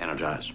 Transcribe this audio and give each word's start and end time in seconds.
Energize. 0.00 0.52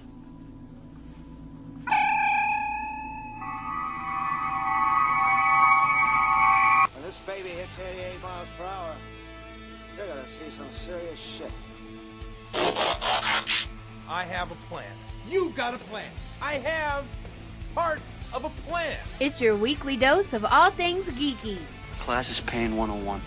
When 6.93 7.03
this 7.03 7.17
baby 7.25 7.49
hits 7.49 7.77
88 7.79 8.21
miles 8.21 8.47
per 8.57 8.63
hour, 8.65 8.95
you're 9.97 10.07
gonna 10.07 10.21
see 10.27 10.55
some 10.57 10.67
serious 10.85 11.19
shit. 11.19 11.51
I 14.07 14.23
have 14.23 14.51
a 14.51 14.55
plan. 14.67 14.91
You've 15.29 15.55
got 15.55 15.73
a 15.73 15.77
plan. 15.77 16.09
I 16.41 16.53
have 16.53 17.05
part 17.75 18.01
of 18.33 18.45
a 18.45 18.49
plan. 18.69 18.97
It's 19.19 19.39
your 19.39 19.55
weekly 19.55 19.95
dose 19.97 20.33
of 20.33 20.43
all 20.45 20.71
things 20.71 21.05
geeky 21.05 21.57
Class 21.99 22.29
is 22.31 22.39
Pain 22.39 22.75
101. 22.75 23.21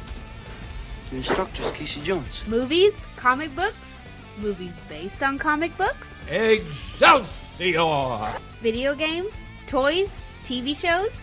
The 1.10 1.16
instructor's 1.16 1.70
Casey 1.72 2.00
Jones. 2.02 2.42
movies, 2.48 3.04
comic 3.16 3.54
books, 3.54 4.00
movies 4.38 4.78
based 4.88 5.22
on 5.22 5.38
comic 5.38 5.76
books, 5.76 6.10
Excelsior! 6.30 8.32
video 8.60 8.94
games, 8.94 9.32
toys, 9.66 10.08
TV 10.44 10.76
shows, 10.76 11.20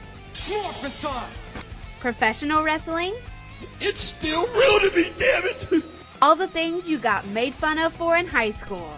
Morphin 0.49 0.91
time! 1.09 1.29
professional 1.99 2.63
wrestling, 2.63 3.13
It's 3.81 4.01
still 4.01 4.45
real 4.47 4.89
to 4.89 4.95
me, 4.95 5.11
damn 5.17 5.45
it! 5.45 5.83
all 6.21 6.35
the 6.35 6.47
things 6.47 6.89
you 6.89 6.97
got 6.97 7.25
made 7.27 7.53
fun 7.53 7.77
of 7.77 7.93
for 7.93 8.15
in 8.17 8.27
high 8.27 8.51
school. 8.51 8.91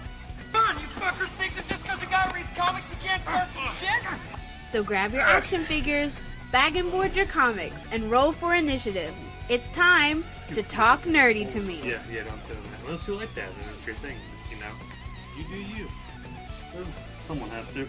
Come 0.51 0.63
on, 0.69 0.75
you 0.75 0.87
fuckers 0.87 1.29
think 1.37 1.55
that 1.55 1.67
just 1.67 1.83
because 1.83 2.01
a 2.03 2.05
guy 2.07 2.31
reads 2.35 2.51
comics 2.53 2.89
he 2.89 3.07
can't 3.07 3.21
start 3.23 3.47
some 3.53 3.67
shit? 3.79 4.19
So 4.71 4.83
grab 4.83 5.13
your 5.13 5.21
action 5.21 5.63
figures, 5.65 6.13
bag 6.51 6.75
and 6.75 6.91
board 6.91 7.15
your 7.15 7.25
comics, 7.25 7.85
and 7.91 8.09
roll 8.11 8.31
for 8.31 8.53
initiative. 8.55 9.13
It's 9.51 9.67
time 9.71 10.23
to 10.53 10.63
talk 10.63 11.01
nerdy 11.01 11.45
to 11.51 11.59
me. 11.59 11.81
Yeah, 11.83 12.01
yeah, 12.09 12.23
don't 12.23 12.37
tell 12.45 12.55
them 12.55 12.63
that. 12.63 12.85
Unless 12.85 13.05
you 13.05 13.15
like 13.15 13.35
that, 13.35 13.49
then 13.49 13.65
that's 13.65 13.85
your 13.85 13.95
thing. 13.97 14.15
Just, 14.37 14.49
you 14.49 14.57
know, 14.61 14.71
you 15.37 15.43
do 15.43 15.75
you. 15.75 15.87
Well, 16.73 16.85
someone 17.27 17.49
has 17.49 17.73
to. 17.73 17.85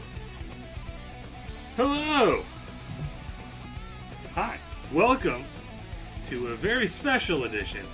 Hello! 1.77 2.43
Hi. 4.35 4.59
Welcome 4.93 5.45
to 6.27 6.49
a 6.49 6.57
very 6.57 6.89
special 6.89 7.45
edition 7.45 7.87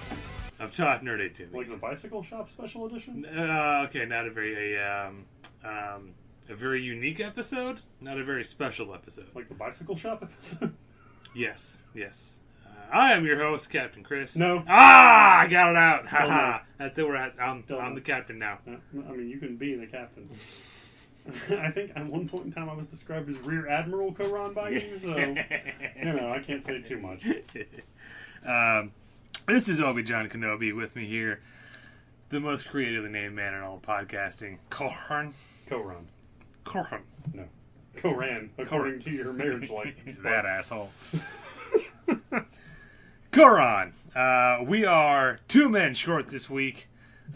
of 0.58 0.74
Talk 0.74 1.02
Nerdy 1.02 1.34
to 1.34 1.42
Me. 1.48 1.58
Like 1.58 1.68
the 1.68 1.76
bicycle 1.76 2.22
shop 2.22 2.48
special 2.48 2.86
edition? 2.86 3.26
Uh, 3.26 3.84
okay, 3.86 4.06
not 4.06 4.28
a 4.28 4.30
very 4.30 4.76
a, 4.76 5.08
um, 5.08 5.26
um, 5.62 6.14
a 6.48 6.54
very 6.54 6.82
unique 6.82 7.20
episode, 7.20 7.80
not 8.00 8.16
a 8.16 8.24
very 8.24 8.46
special 8.46 8.94
episode. 8.94 9.26
Like 9.34 9.50
the 9.50 9.54
bicycle 9.54 9.98
shop 9.98 10.22
episode? 10.22 10.72
Yes, 11.34 11.82
yes. 11.94 12.39
I 12.92 13.12
am 13.12 13.24
your 13.24 13.38
host, 13.42 13.70
Captain 13.70 14.02
Chris. 14.02 14.36
No. 14.36 14.64
Ah, 14.68 15.40
I 15.40 15.46
got 15.46 15.70
it 15.70 15.76
out. 15.76 16.06
Haha. 16.06 16.26
no. 16.26 16.58
That's 16.78 16.98
it. 16.98 17.06
We're 17.06 17.16
at. 17.16 17.34
I'm, 17.40 17.62
Still 17.64 17.78
I'm 17.78 17.90
no. 17.90 17.94
the 17.96 18.00
captain 18.00 18.38
now. 18.38 18.58
Uh, 18.66 18.76
I 19.08 19.12
mean, 19.12 19.28
you 19.28 19.38
can 19.38 19.56
be 19.56 19.74
the 19.76 19.86
captain. 19.86 20.28
I 21.50 21.70
think 21.70 21.92
at 21.94 22.06
one 22.06 22.28
point 22.28 22.46
in 22.46 22.52
time 22.52 22.68
I 22.68 22.74
was 22.74 22.86
described 22.86 23.28
as 23.28 23.38
Rear 23.38 23.68
Admiral 23.68 24.12
Koran 24.12 24.54
by 24.54 24.70
you, 24.70 24.98
so 24.98 25.16
you 25.18 26.12
know 26.12 26.32
I 26.32 26.42
can't 26.44 26.64
say 26.64 26.80
too 26.80 26.98
much. 26.98 27.24
um, 28.46 28.92
this 29.46 29.68
is 29.68 29.80
Obi 29.80 30.02
John 30.02 30.28
Kenobi 30.28 30.74
with 30.74 30.96
me 30.96 31.06
here, 31.06 31.40
the 32.30 32.40
most 32.40 32.68
creatively 32.68 33.10
named 33.10 33.34
man 33.34 33.54
in 33.54 33.60
all 33.62 33.76
of 33.76 33.82
podcasting, 33.82 34.58
Koran. 34.70 35.34
Koran, 35.68 36.08
Koran. 36.64 37.02
no, 37.34 37.44
Koran, 37.96 38.50
according 38.58 39.00
to 39.00 39.10
your 39.10 39.32
marriage 39.32 39.70
license. 39.70 40.16
that 40.16 40.46
asshole. 40.46 40.90
Koran. 43.32 43.92
Uh, 44.14 44.58
we 44.66 44.84
are 44.84 45.38
two 45.48 45.68
men 45.68 45.94
short 45.94 46.28
this 46.28 46.50
week. 46.50 46.88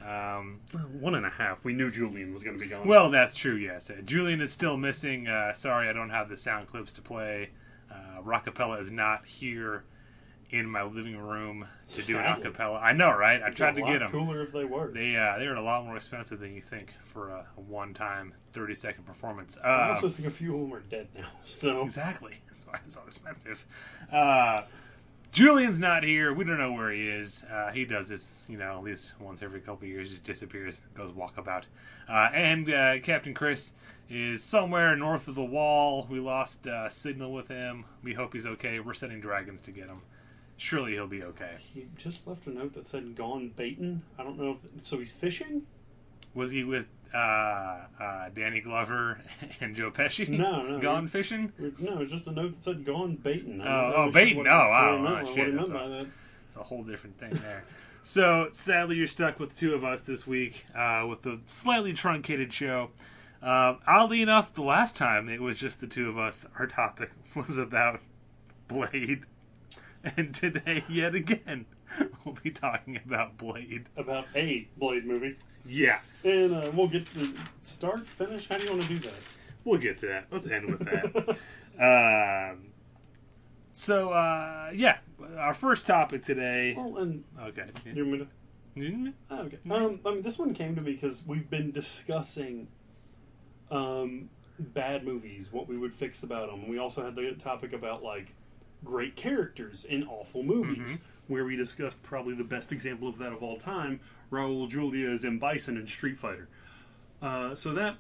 Um, 0.05 0.61
One 1.01 1.15
and 1.15 1.25
a 1.25 1.31
half. 1.31 1.65
We 1.65 1.73
knew 1.73 1.91
Julian 1.91 2.35
was 2.35 2.43
going 2.43 2.59
to 2.59 2.63
be 2.63 2.69
gone. 2.69 2.87
well, 2.87 3.11
that's 3.11 3.35
true. 3.37 3.55
Yes, 3.55 3.89
uh, 3.91 3.95
Julian 4.05 4.41
is 4.41 4.53
still 4.53 4.77
missing. 4.77 5.29
Uh, 5.29 5.53
sorry, 5.53 5.89
I 5.89 5.93
don't 5.93 6.11
have 6.11 6.29
the 6.29 6.37
sound 6.37 6.67
clips 6.67 6.93
to 6.93 7.03
play. 7.03 7.51
Uh, 7.91 8.21
Rockapella 8.23 8.81
is 8.81 8.91
not 8.91 9.25
here 9.25 9.85
in 10.51 10.67
my 10.67 10.83
living 10.83 11.17
room 11.17 11.67
to 11.89 12.03
do 12.03 12.19
an 12.19 12.25
Sadly. 12.25 12.51
acapella. 12.51 12.83
I 12.83 12.93
know, 12.93 13.11
right? 13.17 13.43
I 13.43 13.51
tried 13.51 13.77
to 13.77 13.83
get 13.83 14.01
them. 14.01 14.11
Cooler 14.11 14.43
if 14.43 14.53
they 14.53 14.65
were. 14.65 14.91
They 14.93 15.17
uh, 15.17 15.39
they're 15.39 15.55
a 15.55 15.63
lot 15.63 15.85
more 15.85 15.97
expensive 15.97 16.41
than 16.41 16.55
you 16.55 16.61
think 16.61 16.93
for 17.05 17.31
a, 17.31 17.47
a 17.57 17.61
one-time 17.61 18.35
thirty-second 18.53 19.05
performance. 19.05 19.57
I 19.63 19.69
Uh, 19.91 19.95
also 19.95 20.09
think 20.11 20.27
a 20.29 20.31
few 20.33 20.55
of 20.57 20.61
them 20.63 20.75
are 20.75 20.81
dead 20.81 21.07
now. 21.17 21.29
So 21.45 21.83
exactly. 21.85 22.35
That's 22.51 22.67
why 22.67 22.79
it's 22.85 22.95
so 22.97 23.03
expensive. 23.07 23.65
Uh, 24.13 24.63
Julian's 25.35 25.81
not 25.81 26.05
here. 26.05 26.33
We 26.33 26.45
don't 26.45 26.61
know 26.61 26.73
where 26.73 26.93
he 26.93 27.09
is. 27.09 27.45
Uh, 27.53 27.73
he 27.73 27.85
does 27.85 28.09
this, 28.09 28.37
you 28.49 28.57
know, 28.57 28.79
at 28.79 28.85
least 28.85 29.15
once 29.19 29.43
every 29.43 29.59
couple 29.59 29.85
of 29.85 29.89
years. 29.89 30.11
Just 30.11 30.23
disappears, 30.23 30.81
goes 30.95 31.11
walkabout. 31.11 31.65
Uh, 32.09 32.29
and 32.33 32.73
uh, 32.73 33.01
Captain 33.01 33.35
Chris 33.35 33.73
is 34.09 34.45
somewhere 34.45 34.95
north 34.95 35.27
of 35.27 35.35
the 35.35 35.43
wall. 35.45 36.07
We 36.09 36.21
lost 36.21 36.69
uh, 36.69 36.89
signal 36.89 37.33
with 37.33 37.49
him. 37.49 37.85
We 38.05 38.15
hope 38.15 38.33
he's 38.33 38.47
okay. 38.47 38.79
We're 38.79 38.95
sending 38.95 39.21
dragons 39.21 39.61
to 39.63 39.73
get 39.73 39.89
him. 39.89 40.03
Surely 40.57 40.93
he'll 40.93 41.09
be 41.09 41.25
okay. 41.25 41.57
he 41.59 41.87
just 41.97 42.29
left 42.29 42.47
a 42.47 42.51
note 42.51 42.75
that 42.75 42.87
said 42.87 43.17
"gone 43.17 43.51
baiting." 43.57 44.03
I 44.17 44.23
don't 44.23 44.39
know 44.39 44.59
if 44.77 44.87
so. 44.87 45.01
He's 45.01 45.15
fishing. 45.15 45.63
Was 46.33 46.53
he 46.53 46.63
with 46.63 46.87
uh, 47.15 47.19
uh, 48.01 48.29
Danny 48.35 48.61
Glover 48.61 49.21
and 49.61 49.75
Joe 49.75 49.91
Pesci? 49.91 50.29
No, 50.29 50.63
no, 50.63 50.79
Gone 50.81 51.05
he- 51.05 51.09
fishing? 51.09 51.53
No, 51.79 52.01
it's 52.01 52.11
just 52.13 52.27
a 52.27 52.33
note 52.33 52.55
that 52.57 52.63
said 52.63 52.85
"gone 52.85 53.17
baiting." 53.17 53.61
Oh, 53.63 53.93
oh, 53.97 54.11
baiting. 54.11 54.39
what- 54.39 54.47
Oh, 54.49 54.51
wow. 54.51 54.97
he 54.99 55.07
Oh, 55.07 55.13
what 55.25 55.27
shit, 55.29 55.37
he 55.37 55.43
meant 55.53 55.57
that's 55.59 55.71
by 55.71 55.85
a- 55.85 55.89
that. 55.89 56.07
It's 56.49 56.57
a 56.57 56.63
whole 56.63 56.83
different 56.83 57.19
thing 57.19 57.31
there. 57.31 57.65
so 58.03 58.49
sadly, 58.53 58.97
you're 58.97 59.07
stuck 59.07 59.41
with 59.41 59.57
two 59.57 59.75
of 59.75 59.83
us 59.85 60.01
this 60.03 60.27
week 60.27 60.67
uh, 60.75 61.07
with 61.09 61.23
the 61.23 61.41
slightly 61.47 61.93
truncated 61.93 62.53
show. 62.53 62.91
Uh, 63.43 63.77
oddly 63.87 64.23
enough, 64.23 64.55
the 64.55 64.63
last 64.63 64.97
time 64.97 65.29
it 65.29 65.41
was 65.43 65.59
just 65.59 65.81
the 65.81 65.87
two 65.87 66.09
of 66.09 66.19
us. 66.19 66.47
Our 66.59 66.67
topic 66.67 67.11
was 67.35 67.59
about 67.59 68.01
Blade, 68.69 69.25
and 70.17 70.35
today, 70.35 70.85
yet 70.89 71.15
again, 71.15 71.67
we'll 72.25 72.37
be 72.43 72.51
talking 72.51 72.99
about 73.05 73.37
Blade. 73.39 73.87
about 73.97 74.27
a 74.35 74.69
Blade 74.77 75.05
movie. 75.07 75.37
Yeah, 75.67 76.01
And 76.25 76.55
uh, 76.55 76.71
we'll 76.75 76.89
get 76.89 77.07
to 77.15 77.33
start, 77.63 78.07
finish. 78.07 78.49
How 78.49 78.59
do 78.59 78.65
you 78.65 78.71
want 78.71 78.83
to 78.83 78.89
do 78.89 78.99
that? 78.99 79.15
we'll 79.65 79.81
get 79.81 79.97
to 79.99 80.07
that. 80.09 80.27
Let's 80.31 80.47
end 80.47 80.67
with 80.71 80.81
that. 80.85 81.37
um, 82.53 82.67
so 83.73 84.11
uh, 84.11 84.71
yeah, 84.75 84.99
our 85.39 85.55
first 85.55 85.87
topic 85.87 86.23
today. 86.23 86.75
Well, 86.77 86.99
and 86.99 87.25
Okay. 87.41 87.65
you 87.95 88.07
want 88.07 88.11
me 88.13 88.19
to? 88.19 89.13
Oh, 89.31 89.39
okay. 89.45 89.59
Um, 89.71 90.01
I 90.05 90.11
mean, 90.11 90.23
this 90.23 90.39
one 90.39 90.53
came 90.53 90.75
to 90.75 90.83
me 90.83 90.93
because 90.93 91.25
we've 91.27 91.49
been 91.49 91.71
discussing 91.71 92.69
um, 93.71 94.29
bad 94.59 95.05
movies, 95.05 95.51
what 95.53 95.67
we 95.69 95.79
would 95.79 95.95
fix 95.95 96.23
about 96.25 96.51
them. 96.51 96.69
We 96.69 96.79
also 96.79 97.03
had 97.05 97.15
the 97.15 97.33
topic 97.39 97.73
about 97.73 98.03
like 98.03 98.35
great 98.85 99.17
characters 99.17 99.85
in 99.85 100.05
awful 100.07 100.43
movies, 100.43 101.01
where 101.29 101.45
we 101.45 101.57
discussed 101.57 102.03
probably 102.03 102.35
the 102.35 102.45
best 102.45 102.71
example 102.73 103.09
of 103.09 103.19
that 103.19 103.33
of 103.33 103.43
all 103.43 103.57
time, 103.57 104.01
Raul 104.31 104.69
Julia 104.69 105.09
as 105.11 105.25
M. 105.25 105.39
Bison 105.39 105.77
in 105.77 105.87
Street 105.87 106.19
Fighter. 106.19 106.49
Uh, 107.23 107.55
so 107.55 107.73
that 107.75 107.97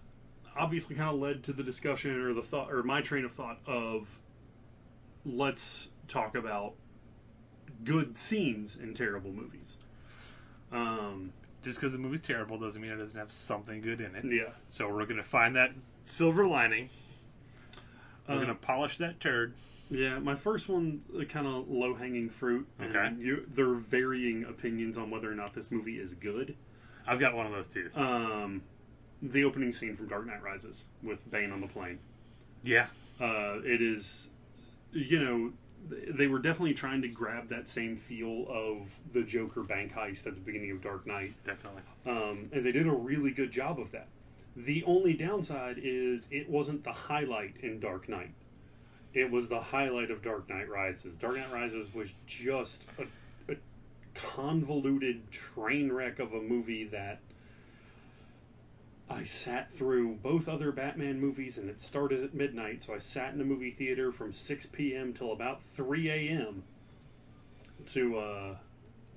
obviously 0.56 0.94
kind 0.94 1.10
of 1.10 1.16
led 1.20 1.42
to 1.44 1.52
the 1.52 1.62
discussion 1.62 2.20
or 2.20 2.32
the 2.34 2.42
thought 2.42 2.70
or 2.72 2.82
my 2.82 3.00
train 3.00 3.24
of 3.24 3.32
thought 3.32 3.58
of 3.66 4.20
let's 5.24 5.90
talk 6.06 6.34
about 6.36 6.74
good 7.82 8.16
scenes 8.16 8.76
in 8.76 8.94
terrible 8.94 9.32
movies. 9.32 9.78
Um, 10.72 11.32
Just 11.62 11.80
because 11.80 11.92
the 11.92 11.98
movie's 11.98 12.20
terrible 12.20 12.58
doesn't 12.58 12.80
mean 12.80 12.90
it 12.90 12.96
doesn't 12.98 13.18
have 13.18 13.32
something 13.32 13.80
good 13.80 14.00
in 14.00 14.14
it. 14.14 14.24
yeah. 14.26 14.50
So 14.68 14.92
we're 14.92 15.06
gonna 15.06 15.22
find 15.24 15.56
that 15.56 15.72
silver 16.02 16.46
lining. 16.46 16.90
We're 18.28 18.36
Uh, 18.36 18.40
gonna 18.40 18.54
polish 18.54 18.98
that 18.98 19.18
turd. 19.20 19.54
Yeah, 19.90 20.18
my 20.18 20.34
first 20.34 20.68
one 20.68 21.02
kind 21.28 21.46
of 21.46 21.68
low 21.68 21.94
hanging 21.94 22.30
fruit. 22.30 22.66
and 22.78 22.96
Okay. 22.96 23.14
you, 23.18 23.46
there 23.52 23.68
are 23.68 23.74
varying 23.74 24.44
opinions 24.44 24.96
on 24.98 25.10
whether 25.10 25.30
or 25.30 25.34
not 25.34 25.54
this 25.54 25.70
movie 25.70 25.98
is 25.98 26.14
good. 26.14 26.56
I've 27.06 27.20
got 27.20 27.34
one 27.34 27.46
of 27.46 27.52
those 27.52 27.66
too. 27.66 27.90
Um, 27.94 28.62
the 29.22 29.44
opening 29.44 29.72
scene 29.72 29.94
from 29.96 30.08
Dark 30.08 30.26
Knight 30.26 30.42
Rises 30.42 30.86
with 31.02 31.30
Bane 31.30 31.50
on 31.52 31.60
the 31.60 31.66
plane. 31.68 31.98
yeah, 32.62 32.86
Uh, 33.20 33.60
it 33.64 33.80
is, 33.82 34.30
you 34.92 35.22
know, 35.22 35.52
they 35.88 36.26
were 36.26 36.38
definitely 36.38 36.72
trying 36.74 37.02
to 37.02 37.08
grab 37.08 37.48
that 37.50 37.68
same 37.68 37.94
feel 37.96 38.46
of 38.48 38.98
the 39.12 39.22
Joker 39.22 39.62
bank 39.62 39.92
heist 39.92 40.26
at 40.26 40.34
the 40.34 40.40
beginning 40.40 40.70
of 40.70 40.80
Dark 40.82 41.06
Knight. 41.06 41.34
definitely. 41.44 41.82
Um, 42.06 42.48
and 42.52 42.64
they 42.64 42.72
did 42.72 42.86
a 42.86 42.92
really 42.92 43.30
good 43.32 43.50
job 43.52 43.78
of 43.78 43.90
that. 43.92 44.08
The 44.56 44.82
only 44.84 45.12
downside 45.12 45.76
is 45.82 46.26
it 46.30 46.48
wasn't 46.48 46.84
the 46.84 46.92
highlight 46.92 47.56
in 47.60 47.80
Dark 47.80 48.08
Knight. 48.08 48.32
It 49.14 49.30
was 49.30 49.48
the 49.48 49.60
highlight 49.60 50.10
of 50.10 50.22
Dark 50.22 50.48
Knight 50.48 50.68
Rises. 50.68 51.14
Dark 51.16 51.36
Knight 51.36 51.52
Rises 51.52 51.94
was 51.94 52.10
just 52.26 52.84
a, 52.98 53.52
a 53.52 53.56
convoluted 54.14 55.30
train 55.30 55.92
wreck 55.92 56.18
of 56.18 56.32
a 56.32 56.40
movie 56.40 56.84
that 56.86 57.20
I 59.08 59.22
sat 59.22 59.72
through 59.72 60.14
both 60.16 60.48
other 60.48 60.72
Batman 60.72 61.20
movies, 61.20 61.58
and 61.58 61.70
it 61.70 61.78
started 61.78 62.24
at 62.24 62.34
midnight. 62.34 62.82
So 62.82 62.94
I 62.94 62.98
sat 62.98 63.34
in 63.34 63.40
a 63.40 63.44
movie 63.44 63.70
theater 63.70 64.10
from 64.10 64.32
6 64.32 64.66
p.m. 64.66 65.12
till 65.12 65.32
about 65.32 65.62
3 65.62 66.10
a.m. 66.10 66.64
to 67.86 68.18
uh, 68.18 68.56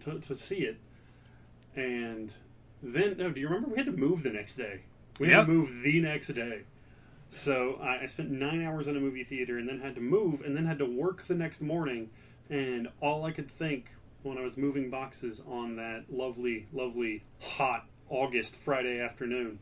to, 0.01 0.19
to 0.19 0.35
see 0.35 0.57
it. 0.57 0.77
And 1.75 2.31
then, 2.83 3.17
no, 3.17 3.31
do 3.31 3.39
you 3.39 3.47
remember 3.47 3.69
we 3.69 3.77
had 3.77 3.85
to 3.87 3.91
move 3.91 4.23
the 4.23 4.29
next 4.29 4.55
day? 4.55 4.81
We 5.19 5.29
had 5.29 5.47
to 5.47 5.51
move 5.51 5.81
the 5.83 6.01
next 6.01 6.27
day. 6.27 6.61
So 7.29 7.79
I, 7.81 8.03
I 8.03 8.05
spent 8.05 8.31
nine 8.31 8.63
hours 8.63 8.87
in 8.87 8.95
a 8.95 8.99
movie 8.99 9.23
theater 9.23 9.57
and 9.57 9.67
then 9.67 9.81
had 9.81 9.95
to 9.95 10.01
move 10.01 10.41
and 10.41 10.55
then 10.55 10.65
had 10.65 10.79
to 10.79 10.85
work 10.85 11.27
the 11.27 11.35
next 11.35 11.61
morning. 11.61 12.09
And 12.49 12.87
all 13.01 13.25
I 13.25 13.31
could 13.31 13.49
think 13.49 13.91
when 14.23 14.37
I 14.37 14.41
was 14.41 14.57
moving 14.57 14.89
boxes 14.89 15.41
on 15.47 15.75
that 15.75 16.05
lovely, 16.11 16.67
lovely, 16.73 17.23
hot 17.41 17.85
August 18.09 18.55
Friday 18.55 18.99
afternoon 18.99 19.59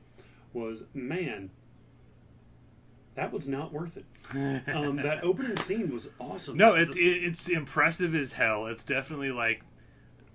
was, 0.54 0.84
man, 0.94 1.50
that 3.16 3.32
was 3.32 3.48
not 3.48 3.74
worth 3.74 3.98
it. 3.98 4.06
Um, 4.76 4.98
that 4.98 5.24
opening 5.24 5.58
scene 5.58 5.92
was 5.92 6.10
awesome. 6.20 6.58
No, 6.58 6.74
it's 6.74 6.96
it, 6.96 7.00
it's 7.02 7.48
impressive 7.48 8.16
as 8.16 8.34
hell. 8.34 8.66
It's 8.66 8.84
definitely 8.84 9.32
like 9.32 9.62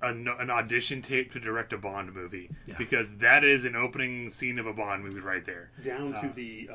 an, 0.00 0.28
an 0.38 0.48
audition 0.48 1.02
tape 1.02 1.32
to 1.32 1.40
direct 1.40 1.72
a 1.72 1.78
Bond 1.78 2.14
movie 2.14 2.50
because 2.78 3.16
that 3.16 3.44
is 3.44 3.64
an 3.64 3.74
opening 3.76 4.30
scene 4.30 4.58
of 4.58 4.66
a 4.66 4.72
Bond 4.72 5.02
movie 5.04 5.20
right 5.20 5.44
there. 5.44 5.70
down 5.84 6.12
to 6.20 6.32
the 6.34 6.70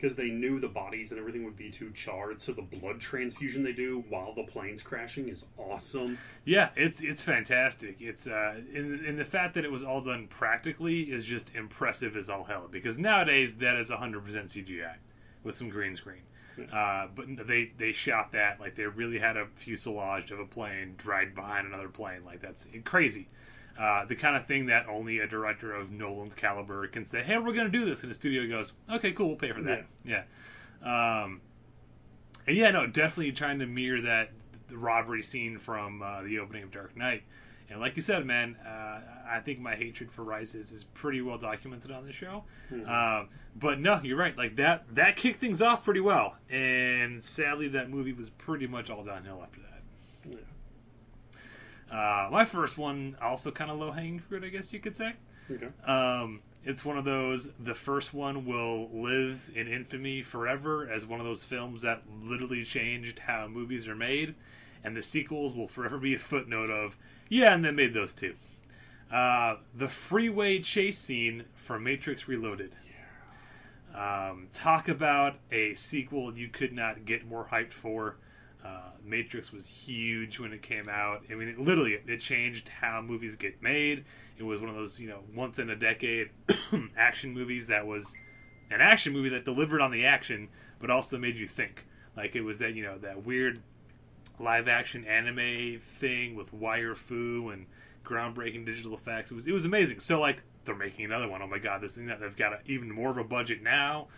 because 0.00 0.16
they 0.16 0.28
knew 0.28 0.58
the 0.58 0.68
bodies 0.68 1.10
and 1.10 1.20
everything 1.20 1.44
would 1.44 1.56
be 1.56 1.70
too 1.70 1.90
charred, 1.90 2.40
so 2.40 2.52
the 2.52 2.62
blood 2.62 3.00
transfusion 3.00 3.62
they 3.62 3.72
do 3.72 4.02
while 4.08 4.34
the 4.34 4.44
plane's 4.44 4.82
crashing 4.82 5.28
is 5.28 5.44
awesome. 5.58 6.16
Yeah, 6.44 6.70
it's 6.76 7.02
it's 7.02 7.20
fantastic. 7.20 8.00
It's 8.00 8.26
uh, 8.26 8.60
and, 8.74 9.00
and 9.00 9.18
the 9.18 9.24
fact 9.24 9.54
that 9.54 9.64
it 9.64 9.70
was 9.70 9.84
all 9.84 10.00
done 10.00 10.26
practically 10.28 11.02
is 11.02 11.24
just 11.24 11.54
impressive 11.54 12.16
as 12.16 12.30
all 12.30 12.44
hell. 12.44 12.68
Because 12.70 12.98
nowadays 12.98 13.56
that 13.56 13.76
is 13.76 13.90
hundred 13.90 14.24
percent 14.24 14.48
CGI 14.48 14.94
with 15.44 15.54
some 15.54 15.68
green 15.68 15.94
screen. 15.94 16.22
Uh, 16.72 17.06
but 17.14 17.26
they 17.46 17.72
they 17.78 17.92
shot 17.92 18.32
that 18.32 18.60
like 18.60 18.74
they 18.74 18.84
really 18.84 19.18
had 19.18 19.36
a 19.36 19.46
fuselage 19.54 20.30
of 20.30 20.40
a 20.40 20.44
plane 20.44 20.94
right 21.04 21.34
behind 21.34 21.66
another 21.66 21.88
plane. 21.88 22.24
Like 22.24 22.40
that's 22.40 22.68
crazy. 22.84 23.28
Uh, 23.80 24.04
the 24.04 24.14
kind 24.14 24.36
of 24.36 24.46
thing 24.46 24.66
that 24.66 24.86
only 24.88 25.20
a 25.20 25.26
director 25.26 25.74
of 25.74 25.90
Nolan's 25.90 26.34
caliber 26.34 26.86
can 26.86 27.06
say, 27.06 27.22
"Hey, 27.22 27.38
we're 27.38 27.54
going 27.54 27.70
to 27.70 27.78
do 27.78 27.86
this," 27.86 28.02
and 28.02 28.10
the 28.10 28.14
studio 28.14 28.46
goes, 28.46 28.74
"Okay, 28.90 29.12
cool, 29.12 29.28
we'll 29.28 29.36
pay 29.36 29.52
for 29.52 29.62
that." 29.62 29.86
Yeah. 30.04 30.24
Um, 31.24 31.40
and 32.46 32.56
yeah, 32.56 32.70
no, 32.72 32.86
definitely 32.86 33.32
trying 33.32 33.58
to 33.60 33.66
mirror 33.66 34.02
that 34.02 34.32
the 34.68 34.76
robbery 34.76 35.22
scene 35.22 35.56
from 35.58 36.02
uh, 36.02 36.22
the 36.22 36.38
opening 36.40 36.62
of 36.64 36.70
Dark 36.72 36.94
Knight. 36.96 37.22
And 37.70 37.80
like 37.80 37.96
you 37.96 38.02
said, 38.02 38.26
man, 38.26 38.56
uh, 38.66 39.00
I 39.30 39.40
think 39.44 39.60
my 39.60 39.76
hatred 39.76 40.10
for 40.10 40.24
Rises 40.24 40.72
is 40.72 40.84
pretty 40.84 41.22
well 41.22 41.38
documented 41.38 41.90
on 41.90 42.04
the 42.04 42.12
show. 42.12 42.44
Um, 42.86 43.28
but 43.56 43.80
no, 43.80 44.00
you're 44.02 44.16
right. 44.18 44.36
Like 44.36 44.56
that, 44.56 44.92
that 44.94 45.16
kicked 45.16 45.38
things 45.40 45.62
off 45.62 45.84
pretty 45.84 46.00
well. 46.00 46.34
And 46.50 47.22
sadly, 47.22 47.68
that 47.68 47.88
movie 47.88 48.12
was 48.12 48.28
pretty 48.30 48.66
much 48.66 48.90
all 48.90 49.04
downhill 49.04 49.40
after 49.42 49.60
that. 49.60 49.82
Uh, 51.90 52.28
my 52.30 52.44
first 52.44 52.78
one, 52.78 53.16
also 53.20 53.50
kind 53.50 53.70
of 53.70 53.78
low 53.78 53.90
hanging 53.90 54.20
fruit, 54.20 54.44
I 54.44 54.48
guess 54.48 54.72
you 54.72 54.80
could 54.80 54.96
say. 54.96 55.14
Okay. 55.50 55.68
Um, 55.84 56.40
it's 56.64 56.84
one 56.84 56.98
of 56.98 57.04
those. 57.04 57.50
The 57.58 57.74
first 57.74 58.14
one 58.14 58.44
will 58.44 58.88
live 58.92 59.50
in 59.54 59.66
infamy 59.66 60.22
forever 60.22 60.88
as 60.88 61.06
one 61.06 61.18
of 61.18 61.26
those 61.26 61.42
films 61.42 61.82
that 61.82 62.02
literally 62.22 62.64
changed 62.64 63.20
how 63.20 63.48
movies 63.48 63.88
are 63.88 63.96
made, 63.96 64.34
and 64.84 64.96
the 64.96 65.02
sequels 65.02 65.54
will 65.54 65.68
forever 65.68 65.98
be 65.98 66.14
a 66.14 66.18
footnote 66.18 66.70
of 66.70 66.96
yeah, 67.28 67.54
and 67.54 67.64
they 67.64 67.70
made 67.70 67.94
those 67.94 68.12
two. 68.12 68.34
Uh, 69.10 69.56
the 69.74 69.88
freeway 69.88 70.60
chase 70.60 70.98
scene 70.98 71.44
from 71.54 71.84
Matrix 71.84 72.28
Reloaded. 72.28 72.76
Um, 73.94 74.48
talk 74.52 74.88
about 74.88 75.38
a 75.50 75.74
sequel 75.74 76.36
you 76.36 76.48
could 76.48 76.72
not 76.72 77.04
get 77.04 77.26
more 77.26 77.48
hyped 77.50 77.72
for. 77.72 78.16
Uh, 78.64 78.90
Matrix 79.04 79.52
was 79.52 79.66
huge 79.66 80.38
when 80.38 80.52
it 80.52 80.62
came 80.62 80.88
out. 80.88 81.22
I 81.30 81.34
mean, 81.34 81.48
it, 81.48 81.58
literally, 81.58 81.94
it, 81.94 82.20
changed 82.20 82.68
how 82.68 83.00
movies 83.00 83.36
get 83.36 83.62
made. 83.62 84.04
It 84.38 84.42
was 84.42 84.60
one 84.60 84.68
of 84.68 84.76
those, 84.76 85.00
you 85.00 85.08
know, 85.08 85.20
once 85.34 85.58
in 85.58 85.70
a 85.70 85.76
decade 85.76 86.30
action 86.96 87.32
movies 87.32 87.68
that 87.68 87.86
was 87.86 88.14
an 88.70 88.80
action 88.80 89.12
movie 89.12 89.30
that 89.30 89.44
delivered 89.44 89.80
on 89.80 89.90
the 89.90 90.04
action, 90.04 90.48
but 90.78 90.90
also 90.90 91.18
made 91.18 91.36
you 91.36 91.46
think. 91.46 91.86
Like 92.16 92.36
it 92.36 92.42
was 92.42 92.58
that, 92.58 92.74
you 92.74 92.82
know, 92.82 92.98
that 92.98 93.24
weird 93.24 93.60
live 94.38 94.68
action 94.68 95.04
anime 95.04 95.80
thing 95.98 96.34
with 96.34 96.52
wire 96.52 96.94
fu 96.94 97.50
and 97.50 97.66
groundbreaking 98.04 98.64
digital 98.66 98.94
effects. 98.94 99.30
It 99.30 99.34
was 99.34 99.46
it 99.46 99.52
was 99.52 99.64
amazing. 99.64 100.00
So 100.00 100.20
like 100.20 100.42
they're 100.64 100.74
making 100.74 101.04
another 101.04 101.28
one. 101.28 101.42
Oh 101.42 101.46
my 101.46 101.58
god, 101.58 101.80
this 101.80 101.94
thing 101.94 102.06
that 102.06 102.20
they've 102.20 102.36
got 102.36 102.52
a, 102.52 102.58
even 102.66 102.90
more 102.90 103.10
of 103.10 103.18
a 103.18 103.24
budget 103.24 103.62
now. 103.62 104.08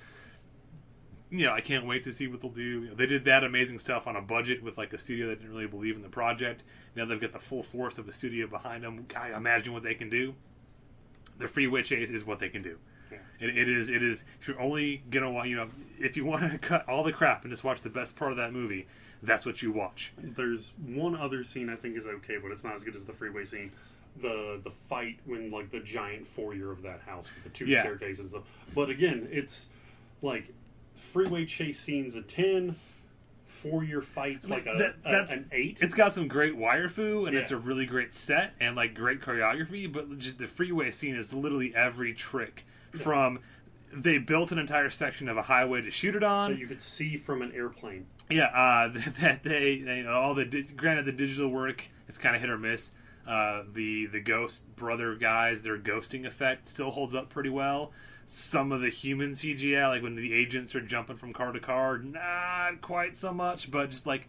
You 1.32 1.46
know, 1.46 1.52
I 1.54 1.62
can't 1.62 1.86
wait 1.86 2.04
to 2.04 2.12
see 2.12 2.26
what 2.26 2.42
they'll 2.42 2.50
do. 2.50 2.94
They 2.94 3.06
did 3.06 3.24
that 3.24 3.42
amazing 3.42 3.78
stuff 3.78 4.06
on 4.06 4.16
a 4.16 4.20
budget 4.20 4.62
with 4.62 4.76
like 4.76 4.92
a 4.92 4.98
studio 4.98 5.28
that 5.28 5.40
didn't 5.40 5.54
really 5.54 5.66
believe 5.66 5.96
in 5.96 6.02
the 6.02 6.10
project. 6.10 6.62
Now 6.94 7.06
they've 7.06 7.20
got 7.20 7.32
the 7.32 7.38
full 7.38 7.62
force 7.62 7.96
of 7.96 8.06
a 8.06 8.12
studio 8.12 8.46
behind 8.46 8.84
them. 8.84 9.06
I 9.16 9.34
imagine 9.34 9.72
what 9.72 9.82
they 9.82 9.94
can 9.94 10.10
do. 10.10 10.34
The 11.38 11.48
freeway 11.48 11.82
chase 11.82 12.10
is 12.10 12.24
what 12.26 12.38
they 12.38 12.50
can 12.50 12.62
do. 12.62 12.76
It, 13.40 13.56
it 13.56 13.68
is. 13.68 13.88
It 13.88 14.02
is. 14.02 14.24
If 14.40 14.48
you're 14.48 14.60
only 14.60 15.02
gonna 15.10 15.30
want, 15.32 15.48
you 15.48 15.56
know, 15.56 15.68
if 15.98 16.16
you 16.18 16.24
want 16.26 16.50
to 16.52 16.58
cut 16.68 16.86
all 16.88 17.02
the 17.02 17.12
crap 17.12 17.42
and 17.44 17.50
just 17.50 17.64
watch 17.64 17.80
the 17.80 17.90
best 17.90 18.14
part 18.14 18.30
of 18.30 18.36
that 18.36 18.52
movie, 18.52 18.86
that's 19.22 19.46
what 19.46 19.62
you 19.62 19.72
watch. 19.72 20.12
There's 20.18 20.72
one 20.86 21.16
other 21.16 21.44
scene 21.44 21.68
I 21.70 21.76
think 21.76 21.96
is 21.96 22.06
okay, 22.06 22.36
but 22.42 22.52
it's 22.52 22.62
not 22.62 22.74
as 22.74 22.84
good 22.84 22.94
as 22.94 23.04
the 23.04 23.12
freeway 23.14 23.44
scene. 23.46 23.72
The 24.20 24.60
the 24.62 24.70
fight 24.70 25.18
when 25.24 25.50
like 25.50 25.70
the 25.70 25.80
giant 25.80 26.28
foyer 26.28 26.70
of 26.70 26.82
that 26.82 27.00
house 27.00 27.30
with 27.34 27.44
the 27.44 27.50
two 27.50 27.64
Yeah. 27.66 27.80
staircases 27.80 28.20
and 28.26 28.30
stuff. 28.30 28.44
But 28.74 28.90
again, 28.90 29.28
it's 29.32 29.68
like 30.20 30.52
freeway 30.94 31.44
chase 31.46 31.80
scenes 31.80 32.14
a 32.14 32.22
ten, 32.22 32.76
four 33.46 33.84
year 33.84 34.00
fights 34.00 34.48
like 34.50 34.66
a, 34.66 34.74
That- 34.78 34.94
a- 35.04 35.12
that's 35.12 35.36
an 35.36 35.48
eight. 35.52 35.78
It's 35.82 35.94
got 35.94 36.12
some 36.12 36.28
great 36.28 36.56
wire 36.56 36.88
fu 36.88 37.26
and 37.26 37.36
it's 37.36 37.50
a 37.50 37.56
really 37.56 37.86
great 37.86 38.12
set 38.12 38.54
and 38.60 38.76
like 38.76 38.94
great 38.94 39.20
choreography, 39.20 39.90
but 39.92 40.18
just 40.18 40.38
the 40.38 40.46
freeway 40.46 40.90
scene 40.90 41.14
is 41.16 41.32
literally 41.32 41.74
every 41.74 42.12
trick 42.14 42.64
from 42.92 43.38
they 43.94 44.16
built 44.18 44.50
an 44.52 44.58
entire 44.58 44.88
section 44.88 45.28
of 45.28 45.36
a 45.36 45.42
highway 45.42 45.82
to 45.82 45.90
shoot 45.90 46.16
it 46.16 46.22
on. 46.22 46.52
that 46.52 46.58
you 46.58 46.66
could 46.66 46.80
see 46.80 47.18
from 47.18 47.42
an 47.42 47.52
airplane. 47.52 48.06
Yeah, 48.30 48.44
uh, 48.46 48.88
that 49.20 49.42
they, 49.44 49.78
they 49.80 50.06
all 50.06 50.34
the 50.34 50.44
granted 50.76 51.04
the 51.04 51.12
digital 51.12 51.48
work 51.48 51.88
is 52.08 52.16
kind 52.18 52.34
of 52.34 52.40
hit 52.40 52.50
or 52.50 52.56
miss. 52.58 52.92
Uh, 53.28 53.62
the 53.72 54.06
the 54.06 54.20
ghost 54.20 54.74
brother 54.76 55.14
guys, 55.14 55.62
their 55.62 55.78
ghosting 55.78 56.26
effect 56.26 56.66
still 56.66 56.90
holds 56.90 57.14
up 57.14 57.28
pretty 57.28 57.50
well. 57.50 57.92
Some 58.26 58.72
of 58.72 58.80
the 58.80 58.88
human 58.88 59.30
CGI, 59.32 59.88
like 59.88 60.02
when 60.02 60.14
the 60.14 60.32
agents 60.32 60.74
are 60.74 60.80
jumping 60.80 61.16
from 61.16 61.32
car 61.32 61.52
to 61.52 61.60
car, 61.60 61.98
not 61.98 62.80
quite 62.80 63.16
so 63.16 63.32
much, 63.32 63.70
but 63.70 63.90
just 63.90 64.06
like 64.06 64.28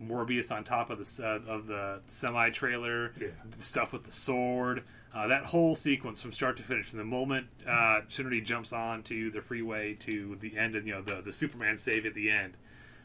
Morpheus 0.00 0.50
on 0.50 0.64
top 0.64 0.90
of 0.90 0.98
the 0.98 1.24
uh, 1.26 1.50
of 1.52 1.66
the 1.66 2.00
semi 2.08 2.50
trailer, 2.50 3.12
Yeah. 3.20 3.28
the 3.56 3.62
stuff 3.62 3.92
with 3.92 4.04
the 4.04 4.12
sword, 4.12 4.84
uh, 5.14 5.26
that 5.28 5.46
whole 5.46 5.74
sequence 5.74 6.20
from 6.20 6.32
start 6.32 6.56
to 6.58 6.62
finish. 6.62 6.90
From 6.90 6.98
the 6.98 7.04
moment 7.04 7.46
uh, 7.66 8.00
Trinity 8.08 8.40
jumps 8.40 8.72
onto 8.72 9.30
the 9.30 9.40
freeway 9.40 9.94
to 9.94 10.36
the 10.40 10.56
end, 10.58 10.76
and 10.76 10.86
you 10.86 10.94
know 10.94 11.02
the 11.02 11.20
the 11.22 11.32
Superman 11.32 11.76
save 11.76 12.06
at 12.06 12.14
the 12.14 12.30
end, 12.30 12.56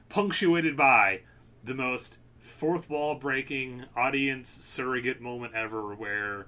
punctuated 0.09 0.75
by 0.75 1.21
the 1.63 1.73
most 1.73 2.17
fourth 2.39 2.89
wall 2.89 3.15
breaking 3.15 3.85
audience 3.95 4.49
surrogate 4.49 5.21
moment 5.21 5.53
ever, 5.55 5.95
where 5.95 6.47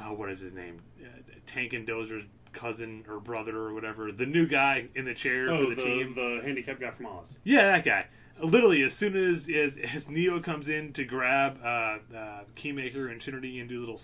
uh, 0.00 0.06
what 0.12 0.30
is 0.30 0.40
his 0.40 0.52
name, 0.52 0.80
uh, 1.02 1.06
Tank 1.46 1.72
and 1.72 1.86
Dozer's 1.86 2.24
cousin 2.56 3.04
or 3.08 3.20
brother 3.20 3.56
or 3.56 3.74
whatever, 3.74 4.10
the 4.10 4.26
new 4.26 4.46
guy 4.46 4.88
in 4.94 5.04
the 5.04 5.14
chair 5.14 5.50
Oh, 5.52 5.64
for 5.64 5.70
the, 5.70 5.76
the, 5.76 5.82
team. 5.82 6.14
the 6.14 6.40
handicapped 6.44 6.80
guy 6.80 6.90
from 6.90 7.06
Oz. 7.06 7.38
Yeah, 7.44 7.62
that 7.72 7.84
guy. 7.84 8.06
Literally, 8.42 8.82
as 8.82 8.92
soon 8.92 9.16
as 9.16 9.48
as, 9.48 9.76
as 9.78 10.10
Neo 10.10 10.40
comes 10.40 10.68
in 10.68 10.92
to 10.94 11.04
grab 11.04 11.58
uh, 11.62 11.98
uh, 12.14 12.40
Keymaker 12.54 13.10
and 13.10 13.20
Trinity 13.20 13.60
and 13.60 13.68
do 13.68 13.78
a 13.78 13.80
little 13.80 14.00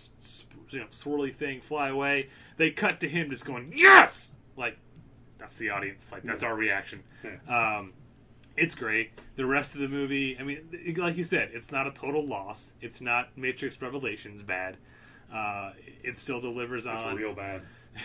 you 0.71 0.79
know, 0.81 0.87
swirly 0.93 1.35
thing, 1.35 1.61
fly 1.61 1.89
away, 1.89 2.29
they 2.57 2.71
cut 2.71 3.01
to 3.01 3.09
him 3.09 3.29
just 3.31 3.45
going 3.45 3.73
yes, 3.77 4.37
like 4.57 4.79
that's 5.39 5.57
the 5.57 5.69
audience, 5.71 6.11
like 6.13 6.23
that's 6.23 6.43
our 6.43 6.55
reaction. 6.55 7.03
Yeah. 7.25 7.77
Um, 7.79 7.93
it's 8.57 8.75
great. 8.75 9.11
The 9.37 9.47
rest 9.47 9.75
of 9.75 9.81
the 9.81 9.89
movie, 9.89 10.37
I 10.39 10.43
mean, 10.45 10.95
like 10.97 11.17
you 11.17 11.25
said, 11.25 11.51
it's 11.53 11.73
not 11.73 11.87
a 11.87 11.91
total 11.91 12.27
loss. 12.27 12.75
It's 12.81 13.01
not 13.01 13.37
Matrix 13.37 13.81
Revolutions 13.83 14.43
bad. 14.43 14.77
Uh, 15.35 15.73
it 16.05 16.19
still 16.19 16.41
delivers 16.41 16.87
It's 16.87 17.03
on 17.03 17.17
real 17.17 17.35
bad. 17.35 17.63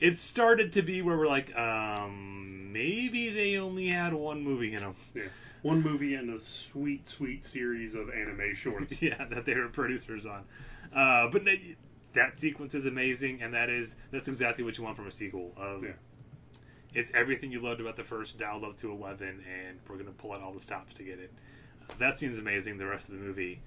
it 0.00 0.16
started 0.16 0.72
to 0.72 0.82
be 0.82 1.02
where 1.02 1.16
we're 1.16 1.26
like, 1.28 1.54
um, 1.56 2.72
maybe 2.72 3.30
they 3.30 3.56
only 3.56 3.88
had 3.88 4.12
one 4.14 4.42
movie 4.42 4.72
in 4.74 4.80
them. 4.80 4.94
Yeah. 5.14 5.22
One 5.62 5.80
movie 5.80 6.14
and 6.16 6.28
a 6.30 6.38
sweet, 6.40 7.06
sweet 7.08 7.44
series 7.44 7.94
of 7.94 8.10
anime 8.10 8.54
shorts. 8.54 9.00
yeah, 9.02 9.24
that 9.30 9.44
they 9.46 9.54
were 9.54 9.68
producers 9.68 10.26
on. 10.26 10.42
Uh, 10.94 11.28
but 11.30 11.44
they, 11.44 11.76
that 12.14 12.38
sequence 12.40 12.74
is 12.74 12.84
amazing, 12.86 13.40
and 13.42 13.54
that 13.54 13.70
is 13.70 13.94
that's 14.10 14.26
exactly 14.28 14.64
what 14.64 14.76
you 14.76 14.82
want 14.84 14.96
from 14.96 15.06
a 15.06 15.12
sequel. 15.12 15.52
Of 15.56 15.84
Yeah. 15.84 15.90
it's 16.94 17.12
everything 17.14 17.52
you 17.52 17.60
loved 17.60 17.80
about 17.80 17.96
the 17.96 18.02
first, 18.04 18.38
dialed 18.38 18.64
up 18.64 18.76
to 18.78 18.90
eleven, 18.90 19.42
and 19.48 19.78
we're 19.88 19.96
gonna 19.98 20.10
pull 20.10 20.32
out 20.32 20.42
all 20.42 20.52
the 20.52 20.60
stops 20.60 20.94
to 20.94 21.04
get 21.04 21.18
it. 21.20 21.32
Uh, 21.88 21.94
that 21.98 22.18
scene's 22.18 22.38
amazing. 22.38 22.78
The 22.78 22.86
rest 22.86 23.08
of 23.08 23.14
the 23.14 23.20
movie. 23.20 23.60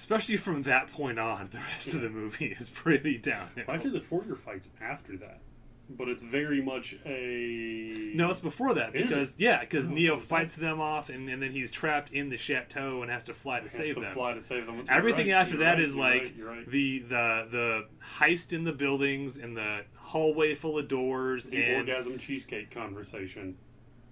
Especially 0.00 0.38
from 0.38 0.62
that 0.62 0.90
point 0.90 1.18
on, 1.18 1.50
the 1.52 1.58
rest 1.58 1.92
of 1.92 2.00
the 2.00 2.08
movie 2.08 2.56
is 2.58 2.70
pretty 2.70 3.18
downhill. 3.18 3.64
Well, 3.68 3.76
actually, 3.76 3.90
the 3.92 4.00
foyer 4.00 4.34
fights 4.34 4.70
after 4.80 5.16
that 5.18 5.40
but 5.98 6.08
it's 6.08 6.22
very 6.22 6.62
much 6.62 6.94
a 7.04 8.12
No, 8.14 8.30
it's 8.30 8.38
before 8.38 8.74
that 8.74 8.94
Is 8.94 9.08
because 9.08 9.34
it? 9.34 9.40
yeah, 9.40 9.58
because 9.58 9.88
Oh, 9.88 9.92
Neo 9.92 10.16
is 10.18 10.22
that- 10.22 10.28
fights 10.28 10.54
them 10.54 10.80
off, 10.80 11.08
and, 11.08 11.28
and 11.28 11.42
then 11.42 11.50
he's 11.50 11.72
trapped 11.72 12.12
in 12.12 12.28
the 12.28 12.36
chateau 12.36 13.02
and 13.02 13.10
has 13.10 13.24
to 13.24 13.34
fly 13.34 13.56
to 13.58 13.64
has 13.64 13.72
save 13.72 13.96
to 13.96 14.00
them. 14.02 14.14
fly 14.14 14.34
to 14.34 14.40
save 14.42 14.66
them. 14.66 14.76
You're 14.76 14.84
Everything 14.88 15.26
right, 15.32 15.40
after 15.40 15.56
that 15.56 15.72
right, 15.74 15.80
is 15.80 15.96
like 15.96 16.34
right. 16.40 16.70
the 16.70 17.00
the 17.00 17.48
the 17.50 17.84
heist 18.20 18.52
in 18.52 18.62
the 18.62 18.70
buildings 18.72 19.36
and 19.36 19.56
the 19.56 19.80
hallway 19.96 20.54
full 20.54 20.78
of 20.78 20.86
doors 20.86 21.46
the 21.46 21.60
and 21.60 21.88
orgasm 21.88 22.18
cheesecake 22.18 22.70
conversation. 22.70 23.56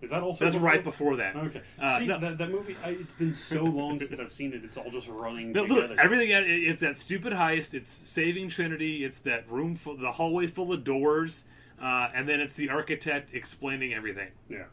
Is 0.00 0.10
that 0.10 0.22
also 0.22 0.44
that's 0.44 0.56
right 0.56 0.82
before 0.84 1.16
that. 1.16 1.34
Okay. 1.34 1.60
Uh, 1.80 1.98
See 1.98 2.06
no. 2.06 2.20
that, 2.20 2.38
that 2.38 2.50
movie. 2.50 2.76
I, 2.84 2.90
it's 2.90 3.12
been 3.14 3.34
so 3.34 3.64
long 3.64 3.98
since 4.00 4.20
I've 4.20 4.32
seen 4.32 4.52
it. 4.52 4.62
It's 4.64 4.76
all 4.76 4.90
just 4.90 5.08
running 5.08 5.52
No, 5.52 5.62
together. 5.66 5.88
look, 5.88 5.98
everything. 5.98 6.30
it- 6.30 6.44
It's 6.48 6.82
that 6.82 6.98
stupid 6.98 7.32
heist. 7.32 7.74
It's 7.74 7.90
saving 7.90 8.48
Trinity. 8.50 9.04
It's 9.04 9.18
that 9.20 9.50
room, 9.50 9.74
full, 9.74 9.96
the 9.96 10.12
hallway 10.12 10.46
full 10.46 10.72
of 10.72 10.84
doors, 10.84 11.44
uh, 11.82 12.08
and 12.14 12.28
then 12.28 12.40
it's 12.40 12.54
the 12.54 12.70
architect 12.70 13.30
explaining 13.34 13.92
everything, 13.92 14.28
yeah. 14.48 14.64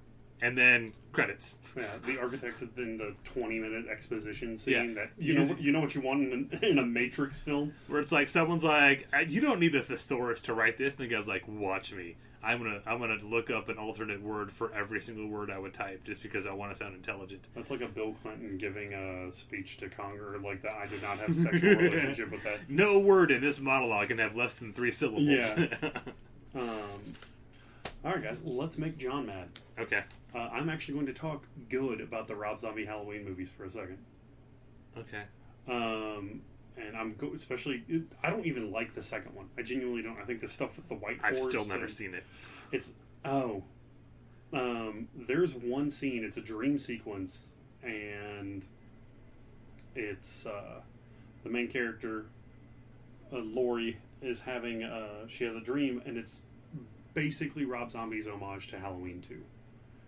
and 0.41 0.55
then 0.57 0.93
credits. 1.11 1.57
Yeah, 1.75 1.85
the 2.05 2.19
architect 2.19 2.61
in 2.77 2.97
the 2.97 3.15
twenty-minute 3.23 3.85
exposition 3.87 4.57
scene 4.57 4.73
Yeah. 4.89 4.93
that 5.05 5.09
you 5.17 5.33
know 5.39 5.55
you 5.59 5.71
know 5.71 5.79
what 5.81 5.95
you 5.95 6.01
want 6.01 6.21
in, 6.21 6.49
a- 6.61 6.65
in 6.69 6.77
a 6.77 6.85
Matrix 6.85 7.39
film. 7.39 7.73
Where 7.87 7.99
it's 7.99 8.11
like 8.11 8.29
someone's 8.29 8.63
like, 8.63 9.07
"You 9.27 9.41
don't 9.41 9.59
need 9.59 9.73
a 9.75 9.81
thesaurus 9.81 10.41
to 10.43 10.53
write 10.53 10.77
this," 10.77 10.95
and 10.97 11.09
the 11.09 11.13
guy's 11.15 11.27
like, 11.27 11.47
"Watch 11.47 11.91
me. 11.93 12.15
I'm 12.45 12.59
gonna 12.59 12.81
I'm 12.85 12.99
gonna 12.99 13.17
look 13.23 13.49
up 13.49 13.69
an 13.69 13.77
alternate 13.77 14.21
word 14.21 14.51
for 14.51 14.71
every 14.73 15.01
single 15.01 15.27
word 15.27 15.49
I 15.49 15.57
would 15.57 15.73
type 15.73 16.03
just 16.03 16.21
because 16.21 16.45
I 16.45 16.53
want 16.53 16.71
to 16.71 16.77
sound 16.77 16.95
intelligent." 16.95 17.47
That's 17.55 17.71
like 17.71 17.81
a 17.81 17.87
Bill 17.87 18.13
Clinton 18.21 18.57
giving 18.57 18.93
a 18.93 19.31
speech 19.33 19.77
to 19.77 19.89
Congress, 19.89 20.41
like 20.43 20.61
that. 20.61 20.73
I 20.73 20.85
did 20.85 21.01
not 21.01 21.17
have 21.17 21.29
a 21.29 21.33
sexual 21.33 21.75
relationship 21.75 22.31
with 22.31 22.43
that. 22.43 22.69
No 22.69 22.99
word 22.99 23.31
in 23.31 23.41
this 23.41 23.59
monologue 23.59 24.09
can 24.09 24.19
have 24.19 24.35
less 24.35 24.59
than 24.59 24.73
three 24.73 24.91
syllables. 24.91 25.23
Yeah. 25.23 25.67
Um, 26.55 27.15
all 28.05 28.13
right, 28.13 28.23
guys, 28.23 28.41
let's 28.45 28.77
make 28.77 28.97
John 28.97 29.25
mad. 29.25 29.49
okay. 29.77 30.03
Uh, 30.33 30.37
I'm 30.53 30.69
actually 30.69 30.93
going 30.93 31.07
to 31.07 31.13
talk 31.13 31.43
good 31.69 31.99
about 31.99 32.29
the 32.29 32.35
Rob 32.35 32.61
Zombie 32.61 32.85
Halloween 32.85 33.25
movies 33.25 33.49
for 33.49 33.65
a 33.65 33.69
second. 33.69 33.97
Okay. 34.97 35.23
Um, 35.67 36.41
and 36.77 36.95
I'm 36.95 37.15
go- 37.15 37.31
especially. 37.35 37.83
I 38.23 38.29
don't 38.29 38.45
even 38.45 38.71
like 38.71 38.93
the 38.95 39.03
second 39.03 39.35
one. 39.35 39.47
I 39.57 39.61
genuinely 39.61 40.01
don't. 40.01 40.17
I 40.19 40.23
think 40.25 40.41
the 40.41 40.47
stuff 40.47 40.75
with 40.75 40.87
the 40.89 40.95
white. 40.95 41.19
Horse 41.19 41.31
I've 41.33 41.37
horse 41.39 41.49
still 41.51 41.65
never 41.65 41.85
and- 41.85 41.93
seen 41.93 42.13
it. 42.13 42.23
It's 42.71 42.91
oh, 43.23 43.63
um, 44.53 45.07
there's 45.15 45.53
one 45.53 45.89
scene. 45.89 46.23
It's 46.23 46.37
a 46.37 46.41
dream 46.41 46.77
sequence, 46.79 47.51
and 47.83 48.63
it's 49.95 50.45
uh, 50.45 50.81
the 51.43 51.49
main 51.49 51.67
character, 51.69 52.25
uh, 53.31 53.37
Laurie, 53.37 53.97
is 54.21 54.41
having. 54.41 54.83
Uh, 54.83 55.27
she 55.27 55.43
has 55.45 55.55
a 55.55 55.61
dream, 55.61 56.01
and 56.05 56.17
it's 56.17 56.41
basically 57.13 57.65
Rob 57.65 57.91
Zombie's 57.91 58.27
homage 58.27 58.67
to 58.67 58.79
Halloween 58.79 59.23
Two. 59.27 59.41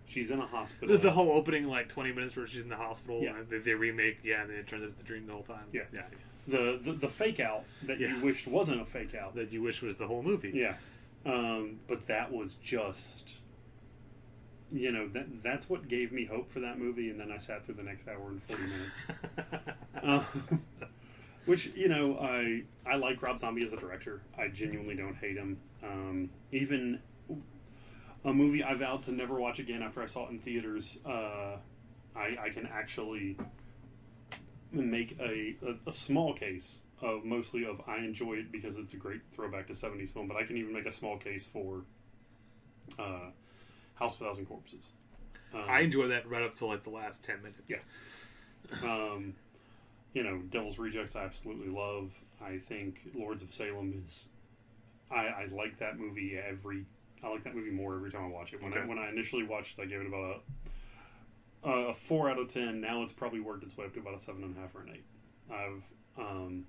She's 0.06 0.30
in 0.30 0.40
a 0.40 0.46
hospital. 0.46 0.88
The, 0.96 1.02
the 1.02 1.10
whole 1.10 1.32
opening, 1.32 1.64
like 1.68 1.88
twenty 1.88 2.12
minutes 2.12 2.34
where 2.36 2.46
she's 2.46 2.62
in 2.62 2.68
the 2.68 2.76
hospital, 2.76 3.20
Yeah. 3.22 3.36
and 3.36 3.48
they, 3.48 3.58
they 3.58 3.74
remake, 3.74 4.18
yeah, 4.24 4.42
and 4.42 4.50
it 4.50 4.66
turns 4.66 4.82
out 4.82 4.88
it's 4.90 4.98
the 4.98 5.04
dream 5.04 5.26
the 5.26 5.32
whole 5.34 5.42
time. 5.42 5.66
Yeah. 5.72 5.82
yeah, 5.92 6.02
the, 6.48 6.80
the 6.82 6.92
the 6.92 7.08
fake 7.08 7.38
out 7.40 7.64
that 7.84 8.00
Yeah. 8.00 8.16
you 8.16 8.24
wished 8.24 8.46
wasn't 8.48 8.80
a 8.80 8.84
fake 8.84 9.14
out. 9.14 9.34
that 9.36 9.52
you 9.52 9.62
wish 9.62 9.82
was 9.82 9.96
the 9.96 10.06
whole 10.06 10.22
movie. 10.22 10.50
Yeah, 10.54 10.74
um, 11.26 11.78
but 11.86 12.06
that 12.08 12.32
was 12.32 12.54
just, 12.54 13.34
you 14.72 14.90
know, 14.90 15.08
that 15.08 15.42
that's 15.42 15.68
what 15.68 15.88
gave 15.88 16.10
me 16.12 16.24
hope 16.24 16.50
for 16.50 16.60
that 16.60 16.78
movie. 16.78 17.10
And 17.10 17.20
then 17.20 17.30
I 17.30 17.38
sat 17.38 17.64
through 17.64 17.74
the 17.76 17.82
next 17.82 18.08
hour 18.08 18.28
and 18.28 18.42
forty 18.42 18.62
minutes, 18.64 19.00
uh, 20.02 20.24
which 21.46 21.74
you 21.76 21.88
know, 21.88 22.18
I 22.18 22.62
I 22.86 22.96
like 22.96 23.22
Rob 23.22 23.40
Zombie 23.40 23.64
as 23.64 23.72
a 23.72 23.76
director. 23.76 24.22
I 24.38 24.48
genuinely 24.48 24.94
don't 24.96 25.16
hate 25.16 25.36
him. 25.36 25.58
Um, 25.82 26.30
even 26.52 27.00
a 28.24 28.32
movie 28.32 28.64
I 28.64 28.74
vowed 28.74 29.02
to 29.04 29.12
never 29.12 29.34
watch 29.38 29.58
again 29.58 29.82
after 29.82 30.02
I 30.02 30.06
saw 30.06 30.26
it 30.26 30.30
in 30.30 30.38
theaters. 30.40 30.98
Uh, 31.06 31.56
I, 32.16 32.36
I 32.46 32.50
can 32.52 32.66
actually 32.66 33.36
make 34.72 35.16
a, 35.20 35.56
a, 35.66 35.88
a 35.88 35.92
small 35.92 36.34
case 36.34 36.80
of 37.00 37.24
mostly 37.24 37.64
of 37.64 37.80
I 37.86 37.98
enjoy 37.98 38.34
it 38.34 38.52
because 38.52 38.76
it's 38.76 38.92
a 38.92 38.96
great 38.96 39.20
throwback 39.32 39.66
to 39.68 39.72
70s 39.72 40.10
film, 40.10 40.28
but 40.28 40.36
I 40.36 40.44
can 40.44 40.56
even 40.56 40.72
make 40.72 40.86
a 40.86 40.92
small 40.92 41.16
case 41.16 41.46
for 41.46 41.82
uh, 42.98 43.30
House 43.94 44.16
of 44.16 44.22
a 44.22 44.24
Thousand 44.24 44.46
Corpses. 44.46 44.88
Um, 45.54 45.64
I 45.66 45.80
enjoy 45.80 46.08
that 46.08 46.28
right 46.28 46.42
up 46.42 46.56
to 46.56 46.66
like 46.66 46.84
the 46.84 46.90
last 46.90 47.24
ten 47.24 47.38
minutes. 47.42 47.60
Yeah. 47.68 47.78
um, 48.82 49.34
you 50.12 50.22
know, 50.22 50.38
Devil's 50.50 50.78
Rejects 50.78 51.16
I 51.16 51.24
absolutely 51.24 51.68
love. 51.68 52.10
I 52.40 52.58
think 52.58 53.00
Lords 53.14 53.42
of 53.42 53.52
Salem 53.52 54.00
is 54.04 54.28
I, 55.10 55.26
I 55.26 55.46
like 55.50 55.78
that 55.78 55.98
movie 55.98 56.38
every 56.38 56.84
I 57.22 57.28
like 57.28 57.42
that 57.44 57.54
movie 57.54 57.70
more 57.70 57.96
every 57.96 58.10
time 58.10 58.24
I 58.24 58.28
watch 58.28 58.52
it. 58.52 58.62
When 58.62 58.74
I 58.74 58.84
when 58.86 58.98
I 58.98 59.08
initially 59.08 59.44
watched 59.44 59.78
it 59.78 59.82
I 59.82 59.86
gave 59.86 60.00
it 60.00 60.06
about 60.06 60.36
a, 60.36 60.38
a 61.64 61.94
four 61.94 62.30
out 62.30 62.38
of 62.38 62.48
ten. 62.48 62.80
Now 62.80 63.02
it's 63.02 63.12
probably 63.12 63.40
worked 63.40 63.64
its 63.64 63.76
way 63.76 63.86
up 63.86 63.94
to 63.94 64.00
about 64.00 64.14
a 64.14 64.20
seven 64.20 64.44
and 64.44 64.56
a 64.56 64.60
half 64.60 64.74
or 64.74 64.82
an 64.82 64.90
eight. 64.94 65.04
I've 65.50 65.82
um 66.18 66.66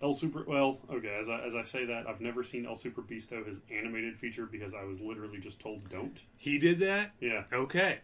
El 0.00 0.14
Super 0.14 0.44
well, 0.46 0.78
okay, 0.92 1.18
as 1.20 1.28
I 1.28 1.40
as 1.40 1.54
I 1.54 1.64
say 1.64 1.84
that, 1.86 2.08
I've 2.08 2.20
never 2.20 2.42
seen 2.42 2.66
El 2.66 2.76
Superbeasto 2.76 3.46
his 3.46 3.60
animated 3.70 4.16
feature 4.16 4.46
because 4.46 4.72
I 4.74 4.84
was 4.84 5.00
literally 5.00 5.38
just 5.38 5.58
told 5.58 5.88
don't. 5.88 6.22
He 6.36 6.58
did 6.58 6.78
that. 6.80 7.12
Yeah. 7.20 7.44
Okay, 7.52 7.98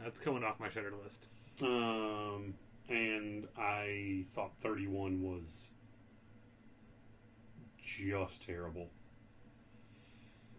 that's 0.00 0.18
coming 0.18 0.44
off 0.44 0.58
my 0.58 0.70
shutter 0.70 0.92
list. 1.02 1.26
Um, 1.62 2.54
and 2.88 3.48
I 3.56 4.24
thought 4.32 4.52
31 4.60 5.22
was 5.22 5.70
just 7.82 8.42
terrible. 8.42 8.88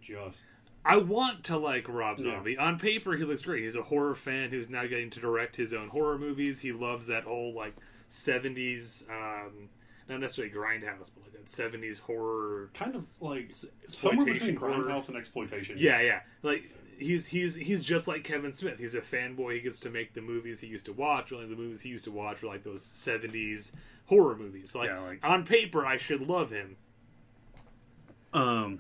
Just 0.02 0.44
I 0.88 0.98
want 0.98 1.44
to 1.46 1.58
like 1.58 1.88
Rob 1.90 2.18
Yeah. 2.20 2.36
Zombie. 2.36 2.58
On 2.58 2.80
paper, 2.80 3.16
he 3.18 3.24
looks 3.24 3.42
great. 3.42 3.64
He's 3.64 3.76
a 3.76 3.84
horror 3.84 4.16
fan 4.16 4.50
who's 4.50 4.70
now 4.70 4.86
getting 4.88 5.10
to 5.12 5.20
direct 5.20 5.56
his 5.56 5.74
own 5.74 5.90
horror 5.90 6.18
movies. 6.18 6.62
He 6.62 6.72
loves 6.72 7.08
that 7.08 7.24
whole 7.26 7.54
like 7.54 7.76
'70s, 8.10 9.04
um, 9.10 9.70
not 10.08 10.20
necessarily 10.22 10.54
grindhouse, 10.54 11.12
but 11.14 11.24
like 11.24 11.34
that 11.34 11.46
'70s 11.46 12.00
horror. 12.00 12.70
kind 12.74 12.96
of 12.96 13.04
like 13.20 13.54
somewhere 13.88 14.34
between 14.34 14.56
horror. 14.56 14.74
grindhouse 14.76 15.08
and 15.10 15.18
exploitation. 15.18 15.76
Yeah, 15.78 16.00
yeah. 16.02 16.22
Like 16.44 16.72
he's 16.98 17.26
he's 17.28 17.56
he's 17.56 17.84
just 17.84 18.08
like 18.08 18.24
Kevin 18.24 18.54
Smith. 18.54 18.80
He's 18.80 18.96
a 18.96 19.02
fanboy. 19.02 19.56
He 19.56 19.60
gets 19.60 19.80
to 19.82 19.90
make 19.90 20.14
the 20.14 20.22
movies 20.22 20.60
he 20.62 20.68
used 20.68 20.86
to 20.86 20.94
watch. 20.94 21.32
Only 21.34 21.48
the 21.48 21.56
movies 21.56 21.82
he 21.82 21.90
used 21.90 22.06
to 22.06 22.12
watch 22.12 22.42
were 22.42 22.48
like 22.50 22.64
those 22.64 22.84
'70s 22.84 23.72
horror 24.06 24.36
movies. 24.38 24.74
Like, 24.74 24.88
Yeah, 24.88 25.00
like- 25.02 25.20
on 25.24 25.44
paper, 25.46 25.86
I 25.86 25.98
should 25.98 26.22
love 26.22 26.50
him. 26.50 26.78
Um, 28.34 28.80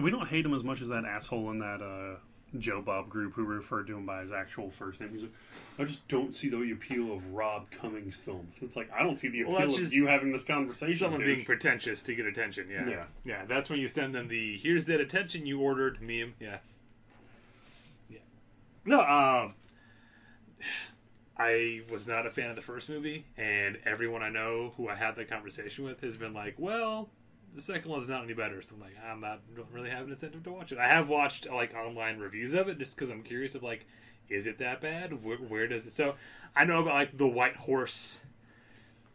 we 0.00 0.10
don't 0.10 0.28
hate 0.28 0.44
him 0.44 0.54
as 0.54 0.62
much 0.64 0.80
as 0.80 0.88
that 0.88 1.04
asshole 1.04 1.50
in 1.50 1.58
that 1.60 1.80
uh, 1.82 2.18
Joe 2.58 2.82
Bob 2.82 3.08
group 3.08 3.34
who 3.34 3.44
referred 3.44 3.86
to 3.88 3.96
him 3.96 4.06
by 4.06 4.22
his 4.22 4.32
actual 4.32 4.70
first 4.70 5.00
name. 5.00 5.10
He's 5.10 5.22
like, 5.22 5.32
I 5.78 5.84
just 5.84 6.06
don't 6.08 6.34
see 6.36 6.48
the 6.48 6.70
appeal 6.72 7.12
of 7.12 7.32
Rob 7.32 7.70
Cummings 7.70 8.16
films. 8.16 8.54
It's 8.60 8.76
like 8.76 8.90
I 8.92 9.02
don't 9.02 9.18
see 9.18 9.28
the 9.28 9.42
appeal 9.42 9.58
that's 9.58 9.78
of 9.78 9.92
you 9.92 10.06
having 10.06 10.32
this 10.32 10.44
conversation. 10.44 10.96
Someone 10.98 11.20
douche. 11.20 11.34
being 11.34 11.44
pretentious 11.44 12.02
to 12.02 12.14
get 12.14 12.26
attention. 12.26 12.68
Yeah, 12.70 12.88
Yeah. 12.88 13.04
yeah. 13.24 13.44
That's 13.46 13.70
when 13.70 13.78
you 13.80 13.88
send 13.88 14.14
them 14.14 14.28
the 14.28 14.56
"Here's 14.56 14.86
that 14.86 15.00
attention 15.00 15.46
you 15.46 15.60
ordered" 15.60 16.00
meme. 16.02 16.34
Yeah, 16.40 16.58
yeah. 18.08 18.18
No, 18.84 19.00
um, 19.00 19.54
I 21.38 21.82
was 21.90 22.06
not 22.06 22.26
a 22.26 22.30
fan 22.30 22.50
of 22.50 22.56
the 22.56 22.62
first 22.62 22.88
movie, 22.88 23.24
and 23.36 23.78
everyone 23.86 24.22
I 24.22 24.28
know 24.28 24.72
who 24.76 24.88
I 24.88 24.94
had 24.94 25.16
that 25.16 25.28
conversation 25.28 25.84
with 25.84 26.00
has 26.02 26.16
been 26.16 26.34
like, 26.34 26.54
"Well, 26.58 27.08
the 27.54 27.60
second 27.60 27.90
one's 27.90 28.08
not 28.08 28.24
any 28.24 28.34
better." 28.34 28.62
So 28.62 28.74
I'm 28.74 28.80
like, 28.80 28.96
I'm 29.04 29.20
not 29.20 29.40
don't 29.54 29.70
really 29.72 29.90
have 29.90 30.06
an 30.06 30.12
incentive 30.12 30.42
to 30.44 30.52
watch 30.52 30.72
it. 30.72 30.78
I 30.78 30.88
have 30.88 31.08
watched 31.08 31.48
like 31.48 31.74
online 31.74 32.18
reviews 32.18 32.52
of 32.52 32.68
it 32.68 32.78
just 32.78 32.96
because 32.96 33.10
I'm 33.10 33.22
curious 33.22 33.54
of 33.54 33.62
like, 33.62 33.86
is 34.28 34.46
it 34.46 34.58
that 34.58 34.80
bad? 34.80 35.24
Where, 35.24 35.36
where 35.38 35.66
does 35.66 35.86
it? 35.86 35.92
So 35.92 36.14
I 36.54 36.64
know 36.64 36.80
about 36.80 36.94
like 36.94 37.16
the 37.16 37.26
white 37.26 37.56
horse 37.56 38.20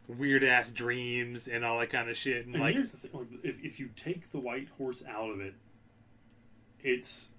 weird 0.08 0.44
ass 0.44 0.70
dreams 0.70 1.48
and 1.48 1.64
all 1.64 1.80
that 1.80 1.90
kind 1.90 2.08
of 2.08 2.16
shit. 2.16 2.46
And, 2.46 2.54
And 2.54 2.62
like, 2.62 2.74
here's 2.74 2.92
the 2.92 2.98
thing: 2.98 3.10
like, 3.12 3.28
if 3.42 3.62
if 3.64 3.80
you 3.80 3.90
take 3.96 4.30
the 4.30 4.38
white 4.38 4.68
horse 4.78 5.02
out 5.08 5.30
of 5.30 5.40
it, 5.40 5.54
it's 6.80 7.30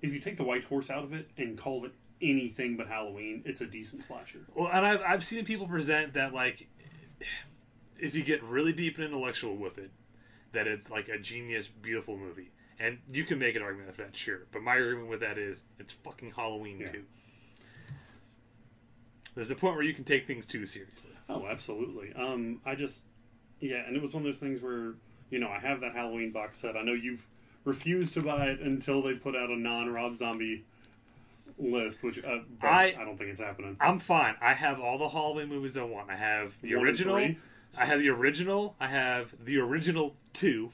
if 0.00 0.12
you 0.12 0.20
take 0.20 0.36
the 0.36 0.44
white 0.44 0.64
horse 0.64 0.90
out 0.90 1.04
of 1.04 1.12
it 1.12 1.30
and 1.36 1.56
call 1.56 1.84
it 1.84 1.92
anything 2.20 2.76
but 2.76 2.86
Halloween, 2.86 3.42
it's 3.44 3.60
a 3.60 3.66
decent 3.66 4.04
slasher. 4.04 4.40
well, 4.54 4.68
and 4.72 4.84
I've 4.86 5.00
I've 5.00 5.24
seen 5.24 5.44
people 5.44 5.66
present 5.66 6.14
that 6.14 6.32
like, 6.32 6.68
if 7.98 8.14
you 8.14 8.22
get 8.22 8.42
really 8.42 8.72
deep 8.72 8.96
and 8.96 9.04
intellectual 9.06 9.56
with 9.56 9.78
it, 9.78 9.90
that 10.52 10.66
it's 10.66 10.90
like 10.90 11.08
a 11.08 11.18
genius, 11.18 11.66
beautiful 11.68 12.16
movie. 12.16 12.50
And 12.78 12.98
you 13.12 13.24
can 13.24 13.38
make 13.38 13.54
an 13.56 13.62
argument 13.62 13.94
for 13.94 14.02
that, 14.02 14.16
sure. 14.16 14.40
But 14.52 14.62
my 14.62 14.72
argument 14.72 15.08
with 15.08 15.20
that 15.20 15.38
is 15.38 15.64
it's 15.78 15.92
fucking 15.92 16.32
Halloween 16.36 16.80
Yeah. 16.80 16.90
too. 16.92 17.04
There's 19.34 19.50
a 19.50 19.54
point 19.54 19.76
where 19.76 19.84
you 19.84 19.94
can 19.94 20.04
take 20.04 20.26
things 20.26 20.46
too 20.46 20.66
seriously. 20.66 21.12
Oh, 21.28 21.46
absolutely. 21.46 22.12
Um, 22.14 22.60
I 22.66 22.74
just 22.74 23.02
yeah, 23.60 23.86
and 23.86 23.96
it 23.96 24.02
was 24.02 24.12
one 24.14 24.22
of 24.22 24.26
those 24.26 24.40
things 24.40 24.60
where 24.60 24.94
you 25.30 25.38
know 25.38 25.48
I 25.48 25.58
have 25.58 25.80
that 25.80 25.94
Halloween 25.94 26.32
box 26.32 26.58
set. 26.58 26.76
I 26.76 26.82
know 26.82 26.92
you've 26.92 27.26
refused 27.64 28.12
to 28.14 28.22
buy 28.22 28.46
it 28.46 28.60
until 28.60 29.00
they 29.02 29.14
put 29.14 29.34
out 29.34 29.48
a 29.48 29.56
non 29.56 29.88
Rob 29.90 30.18
Zombie 30.18 30.64
list, 31.58 32.02
which 32.02 32.22
uh, 32.22 32.40
I- 32.60 32.94
I 32.98 33.04
don't 33.04 33.16
think 33.16 33.30
it's 33.30 33.40
happening. 33.40 33.76
I'm 33.80 33.98
fine. 34.00 34.34
I 34.40 34.52
have 34.52 34.80
all 34.80 34.98
the 34.98 35.08
Halloween 35.08 35.48
movies 35.48 35.76
I 35.76 35.84
want. 35.84 36.10
I 36.10 36.16
have 36.16 36.52
the 36.60 36.74
One 36.76 36.84
original. 36.86 37.14
I 37.76 37.86
have 37.86 38.00
the 38.00 38.08
original. 38.10 38.76
I 38.80 38.88
have 38.88 39.34
the 39.44 39.58
original 39.58 40.14
two. 40.32 40.70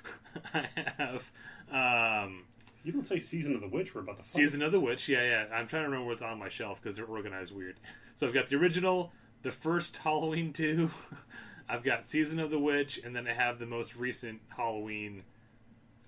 I 0.54 0.68
have 0.98 1.30
Um, 1.72 2.44
You 2.84 2.92
don't 2.92 3.06
say 3.06 3.18
Season 3.18 3.54
of 3.54 3.60
the 3.60 3.68
Witch. 3.68 3.94
We're 3.94 4.02
about 4.02 4.18
to 4.18 4.22
fight. 4.22 4.28
Season 4.28 4.62
of 4.62 4.72
the 4.72 4.80
Witch. 4.80 5.08
Yeah, 5.08 5.22
yeah. 5.22 5.44
I'm 5.52 5.66
trying 5.66 5.82
to 5.84 5.88
remember 5.88 6.06
what's 6.06 6.22
on 6.22 6.38
my 6.38 6.48
shelf 6.48 6.80
because 6.80 6.96
they're 6.96 7.04
organized 7.06 7.54
weird. 7.54 7.76
So 8.14 8.26
I've 8.26 8.34
got 8.34 8.46
the 8.46 8.56
original, 8.56 9.12
the 9.42 9.50
first 9.50 9.96
Halloween 9.98 10.52
two. 10.52 10.90
I've 11.68 11.82
got 11.82 12.06
Season 12.06 12.38
of 12.38 12.50
the 12.50 12.60
Witch, 12.60 13.00
and 13.04 13.14
then 13.16 13.26
I 13.26 13.32
have 13.32 13.58
the 13.58 13.66
most 13.66 13.96
recent 13.96 14.40
Halloween, 14.56 15.24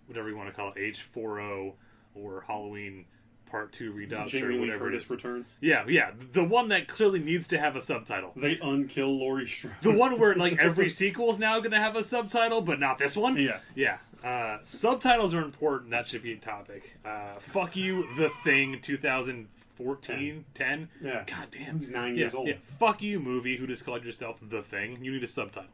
whatever 0.06 0.28
you 0.28 0.36
want 0.36 0.48
to 0.50 0.54
call 0.54 0.72
it, 0.74 0.78
H 0.80 1.02
four 1.02 1.40
O 1.40 1.74
or 2.14 2.44
Halloween 2.46 3.06
Part 3.48 3.72
Two 3.72 3.92
Redux 3.92 4.32
or 4.34 4.38
Jamie 4.40 4.54
Lee 4.54 4.60
whatever 4.60 4.86
it 4.86 4.90
Curtis 4.90 5.04
is. 5.04 5.10
returns. 5.10 5.56
Yeah, 5.60 5.84
yeah. 5.88 6.10
The 6.32 6.44
one 6.44 6.68
that 6.68 6.88
clearly 6.88 7.18
needs 7.20 7.48
to 7.48 7.58
have 7.58 7.76
a 7.76 7.82
subtitle. 7.82 8.32
They 8.36 8.56
unkill 8.56 9.18
Laurie 9.18 9.46
Strode. 9.46 9.74
The 9.82 9.92
one 9.92 10.18
where 10.18 10.34
like 10.34 10.58
every 10.58 10.88
sequel 10.90 11.30
is 11.30 11.38
now 11.38 11.58
going 11.60 11.72
to 11.72 11.78
have 11.78 11.96
a 11.96 12.04
subtitle, 12.04 12.60
but 12.60 12.78
not 12.80 12.98
this 12.98 13.16
one. 13.16 13.36
Yeah. 13.36 13.58
yeah. 13.74 13.98
Uh, 14.22 14.58
subtitles 14.62 15.34
are 15.34 15.42
important. 15.42 15.90
That 15.90 16.08
should 16.08 16.22
be 16.22 16.32
a 16.32 16.36
topic. 16.36 16.96
Uh, 17.04 17.34
fuck 17.34 17.76
you, 17.76 18.06
The 18.16 18.28
Thing, 18.42 18.80
2014, 18.82 20.44
10. 20.54 20.88
Yeah. 21.00 21.24
God 21.26 21.46
damn. 21.50 21.78
He's 21.78 21.88
nine 21.90 22.14
yeah, 22.14 22.20
years 22.20 22.34
old. 22.34 22.48
Yeah. 22.48 22.54
Fuck 22.78 23.00
you, 23.02 23.20
movie. 23.20 23.56
Who 23.56 23.66
just 23.66 23.84
called 23.84 24.04
yourself 24.04 24.38
The 24.42 24.62
Thing? 24.62 25.02
You 25.04 25.12
need 25.12 25.22
a 25.22 25.28
subtitle. 25.28 25.70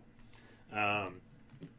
Um, 0.73 1.21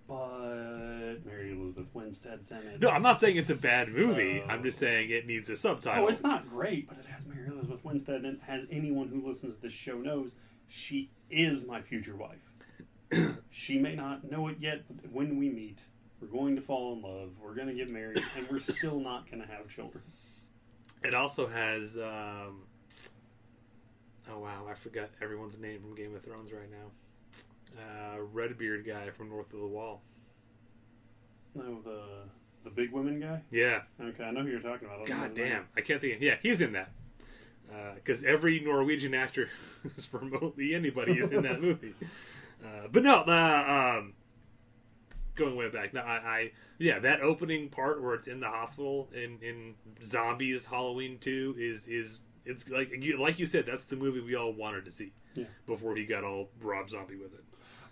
But 0.08 1.26
Mary 1.26 1.52
Elizabeth 1.52 1.88
Winstead's 1.94 2.52
in 2.52 2.58
it. 2.58 2.80
no, 2.80 2.90
I'm 2.90 3.02
not 3.02 3.20
saying 3.20 3.38
it's 3.38 3.50
a 3.50 3.56
bad 3.56 3.88
movie. 3.90 4.40
So- 4.46 4.52
I'm 4.52 4.62
just 4.64 4.78
saying 4.78 5.10
it 5.10 5.26
needs 5.26 5.50
a 5.50 5.58
subtitle. 5.58 6.06
Oh, 6.06 6.08
it's 6.08 6.22
not 6.22 6.48
great, 6.50 6.88
but 6.88 6.98
it 7.00 7.06
has 7.08 7.26
Mary 7.26 7.48
Elizabeth 7.48 7.84
Winstead, 7.84 8.24
and 8.24 8.40
as 8.48 8.66
anyone 8.70 9.08
who 9.08 9.28
listens 9.28 9.56
to 9.56 9.62
this 9.64 9.74
show 9.74 9.98
knows, 9.98 10.34
she 10.68 11.10
is 11.32 11.66
my 11.66 11.82
future 11.82 12.16
wife. 12.16 13.36
she 13.50 13.80
may 13.80 13.96
not 13.96 14.30
know 14.30 14.48
it 14.48 14.58
yet, 14.60 14.84
but 14.90 15.12
when 15.12 15.38
we 15.38 15.50
meet, 15.50 15.80
we're 16.22 16.28
going 16.28 16.56
to 16.56 16.62
fall 16.62 16.94
in 16.94 17.02
love. 17.02 17.32
We're 17.42 17.56
going 17.56 17.68
to 17.68 17.74
get 17.74 17.90
married, 17.90 18.22
and 18.38 18.48
we're 18.50 18.60
still 18.60 19.00
not 19.00 19.30
going 19.30 19.42
to 19.42 19.48
have 19.48 19.68
children. 19.68 20.04
It 21.04 21.14
also 21.14 21.48
has. 21.48 21.98
Um, 21.98 22.62
oh 24.32 24.40
wow, 24.40 24.66
I 24.70 24.74
forgot 24.76 25.10
everyone's 25.22 25.58
name 25.60 25.82
from 25.82 25.96
Game 25.96 26.16
of 26.16 26.24
Thrones 26.24 26.52
right 26.52 26.70
now. 26.70 26.92
Uh, 27.77 28.22
Redbeard 28.32 28.86
guy 28.86 29.10
from 29.10 29.29
North 29.29 29.53
of 29.53 29.60
the 29.60 29.67
Wall. 29.67 30.01
No, 31.53 31.82
the 31.84 32.01
the 32.63 32.70
big 32.70 32.91
women 32.91 33.20
guy. 33.20 33.41
Yeah. 33.51 33.82
Okay, 34.01 34.24
I 34.24 34.32
know 34.32 34.41
who 34.41 34.50
you're 34.50 34.60
talking 34.60 34.88
about. 34.88 35.01
I 35.01 35.05
God 35.05 35.36
damn, 35.36 35.65
I 35.75 35.82
can't 35.82 36.01
think. 36.01 36.15
Of, 36.15 36.22
yeah, 36.22 36.36
he's 36.41 36.62
in 36.62 36.74
that. 36.74 36.91
Because 37.96 38.24
every 38.24 38.60
Norwegian 38.60 39.13
actor 39.13 39.50
who's 39.84 40.08
remotely 40.13 40.74
anybody 40.75 41.13
is 41.20 41.32
in 41.32 41.44
that 41.44 41.62
movie. 41.62 41.94
Uh, 42.63 42.88
but 42.91 43.03
no, 43.03 43.22
uh, 43.24 43.98
um, 44.00 44.13
going 45.36 45.55
way 45.55 45.70
back. 45.70 45.94
No, 45.94 46.01
I, 46.01 46.13
I, 46.13 46.51
yeah, 46.77 47.00
that 47.00 47.22
opening 47.22 47.70
part 47.70 48.01
where 48.01 48.13
it's 48.15 48.27
in 48.27 48.39
the 48.39 48.48
hospital 48.50 49.10
in 49.13 49.39
in 49.41 49.75
Zombies 50.03 50.65
Halloween 50.65 51.17
Two 51.20 51.55
is 51.58 51.88
is 51.88 52.24
it's 52.46 52.70
like 52.70 52.91
you 53.03 53.17
like 53.22 53.39
you 53.39 53.48
said 53.48 53.65
that's 53.65 53.86
the 53.86 53.96
movie 53.96 54.22
we 54.22 54.36
all 54.36 54.53
wanted 54.53 54.86
to 54.86 54.91
see 54.91 55.12
Yeah. 55.34 55.46
before 55.67 55.96
he 55.96 56.05
got 56.05 56.24
all 56.24 56.50
Rob 56.62 56.89
Zombie 56.89 57.15
with 57.17 57.34
it. 57.34 57.44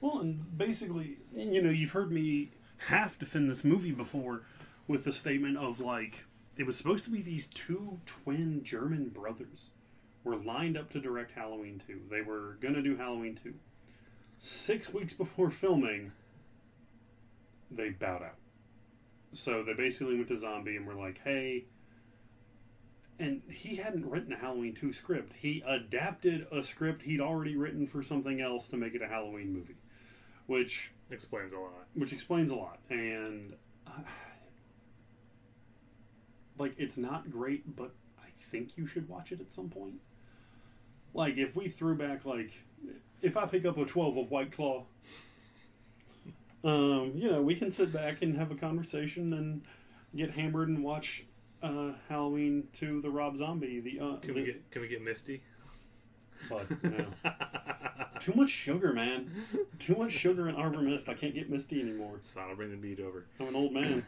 Well, 0.03 0.19
and 0.19 0.57
basically, 0.57 1.19
you 1.33 1.61
know, 1.61 1.69
you've 1.69 1.91
heard 1.91 2.11
me 2.11 2.51
half 2.87 3.17
defend 3.17 3.49
this 3.49 3.63
movie 3.63 3.93
before 3.93 4.41
with 4.85 5.05
the 5.05 5.13
statement 5.13 5.55
of 5.55 5.79
like 5.79 6.25
it 6.57 6.65
was 6.65 6.75
supposed 6.75 7.05
to 7.05 7.09
be 7.09 7.21
these 7.21 7.47
two 7.47 8.01
twin 8.05 8.65
German 8.65 9.07
brothers 9.07 9.69
were 10.25 10.35
lined 10.35 10.75
up 10.75 10.91
to 10.91 10.99
direct 10.99 11.31
Halloween 11.31 11.81
2. 11.87 12.01
They 12.11 12.21
were 12.21 12.57
going 12.59 12.73
to 12.73 12.81
do 12.81 12.97
Halloween 12.97 13.39
2. 13.41 13.53
6 14.39 14.93
weeks 14.93 15.13
before 15.23 15.49
filming, 15.49 16.11
they 17.71 17.91
bowed 17.91 18.23
out. 18.23 18.35
So 19.31 19.63
they 19.63 19.73
basically 19.73 20.15
went 20.15 20.27
to 20.27 20.37
Zombie 20.37 20.75
and 20.75 20.85
were 20.85 20.95
like, 20.95 21.21
"Hey, 21.23 21.63
and 23.19 23.41
he 23.49 23.77
hadn't 23.77 24.09
written 24.09 24.33
a 24.33 24.37
Halloween 24.37 24.73
2 24.73 24.91
script. 24.91 25.31
He 25.37 25.63
adapted 25.65 26.45
a 26.51 26.61
script 26.61 27.03
he'd 27.03 27.21
already 27.21 27.55
written 27.55 27.87
for 27.87 28.03
something 28.03 28.41
else 28.41 28.67
to 28.67 28.75
make 28.75 28.95
it 28.95 29.01
a 29.01 29.07
Halloween 29.07 29.53
movie, 29.53 29.77
which 30.47 30.91
Explains 31.11 31.53
a 31.53 31.59
lot. 31.59 31.87
which 31.93 32.13
explains 32.13 32.51
a 32.51 32.55
lot. 32.55 32.79
And 32.89 33.53
uh, 33.85 34.01
like 36.57 36.73
it's 36.77 36.97
not 36.97 37.29
great, 37.29 37.75
but 37.75 37.91
I 38.19 38.27
think 38.49 38.77
you 38.77 38.85
should 38.87 39.07
watch 39.07 39.31
it 39.31 39.39
at 39.41 39.51
some 39.51 39.69
point. 39.69 39.95
Like 41.13 41.37
if 41.37 41.55
we 41.55 41.67
threw 41.67 41.95
back 41.95 42.25
like 42.25 42.51
if 43.21 43.37
I 43.37 43.45
pick 43.45 43.65
up 43.65 43.77
a 43.77 43.85
12 43.85 44.17
of 44.17 44.31
White 44.31 44.51
Claw 44.51 44.85
um, 46.63 47.11
you 47.15 47.29
know, 47.29 47.41
we 47.41 47.55
can 47.55 47.71
sit 47.71 47.91
back 47.91 48.21
and 48.21 48.37
have 48.37 48.51
a 48.51 48.55
conversation 48.55 49.33
and 49.33 49.61
get 50.15 50.31
hammered 50.31 50.69
and 50.69 50.81
watch 50.83 51.25
uh, 51.61 51.91
Halloween 52.07 52.67
to 52.73 53.01
the 53.01 53.09
Rob 53.09 53.37
Zombie. 53.37 53.81
The 53.81 53.99
uh, 53.99 54.15
Can 54.17 54.33
the, 54.33 54.39
we 54.39 54.45
get 54.45 54.71
can 54.71 54.81
we 54.81 54.87
get 54.87 55.01
Misty? 55.01 55.43
But 56.49 56.83
no. 56.83 57.05
Too 58.19 58.33
much 58.35 58.49
sugar, 58.49 58.93
man. 58.93 59.31
Too 59.79 59.95
much 59.95 60.11
sugar 60.11 60.47
in 60.47 60.55
Arbor 60.55 60.81
Mist. 60.81 61.09
I 61.09 61.13
can't 61.13 61.33
get 61.33 61.49
Misty 61.49 61.81
anymore. 61.81 62.13
It's 62.15 62.29
fine. 62.29 62.49
I'll 62.49 62.55
bring 62.55 62.71
the 62.71 62.77
beat 62.77 62.99
over. 62.99 63.25
I'm 63.39 63.47
an 63.47 63.55
old 63.55 63.73
man. 63.73 64.05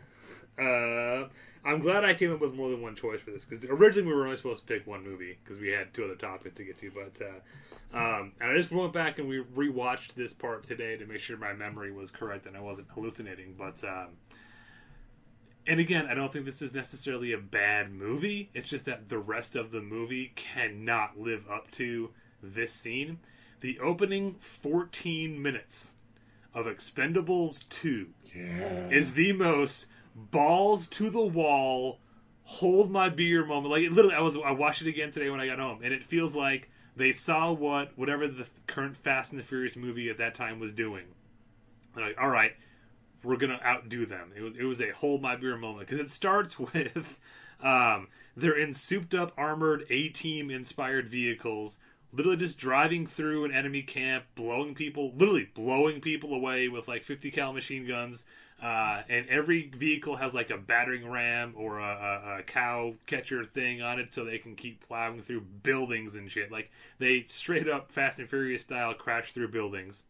Uh, 0.58 1.28
I'm 1.66 1.82
glad 1.82 2.06
I 2.06 2.14
came 2.14 2.32
up 2.32 2.40
with 2.40 2.54
more 2.54 2.70
than 2.70 2.82
one 2.82 2.96
choice 2.96 3.20
for 3.20 3.32
this 3.32 3.44
because 3.44 3.66
originally 3.66 4.08
we 4.08 4.14
were 4.14 4.26
only 4.26 4.38
supposed 4.38 4.66
to 4.66 4.74
pick 4.74 4.88
one 4.88 5.04
movie 5.04 5.38
because 5.44 5.60
we 5.60 5.70
had 5.70 5.94
two 5.94 6.06
other 6.06 6.16
topics 6.16 6.56
to 6.56 6.64
get 6.64 6.78
to. 6.80 6.92
But 6.92 7.22
uh, 7.22 7.98
um, 7.98 8.32
and 8.40 8.52
I 8.52 8.56
just 8.56 8.72
went 8.72 8.94
back 8.94 9.20
and 9.20 9.28
we 9.28 9.42
rewatched 9.42 10.14
this 10.14 10.34
part 10.34 10.64
today 10.64 10.96
to 10.98 11.06
make 11.06 11.20
sure 11.20 11.38
my 11.38 11.54
memory 11.54 11.92
was 11.92 12.12
correct 12.12 12.46
and 12.46 12.56
I 12.56 12.62
wasn't 12.62 12.88
hallucinating. 12.94 13.56
But 13.58 13.84
um, 13.84 14.10
and 15.68 15.80
again, 15.80 16.08
I 16.08 16.14
don't 16.14 16.32
think 16.32 16.46
this 16.46 16.62
is 16.62 16.74
necessarily 16.74 17.34
a 17.34 17.38
bad 17.38 17.92
movie. 17.92 18.50
It's 18.54 18.70
just 18.70 18.86
that 18.86 19.10
the 19.10 19.18
rest 19.18 19.56
of 19.56 19.72
the 19.72 19.82
movie 19.82 20.34
cannot 20.36 21.20
live 21.20 21.44
up 21.50 21.72
to 21.72 22.12
this 22.54 22.74
scene. 22.74 23.20
The 23.62 23.80
opening 23.80 24.36
14 24.36 25.42
minutes 25.42 25.94
of 26.54 26.66
Expendables 26.66 27.68
2 27.70 28.08
is 28.92 29.14
the 29.14 29.34
most 29.34 29.88
balls 30.16 30.88
to 30.88 31.10
the 31.10 31.22
wall, 31.22 32.00
hold 32.44 32.92
my 32.92 33.10
beer 33.10 33.46
moment. 33.46 33.72
Like 33.72 33.90
literally, 33.92 34.16
I 34.16 34.22
was 34.22 34.38
I 34.38 34.52
watched 34.52 34.82
it 34.82 34.88
again 34.88 35.12
today 35.12 35.30
when 35.30 35.40
I 35.40 35.48
got 35.48 35.60
home, 35.60 35.80
and 35.84 35.94
it 35.94 36.04
feels 36.04 36.36
like 36.36 36.70
they 36.96 37.12
saw 37.12 37.52
what 37.52 37.98
whatever 37.98 38.28
the 38.28 38.48
current 38.68 38.96
Fast 38.98 39.32
and 39.32 39.40
the 39.40 39.46
Furious 39.46 39.76
movie 39.76 40.10
at 40.10 40.18
that 40.18 40.36
time 40.36 40.60
was 40.60 40.72
doing. 40.72 41.06
And 41.96 42.06
like, 42.06 42.18
all 42.20 42.30
right, 42.30 42.54
we're 43.24 43.38
gonna 43.38 43.60
outdo 43.66 44.06
them. 44.06 44.32
It 44.36 44.42
was 44.42 44.54
it 44.58 44.64
was 44.64 44.82
a 44.82 44.92
hold 44.92 45.22
my 45.22 45.36
beer 45.36 45.58
moment 45.58 45.88
because 45.88 46.00
it 46.00 46.10
starts 46.10 46.58
with 46.60 47.20
um, 47.62 48.08
they're 48.38 48.58
in 48.58 48.74
souped 48.74 49.14
up 49.14 49.34
armored 49.38 49.86
A 49.90 50.10
team 50.10 50.50
inspired 50.50 51.10
vehicles. 51.10 51.80
Literally 52.16 52.38
just 52.38 52.58
driving 52.58 53.06
through 53.06 53.46
an 53.46 53.52
enemy 53.52 53.82
camp, 53.82 54.26
blowing 54.36 54.74
people, 54.74 55.12
literally 55.16 55.50
blowing 55.54 56.00
people 56.00 56.34
away 56.34 56.70
with 56.70 56.88
like 56.88 57.04
50 57.04 57.30
cal 57.32 57.52
machine 57.52 57.86
guns. 57.88 58.24
Uh, 58.64 59.02
and 59.10 59.28
every 59.28 59.70
vehicle 59.76 60.16
has 60.16 60.34
like 60.34 60.50
a 60.50 60.58
battering 60.58 61.10
ram 61.10 61.54
or 61.58 61.80
a, 61.80 61.84
a, 61.84 62.40
a 62.40 62.44
cow 62.44 62.94
catcher 63.06 63.44
thing 63.44 63.82
on 63.82 64.00
it 64.00 64.14
so 64.14 64.24
they 64.24 64.38
can 64.38 64.56
keep 64.56 64.88
plowing 64.88 65.22
through 65.22 65.42
buildings 65.42 66.16
and 66.16 66.32
shit. 66.32 66.52
Like 66.52 66.72
they 66.98 67.24
straight 67.24 67.68
up 67.68 67.92
Fast 67.92 68.20
and 68.20 68.30
Furious 68.30 68.62
style 68.62 68.94
crash 68.94 69.34
through 69.34 69.50
buildings. 69.50 70.04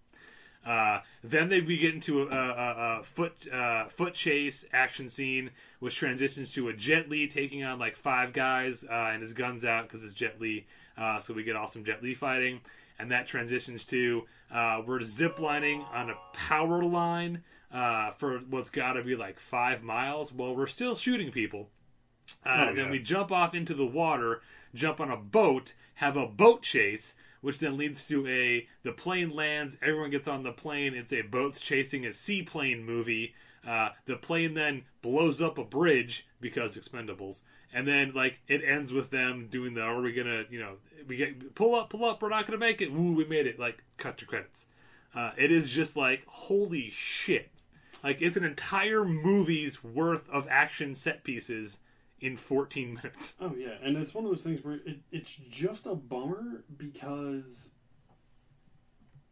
Uh, 0.65 0.99
then 1.23 1.49
they 1.49 1.61
we 1.61 1.77
get 1.77 1.93
into 1.93 2.23
a, 2.23 2.27
a, 2.27 2.99
a 2.99 3.03
foot 3.03 3.47
uh, 3.51 3.85
foot 3.87 4.13
chase 4.13 4.65
action 4.73 5.07
scene, 5.07 5.51
which 5.79 5.95
transitions 5.95 6.53
to 6.53 6.69
a 6.69 6.73
Jet 6.73 7.07
Li 7.09 7.27
taking 7.27 7.63
on 7.63 7.77
like 7.77 7.95
five 7.95 8.33
guys 8.33 8.83
uh, 8.83 9.11
and 9.13 9.21
his 9.21 9.33
guns 9.33 9.63
out 9.63 9.83
because 9.83 10.03
it's 10.03 10.15
Jet 10.15 10.41
Li. 10.41 10.65
Uh, 10.97 11.19
so 11.19 11.33
we 11.33 11.43
get 11.43 11.55
awesome 11.55 11.83
Jet 11.83 12.01
Li 12.01 12.13
fighting, 12.13 12.61
and 12.99 13.11
that 13.11 13.27
transitions 13.27 13.85
to 13.85 14.23
uh, 14.51 14.81
we're 14.85 14.99
ziplining 14.99 15.83
on 15.93 16.09
a 16.09 16.15
power 16.33 16.83
line 16.83 17.43
uh, 17.73 18.11
for 18.17 18.39
what's 18.49 18.69
got 18.69 18.93
to 18.93 19.03
be 19.03 19.15
like 19.15 19.39
five 19.39 19.83
miles. 19.83 20.31
Well, 20.33 20.55
we're 20.55 20.67
still 20.67 20.95
shooting 20.95 21.31
people. 21.31 21.69
Uh, 22.45 22.49
Oh, 22.65 22.67
and 22.69 22.77
then 22.77 22.85
yeah. 22.85 22.91
we 22.91 22.99
jump 22.99 23.31
off 23.31 23.53
into 23.53 23.73
the 23.73 23.85
water, 23.85 24.41
jump 24.73 24.99
on 24.99 25.11
a 25.11 25.17
boat, 25.17 25.73
have 25.95 26.15
a 26.17 26.25
boat 26.27 26.61
chase, 26.61 27.15
which 27.41 27.59
then 27.59 27.77
leads 27.77 28.07
to 28.07 28.25
a 28.27 28.67
the 28.83 28.91
plane 28.91 29.29
lands. 29.35 29.77
Everyone 29.81 30.09
gets 30.09 30.27
on 30.27 30.43
the 30.43 30.51
plane. 30.51 30.93
It's 30.95 31.13
a 31.13 31.21
boats 31.21 31.59
chasing 31.59 32.05
a 32.05 32.13
seaplane 32.13 32.83
movie. 32.85 33.33
Uh, 33.67 33.89
the 34.05 34.15
plane 34.15 34.53
then 34.53 34.83
blows 35.01 35.41
up 35.41 35.57
a 35.57 35.63
bridge 35.63 36.27
because 36.39 36.77
Expendables, 36.77 37.41
and 37.73 37.87
then 37.87 38.13
like 38.13 38.39
it 38.47 38.63
ends 38.63 38.93
with 38.93 39.09
them 39.09 39.47
doing 39.49 39.73
the 39.73 39.81
"Are 39.81 40.01
we 40.01 40.13
gonna?" 40.13 40.43
You 40.49 40.59
know, 40.59 40.73
we 41.07 41.15
get 41.17 41.55
pull 41.55 41.75
up, 41.75 41.89
pull 41.89 42.05
up. 42.05 42.21
We're 42.21 42.29
not 42.29 42.45
gonna 42.47 42.57
make 42.59 42.81
it. 42.81 42.91
Woo, 42.91 43.13
we 43.13 43.25
made 43.25 43.47
it. 43.47 43.59
Like 43.59 43.83
cut 43.97 44.17
to 44.19 44.25
credits. 44.25 44.67
Uh, 45.13 45.31
it 45.37 45.51
is 45.51 45.69
just 45.69 45.95
like 45.95 46.25
holy 46.27 46.89
shit. 46.89 47.49
Like 48.03 48.21
it's 48.21 48.37
an 48.37 48.43
entire 48.43 49.03
movie's 49.05 49.83
worth 49.83 50.29
of 50.29 50.47
action 50.49 50.93
set 50.95 51.23
pieces 51.23 51.79
in 52.19 52.37
14 52.37 52.93
minutes. 53.03 53.35
Oh 53.39 53.53
yeah, 53.57 53.75
and 53.83 53.97
it's 53.97 54.13
one 54.13 54.25
of 54.25 54.31
those 54.31 54.43
things 54.43 54.63
where 54.63 54.75
it, 54.85 54.99
it's 55.11 55.35
just 55.49 55.85
a 55.85 55.95
bummer 55.95 56.63
because 56.77 57.69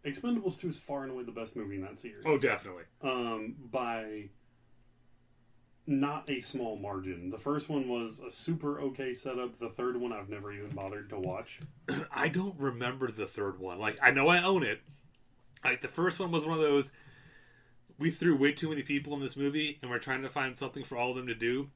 Expendables 0.05 0.59
Two 0.59 0.67
is 0.69 0.77
far 0.77 1.03
and 1.03 1.11
away 1.11 1.23
the 1.23 1.31
best 1.31 1.55
movie 1.55 1.75
in 1.75 1.81
that 1.81 1.97
series. 1.99 2.23
Oh, 2.25 2.37
definitely. 2.37 2.83
um, 3.01 3.55
by 3.71 4.29
not 5.85 6.29
a 6.29 6.39
small 6.39 6.77
margin. 6.77 7.29
The 7.29 7.37
first 7.37 7.69
one 7.69 7.87
was 7.89 8.19
a 8.19 8.31
super 8.31 8.79
okay 8.79 9.13
setup. 9.13 9.59
The 9.59 9.69
third 9.69 9.97
one 9.99 10.13
I've 10.13 10.29
never 10.29 10.51
even 10.51 10.69
bothered 10.69 11.09
to 11.09 11.19
watch. 11.19 11.59
I 12.11 12.29
don't 12.29 12.59
remember 12.59 13.11
the 13.11 13.27
third 13.27 13.59
one. 13.59 13.79
Like 13.79 13.99
I 14.01 14.11
know 14.11 14.27
I 14.29 14.43
own 14.43 14.63
it. 14.63 14.81
Like 15.63 15.81
the 15.81 15.87
first 15.87 16.19
one 16.19 16.31
was 16.31 16.45
one 16.45 16.55
of 16.55 16.63
those. 16.63 16.91
We 17.99 18.11
threw 18.11 18.35
way 18.35 18.53
too 18.53 18.69
many 18.69 18.81
people 18.81 19.13
in 19.13 19.19
this 19.21 19.37
movie, 19.37 19.77
and 19.81 19.91
we're 19.91 19.99
trying 19.99 20.23
to 20.23 20.29
find 20.29 20.57
something 20.57 20.83
for 20.83 20.97
all 20.97 21.11
of 21.11 21.15
them 21.15 21.27
to 21.27 21.35
do, 21.35 21.69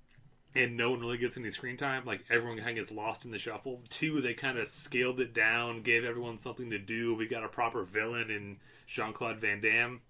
and 0.55 0.75
no 0.75 0.91
one 0.91 0.99
really 0.99 1.17
gets 1.17 1.37
any 1.37 1.51
screen 1.51 1.77
time. 1.77 2.05
Like 2.05 2.25
everyone 2.29 2.57
kind 2.57 2.71
of 2.71 2.75
gets 2.75 2.91
lost 2.91 3.25
in 3.25 3.31
the 3.31 3.37
shuffle. 3.37 3.81
Two, 3.89 4.21
they 4.21 4.33
kind 4.33 4.57
of 4.57 4.67
scaled 4.67 5.19
it 5.19 5.33
down, 5.33 5.83
gave 5.83 6.03
everyone 6.03 6.37
something 6.37 6.69
to 6.69 6.79
do. 6.79 7.13
We 7.13 7.27
got 7.27 7.43
a 7.43 7.49
proper 7.49 7.83
villain 7.83 8.31
in 8.31 8.57
Jean 8.87 9.13
Claude 9.13 9.39
Van 9.39 9.61
Damme, 9.61 10.01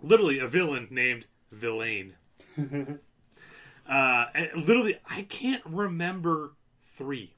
literally 0.00 0.38
a 0.38 0.48
villain 0.48 0.86
named 0.90 1.26
Villain. 1.50 2.14
uh, 3.90 4.26
literally, 4.54 4.98
I 5.08 5.22
can't 5.22 5.62
remember 5.66 6.52
three. 6.94 7.34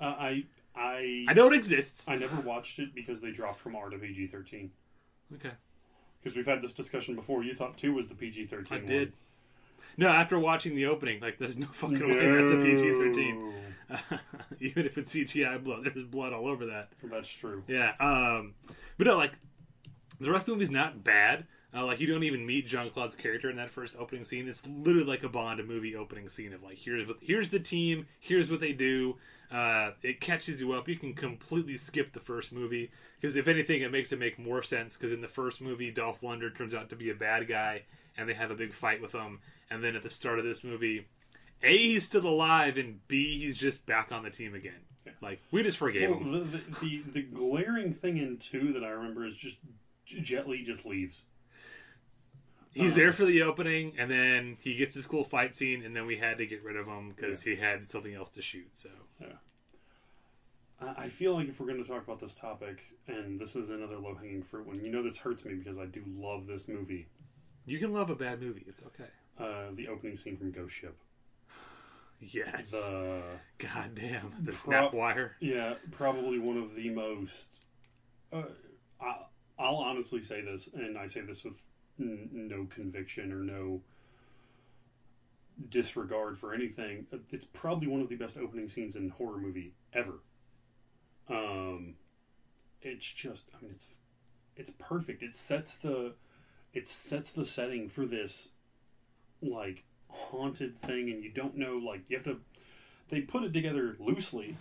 Uh, 0.00 0.04
I 0.04 0.44
I 0.74 1.26
I 1.28 1.34
know 1.34 1.48
it 1.48 1.54
exists. 1.54 2.08
I 2.08 2.16
never 2.16 2.40
watched 2.42 2.78
it 2.78 2.94
because 2.94 3.20
they 3.20 3.30
dropped 3.30 3.60
from 3.60 3.76
R 3.76 3.90
to 3.90 3.98
PG 3.98 4.28
thirteen. 4.28 4.70
Okay. 5.34 5.52
Because 6.22 6.36
we've 6.36 6.46
had 6.46 6.62
this 6.62 6.72
discussion 6.72 7.16
before. 7.16 7.42
You 7.42 7.54
thought 7.54 7.76
two 7.76 7.94
was 7.94 8.06
the 8.06 8.14
PG 8.14 8.44
thirteen. 8.46 8.78
I 8.78 8.80
thirteen. 8.80 8.98
did. 8.98 9.12
No, 9.96 10.08
after 10.08 10.38
watching 10.38 10.74
the 10.74 10.86
opening, 10.86 11.20
like 11.20 11.38
there's 11.38 11.58
no 11.58 11.66
fucking 11.72 12.08
way 12.08 12.30
that's 12.30 12.50
a 12.50 12.56
PG 12.56 12.94
thirteen. 12.94 13.52
Even 14.60 14.86
if 14.86 14.96
it's 14.96 15.14
CGI 15.14 15.62
blood, 15.62 15.84
there's 15.84 16.06
blood 16.06 16.32
all 16.32 16.46
over 16.46 16.66
that. 16.66 16.88
That's 17.02 17.28
true. 17.28 17.62
Yeah. 17.66 17.92
Um, 18.00 18.54
but 18.96 19.06
no, 19.06 19.16
like 19.16 19.32
the 20.20 20.30
rest 20.30 20.44
of 20.44 20.46
the 20.46 20.52
movie's 20.52 20.70
not 20.70 21.04
bad. 21.04 21.46
Uh, 21.74 21.86
like 21.86 22.00
you 22.00 22.06
don't 22.06 22.22
even 22.24 22.44
meet 22.44 22.66
Jean 22.66 22.90
Claude's 22.90 23.16
character 23.16 23.48
in 23.48 23.56
that 23.56 23.70
first 23.70 23.96
opening 23.98 24.24
scene. 24.26 24.46
It's 24.46 24.62
literally 24.66 25.06
like 25.08 25.22
a 25.22 25.28
Bond 25.28 25.66
movie 25.66 25.96
opening 25.96 26.28
scene 26.28 26.52
of 26.52 26.62
like 26.62 26.76
here's 26.76 27.06
what 27.08 27.16
here's 27.22 27.48
the 27.48 27.58
team, 27.60 28.06
here's 28.20 28.50
what 28.50 28.60
they 28.60 28.72
do. 28.72 29.16
Uh, 29.50 29.92
it 30.02 30.20
catches 30.20 30.60
you 30.60 30.72
up. 30.72 30.88
You 30.88 30.96
can 30.96 31.14
completely 31.14 31.76
skip 31.78 32.12
the 32.12 32.20
first 32.20 32.52
movie 32.52 32.90
because 33.20 33.36
if 33.36 33.48
anything, 33.48 33.82
it 33.82 33.90
makes 33.92 34.12
it 34.12 34.18
make 34.18 34.38
more 34.38 34.62
sense. 34.62 34.96
Because 34.96 35.12
in 35.12 35.20
the 35.22 35.28
first 35.28 35.60
movie, 35.60 35.90
Dolph 35.90 36.20
Lundgren 36.20 36.56
turns 36.56 36.74
out 36.74 36.90
to 36.90 36.96
be 36.96 37.10
a 37.10 37.14
bad 37.14 37.48
guy, 37.48 37.82
and 38.16 38.28
they 38.28 38.34
have 38.34 38.50
a 38.50 38.54
big 38.54 38.72
fight 38.74 39.00
with 39.00 39.12
him. 39.12 39.40
And 39.70 39.82
then 39.82 39.96
at 39.96 40.02
the 40.02 40.10
start 40.10 40.38
of 40.38 40.44
this 40.44 40.62
movie, 40.64 41.06
a 41.62 41.76
he's 41.76 42.04
still 42.04 42.26
alive, 42.26 42.76
and 42.76 43.06
b 43.08 43.40
he's 43.40 43.56
just 43.56 43.86
back 43.86 44.12
on 44.12 44.22
the 44.24 44.30
team 44.30 44.54
again. 44.54 44.80
Like 45.22 45.40
we 45.50 45.62
just 45.62 45.78
forgave 45.78 46.10
Well, 46.10 46.18
him. 46.20 46.32
the, 46.32 46.58
the, 46.58 46.62
the 46.80 47.02
the 47.12 47.22
glaring 47.22 47.92
thing 47.92 48.18
in 48.18 48.36
two 48.36 48.72
that 48.74 48.84
I 48.84 48.90
remember 48.90 49.24
is 49.26 49.36
just 49.36 49.56
Jet 50.04 50.48
Li 50.48 50.62
just 50.62 50.84
leaves. 50.84 51.24
He's 52.74 52.94
there 52.94 53.12
for 53.12 53.24
the 53.26 53.42
opening, 53.42 53.94
and 53.98 54.10
then 54.10 54.56
he 54.62 54.74
gets 54.76 54.94
his 54.94 55.06
cool 55.06 55.24
fight 55.24 55.54
scene, 55.54 55.84
and 55.84 55.94
then 55.94 56.06
we 56.06 56.16
had 56.16 56.38
to 56.38 56.46
get 56.46 56.62
rid 56.64 56.76
of 56.76 56.86
him 56.86 57.12
because 57.14 57.42
he 57.42 57.56
had 57.56 57.88
something 57.90 58.14
else 58.14 58.30
to 58.32 58.42
shoot. 58.42 58.70
So 58.74 58.88
I 60.80 61.04
I 61.04 61.08
feel 61.08 61.34
like 61.34 61.48
if 61.48 61.60
we're 61.60 61.66
going 61.66 61.82
to 61.82 61.88
talk 61.88 62.02
about 62.02 62.18
this 62.20 62.34
topic, 62.34 62.82
and 63.06 63.38
this 63.38 63.56
is 63.56 63.70
another 63.70 63.98
low 63.98 64.14
hanging 64.14 64.42
fruit 64.42 64.66
one, 64.66 64.82
you 64.84 64.90
know 64.90 65.02
this 65.02 65.18
hurts 65.18 65.44
me 65.44 65.54
because 65.54 65.78
I 65.78 65.86
do 65.86 66.02
love 66.16 66.46
this 66.46 66.66
movie. 66.68 67.06
you 67.66 67.78
can 67.78 67.92
love 67.92 68.10
a 68.10 68.16
bad 68.16 68.40
movie; 68.40 68.64
it's 68.66 68.82
okay. 68.82 69.10
Uh, 69.38 69.70
the 69.74 69.88
opening 69.88 70.16
scene 70.16 70.36
from 70.36 70.50
Ghost 70.50 70.74
Ship. 70.74 70.96
Yes. 72.24 72.70
The 72.70 73.20
God 73.58 73.96
damn 73.96 74.30
the 74.38 74.52
Pro- 74.52 74.52
snap 74.52 74.94
wire. 74.94 75.34
yeah, 75.40 75.74
probably 75.90 76.38
one 76.38 76.56
of 76.56 76.74
the 76.76 76.88
most. 76.90 77.56
Uh, 78.32 78.44
I, 79.00 79.16
I'll 79.58 79.76
honestly 79.78 80.22
say 80.22 80.40
this, 80.40 80.68
and 80.72 80.96
I 80.96 81.08
say 81.08 81.22
this 81.22 81.42
with 81.42 81.60
n- 82.02 82.28
no 82.32 82.66
conviction 82.66 83.32
or 83.32 83.42
no 83.42 83.82
disregard 85.68 86.38
for 86.38 86.54
anything. 86.54 87.06
It's 87.30 87.44
probably 87.44 87.88
one 87.88 88.00
of 88.00 88.08
the 88.08 88.16
best 88.16 88.36
opening 88.36 88.68
scenes 88.68 88.96
in 88.96 89.10
horror 89.10 89.38
movie 89.38 89.74
ever. 89.92 90.20
Um, 91.28 91.94
it's 92.80 93.10
just, 93.10 93.46
I 93.54 93.62
mean, 93.62 93.70
it's 93.70 93.88
it's 94.56 94.70
perfect. 94.78 95.22
It 95.22 95.36
sets 95.36 95.74
the 95.74 96.14
it 96.72 96.88
sets 96.88 97.30
the 97.30 97.44
setting 97.44 97.88
for 97.88 98.06
this 98.06 98.50
like 99.40 99.84
haunted 100.08 100.78
thing, 100.78 101.10
and 101.10 101.22
you 101.22 101.30
don't 101.30 101.56
know 101.56 101.76
like 101.76 102.02
you 102.08 102.16
have 102.16 102.24
to. 102.26 102.38
They 103.08 103.20
put 103.20 103.44
it 103.44 103.52
together 103.52 103.96
loosely, 103.98 104.56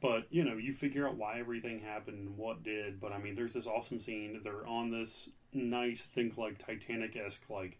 but 0.00 0.26
you 0.30 0.44
know 0.44 0.56
you 0.56 0.72
figure 0.72 1.06
out 1.06 1.16
why 1.16 1.38
everything 1.38 1.80
happened 1.80 2.18
and 2.18 2.36
what 2.36 2.62
did. 2.62 3.00
But 3.00 3.12
I 3.12 3.18
mean, 3.18 3.34
there's 3.34 3.52
this 3.52 3.66
awesome 3.66 4.00
scene. 4.00 4.40
They're 4.42 4.66
on 4.66 4.90
this 4.90 5.30
nice, 5.52 6.02
think 6.02 6.36
like 6.38 6.58
Titanic 6.58 7.16
esque 7.16 7.42
like 7.48 7.78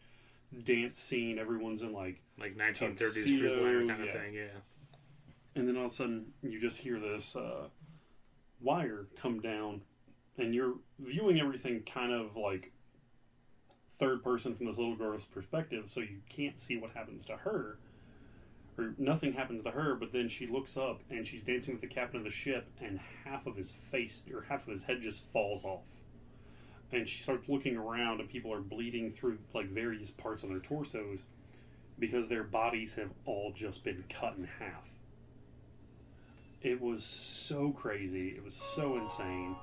dance 0.65 0.99
scene. 0.99 1.39
Everyone's 1.39 1.83
in 1.83 1.93
like 1.93 2.21
Like 2.39 2.57
1930s 2.57 3.39
cruise 3.39 3.57
liner 3.57 3.87
kind 3.87 4.03
of 4.09 4.13
thing. 4.15 4.35
Yeah. 4.35 4.47
and 5.55 5.69
then 5.69 5.77
all 5.77 5.87
of 5.87 5.93
a 5.93 5.95
sudden 5.95 6.27
you 6.43 6.61
just 6.61 6.79
hear 6.79 6.99
this 6.99 7.37
uh, 7.37 7.69
wire 8.61 9.07
come 9.21 9.41
down, 9.41 9.83
and 10.37 10.55
you're 10.55 10.75
viewing 10.99 11.41
everything 11.41 11.83
kind 11.83 12.13
of 12.13 12.37
like 12.37 12.73
third 13.99 14.23
person 14.23 14.55
from 14.55 14.67
this 14.67 14.79
little 14.79 14.95
girl's 14.97 15.25
perspective, 15.25 15.85
so 15.91 16.01
you 16.01 16.19
can't 16.29 16.61
see 16.61 16.77
what 16.77 16.93
happens 16.93 17.25
to 17.27 17.37
her. 17.37 17.79
Or 18.79 18.95
nothing 18.97 19.33
happens 19.33 19.63
to 19.65 19.73
her, 19.73 19.97
but 19.97 20.13
then 20.13 20.29
she 20.29 20.47
looks 20.47 20.77
up 20.77 21.01
and 21.11 21.27
she's 21.27 21.43
dancing 21.43 21.75
with 21.75 21.81
the 21.81 21.89
captain 21.89 22.19
of 22.19 22.25
the 22.25 22.31
ship, 22.31 22.69
and 22.81 23.01
half 23.25 23.45
of 23.47 23.57
his 23.57 23.73
face 23.73 24.23
or 24.33 24.43
half 24.49 24.63
of 24.67 24.71
his 24.73 24.85
head 24.85 25.03
just 25.03 25.25
falls 25.33 25.65
off. 25.65 25.81
And 26.91 27.07
she 27.07 27.23
starts 27.23 27.49
looking 27.49 27.77
around, 27.77 28.21
and 28.21 28.29
people 28.29 28.53
are 28.53 28.61
bleeding 28.61 29.11
through 29.11 29.39
like 29.55 29.69
various 29.69 30.11
parts 30.11 30.43
of 30.43 30.49
their 30.49 30.61
torsos 30.61 31.21
because 31.99 32.29
their 32.29 32.45
bodies 32.45 32.95
have 32.95 33.11
all 33.27 33.53
just 33.53 33.85
been 33.85 34.05
cut 34.09 34.37
in 34.37 34.45
half. 34.59 34.89
It 36.63 36.81
was 36.81 37.05
so 37.05 37.71
crazy. 37.71 38.29
It 38.31 38.45
was 38.45 38.55
so 38.55 38.97
insane. 38.99 39.55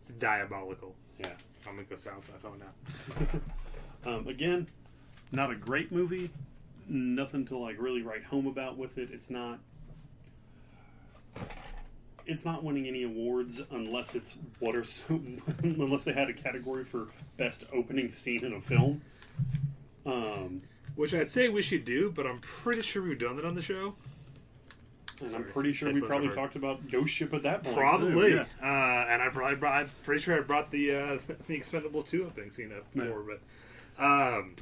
It's 0.00 0.10
diabolical. 0.10 0.94
Yeah. 1.18 1.32
I'm 1.66 1.74
gonna 1.74 1.86
go 1.88 1.96
silence 1.96 2.28
my 2.30 2.38
phone 2.38 2.60
now. 2.60 3.40
Um, 4.06 4.28
again, 4.28 4.68
not 5.32 5.50
a 5.50 5.56
great 5.56 5.90
movie. 5.90 6.30
Nothing 6.88 7.44
to 7.46 7.58
like 7.58 7.76
really 7.80 8.02
write 8.02 8.22
home 8.22 8.46
about 8.46 8.78
with 8.78 8.96
it. 8.96 9.10
It's 9.12 9.28
not. 9.28 9.58
It's 12.28 12.44
not 12.44 12.62
winning 12.62 12.86
any 12.86 13.02
awards 13.02 13.62
unless 13.70 14.14
it's 14.14 14.38
what 14.60 14.76
are 14.76 14.84
so, 14.84 15.20
unless 15.62 16.04
they 16.04 16.12
had 16.12 16.28
a 16.28 16.34
category 16.34 16.84
for 16.84 17.08
best 17.36 17.64
opening 17.72 18.12
scene 18.12 18.44
in 18.44 18.52
a 18.52 18.60
film. 18.60 19.00
Um, 20.04 20.62
Which 20.94 21.14
I'd 21.14 21.28
say 21.28 21.48
we 21.48 21.62
should 21.62 21.84
do, 21.84 22.10
but 22.10 22.26
I'm 22.26 22.38
pretty 22.40 22.82
sure 22.82 23.02
we've 23.02 23.18
done 23.18 23.36
that 23.36 23.44
on 23.44 23.54
the 23.54 23.62
show. 23.62 23.94
and 25.20 25.30
Sorry. 25.30 25.42
I'm 25.42 25.50
pretty 25.50 25.72
sure 25.72 25.92
we 25.92 26.00
probably 26.02 26.28
talked 26.28 26.54
about 26.54 26.90
Ghost 26.90 27.12
Ship 27.14 27.32
at 27.32 27.42
that 27.44 27.64
point. 27.64 27.76
Probably. 27.76 28.34
Yeah. 28.34 28.44
Uh, 28.62 29.06
and 29.10 29.22
I 29.22 29.28
probably 29.32 29.56
brought, 29.56 29.74
I'm 29.74 29.90
pretty 30.04 30.22
sure 30.22 30.36
I 30.36 30.40
brought 30.40 30.70
the 30.70 30.94
uh, 30.94 31.18
the 31.48 31.54
Expendable 31.54 32.02
two 32.02 32.26
opening 32.26 32.50
scene 32.50 32.72
up 32.76 32.92
before, 32.94 33.22
but 33.22 33.40
um, 34.04 34.54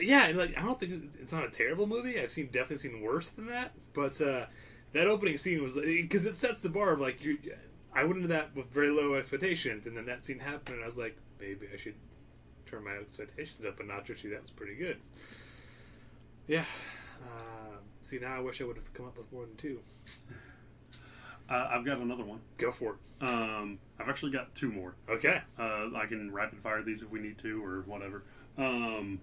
yeah, 0.00 0.26
and, 0.26 0.38
like 0.38 0.56
I 0.56 0.62
don't 0.62 0.78
think 0.78 1.10
it's 1.20 1.32
not 1.32 1.44
a 1.44 1.50
terrible 1.50 1.86
movie. 1.86 2.20
I've 2.20 2.30
seen 2.30 2.46
definitely 2.46 2.76
seen 2.76 3.00
worse 3.00 3.28
than 3.28 3.46
that, 3.46 3.72
but 3.94 4.20
uh, 4.20 4.46
that 4.92 5.06
opening 5.06 5.36
scene 5.38 5.62
was 5.62 5.74
because 5.74 6.26
it 6.26 6.36
sets 6.36 6.62
the 6.62 6.68
bar 6.68 6.92
of 6.92 7.00
like 7.00 7.22
you. 7.22 7.38
I 7.94 8.04
went 8.04 8.16
into 8.16 8.28
that 8.28 8.54
with 8.54 8.70
very 8.70 8.90
low 8.90 9.14
expectations, 9.14 9.86
and 9.86 9.96
then 9.96 10.06
that 10.06 10.24
scene 10.24 10.38
happened, 10.38 10.76
and 10.76 10.82
I 10.84 10.86
was 10.86 10.98
like, 10.98 11.16
maybe 11.40 11.66
I 11.72 11.76
should 11.76 11.94
turn 12.66 12.84
my 12.84 12.92
expectations 12.92 13.64
up 13.64 13.80
a 13.80 13.82
notch 13.84 14.10
or 14.10 14.14
two. 14.14 14.30
That 14.30 14.42
was 14.42 14.50
pretty 14.50 14.74
good. 14.74 14.98
Yeah. 16.46 16.64
Uh, 17.22 17.76
see, 18.02 18.18
now 18.18 18.36
I 18.36 18.40
wish 18.40 18.60
I 18.60 18.64
would 18.64 18.76
have 18.76 18.92
come 18.94 19.06
up 19.06 19.18
with 19.18 19.32
more 19.32 19.46
than 19.46 19.56
two. 19.56 19.80
Uh, 21.50 21.68
I've 21.70 21.84
got 21.84 21.98
another 21.98 22.24
one. 22.24 22.40
Go 22.58 22.70
for 22.70 22.94
it. 22.94 23.26
Um, 23.26 23.78
I've 23.98 24.08
actually 24.08 24.32
got 24.32 24.54
two 24.54 24.70
more. 24.70 24.94
Okay. 25.08 25.40
Uh, 25.58 25.88
I 25.96 26.04
can 26.06 26.30
rapid 26.30 26.60
fire 26.60 26.82
these 26.82 27.02
if 27.02 27.10
we 27.10 27.20
need 27.20 27.38
to 27.38 27.64
or 27.64 27.82
whatever. 27.86 28.22
Um, 28.58 29.20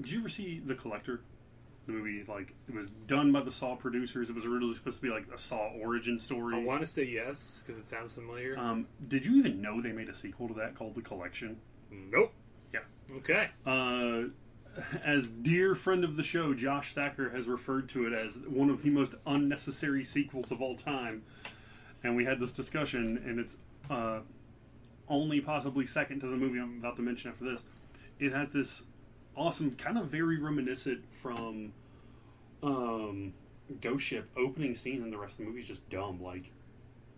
did 0.00 0.12
you 0.12 0.20
ever 0.20 0.28
see 0.28 0.60
The 0.64 0.74
Collector? 0.74 1.22
The 1.88 1.94
movie, 1.94 2.22
like, 2.28 2.52
it 2.68 2.74
was 2.74 2.90
done 3.06 3.32
by 3.32 3.40
the 3.40 3.50
Saw 3.50 3.74
producers. 3.74 4.28
It 4.28 4.36
was 4.36 4.44
originally 4.44 4.74
supposed 4.74 4.98
to 4.98 5.02
be 5.02 5.08
like 5.08 5.26
a 5.34 5.38
Saw 5.38 5.70
origin 5.80 6.18
story. 6.18 6.54
I 6.54 6.62
want 6.62 6.80
to 6.82 6.86
say 6.86 7.04
yes 7.04 7.62
because 7.64 7.80
it 7.80 7.86
sounds 7.86 8.12
familiar. 8.12 8.58
Um, 8.58 8.86
did 9.08 9.24
you 9.24 9.36
even 9.36 9.62
know 9.62 9.80
they 9.80 9.92
made 9.92 10.10
a 10.10 10.14
sequel 10.14 10.48
to 10.48 10.54
that 10.54 10.74
called 10.74 10.94
The 10.94 11.00
Collection? 11.00 11.56
nope. 11.90 12.34
Yeah. 12.74 12.80
Okay. 13.16 13.48
Uh, 13.64 14.24
as 15.02 15.30
dear 15.30 15.74
friend 15.74 16.04
of 16.04 16.16
the 16.16 16.22
show, 16.22 16.52
Josh 16.52 16.92
Thacker 16.92 17.30
has 17.30 17.46
referred 17.48 17.88
to 17.88 18.06
it 18.06 18.12
as 18.12 18.36
one 18.46 18.68
of 18.68 18.82
the 18.82 18.90
most 18.90 19.14
unnecessary 19.26 20.04
sequels 20.04 20.52
of 20.52 20.60
all 20.60 20.76
time. 20.76 21.22
And 22.04 22.14
we 22.14 22.26
had 22.26 22.38
this 22.38 22.52
discussion, 22.52 23.22
and 23.24 23.40
it's 23.40 23.56
uh, 23.88 24.20
only 25.08 25.40
possibly 25.40 25.86
second 25.86 26.20
to 26.20 26.26
the 26.26 26.36
movie 26.36 26.60
I'm 26.60 26.80
about 26.80 26.96
to 26.96 27.02
mention 27.02 27.30
after 27.30 27.44
this. 27.44 27.64
It 28.20 28.34
has 28.34 28.52
this 28.52 28.82
awesome, 29.38 29.74
kind 29.76 29.96
of 29.96 30.06
very 30.06 30.38
reminiscent 30.38 31.04
from 31.10 31.72
um, 32.62 33.32
Ghost 33.80 34.04
Ship 34.04 34.28
opening 34.36 34.74
scene, 34.74 35.02
and 35.02 35.12
the 35.12 35.18
rest 35.18 35.34
of 35.34 35.38
the 35.38 35.44
movie 35.44 35.60
is 35.60 35.68
just 35.68 35.88
dumb. 35.88 36.22
Like, 36.22 36.50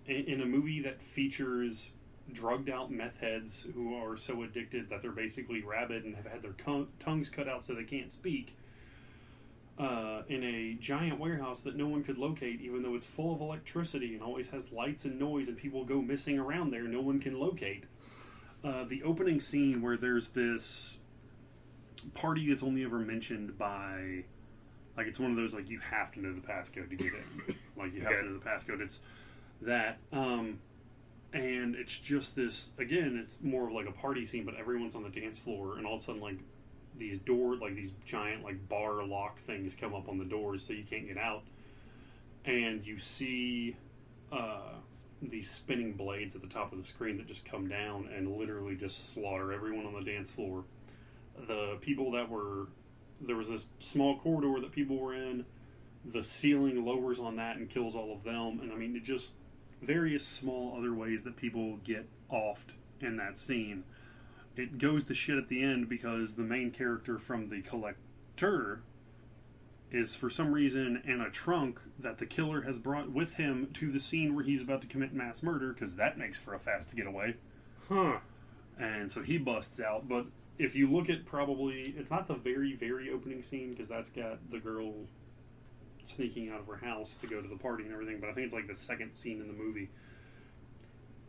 in, 0.06 0.24
in 0.26 0.40
a 0.42 0.46
movie 0.46 0.82
that 0.82 1.00
features 1.02 1.90
drugged 2.32 2.70
out 2.70 2.90
meth 2.90 3.18
heads 3.18 3.66
who 3.74 3.96
are 3.96 4.16
so 4.16 4.42
addicted 4.42 4.88
that 4.90 5.02
they're 5.02 5.10
basically 5.10 5.62
rabid 5.62 6.04
and 6.04 6.14
have 6.14 6.26
had 6.26 6.42
their 6.42 6.54
tongues 6.98 7.28
cut 7.28 7.48
out 7.48 7.64
so 7.64 7.74
they 7.74 7.84
can't 7.84 8.12
speak. 8.12 8.56
Uh, 9.78 10.22
in 10.28 10.44
a 10.44 10.74
giant 10.74 11.18
warehouse 11.18 11.62
that 11.62 11.74
no 11.74 11.88
one 11.88 12.04
could 12.04 12.18
locate, 12.18 12.60
even 12.60 12.82
though 12.82 12.94
it's 12.94 13.06
full 13.06 13.34
of 13.34 13.40
electricity 13.40 14.12
and 14.12 14.22
always 14.22 14.50
has 14.50 14.70
lights 14.70 15.06
and 15.06 15.18
noise, 15.18 15.48
and 15.48 15.56
people 15.56 15.84
go 15.84 16.02
missing 16.02 16.38
around 16.38 16.70
there, 16.70 16.82
no 16.82 17.00
one 17.00 17.18
can 17.18 17.40
locate. 17.40 17.84
Uh, 18.62 18.84
the 18.84 19.02
opening 19.02 19.40
scene 19.40 19.80
where 19.80 19.96
there's 19.96 20.28
this 20.28 20.98
party 22.14 22.48
that's 22.48 22.62
only 22.62 22.84
ever 22.84 22.98
mentioned 22.98 23.56
by 23.58 24.24
like 24.96 25.06
it's 25.06 25.18
one 25.20 25.30
of 25.30 25.36
those 25.36 25.54
like 25.54 25.68
you 25.70 25.78
have 25.78 26.12
to 26.12 26.20
know 26.20 26.32
the 26.34 26.40
passcode 26.40 26.90
to 26.90 26.96
get 26.96 27.12
in 27.14 27.54
like 27.76 27.94
you 27.94 28.00
have 28.02 28.12
Okay. 28.12 28.20
to 28.22 28.26
know 28.26 28.38
the 28.38 28.44
passcode. 28.44 28.80
It's 28.80 29.00
that 29.62 29.98
um 30.12 30.58
and 31.32 31.76
it's 31.76 31.96
just 31.98 32.34
this 32.34 32.72
again 32.78 33.20
it's 33.22 33.38
more 33.42 33.68
of 33.68 33.72
like 33.74 33.86
a 33.86 33.92
party 33.92 34.26
scene 34.26 34.44
but 34.44 34.54
everyone's 34.56 34.96
on 34.96 35.02
the 35.04 35.08
dance 35.10 35.38
floor 35.38 35.76
and 35.76 35.86
all 35.86 35.94
of 35.94 36.00
a 36.00 36.04
sudden 36.04 36.20
like 36.20 36.38
these 36.98 37.18
door 37.20 37.54
like 37.56 37.74
these 37.76 37.92
giant 38.04 38.42
like 38.42 38.68
bar 38.68 39.04
lock 39.04 39.38
things 39.42 39.76
come 39.78 39.94
up 39.94 40.08
on 40.08 40.18
the 40.18 40.24
doors 40.24 40.64
so 40.66 40.72
you 40.72 40.82
can't 40.84 41.06
get 41.06 41.16
out. 41.18 41.42
And 42.44 42.84
you 42.86 42.98
see 42.98 43.76
uh 44.32 44.72
these 45.22 45.50
spinning 45.50 45.92
blades 45.92 46.34
at 46.34 46.40
the 46.40 46.48
top 46.48 46.72
of 46.72 46.78
the 46.78 46.84
screen 46.84 47.18
that 47.18 47.26
just 47.26 47.44
come 47.44 47.68
down 47.68 48.08
and 48.16 48.36
literally 48.38 48.74
just 48.74 49.12
slaughter 49.12 49.52
everyone 49.52 49.84
on 49.84 49.92
the 49.92 50.00
dance 50.10 50.30
floor 50.30 50.64
the 51.46 51.78
people 51.80 52.12
that 52.12 52.28
were 52.28 52.68
there 53.20 53.36
was 53.36 53.48
this 53.48 53.66
small 53.78 54.18
corridor 54.18 54.60
that 54.60 54.72
people 54.72 54.96
were 54.96 55.14
in 55.14 55.44
the 56.04 56.24
ceiling 56.24 56.84
lowers 56.84 57.18
on 57.18 57.36
that 57.36 57.56
and 57.56 57.68
kills 57.68 57.94
all 57.94 58.12
of 58.12 58.24
them 58.24 58.58
and 58.62 58.72
i 58.72 58.76
mean 58.76 58.96
it 58.96 59.02
just 59.04 59.34
various 59.82 60.26
small 60.26 60.74
other 60.78 60.94
ways 60.94 61.22
that 61.22 61.36
people 61.36 61.76
get 61.84 62.06
offed 62.32 62.74
in 63.00 63.16
that 63.16 63.38
scene 63.38 63.84
it 64.56 64.78
goes 64.78 65.04
to 65.04 65.14
shit 65.14 65.36
at 65.36 65.48
the 65.48 65.62
end 65.62 65.88
because 65.88 66.34
the 66.34 66.42
main 66.42 66.70
character 66.70 67.18
from 67.18 67.48
the 67.50 67.60
collector 67.62 68.82
is 69.90 70.14
for 70.14 70.30
some 70.30 70.52
reason 70.52 71.02
in 71.04 71.20
a 71.20 71.30
trunk 71.30 71.80
that 71.98 72.18
the 72.18 72.26
killer 72.26 72.62
has 72.62 72.78
brought 72.78 73.10
with 73.10 73.34
him 73.34 73.68
to 73.74 73.90
the 73.90 73.98
scene 74.00 74.34
where 74.34 74.44
he's 74.44 74.62
about 74.62 74.80
to 74.80 74.86
commit 74.86 75.12
mass 75.12 75.42
murder 75.42 75.72
because 75.72 75.96
that 75.96 76.16
makes 76.16 76.38
for 76.38 76.54
a 76.54 76.58
fast 76.58 76.94
getaway 76.94 77.34
Huh. 77.88 78.18
and 78.78 79.10
so 79.10 79.22
he 79.22 79.36
busts 79.36 79.80
out. 79.80 80.08
But 80.08 80.26
if 80.62 80.74
you 80.76 80.90
look 80.90 81.08
at 81.08 81.24
probably, 81.24 81.94
it's 81.96 82.10
not 82.10 82.28
the 82.28 82.34
very 82.34 82.74
very 82.76 83.10
opening 83.10 83.42
scene 83.42 83.70
because 83.70 83.88
that's 83.88 84.10
got 84.10 84.38
the 84.50 84.58
girl 84.58 84.92
sneaking 86.04 86.50
out 86.50 86.60
of 86.60 86.66
her 86.66 86.76
house 86.76 87.16
to 87.16 87.26
go 87.26 87.40
to 87.40 87.48
the 87.48 87.56
party 87.56 87.84
and 87.84 87.92
everything. 87.92 88.18
But 88.20 88.30
I 88.30 88.32
think 88.32 88.44
it's 88.46 88.54
like 88.54 88.66
the 88.66 88.74
second 88.74 89.14
scene 89.14 89.40
in 89.40 89.46
the 89.46 89.52
movie. 89.52 89.88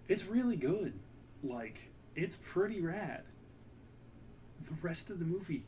It's 0.08 0.26
really 0.26 0.56
good. 0.58 0.94
Like 1.44 1.91
it's 2.15 2.36
pretty 2.36 2.82
rad. 2.82 3.24
The 4.67 4.76
rest 4.82 5.10
of 5.10 5.20
the 5.20 5.26
movie 5.26 5.63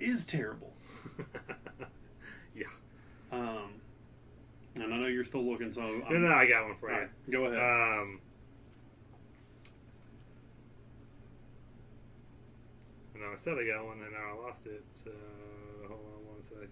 is 0.00 0.24
terrible. 0.24 0.72
Yeah. 2.54 2.66
Um, 3.30 3.70
and 4.76 4.92
I 4.92 4.96
know 4.98 5.06
you're 5.06 5.24
still 5.24 5.44
looking, 5.44 5.72
so 5.72 5.80
I'm, 5.80 6.22
no, 6.22 6.28
I 6.32 6.46
got 6.46 6.66
one 6.66 6.76
for 6.78 6.90
you. 6.90 6.96
right, 6.98 7.08
go 7.30 7.44
ahead. 7.46 7.58
Um, 7.58 8.20
no, 13.22 13.32
I 13.32 13.36
said 13.36 13.54
I 13.54 13.66
got 13.66 13.86
one, 13.86 14.02
and 14.02 14.12
now 14.12 14.38
I 14.38 14.46
lost 14.46 14.66
it. 14.66 14.84
So 14.90 15.10
hold 15.88 16.00
on 16.00 16.34
one 16.34 16.42
second. 16.42 16.68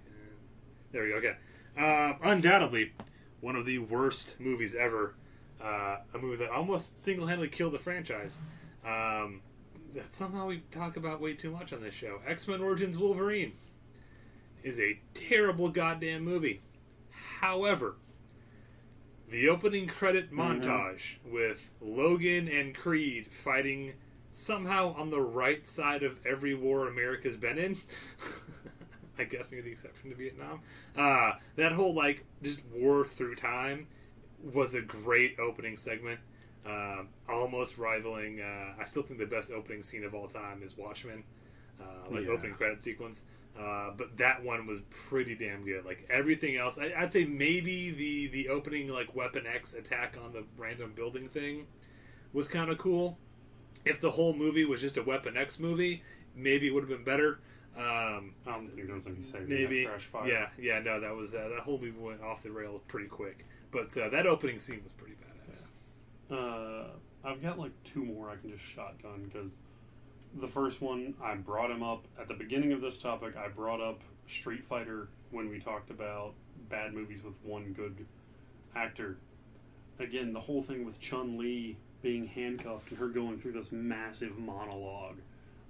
There 0.93 1.05
we 1.05 1.11
go. 1.11 1.17
Okay. 1.17 1.37
Uh, 1.79 2.15
undoubtedly, 2.23 2.93
one 3.41 3.57
of 3.57 3.65
the 3.65 3.79
worst 3.79 4.39
movies 4.41 4.75
ever. 4.75 5.15
Uh, 5.63 5.99
a 6.15 6.19
movie 6.19 6.37
that 6.37 6.51
almost 6.51 6.99
single-handedly 7.01 7.49
killed 7.49 7.75
the 7.75 7.79
franchise. 7.79 8.39
Um, 8.85 9.43
that 9.95 10.13
somehow 10.13 10.47
we 10.47 10.63
talk 10.71 10.97
about 10.97 11.21
way 11.21 11.35
too 11.35 11.51
much 11.51 11.73
on 11.73 11.83
this 11.83 11.95
show. 11.95 12.21
X-Men 12.27 12.61
Origins 12.61 12.97
Wolverine 12.97 13.53
is 14.63 14.81
a 14.81 14.99
terrible 15.15 15.69
goddamn 15.69 16.25
movie. 16.25 16.61
However, 17.41 17.97
the 19.31 19.49
opening 19.49 19.87
credit 19.87 20.33
montage 20.33 21.17
with 21.25 21.71
Logan 21.81 22.49
and 22.49 22.75
Creed 22.75 23.29
fighting 23.31 23.93
somehow 24.33 24.95
on 24.97 25.11
the 25.11 25.21
right 25.21 25.67
side 25.67 26.03
of 26.03 26.19
every 26.27 26.55
war 26.55 26.89
America's 26.89 27.37
been 27.37 27.59
in. 27.59 27.77
I 29.19 29.25
guess 29.25 29.51
maybe 29.51 29.63
the 29.65 29.73
exception 29.73 30.11
to 30.11 30.17
Vietnam. 30.17 30.61
Uh, 30.97 31.33
that 31.57 31.73
whole 31.73 31.95
like 31.95 32.25
just 32.43 32.61
war 32.75 33.05
through 33.05 33.35
time 33.35 33.87
was 34.53 34.75
a 34.75 34.81
great 34.81 35.39
opening 35.39 35.77
segment. 35.77 36.21
Um, 36.65 37.09
almost 37.29 37.77
rivaling. 37.79 38.41
Uh, 38.41 38.81
I 38.81 38.85
still 38.85 39.03
think 39.03 39.19
the 39.19 39.27
best 39.27 39.51
opening 39.51 39.83
scene 39.83 40.05
of 40.05 40.15
all 40.15 40.27
time 40.29 40.63
is 40.63 40.77
Watchmen, 40.77 41.23
uh, 41.81 41.85
like 42.11 42.25
Yeah. 42.25 42.31
opening 42.33 42.55
credit 42.55 42.81
sequence. 42.83 43.25
Uh, 43.59 43.91
but 43.97 44.17
that 44.17 44.43
one 44.43 44.67
was 44.67 44.79
pretty 44.91 45.35
damn 45.35 45.65
good. 45.65 45.85
Like 45.85 46.07
everything 46.09 46.57
else, 46.57 46.79
I, 46.79 46.93
I'd 46.97 47.13
say 47.13 47.25
maybe 47.25 47.91
the 47.91 48.29
the 48.29 48.49
opening 48.49 48.89
like 48.89 49.15
Weapon 49.15 49.45
X 49.47 49.75
attack 49.75 50.17
on 50.25 50.33
the 50.33 50.45
random 50.57 50.93
building 50.95 51.29
thing 51.29 51.67
was 52.33 52.47
kind 52.49 52.71
of 52.71 52.79
cool. 52.79 53.19
If 53.85 54.01
the 54.01 54.11
whole 54.11 54.35
movie 54.35 54.65
was 54.65 54.81
just 54.81 54.97
a 54.97 55.03
Weapon 55.03 55.37
X 55.37 55.59
movie, 55.59 56.03
maybe 56.35 56.69
it 56.69 56.75
would 56.75 56.83
have 56.83 56.91
been 56.91 57.05
better. 57.05 57.41
Um, 57.77 58.35
I 58.47 58.53
don't 58.53 58.69
think 58.75 58.89
there's 58.89 59.07
any 59.07 59.23
saving 59.23 59.49
maybe, 59.49 59.85
that 59.85 59.91
trash 59.91 60.07
fire. 60.07 60.29
yeah, 60.29 60.49
yeah. 60.59 60.81
No, 60.81 61.01
that 61.01 61.15
was 61.15 61.35
uh, 61.35 61.49
that 61.55 61.61
whole 61.61 61.79
movie 61.79 61.99
went 61.99 62.23
off 62.23 62.43
the 62.43 62.51
rails 62.51 62.83
pretty 62.89 63.07
quick. 63.07 63.47
But 63.71 63.97
uh, 63.97 64.09
that 64.11 64.27
opening 64.27 64.59
scene 64.59 64.81
was 64.83 64.93
pretty 64.93 65.15
badass. 65.15 65.67
Uh, 66.31 66.89
I've 67.25 67.41
got 67.43 67.59
like 67.59 67.73
two 67.85 68.05
more 68.05 68.29
I 68.29 68.37
can 68.37 68.51
just 68.51 68.65
shotgun 68.65 69.31
because 69.33 69.53
the 70.41 70.49
first 70.49 70.81
one 70.83 71.15
I 71.23 71.35
brought 71.35 71.71
him 71.71 71.83
up 71.83 72.05
at 72.21 72.29
the 72.29 72.35
beginning 72.35 72.73
of 72.73 72.81
this 72.81 72.99
topic. 72.99 73.37
I 73.37 73.49
brought 73.49 73.81
up 73.81 74.01
Street 74.29 74.65
Fighter 74.65 75.09
when 75.31 75.49
we 75.49 75.61
talked 75.61 75.91
about 75.91 76.35
bad 76.69 76.93
movies 76.93 77.23
with 77.23 77.35
one 77.43 77.73
good 77.73 78.05
actor. 78.75 79.19
Again, 79.99 80.33
the 80.33 80.41
whole 80.41 80.63
thing 80.63 80.85
with 80.85 80.99
Chun 81.01 81.39
Li 81.39 81.77
being 82.03 82.27
handcuffed 82.27 82.91
and 82.91 82.99
her 82.99 83.09
going 83.09 83.39
through 83.39 83.53
this 83.53 83.73
massive 83.73 84.39
monologue 84.39 85.19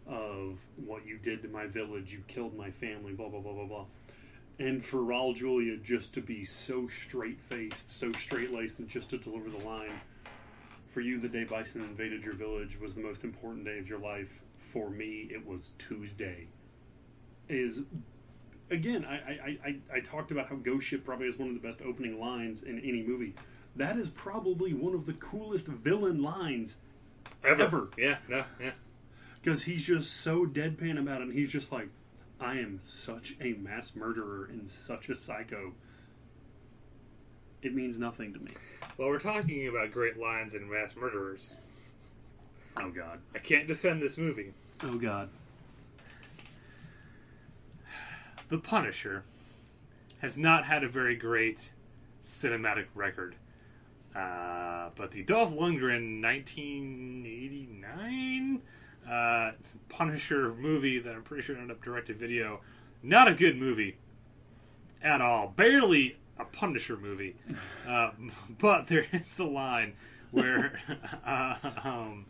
of 0.07 0.59
what 0.85 1.07
you 1.07 1.19
did 1.19 1.43
to 1.43 1.49
my 1.49 1.67
village, 1.67 2.13
you 2.13 2.23
killed 2.27 2.57
my 2.57 2.71
family, 2.71 3.13
blah 3.13 3.29
blah 3.29 3.41
blah 3.41 3.53
blah 3.53 3.67
blah. 3.67 3.85
And 4.59 4.85
for 4.85 4.99
Raul 4.99 5.35
Julia 5.35 5.77
just 5.79 6.13
to 6.15 6.21
be 6.21 6.45
so 6.45 6.87
straight 6.89 7.41
faced, 7.41 7.97
so 7.99 8.13
straight 8.13 8.53
laced, 8.53 8.79
and 8.79 8.89
just 8.89 9.11
to 9.11 9.19
deliver 9.19 9.49
the 9.49 9.65
line, 9.65 9.99
for 10.93 11.01
you, 11.01 11.21
the 11.21 11.29
day 11.29 11.45
Bison 11.45 11.83
invaded 11.83 12.23
your 12.25 12.35
village 12.35 12.79
was 12.81 12.95
the 12.95 13.01
most 13.01 13.23
important 13.23 13.65
day 13.65 13.79
of 13.79 13.89
your 13.89 14.01
life. 14.01 14.43
For 14.59 14.91
me, 14.91 15.29
it 15.31 15.47
was 15.47 15.71
Tuesday. 15.79 16.49
Is 17.49 17.83
again, 18.71 19.05
I 19.05 19.15
I, 19.15 19.59
I, 19.65 19.77
I 19.97 20.01
talked 20.01 20.31
about 20.31 20.49
how 20.49 20.57
Ghost 20.57 20.87
Ship 20.87 21.05
probably 21.05 21.27
has 21.27 21.39
one 21.39 21.49
of 21.49 21.55
the 21.55 21.61
best 21.61 21.81
opening 21.83 22.21
lines 22.21 22.63
in 22.65 22.79
any 22.81 23.03
movie. 23.03 23.35
That 23.77 23.97
is 23.97 24.11
probably 24.11 24.75
one 24.75 24.95
of 24.95 25.07
the 25.07 25.13
coolest 25.13 25.67
villain 25.67 26.23
lines 26.23 26.77
Ever. 27.45 27.89
Yeah, 27.97 28.17
no, 28.29 28.45
yeah. 28.61 28.73
because 29.35 29.63
he's 29.65 29.85
just 29.85 30.21
so 30.21 30.45
deadpan 30.47 30.99
about 30.99 31.21
it. 31.21 31.29
And 31.29 31.33
he's 31.33 31.51
just 31.51 31.73
like, 31.73 31.89
I 32.41 32.55
am 32.55 32.79
such 32.81 33.37
a 33.41 33.53
mass 33.55 33.95
murderer 33.97 34.49
and 34.51 34.69
such 34.69 35.09
a 35.09 35.17
psycho. 35.17 35.73
It 37.63 37.75
means 37.75 37.99
nothing 37.99 38.33
to 38.33 38.39
me. 38.39 38.53
Well, 38.97 39.09
we're 39.09 39.19
talking 39.19 39.69
about 39.69 39.93
great 39.93 40.19
lines 40.19 40.55
and 40.55 40.71
mass 40.71 40.97
murderers. 40.97 41.57
Oh 42.77 42.91
God. 42.91 43.21
I 43.35 43.39
can't 43.39 43.67
defend 43.67 44.01
this 44.03 44.17
movie. 44.17 44.53
Oh 44.83 44.97
God. 44.97 45.29
The 48.49 48.59
Punisher 48.59 49.23
has 50.21 50.37
not 50.37 50.65
had 50.65 50.83
a 50.85 50.89
very 50.89 51.17
great 51.17 51.71
cinematic 52.23 52.87
record. 52.95 53.37
Uh, 54.15 54.91
but 54.97 55.13
the 55.13 55.23
Dolph 55.23 55.53
Lundgren 55.53 56.21
1989 56.21 58.61
uh, 59.09 59.53
Punisher 59.89 60.55
movie 60.55 60.99
that 60.99 61.15
I'm 61.15 61.23
pretty 61.23 61.43
sure 61.43 61.57
ended 61.57 61.71
up 61.71 61.83
directed 61.83 62.19
video, 62.19 62.61
not 63.03 63.29
a 63.29 63.35
good 63.35 63.57
movie 63.57 63.97
at 65.03 65.21
all. 65.21 65.53
Barely 65.57 66.17
a 66.39 66.45
Punisher 66.45 66.97
movie. 66.97 67.37
Uh, 67.87 68.11
but 68.59 68.89
there 68.89 69.07
is 69.13 69.37
the 69.37 69.45
line 69.45 69.95
where 70.31 70.79
uh, 71.27 71.57
um, 71.85 72.27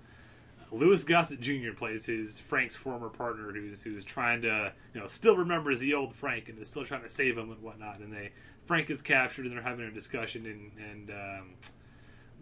Louis 0.73 1.03
Gossett 1.03 1.41
Jr. 1.41 1.73
plays 1.77 2.07
his 2.07 2.39
Frank's 2.39 2.77
former 2.77 3.09
partner, 3.09 3.53
who's 3.53 3.83
who's 3.83 4.05
trying 4.05 4.43
to 4.43 4.73
you 4.95 5.01
know 5.01 5.07
still 5.07 5.37
remembers 5.37 5.81
the 5.81 5.95
old 5.95 6.15
Frank 6.15 6.49
and 6.49 6.59
is 6.59 6.69
still 6.69 6.85
trying 6.85 7.03
to 7.03 7.11
save 7.11 7.37
him 7.37 7.51
and 7.51 7.63
whatnot. 7.63 7.99
And 7.99 8.13
they 8.13 8.31
Frank 8.67 8.91
is 8.91 9.03
captured 9.03 9.47
and 9.47 9.55
they're 9.55 9.63
having 9.63 9.87
a 9.87 9.91
discussion 9.91 10.47
and 10.47 10.71
and 10.91 11.11
um, 11.11 11.55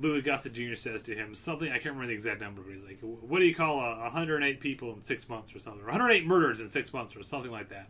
Louis 0.00 0.20
Gossett 0.22 0.52
Jr. 0.52 0.74
says 0.74 1.02
to 1.02 1.14
him 1.14 1.34
something 1.34 1.68
I 1.68 1.78
can't 1.78 1.94
remember 1.94 2.08
the 2.08 2.14
exact 2.14 2.40
number, 2.40 2.62
but 2.62 2.72
he's 2.72 2.84
like, 2.84 2.98
"What 3.00 3.38
do 3.38 3.44
you 3.44 3.54
call 3.54 3.80
a 3.80 4.00
108 4.02 4.60
people 4.60 4.92
in 4.92 5.02
six 5.02 5.28
months 5.28 5.54
or 5.54 5.58
something? 5.58 5.82
Or 5.82 5.86
108 5.86 6.26
murders 6.26 6.60
in 6.60 6.68
six 6.68 6.92
months 6.92 7.16
or 7.16 7.22
something 7.22 7.50
like 7.50 7.68
that?" 7.70 7.88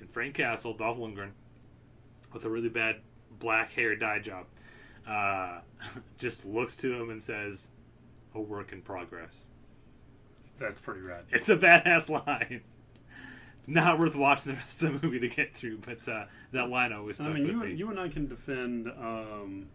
And 0.00 0.10
Frank 0.10 0.34
Castle, 0.34 0.74
Dolph 0.74 0.98
Lundgren, 0.98 1.30
with 2.32 2.44
a 2.44 2.50
really 2.50 2.68
bad 2.68 2.96
black 3.38 3.72
hair 3.72 3.96
dye 3.96 4.20
job, 4.20 4.46
uh, 5.06 5.60
just 6.18 6.44
looks 6.44 6.76
to 6.76 6.92
him 6.92 7.10
and 7.10 7.22
says, 7.22 7.70
a 8.34 8.40
work 8.40 8.72
in 8.72 8.82
progress. 8.82 9.44
That's 10.58 10.80
pretty 10.80 11.00
rad. 11.00 11.24
It's 11.30 11.48
a 11.48 11.56
badass 11.56 12.08
line. 12.26 12.62
Not 13.68 13.98
worth 13.98 14.16
watching 14.16 14.52
the 14.52 14.58
rest 14.58 14.82
of 14.82 15.00
the 15.00 15.06
movie 15.06 15.20
to 15.20 15.28
get 15.28 15.54
through, 15.54 15.78
but 15.78 16.08
uh, 16.08 16.24
that 16.52 16.70
line 16.70 16.92
always 16.92 17.16
stuck 17.16 17.28
I 17.28 17.34
mean, 17.34 17.46
you 17.46 17.52
me. 17.52 17.74
you 17.74 17.90
and 17.90 18.00
I 18.00 18.08
can 18.08 18.26
defend. 18.26 18.88
Um, 18.88 19.66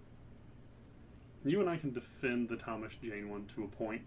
you 1.45 1.59
and 1.59 1.69
I 1.69 1.77
can 1.77 1.93
defend 1.93 2.49
the 2.49 2.57
Thomas 2.57 2.95
Jane 3.03 3.29
one 3.29 3.45
to 3.55 3.63
a 3.63 3.67
point. 3.67 4.01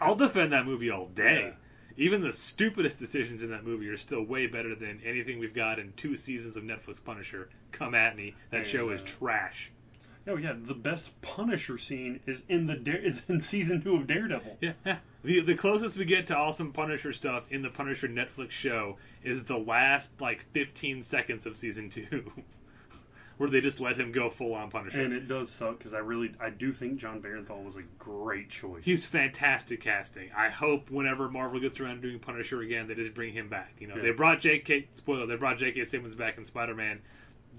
I'll 0.00 0.16
defend 0.16 0.52
that 0.52 0.66
movie 0.66 0.90
all 0.90 1.06
day. 1.06 1.44
Yeah. 1.46 2.04
Even 2.04 2.22
the 2.22 2.32
stupidest 2.32 2.98
decisions 2.98 3.42
in 3.42 3.50
that 3.50 3.64
movie 3.64 3.88
are 3.88 3.96
still 3.96 4.22
way 4.22 4.46
better 4.46 4.74
than 4.74 5.00
anything 5.04 5.38
we've 5.38 5.54
got 5.54 5.78
in 5.78 5.92
two 5.96 6.16
seasons 6.16 6.56
of 6.56 6.62
Netflix 6.62 7.02
Punisher. 7.02 7.48
Come 7.72 7.94
at 7.94 8.16
me. 8.16 8.34
That 8.50 8.66
show 8.66 8.90
is 8.90 9.02
trash. 9.02 9.70
Oh 10.28 10.36
yeah, 10.36 10.54
the 10.60 10.74
best 10.74 11.20
Punisher 11.22 11.78
scene 11.78 12.20
is 12.26 12.42
in 12.48 12.66
the 12.66 12.76
Dare- 12.76 12.96
is 12.96 13.22
in 13.28 13.40
season 13.40 13.82
two 13.82 13.96
of 13.96 14.06
Daredevil. 14.06 14.58
Yeah, 14.60 14.72
yeah. 14.84 14.98
The 15.24 15.40
the 15.40 15.54
closest 15.54 15.96
we 15.96 16.04
get 16.04 16.26
to 16.28 16.36
awesome 16.36 16.72
Punisher 16.72 17.12
stuff 17.12 17.44
in 17.50 17.62
the 17.62 17.70
Punisher 17.70 18.08
Netflix 18.08 18.50
show 18.50 18.96
is 19.22 19.44
the 19.44 19.56
last 19.58 20.20
like 20.20 20.44
15 20.52 21.02
seconds 21.02 21.46
of 21.46 21.56
season 21.56 21.90
two, 21.90 22.30
where 23.38 23.48
they 23.48 23.60
just 23.60 23.80
let 23.80 23.96
him 23.98 24.12
go 24.12 24.30
full 24.30 24.54
on 24.54 24.70
Punisher. 24.70 25.00
And 25.00 25.12
it 25.12 25.28
does 25.28 25.48
suck 25.50 25.78
because 25.78 25.94
I 25.94 25.98
really 25.98 26.32
I 26.40 26.50
do 26.50 26.72
think 26.72 26.98
Jon 26.98 27.20
Bernthal 27.22 27.64
was 27.64 27.76
a 27.76 27.82
great 27.98 28.50
choice. 28.50 28.84
He's 28.84 29.04
fantastic 29.04 29.80
casting. 29.80 30.30
I 30.36 30.48
hope 30.50 30.90
whenever 30.90 31.28
Marvel 31.28 31.58
gets 31.60 31.80
around 31.80 31.96
to 31.96 32.08
doing 32.08 32.18
Punisher 32.18 32.60
again, 32.62 32.86
they 32.88 32.94
just 32.94 33.14
bring 33.14 33.32
him 33.32 33.48
back. 33.48 33.72
You 33.80 33.86
know, 33.88 33.96
Yeah. 33.96 34.02
they 34.02 34.10
brought 34.10 34.40
J.K. 34.40 34.88
Spoiler, 34.92 35.26
they 35.26 35.36
brought 35.36 35.58
J.K. 35.58 35.84
Simmons 35.84 36.14
back 36.14 36.36
in 36.38 36.44
Spider 36.44 36.74
Man. 36.74 37.00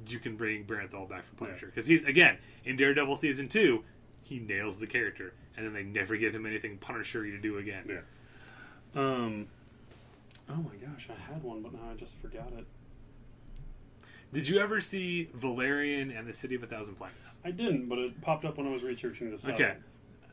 You 0.08 0.20
can 0.20 0.36
bring 0.36 0.66
Bernthal 0.66 1.10
back 1.10 1.26
for 1.28 1.36
Punisher 1.36 1.68
because 1.68 1.86
he's 1.86 2.04
again 2.06 2.38
in 2.66 2.76
Daredevil 2.78 3.16
season 3.18 3.48
two. 3.48 3.84
He 4.24 4.40
nails 4.40 4.78
the 4.78 4.88
character, 4.88 5.34
and 5.58 5.66
then 5.66 5.74
they 5.74 5.84
never 5.84 6.16
give 6.16 6.34
him 6.36 6.46
anything 6.46 6.78
Punisher 6.78 7.24
to 7.26 7.38
do 7.40 7.58
again. 7.58 7.86
Yeah. 7.90 9.02
Um. 9.02 9.48
Oh 10.50 10.56
my 10.56 10.76
gosh, 10.84 11.10
I 11.10 11.32
had 11.32 11.44
one, 11.44 11.62
but 11.62 11.74
now 11.74 11.80
I 11.92 11.96
just 11.96 12.18
forgot 12.22 12.52
it. 12.58 12.66
Did 14.32 14.48
you 14.48 14.60
ever 14.60 14.80
see 14.80 15.30
Valerian 15.34 16.12
and 16.12 16.28
the 16.28 16.34
City 16.34 16.54
of 16.56 16.62
a 16.64 16.68
Thousand 16.68 16.96
Planets? 16.96 17.40
I 17.44 17.52
didn't, 17.52 17.88
but 17.90 17.98
it 17.98 18.22
popped 18.22 18.46
up 18.46 18.58
when 18.58 18.68
I 18.68 18.72
was 18.72 18.84
researching 18.84 19.32
this. 19.32 19.46
Okay. 19.48 19.64
out. 19.72 19.76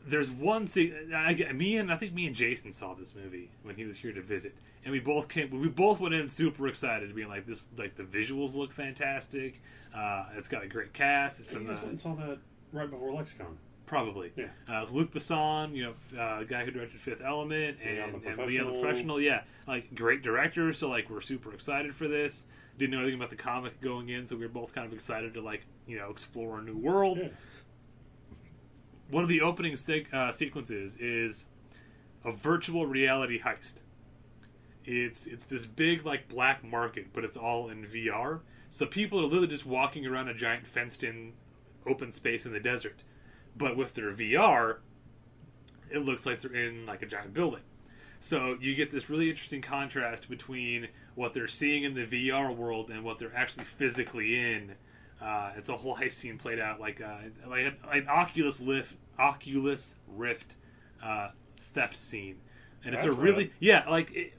There's 0.06 0.30
one 0.30 0.66
scene. 0.66 1.12
I, 1.14 1.32
get- 1.32 1.54
me 1.54 1.78
and 1.78 1.90
I 1.90 1.96
think 1.96 2.12
me 2.12 2.26
and 2.26 2.36
Jason 2.36 2.72
saw 2.72 2.94
this 2.94 3.14
movie 3.14 3.50
when 3.62 3.74
he 3.74 3.84
was 3.84 3.96
here 3.96 4.12
to 4.12 4.20
visit, 4.20 4.54
and 4.86 4.92
we 4.92 5.00
both 5.00 5.28
came. 5.28 5.50
We 5.50 5.66
both 5.68 5.98
went 5.98 6.14
in 6.14 6.28
super 6.28 6.68
excited, 6.68 7.12
being 7.14 7.28
like, 7.28 7.44
"This, 7.44 7.66
like 7.76 7.96
the 7.96 8.04
visuals 8.04 8.54
look 8.54 8.72
fantastic. 8.72 9.60
Uh, 9.92 10.26
it's 10.36 10.46
got 10.46 10.62
a 10.62 10.68
great 10.68 10.92
cast. 10.92 11.40
It's 11.40 11.48
You 11.52 11.58
from 11.58 11.68
and 11.68 11.92
the, 11.92 11.96
saw 11.98 12.14
that 12.14 12.38
right 12.72 12.88
before 12.88 13.12
Lexicon. 13.12 13.58
probably 13.84 14.32
Yeah. 14.36 14.46
uh, 14.68 14.82
it's 14.82 14.92
Luc 14.92 15.12
Besson, 15.12 15.74
you 15.74 15.84
know, 16.14 16.20
uh, 16.20 16.44
guy 16.44 16.64
who 16.64 16.70
directed 16.70 17.00
Fifth 17.00 17.20
Element 17.20 17.78
and 17.84 18.14
and 18.24 18.38
Leon 18.46 18.72
the 18.72 18.80
Professional. 18.80 19.20
Yeah, 19.20 19.42
like 19.66 19.92
great 19.94 20.22
director. 20.22 20.72
So 20.72 20.88
like 20.88 21.10
we're 21.10 21.20
super 21.20 21.52
excited 21.52 21.92
for 21.94 22.06
this. 22.06 22.46
Didn't 22.78 22.92
know 22.92 23.00
anything 23.00 23.18
about 23.18 23.30
the 23.30 23.36
comic 23.36 23.80
going 23.80 24.10
in, 24.10 24.26
so 24.26 24.36
we 24.36 24.42
were 24.42 24.48
both 24.52 24.72
kind 24.72 24.86
of 24.86 24.92
excited 24.92 25.34
to 25.34 25.40
like 25.40 25.66
you 25.88 25.98
know 25.98 26.10
explore 26.10 26.60
a 26.60 26.62
new 26.62 26.76
world. 26.76 27.18
Yeah. 27.18 27.28
one 29.10 29.22
of 29.24 29.28
the 29.28 29.40
opening 29.40 29.74
sec- 29.76 30.12
uh, 30.14 30.30
sequences 30.32 30.96
is 30.98 31.48
a 32.24 32.30
virtual 32.32 32.86
reality 32.86 33.40
heist. 33.40 33.80
It's 34.86 35.26
it's 35.26 35.46
this 35.46 35.66
big 35.66 36.06
like 36.06 36.28
black 36.28 36.64
market, 36.64 37.08
but 37.12 37.24
it's 37.24 37.36
all 37.36 37.68
in 37.68 37.84
VR. 37.84 38.40
So 38.70 38.86
people 38.86 39.20
are 39.20 39.24
literally 39.24 39.48
just 39.48 39.66
walking 39.66 40.06
around 40.06 40.28
a 40.28 40.34
giant 40.34 40.66
fenced-in 40.66 41.32
open 41.86 42.12
space 42.12 42.46
in 42.46 42.52
the 42.52 42.60
desert, 42.60 43.02
but 43.56 43.76
with 43.76 43.94
their 43.94 44.12
VR, 44.12 44.78
it 45.90 46.00
looks 46.00 46.26
like 46.26 46.40
they're 46.40 46.54
in 46.54 46.86
like 46.86 47.02
a 47.02 47.06
giant 47.06 47.32
building. 47.32 47.62
So 48.20 48.56
you 48.60 48.74
get 48.74 48.90
this 48.90 49.08
really 49.10 49.30
interesting 49.30 49.62
contrast 49.62 50.28
between 50.28 50.88
what 51.14 51.32
they're 51.32 51.48
seeing 51.48 51.84
in 51.84 51.94
the 51.94 52.06
VR 52.06 52.54
world 52.54 52.90
and 52.90 53.04
what 53.04 53.18
they're 53.18 53.34
actually 53.34 53.64
physically 53.64 54.38
in. 54.38 54.72
Uh, 55.20 55.52
it's 55.56 55.68
a 55.68 55.76
whole 55.76 55.96
heist 55.96 56.12
scene 56.12 56.38
played 56.38 56.58
out 56.58 56.80
like 56.80 57.00
uh, 57.00 57.16
like 57.46 57.66
an, 57.66 57.76
an 57.92 58.08
Oculus 58.08 58.60
Rift 58.60 58.94
Oculus 59.18 59.96
Rift 60.08 60.56
uh, 61.02 61.30
theft 61.58 61.96
scene, 61.96 62.38
and 62.84 62.94
it's 62.94 63.04
a 63.04 63.08
That's 63.08 63.20
really 63.20 63.52
yeah 63.58 63.88
like 63.88 64.10
it, 64.14 64.34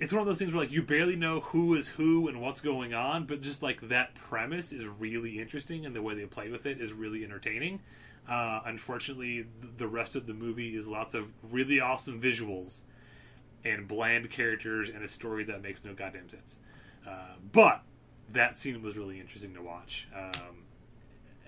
it's 0.00 0.12
one 0.12 0.22
of 0.22 0.26
those 0.26 0.38
things 0.38 0.52
where 0.52 0.62
like 0.62 0.72
you 0.72 0.82
barely 0.82 1.14
know 1.14 1.40
who 1.40 1.74
is 1.74 1.88
who 1.88 2.26
and 2.26 2.40
what's 2.40 2.62
going 2.62 2.94
on, 2.94 3.26
but 3.26 3.42
just 3.42 3.62
like 3.62 3.88
that 3.88 4.14
premise 4.14 4.72
is 4.72 4.86
really 4.86 5.38
interesting, 5.38 5.84
and 5.84 5.94
the 5.94 6.02
way 6.02 6.14
they 6.14 6.24
play 6.24 6.48
with 6.48 6.64
it 6.66 6.80
is 6.80 6.92
really 6.92 7.22
entertaining. 7.22 7.80
Uh, 8.28 8.60
unfortunately, 8.64 9.46
the 9.76 9.86
rest 9.86 10.16
of 10.16 10.26
the 10.26 10.32
movie 10.32 10.74
is 10.74 10.88
lots 10.88 11.14
of 11.14 11.28
really 11.52 11.80
awesome 11.80 12.20
visuals 12.20 12.80
and 13.64 13.86
bland 13.86 14.30
characters 14.30 14.88
and 14.88 15.04
a 15.04 15.08
story 15.08 15.44
that 15.44 15.62
makes 15.62 15.84
no 15.84 15.92
goddamn 15.92 16.28
sense. 16.30 16.58
Uh, 17.06 17.34
but 17.52 17.82
that 18.32 18.56
scene 18.56 18.82
was 18.82 18.96
really 18.96 19.20
interesting 19.20 19.52
to 19.54 19.60
watch. 19.60 20.08
Um, 20.16 20.64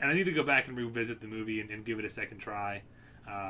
and 0.00 0.10
I 0.10 0.14
need 0.14 0.24
to 0.24 0.32
go 0.32 0.42
back 0.42 0.68
and 0.68 0.76
revisit 0.76 1.20
the 1.20 1.26
movie 1.26 1.60
and, 1.60 1.70
and 1.70 1.84
give 1.84 1.98
it 1.98 2.04
a 2.04 2.10
second 2.10 2.38
try. 2.38 2.82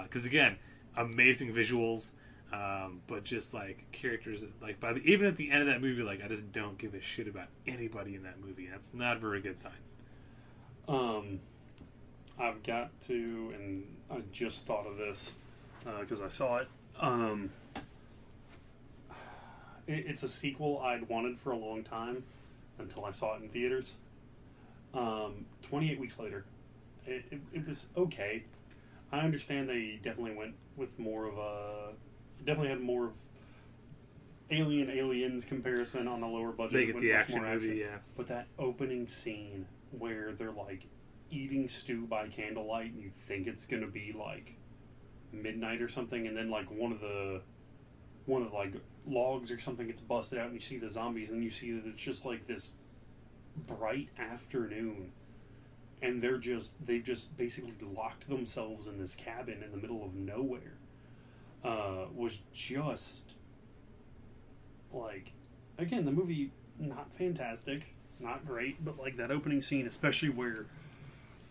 Because 0.05 0.27
again, 0.27 0.59
amazing 0.97 1.53
visuals, 1.53 2.11
um, 2.53 3.01
but 3.07 3.25
just 3.25 3.55
like 3.55 3.91
characters, 3.93 4.45
like 4.61 4.79
by 4.79 4.93
the, 4.93 5.01
even 5.01 5.27
at 5.27 5.37
the 5.37 5.51
end 5.51 5.62
of 5.62 5.69
that 5.69 5.81
movie, 5.81 6.03
like 6.03 6.23
I 6.23 6.29
just 6.29 6.53
don't 6.53 6.77
give 6.77 6.95
a 6.95 7.01
shit 7.01 7.27
about 7.27 7.49
anybody 7.67 8.15
in 8.15 8.23
that 8.25 8.41
movie. 8.41 8.69
That's 8.71 8.93
not 8.93 9.17
a 9.17 9.21
very 9.21 9.41
good 9.41 9.59
sign. 9.59 9.73
Um, 10.88 11.41
I've 12.38 12.62
got 12.62 12.91
to, 13.07 13.53
and 13.55 13.85
I 14.11 14.23
just 14.33 14.67
thought 14.67 14.87
of 14.87 14.97
this 14.97 15.33
because 16.01 16.21
I 16.21 16.29
saw 16.29 16.59
it. 16.59 16.69
Um, 17.01 17.51
it. 19.87 20.05
It's 20.07 20.23
a 20.23 20.29
sequel 20.29 20.81
I'd 20.81 21.09
wanted 21.09 21.38
for 21.38 21.53
a 21.53 21.57
long 21.57 21.83
time 21.83 22.23
until 22.79 23.05
I 23.05 23.12
saw 23.12 23.37
it 23.37 23.43
in 23.43 23.49
theaters. 23.49 23.97
Um, 24.95 25.47
28 25.62 25.99
weeks 25.99 26.19
later, 26.19 26.45
it, 27.07 27.25
it, 27.31 27.41
it 27.53 27.67
was 27.67 27.87
okay. 27.97 28.45
I 29.11 29.21
understand 29.21 29.69
they 29.69 29.99
definitely 30.03 30.35
went 30.35 30.55
with 30.77 30.99
more 30.99 31.27
of 31.27 31.38
a, 31.38 31.88
definitely 32.45 32.71
had 32.71 32.81
more 32.81 33.07
of 33.07 33.13
Alien 34.51 34.91
Aliens 34.91 35.45
comparison 35.45 36.07
on 36.07 36.21
the 36.21 36.27
lower 36.27 36.53
budget. 36.53 36.75
Make 36.75 36.89
it 36.91 37.01
the 37.01 37.13
action 37.13 37.37
more 37.37 37.55
movie, 37.55 37.77
yeah. 37.77 37.99
But 38.17 38.29
that 38.29 38.47
opening 38.59 39.09
scene 39.09 39.67
where 39.99 40.33
they're 40.33 40.53
like 40.53 40.87
eating 41.31 41.69
stew 41.69 42.07
by 42.07 42.29
candlelight, 42.29 42.93
and 42.93 43.03
you 43.03 43.11
think 43.27 43.47
it's 43.47 43.67
gonna 43.67 43.87
be 43.87 44.15
like 44.17 44.55
midnight 45.33 45.81
or 45.81 45.89
something, 45.89 46.27
and 46.27 46.37
then 46.37 46.51
like 46.51 46.71
one 46.71 46.93
of 46.93 47.01
the 47.01 47.41
one 48.27 48.43
of 48.43 48.51
the, 48.51 48.57
like 48.57 48.75
logs 49.07 49.51
or 49.51 49.59
something 49.59 49.87
gets 49.87 50.01
busted 50.01 50.39
out, 50.39 50.47
and 50.47 50.55
you 50.55 50.61
see 50.61 50.77
the 50.79 50.91
zombies, 50.91 51.31
and 51.31 51.43
you 51.43 51.51
see 51.51 51.73
that 51.73 51.87
it's 51.87 52.01
just 52.01 52.25
like 52.25 52.47
this 52.47 52.73
bright 53.67 54.09
afternoon, 54.19 55.13
and 56.03 56.23
they're 56.23 56.39
just 56.39 56.75
they've 56.87 57.05
just 57.05 57.35
basically 57.37 57.75
locked 57.95 58.29
themselves 58.29 58.87
in 58.87 58.99
this 58.99 59.15
cabin 59.15 59.63
in 59.63 59.71
the 59.71 59.79
middle 59.79 60.05
of 60.05 60.15
nowhere. 60.15 60.75
Uh, 61.64 62.07
was 62.14 62.42
just 62.53 63.37
like 64.92 65.33
again 65.79 66.05
the 66.05 66.11
movie 66.11 66.51
not 66.79 67.12
fantastic, 67.16 67.94
not 68.18 68.46
great, 68.46 68.85
but 68.85 68.98
like 68.98 69.16
that 69.16 69.31
opening 69.31 69.61
scene, 69.61 69.87
especially 69.87 70.29
where 70.29 70.66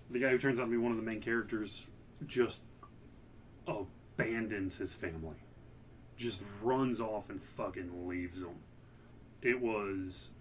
the 0.10 0.20
guy 0.20 0.30
who 0.30 0.38
turns 0.38 0.60
out 0.60 0.66
to 0.66 0.72
be 0.72 0.78
one 0.78 0.92
of 0.92 0.98
the 0.98 1.04
main 1.04 1.22
characters 1.22 1.88
just 2.26 2.62
abandons 3.68 4.78
his 4.78 4.94
family, 4.94 5.38
just 6.18 6.42
runs 6.62 7.00
off 7.00 7.30
and 7.30 7.42
fucking 7.42 8.08
leaves 8.08 8.42
them. 8.42 8.56
It 9.42 9.60
was 9.60 10.32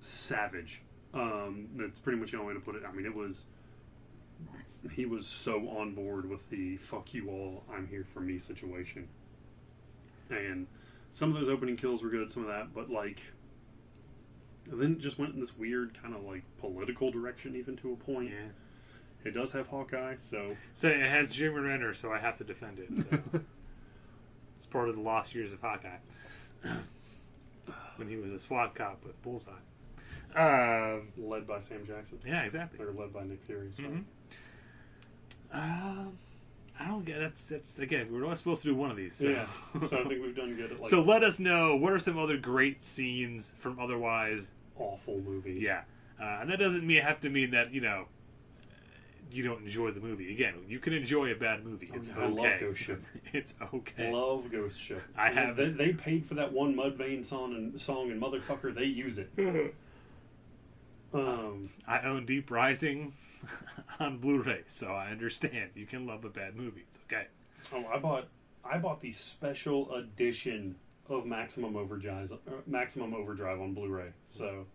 savage. 0.00 0.82
Um, 1.14 1.68
that's 1.76 1.98
pretty 1.98 2.18
much 2.18 2.30
the 2.30 2.38
only 2.38 2.54
way 2.54 2.60
to 2.60 2.64
put 2.64 2.76
it. 2.76 2.82
I 2.88 2.92
mean, 2.92 3.06
it 3.06 3.14
was. 3.14 3.44
He 4.90 5.06
was 5.06 5.26
so 5.26 5.68
on 5.68 5.94
board 5.94 6.28
with 6.28 6.48
the 6.50 6.76
"fuck 6.78 7.14
you 7.14 7.28
all, 7.30 7.64
I'm 7.72 7.86
here 7.86 8.04
for 8.04 8.20
me" 8.20 8.38
situation, 8.38 9.08
and 10.30 10.66
some 11.12 11.30
of 11.34 11.38
those 11.38 11.48
opening 11.48 11.76
kills 11.76 12.02
were 12.02 12.10
good, 12.10 12.32
some 12.32 12.42
of 12.42 12.48
that, 12.48 12.74
but 12.74 12.90
like 12.90 13.20
then 14.66 14.92
it 14.92 14.98
just 14.98 15.18
went 15.18 15.34
in 15.34 15.40
this 15.40 15.56
weird 15.56 16.00
kind 16.00 16.14
of 16.14 16.22
like 16.24 16.42
political 16.58 17.10
direction, 17.10 17.56
even 17.56 17.76
to 17.76 17.92
a 17.92 17.96
point. 17.96 18.30
Yeah. 18.30 18.48
It 19.24 19.34
does 19.34 19.52
have 19.52 19.68
Hawkeye, 19.68 20.16
so 20.20 20.48
So 20.74 20.88
it 20.88 21.00
has 21.00 21.30
Jeremy 21.32 21.68
Renner, 21.68 21.94
so 21.94 22.12
I 22.12 22.18
have 22.18 22.36
to 22.38 22.44
defend 22.44 22.78
it. 22.80 22.88
So. 22.96 23.40
it's 24.56 24.66
part 24.66 24.88
of 24.88 24.96
the 24.96 25.00
lost 25.02 25.34
years 25.34 25.52
of 25.52 25.60
Hawkeye 25.60 25.98
when 27.96 28.08
he 28.08 28.16
was 28.16 28.32
a 28.32 28.38
SWAT 28.38 28.74
cop 28.74 29.04
with 29.04 29.20
Bullseye. 29.22 29.52
Um, 30.34 31.08
led 31.18 31.46
by 31.46 31.58
Sam 31.60 31.86
Jackson, 31.86 32.18
yeah, 32.26 32.42
exactly. 32.42 32.84
or 32.84 32.90
led 32.92 33.12
by 33.12 33.22
Nick 33.24 33.42
Fury. 33.44 33.70
So. 33.76 33.82
Mhm. 33.82 34.04
Um, 35.52 36.18
I 36.80 36.86
don't 36.86 37.04
get 37.04 37.18
that's 37.20 37.48
that's 37.48 37.78
again 37.78 38.08
we're 38.10 38.24
only 38.24 38.36
supposed 38.36 38.62
to 38.62 38.68
do 38.68 38.74
one 38.74 38.90
of 38.90 38.96
these. 38.96 39.14
So. 39.16 39.28
Yeah, 39.28 39.46
so 39.86 39.98
I 40.00 40.04
think 40.04 40.22
we've 40.22 40.34
done 40.34 40.54
good 40.54 40.72
at 40.72 40.80
like 40.80 40.88
so 40.90 41.00
let 41.02 41.22
us 41.22 41.38
know 41.38 41.76
what 41.76 41.92
are 41.92 41.98
some 41.98 42.18
other 42.18 42.36
great 42.36 42.82
scenes 42.82 43.54
from 43.58 43.78
otherwise 43.78 44.50
awful 44.78 45.18
movies. 45.20 45.62
yeah, 45.62 45.82
uh, 46.20 46.38
and 46.40 46.50
that 46.50 46.58
doesn't 46.58 46.86
mean 46.86 47.02
have 47.02 47.20
to 47.20 47.28
mean 47.30 47.50
that 47.50 47.72
you 47.72 47.80
know 47.82 48.06
you 49.30 49.42
don't 49.42 49.64
enjoy 49.64 49.90
the 49.90 50.00
movie. 50.00 50.32
Again, 50.32 50.54
you 50.68 50.78
can 50.78 50.92
enjoy 50.92 51.32
a 51.32 51.34
bad 51.34 51.64
movie. 51.64 51.90
It's 51.94 52.10
I 52.10 52.26
love 52.26 52.38
okay. 52.38 52.58
Ghost 52.60 52.80
Ship. 52.80 53.02
it's 53.32 53.54
okay. 53.72 54.12
Love 54.12 54.50
Ghost 54.50 54.78
Ship. 54.78 55.02
I 55.16 55.30
have- 55.30 55.56
They, 55.56 55.70
they 55.70 55.92
paid 55.94 56.26
for 56.26 56.34
that 56.34 56.52
one 56.52 56.74
Mudvayne 56.74 57.24
song 57.24 57.54
and 57.54 57.80
song, 57.80 58.10
and 58.10 58.20
motherfucker, 58.20 58.74
they 58.74 58.84
use 58.84 59.18
it. 59.18 59.30
um, 61.14 61.70
I 61.86 62.00
own 62.02 62.26
Deep 62.26 62.50
Rising 62.50 63.14
on 64.00 64.18
Blu-ray, 64.18 64.62
so 64.66 64.88
I 64.88 65.10
understand. 65.10 65.70
You 65.74 65.86
can 65.86 66.06
love 66.06 66.24
a 66.24 66.28
bad 66.30 66.56
movie. 66.56 66.84
It's 66.88 66.98
okay. 67.10 67.26
oh, 67.74 67.84
I 67.92 67.98
bought 67.98 68.28
I 68.64 68.78
bought 68.78 69.00
the 69.00 69.12
special 69.12 69.92
edition 69.94 70.76
of 71.08 71.26
Maximum 71.26 71.76
Overdrive, 71.76 72.32
uh, 72.32 72.36
Maximum 72.66 73.12
Overdrive 73.14 73.60
on 73.60 73.74
Blu-ray. 73.74 74.10
So, 74.24 74.66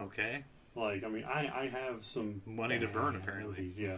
Okay. 0.00 0.44
like, 0.74 1.04
I 1.04 1.08
mean, 1.08 1.24
I 1.24 1.48
I 1.54 1.68
have 1.68 2.04
some 2.04 2.42
Money 2.46 2.78
to 2.78 2.88
burn, 2.88 3.16
apparently. 3.16 3.50
movies, 3.62 3.78
yeah. 3.78 3.96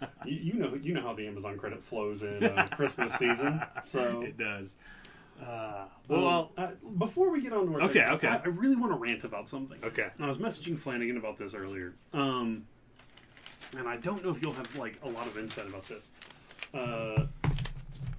you, 0.24 0.36
you 0.36 0.54
know, 0.54 0.74
you 0.80 0.94
know 0.94 1.02
how 1.02 1.14
the 1.14 1.26
Amazon 1.26 1.56
credit 1.58 1.80
flows 1.82 2.22
in 2.22 2.42
uh, 2.44 2.66
Christmas 2.76 3.14
season. 3.14 3.62
So, 3.82 4.22
It 4.22 4.36
does. 4.38 4.74
Uh, 5.42 5.86
well, 6.06 6.22
well, 6.22 6.52
uh, 6.58 6.66
before 6.98 7.30
we 7.30 7.40
get 7.40 7.52
on 7.54 7.66
to 7.66 7.72
our 7.74 7.82
Okay, 7.84 7.94
second- 8.00 8.14
okay. 8.14 8.28
I, 8.28 8.36
I 8.36 8.48
really 8.48 8.76
want 8.76 8.92
to 8.92 8.98
rant 8.98 9.24
about 9.24 9.48
something. 9.48 9.78
okay. 9.82 10.08
I 10.20 10.26
was 10.28 10.36
messaging 10.36 10.78
Flanagan 10.78 11.16
about 11.16 11.38
this 11.38 11.54
earlier, 11.54 11.94
um, 12.12 12.66
and 13.76 13.88
I 13.88 13.96
don't 13.96 14.24
know 14.24 14.30
if 14.30 14.42
you'll 14.42 14.52
have 14.52 14.74
like 14.76 14.98
a 15.02 15.08
lot 15.08 15.26
of 15.26 15.38
insight 15.38 15.66
about 15.66 15.84
this. 15.84 16.10
Uh, 16.72 17.26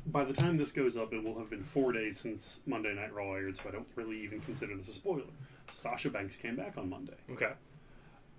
by 0.07 0.23
the 0.23 0.33
time 0.33 0.57
this 0.57 0.71
goes 0.71 0.97
up, 0.97 1.13
it 1.13 1.23
will 1.23 1.37
have 1.37 1.49
been 1.49 1.63
four 1.63 1.91
days 1.91 2.19
since 2.19 2.61
Monday 2.65 2.93
Night 2.93 3.13
Raw 3.13 3.33
aired, 3.33 3.57
so 3.57 3.63
I 3.67 3.71
don't 3.71 3.87
really 3.95 4.21
even 4.23 4.41
consider 4.41 4.75
this 4.75 4.89
a 4.89 4.93
spoiler. 4.93 5.23
Sasha 5.71 6.09
Banks 6.09 6.35
came 6.35 6.55
back 6.55 6.77
on 6.77 6.89
Monday. 6.89 7.15
Okay. 7.31 7.51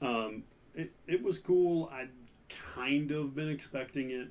Um, 0.01 0.45
it 0.75 0.93
it 1.07 1.23
was 1.23 1.39
cool. 1.39 1.91
I'd 1.93 2.11
kind 2.75 3.11
of 3.11 3.35
been 3.35 3.49
expecting 3.49 4.11
it, 4.11 4.29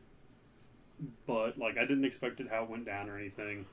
but 1.26 1.58
like 1.58 1.78
I 1.78 1.82
didn't 1.82 2.06
expect 2.06 2.40
it 2.40 2.48
how 2.50 2.64
it 2.64 2.70
went 2.70 2.86
down 2.86 3.10
or 3.10 3.18
anything. 3.18 3.66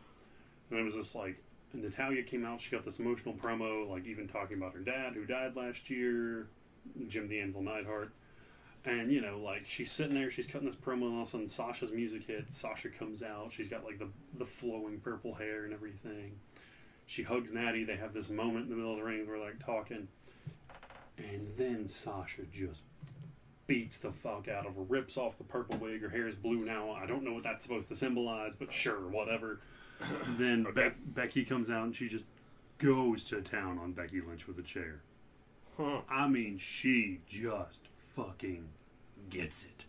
And 0.70 0.78
it 0.78 0.82
was 0.82 0.94
just 0.94 1.14
like 1.14 1.42
and 1.72 1.82
Natalya 1.82 2.22
came 2.22 2.44
out. 2.44 2.61
She 2.61 2.70
got 2.70 2.84
this 2.84 2.98
emotional 2.98 3.34
promo, 3.34 3.88
like 3.88 4.06
even 4.06 4.28
talking 4.28 4.56
about 4.56 4.72
her 4.74 4.80
dad 4.80 5.14
who 5.14 5.24
died 5.24 5.56
last 5.56 5.90
year, 5.90 6.46
Jim 7.09 7.28
the 7.28 7.40
Anvil 7.40 7.62
Neidhart. 7.62 8.12
And 8.85 9.11
you 9.12 9.20
know, 9.20 9.39
like 9.39 9.66
she's 9.66 9.91
sitting 9.91 10.14
there, 10.14 10.31
she's 10.31 10.47
cutting 10.47 10.68
this 10.68 10.76
promo, 10.76 11.07
and 11.07 11.16
all 11.16 11.22
of 11.22 11.29
a 11.29 11.31
sudden 11.31 11.49
Sasha's 11.49 11.93
music 11.93 12.24
hits. 12.26 12.57
Sasha 12.59 12.89
comes 12.89 13.22
out. 13.22 13.53
She's 13.53 13.68
got 13.68 13.85
like 13.85 13.99
the 13.99 14.09
the 14.39 14.47
flowing 14.47 15.01
purple 15.01 15.35
hair 15.35 15.64
and 15.64 15.72
everything. 15.74 16.39
She 17.07 17.22
hugs 17.22 17.53
Natty. 17.53 17.85
They 17.85 17.97
have 17.97 18.14
this 18.14 18.31
moment 18.31 18.64
in 18.64 18.70
the 18.70 18.76
middle 18.76 18.93
of 18.93 18.99
the 18.99 19.05
ring 19.05 19.26
where 19.26 19.39
they're 19.39 19.47
like 19.49 19.59
talking, 19.59 20.09
and 21.18 21.49
then 21.57 21.89
Sasha 21.89 22.43
just 22.53 22.83
beats 23.66 23.99
the 23.99 24.11
fuck 24.11 24.49
out 24.49 24.66
of 24.66 24.74
her, 24.76 24.83
rips 24.83 25.16
off 25.18 25.37
the 25.39 25.45
purple 25.45 25.76
wig. 25.79 26.01
Her 26.01 26.09
hair 26.09 26.26
is 26.26 26.35
blue 26.35 26.64
now. 26.64 26.91
I 26.93 27.07
don't 27.07 27.22
know 27.22 27.35
what 27.35 27.43
that's 27.43 27.62
supposed 27.64 27.89
to 27.91 27.95
symbolize, 27.95 28.55
but 28.59 28.72
sure, 28.72 29.09
whatever. 29.09 29.61
then 30.39 30.66
Okay. 30.68 30.89
Be- 30.91 30.95
Becky 31.07 31.45
comes 31.45 31.68
out 31.70 31.85
and 31.85 31.95
she 31.95 32.09
just 32.09 32.24
goes 32.79 33.24
to 33.24 33.43
town 33.43 33.79
on 33.79 33.93
Becky 33.93 34.20
Lynch 34.20 34.47
with 34.47 34.59
a 34.59 34.62
chair. 34.62 35.01
Huh. 35.76 36.01
I 36.09 36.29
mean, 36.29 36.57
she 36.59 37.20
just 37.29 37.89
fucking 38.18 38.68
gets 39.30 39.64
it. 39.64 39.84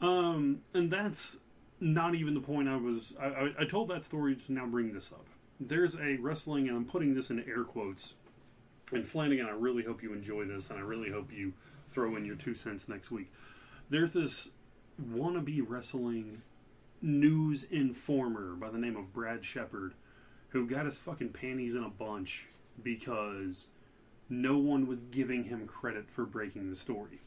Um, 0.00 0.62
and 0.72 0.90
that's 0.90 1.36
not 1.78 2.14
even 2.14 2.34
the 2.34 2.40
point 2.40 2.68
I 2.68 2.76
was. 2.76 3.14
I, 3.20 3.26
I, 3.26 3.52
I 3.60 3.64
told 3.64 3.88
that 3.88 4.04
story 4.04 4.34
to 4.34 4.52
now 4.52 4.66
bring 4.66 4.92
this 4.92 5.12
up. 5.12 5.26
There's 5.58 5.94
a 5.96 6.16
wrestling, 6.16 6.68
and 6.68 6.76
I'm 6.76 6.86
putting 6.86 7.14
this 7.14 7.30
in 7.30 7.44
air 7.46 7.64
quotes. 7.64 8.14
And 8.92 9.06
Flanagan, 9.06 9.46
I 9.46 9.50
really 9.50 9.84
hope 9.84 10.02
you 10.02 10.12
enjoy 10.14 10.46
this, 10.46 10.70
and 10.70 10.78
I 10.78 10.82
really 10.82 11.10
hope 11.10 11.30
you 11.32 11.52
throw 11.88 12.16
in 12.16 12.24
your 12.24 12.36
two 12.36 12.54
cents 12.54 12.88
next 12.88 13.10
week. 13.10 13.30
There's 13.90 14.12
this 14.12 14.50
wannabe 15.00 15.62
wrestling 15.66 16.42
news 17.02 17.64
informer 17.64 18.54
by 18.54 18.70
the 18.70 18.78
name 18.78 18.96
of 18.96 19.12
Brad 19.12 19.44
Shepard 19.44 19.94
who 20.50 20.66
got 20.66 20.86
his 20.86 20.98
fucking 20.98 21.30
panties 21.30 21.74
in 21.74 21.84
a 21.84 21.88
bunch 21.88 22.46
because 22.82 23.68
no 24.30 24.56
one 24.56 24.86
was 24.86 25.00
giving 25.10 25.44
him 25.44 25.66
credit 25.66 26.08
for 26.10 26.24
breaking 26.24 26.70
the 26.70 26.76
story. 26.76 27.20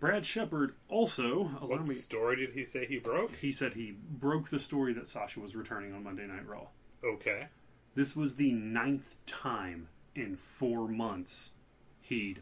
Brad 0.00 0.26
Shepard 0.26 0.74
also, 0.88 1.44
What 1.44 1.86
me, 1.86 1.94
story 1.94 2.34
did 2.36 2.52
he 2.54 2.64
say 2.64 2.86
he 2.86 2.98
broke? 2.98 3.36
he 3.36 3.52
said 3.52 3.74
he 3.74 3.92
broke 4.10 4.48
the 4.48 4.58
story 4.58 4.92
that 4.94 5.06
Sasha 5.06 5.38
was 5.38 5.54
returning 5.54 5.94
on 5.94 6.02
Monday 6.02 6.26
Night 6.26 6.44
Raw. 6.46 6.66
Okay. 7.04 7.46
This 7.94 8.16
was 8.16 8.34
the 8.34 8.50
ninth 8.52 9.16
time 9.26 9.88
in 10.16 10.34
four 10.36 10.88
months 10.88 11.52
he'd 12.00 12.40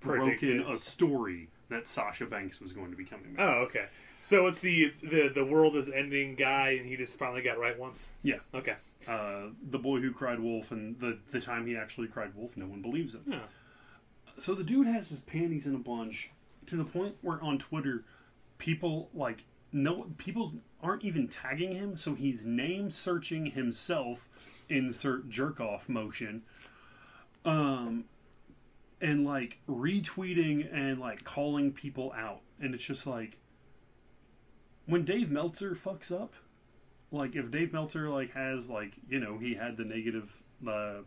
broken 0.00 0.36
Predicted. 0.38 0.70
a 0.70 0.78
story 0.78 1.48
that 1.70 1.86
Sasha 1.88 2.26
Banks 2.26 2.60
was 2.60 2.72
going 2.72 2.90
to 2.92 2.96
be 2.96 3.04
coming 3.04 3.34
back. 3.34 3.44
Oh, 3.48 3.52
okay. 3.62 3.86
So 4.24 4.46
it's 4.46 4.60
the 4.60 4.94
the 5.02 5.32
the 5.34 5.44
world 5.44 5.74
is 5.74 5.90
ending 5.90 6.36
guy, 6.36 6.76
and 6.78 6.86
he 6.86 6.96
just 6.96 7.18
finally 7.18 7.42
got 7.42 7.58
right 7.58 7.76
once. 7.76 8.08
Yeah. 8.22 8.36
Okay. 8.54 8.76
Uh, 9.08 9.48
the 9.68 9.80
boy 9.80 9.98
who 9.98 10.12
cried 10.12 10.38
wolf, 10.38 10.70
and 10.70 10.96
the, 11.00 11.18
the 11.32 11.40
time 11.40 11.66
he 11.66 11.76
actually 11.76 12.06
cried 12.06 12.32
wolf, 12.36 12.56
no 12.56 12.66
one 12.66 12.82
believes 12.82 13.16
him. 13.16 13.24
Yeah. 13.26 13.40
So 14.38 14.54
the 14.54 14.62
dude 14.62 14.86
has 14.86 15.08
his 15.08 15.22
panties 15.22 15.66
in 15.66 15.74
a 15.74 15.78
bunch 15.78 16.30
to 16.66 16.76
the 16.76 16.84
point 16.84 17.16
where 17.20 17.42
on 17.42 17.58
Twitter, 17.58 18.04
people 18.58 19.10
like 19.12 19.42
no 19.72 20.06
people 20.18 20.52
aren't 20.80 21.02
even 21.02 21.26
tagging 21.26 21.74
him, 21.74 21.96
so 21.96 22.14
he's 22.14 22.44
name 22.44 22.92
searching 22.92 23.46
himself. 23.46 24.28
Insert 24.68 25.30
jerk 25.30 25.58
off 25.58 25.88
motion. 25.88 26.42
Um, 27.44 28.04
and 29.00 29.24
like 29.26 29.58
retweeting 29.68 30.72
and 30.72 31.00
like 31.00 31.24
calling 31.24 31.72
people 31.72 32.12
out, 32.16 32.42
and 32.60 32.72
it's 32.72 32.84
just 32.84 33.04
like 33.04 33.38
when 34.86 35.04
Dave 35.04 35.30
Meltzer 35.30 35.74
fucks 35.74 36.12
up, 36.12 36.34
like 37.10 37.36
if 37.36 37.50
Dave 37.50 37.72
Meltzer 37.72 38.08
like 38.08 38.32
has 38.32 38.70
like 38.70 38.92
you 39.08 39.20
know 39.20 39.38
he 39.38 39.54
had 39.54 39.76
the 39.76 39.84
negative 39.84 40.42
uh, 40.66 41.00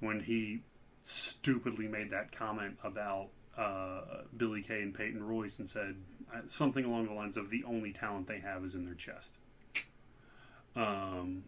when 0.00 0.20
he 0.20 0.62
stupidly 1.02 1.86
made 1.86 2.10
that 2.10 2.32
comment 2.32 2.78
about 2.82 3.28
uh, 3.56 4.22
Billie 4.36 4.62
Kay 4.62 4.82
and 4.82 4.94
Peyton 4.94 5.22
Royce 5.22 5.58
and 5.58 5.68
said 5.68 5.96
uh, 6.34 6.40
something 6.46 6.84
along 6.84 7.06
the 7.06 7.12
lines 7.12 7.36
of 7.36 7.50
the 7.50 7.62
only 7.64 7.92
talent 7.92 8.26
they 8.26 8.40
have 8.40 8.64
is 8.64 8.74
in 8.74 8.84
their 8.84 8.94
chest. 8.94 9.32
Um, 10.74 11.44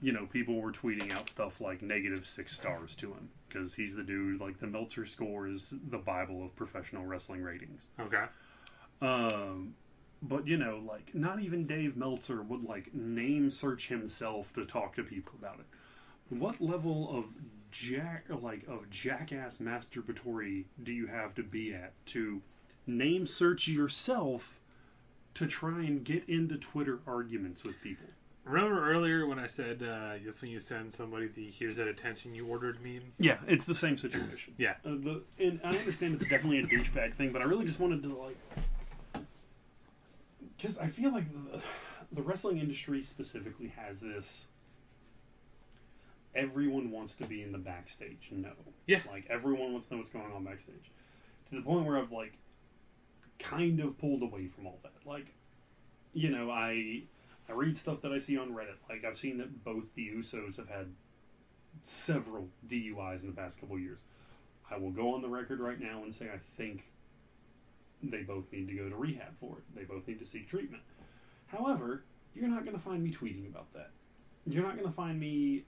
you 0.00 0.12
know, 0.12 0.26
people 0.26 0.60
were 0.60 0.72
tweeting 0.72 1.12
out 1.12 1.28
stuff 1.28 1.60
like 1.60 1.82
negative 1.82 2.26
six 2.26 2.56
stars 2.56 2.94
to 2.96 3.08
him 3.08 3.30
because 3.48 3.74
he's 3.74 3.94
the 3.94 4.02
dude. 4.02 4.40
Like 4.40 4.58
the 4.58 4.66
Meltzer 4.66 5.04
score 5.04 5.46
is 5.46 5.74
the 5.90 5.98
bible 5.98 6.44
of 6.44 6.54
professional 6.56 7.04
wrestling 7.04 7.42
ratings. 7.42 7.88
Okay. 8.00 8.24
Um, 9.00 9.74
but 10.22 10.46
you 10.46 10.56
know, 10.56 10.82
like 10.86 11.14
not 11.14 11.40
even 11.40 11.66
Dave 11.66 11.96
Meltzer 11.96 12.42
would 12.42 12.64
like 12.64 12.94
name 12.94 13.50
search 13.50 13.88
himself 13.88 14.52
to 14.54 14.64
talk 14.64 14.94
to 14.96 15.02
people 15.02 15.34
about 15.38 15.58
it. 15.58 15.66
What 16.28 16.60
level 16.60 17.10
of 17.16 17.26
jack 17.70 18.26
like 18.28 18.66
of 18.68 18.88
jackass 18.90 19.58
masturbatory 19.58 20.64
do 20.82 20.92
you 20.92 21.06
have 21.08 21.34
to 21.34 21.42
be 21.42 21.74
at 21.74 21.92
to 22.06 22.42
name 22.86 23.26
search 23.26 23.68
yourself 23.68 24.60
to 25.34 25.46
try 25.46 25.80
and 25.80 26.04
get 26.04 26.28
into 26.28 26.56
Twitter 26.56 27.00
arguments 27.06 27.64
with 27.64 27.80
people? 27.82 28.06
Remember 28.44 28.90
earlier 28.90 29.26
when 29.26 29.38
I 29.38 29.46
said 29.46 29.82
uh, 29.82 30.18
just 30.18 30.42
when 30.42 30.50
you 30.50 30.58
send 30.58 30.92
somebody 30.92 31.28
the 31.28 31.48
"Here's 31.50 31.76
that 31.76 31.86
attention 31.86 32.34
you 32.34 32.46
ordered" 32.46 32.82
meme? 32.82 33.12
Yeah, 33.18 33.38
it's 33.46 33.64
the 33.64 33.74
same 33.74 33.96
situation. 33.96 34.54
Yeah. 34.58 34.74
Uh, 34.84 34.90
the 34.90 35.22
and 35.38 35.60
I 35.62 35.68
understand 35.68 36.14
it's 36.14 36.26
definitely 36.26 36.58
a 36.58 36.64
douchebag 36.64 37.14
thing, 37.14 37.32
but 37.32 37.40
I 37.40 37.44
really 37.44 37.64
just 37.64 37.78
wanted 37.78 38.02
to 38.02 38.16
like, 38.16 38.36
because 40.62 40.78
I 40.78 40.86
feel 40.86 41.12
like 41.12 41.24
the, 41.32 41.60
the 42.12 42.22
wrestling 42.22 42.58
industry 42.58 43.02
specifically 43.02 43.72
has 43.76 44.00
this. 44.00 44.46
Everyone 46.34 46.90
wants 46.90 47.14
to 47.16 47.24
be 47.24 47.42
in 47.42 47.52
the 47.52 47.58
backstage. 47.58 48.28
No. 48.30 48.52
Yeah. 48.86 49.00
Like 49.10 49.26
everyone 49.28 49.72
wants 49.72 49.88
to 49.88 49.94
know 49.94 49.98
what's 49.98 50.12
going 50.12 50.32
on 50.32 50.44
backstage, 50.44 50.90
to 51.50 51.56
the 51.56 51.62
point 51.62 51.84
where 51.84 51.98
I've 51.98 52.12
like, 52.12 52.34
kind 53.38 53.80
of 53.80 53.98
pulled 53.98 54.22
away 54.22 54.46
from 54.46 54.66
all 54.66 54.78
that. 54.82 54.92
Like, 55.04 55.34
you 56.14 56.30
know, 56.30 56.50
I 56.50 57.02
I 57.48 57.52
read 57.52 57.76
stuff 57.76 58.00
that 58.02 58.12
I 58.12 58.18
see 58.18 58.38
on 58.38 58.50
Reddit. 58.50 58.76
Like 58.88 59.04
I've 59.04 59.18
seen 59.18 59.38
that 59.38 59.64
both 59.64 59.94
the 59.94 60.08
Usos 60.08 60.56
have 60.56 60.68
had 60.68 60.86
several 61.82 62.48
DUIs 62.68 63.22
in 63.22 63.26
the 63.26 63.36
past 63.36 63.60
couple 63.60 63.78
years. 63.78 64.02
I 64.70 64.78
will 64.78 64.90
go 64.90 65.14
on 65.14 65.22
the 65.22 65.28
record 65.28 65.60
right 65.60 65.80
now 65.80 66.02
and 66.04 66.14
say 66.14 66.26
I 66.32 66.38
think 66.56 66.84
they 68.02 68.22
both 68.22 68.44
need 68.52 68.68
to 68.68 68.74
go 68.74 68.88
to 68.88 68.96
rehab 68.96 69.38
for 69.38 69.58
it. 69.58 69.64
They 69.74 69.84
both 69.84 70.06
need 70.06 70.18
to 70.18 70.26
seek 70.26 70.48
treatment. 70.48 70.82
However, 71.46 72.04
you're 72.34 72.48
not 72.48 72.64
going 72.64 72.76
to 72.76 72.82
find 72.82 73.02
me 73.02 73.10
tweeting 73.10 73.48
about 73.48 73.72
that. 73.74 73.90
You're 74.46 74.64
not 74.64 74.76
going 74.76 74.88
to 74.88 74.94
find 74.94 75.20
me 75.20 75.64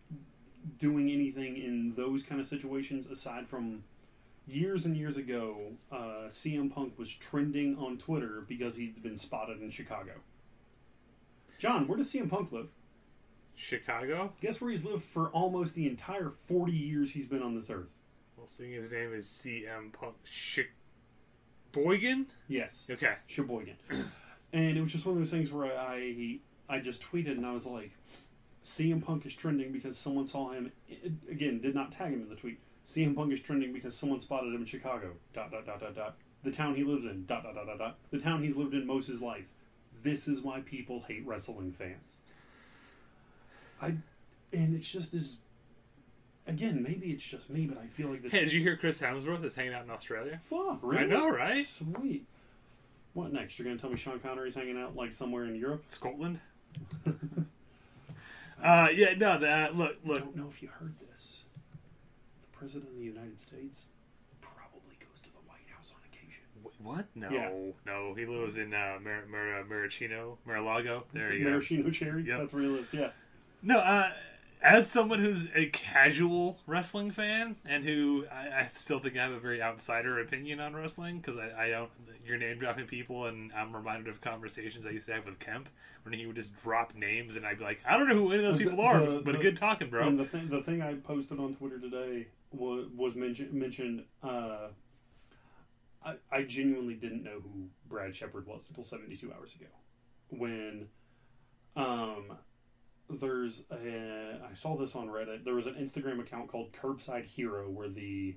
doing 0.79 1.11
anything 1.11 1.57
in 1.57 1.95
those 1.97 2.23
kind 2.23 2.41
of 2.41 2.49
situations 2.49 3.07
aside 3.07 3.47
from 3.47 3.85
years 4.47 4.87
and 4.87 4.97
years 4.97 5.17
ago, 5.17 5.73
uh, 5.91 6.29
CM 6.31 6.73
Punk 6.73 6.99
was 6.99 7.13
trending 7.13 7.77
on 7.79 7.99
Twitter 7.99 8.45
because 8.47 8.77
he'd 8.77 9.03
been 9.03 9.17
spotted 9.17 9.61
in 9.63 9.71
Chicago. 9.71 10.13
John, 11.59 11.87
where 11.87 11.97
does 11.97 12.13
CM 12.13 12.29
Punk 12.29 12.53
live? 12.53 12.69
Chicago. 13.57 14.33
Guess 14.41 14.61
where 14.61 14.71
he's 14.71 14.85
lived 14.85 15.03
for 15.03 15.29
almost 15.29 15.75
the 15.75 15.87
entire 15.87 16.33
40 16.47 16.73
years 16.73 17.11
he's 17.13 17.27
been 17.27 17.43
on 17.43 17.55
this 17.55 17.71
earth? 17.71 17.89
Well, 18.37 18.47
seeing 18.47 18.73
his 18.73 18.91
name 18.91 19.15
is 19.15 19.27
CM 19.27 19.93
Punk. 19.93 20.15
Chic. 20.25 20.71
Sheboygan. 21.75 22.27
Yes, 22.49 22.87
Okay. 22.91 23.15
Sheboygan. 23.27 23.77
and 24.53 24.77
it 24.77 24.81
was 24.81 24.93
just 24.93 25.05
one 25.07 25.15
of 25.17 25.21
those 25.21 25.31
things 25.31 25.51
where 25.51 25.77
I 25.79 26.39
I 26.69 26.79
just 26.79 27.03
tweeted 27.03 27.33
and 27.33 27.45
I 27.45 27.53
was 27.53 27.67
like, 27.67 27.91
CM 28.65 29.05
Punk 29.05 29.27
is 29.27 29.35
trending 29.35 29.73
because 29.73 29.97
someone 29.99 30.27
saw 30.27 30.51
him. 30.51 30.73
Again, 31.31 31.61
did 31.61 31.75
not 31.75 31.93
tag 31.93 32.13
him 32.13 32.23
in 32.23 32.29
the 32.29 32.37
tweet. 32.37 32.59
CM 32.89 33.15
Punk 33.15 33.33
is 33.33 33.41
trending 33.41 33.73
because 33.73 33.95
someone 33.97 34.21
spotted 34.21 34.49
him 34.55 34.61
in 34.61 34.67
Chicago. 34.67 35.13
Dot 35.33 35.51
dot 35.51 35.67
dot 35.67 35.81
dot 35.81 35.95
dot. 35.95 36.17
The 36.43 36.53
town 36.53 36.75
he 36.75 36.85
lives 36.85 37.05
in. 37.05 37.25
Dot 37.27 37.43
dot 37.43 37.55
dot 37.55 37.67
dot 37.67 37.79
dot. 37.79 37.99
The 38.11 38.19
town 38.19 38.43
he's 38.43 38.57
lived 38.57 38.75
in 38.75 38.87
most 38.87 39.09
his 39.09 39.21
life. 39.21 39.45
This 40.03 40.29
is 40.29 40.43
why 40.43 40.61
people 40.61 41.03
hate 41.09 41.27
wrestling 41.27 41.73
fans. 41.73 42.17
I, 43.81 43.95
and 44.53 44.75
it's 44.75 44.91
just 44.91 45.13
this. 45.13 45.37
Again, 46.47 46.83
maybe 46.83 47.07
it's 47.11 47.25
just 47.25 47.49
me, 47.49 47.67
but 47.67 47.79
I 47.79 47.87
feel 47.87 48.09
like 48.11 48.23
the 48.23 48.29
Hey, 48.29 48.41
did 48.45 48.53
you 48.53 48.61
hear 48.61 48.77
Chris 48.77 49.01
Hemsworth 49.01 49.43
is 49.45 49.55
hanging 49.55 49.73
out 49.73 49.85
in 49.85 49.91
Australia? 49.91 50.39
Fuck, 50.43 50.79
really? 50.83 51.05
I 51.05 51.07
know, 51.07 51.31
right? 51.31 51.65
Sweet. 51.65 52.27
What 53.15 53.33
next? 53.33 53.59
You're 53.59 53.65
gonna 53.67 53.79
tell 53.79 53.91
me 53.91 53.97
Sean 53.97 54.21
Connery's 54.21 54.55
hanging 54.55 54.79
out 54.79 54.95
like 54.95 55.13
somewhere 55.13 55.45
in 55.47 55.55
Europe? 55.57 55.85
Scotland. 55.87 56.41
uh, 58.63 58.89
yeah, 58.95 59.15
no. 59.17 59.39
That 59.39 59.77
look, 59.77 59.97
look. 60.05 60.23
I 60.23 60.25
don't 60.25 60.37
know 60.37 60.49
if 60.49 60.63
you 60.63 60.69
heard 60.69 60.95
this. 61.11 61.45
The 62.53 62.59
president 62.59 62.91
of 62.91 62.99
the 62.99 63.05
United 63.05 63.41
States 63.41 63.89
probably 64.41 64.97
goes 65.01 65.21
to 65.23 65.31
the 65.31 65.39
White 65.49 65.69
House 65.75 65.93
on 65.95 66.01
occasion. 66.13 66.43
What? 66.83 67.07
No, 67.15 67.31
Yeah. 67.31 67.51
no. 67.87 68.15
He 68.15 68.27
lives 68.27 68.57
in 68.57 68.75
uh, 68.75 68.99
Mar- 69.03 69.25
Mar- 69.31 69.65
Maricino, 69.71 70.37
Mar-a-Lago. 70.47 71.05
There 71.13 71.33
you 71.33 71.45
go. 71.45 71.51
Maraschino 71.51 71.91
Cherry. 71.91 72.25
Yep. 72.25 72.39
That's 72.41 72.53
where 72.53 72.63
he 72.65 72.69
lives. 72.69 72.93
Yeah. 72.93 73.11
No, 73.63 73.79
uh, 73.79 74.11
as 74.65 74.91
someone 74.91 75.19
who's 75.21 75.47
a 75.55 75.67
casual 75.67 76.59
wrestling 76.67 77.11
fan 77.11 77.57
and 77.67 77.85
who 77.85 78.25
I, 78.33 78.61
I 78.63 78.71
still 78.73 78.99
think 78.99 79.17
I 79.17 79.23
have 79.23 79.33
a 79.33 79.39
very 79.39 79.63
outsider 79.63 80.19
opinion 80.21 80.59
on 80.59 80.75
wrestling 80.75 81.19
because 81.19 81.37
I, 81.39 81.67
I 81.67 81.69
don't. 81.71 81.91
You're 82.27 82.39
name 82.39 82.59
dropping 82.59 82.87
people, 82.87 83.27
and 83.27 83.53
I'm 83.53 83.77
reminded 83.77 84.09
of 84.09 84.23
conversations 84.23 84.87
I 84.87 84.91
used 84.91 85.07
to 85.07 85.13
have 85.15 85.27
with 85.27 85.39
Kemp 85.39 85.69
when 86.05 86.15
he 86.15 86.25
would 86.27 86.37
just 86.37 86.57
drop 86.63 86.95
names, 86.95 87.37
and 87.37 87.45
I'd 87.47 87.59
be 87.59 87.65
like, 87.65 87.81
I 87.87 87.99
don't 87.99 88.09
know 88.09 88.15
who 88.15 88.33
any 88.33 88.43
of 88.45 88.53
those 88.53 88.63
people 88.63 88.81
are, 88.81 88.99
the- 88.99 89.21
but 89.23 89.33
the- 89.33 89.39
good 89.43 89.57
talking, 89.59 89.91
bro. 89.91 90.07
And 90.09 90.19
the 90.19 90.25
thing, 90.25 90.49
the 90.49 90.63
thing 90.63 90.81
I 90.81 90.95
posted 90.95 91.39
on 91.39 91.55
Twitter 91.57 91.79
today 91.79 92.29
was 92.51 92.87
was 92.97 93.15
mention, 93.15 93.51
mentioned. 93.53 94.05
Uh, 94.23 94.69
I, 96.05 96.15
I 96.33 96.43
genuinely 96.43 96.95
didn't 96.95 97.23
know 97.25 97.41
who 97.43 97.69
Brad 97.89 98.15
Shepard 98.15 98.47
was 98.47 98.67
until 98.69 98.85
72 98.85 99.33
hours 99.33 99.55
ago, 99.55 99.67
when 100.29 100.89
um, 101.77 102.25
there's 103.11 103.65
a, 103.71 104.41
I 104.51 104.55
saw 104.55 104.77
this 104.77 104.97
on 104.97 105.09
Reddit. 105.09 105.45
There 105.45 105.55
was 105.55 105.67
an 105.67 105.75
Instagram 105.75 106.21
account 106.21 106.49
called 106.49 106.73
Curbside 106.73 107.25
Hero 107.25 107.69
where 107.71 107.89
the 107.89 108.37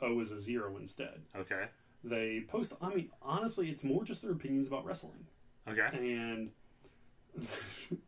O 0.00 0.20
is 0.20 0.30
a 0.30 0.38
zero 0.40 0.76
instead. 0.78 1.22
Okay, 1.36 1.64
They 2.04 2.44
post. 2.48 2.72
I 2.80 2.94
mean, 2.94 3.10
honestly, 3.22 3.68
it's 3.70 3.84
more 3.84 4.04
just 4.04 4.22
their 4.22 4.32
opinions 4.32 4.66
about 4.66 4.84
wrestling 4.84 5.26
okay. 5.68 5.88
and 5.92 6.50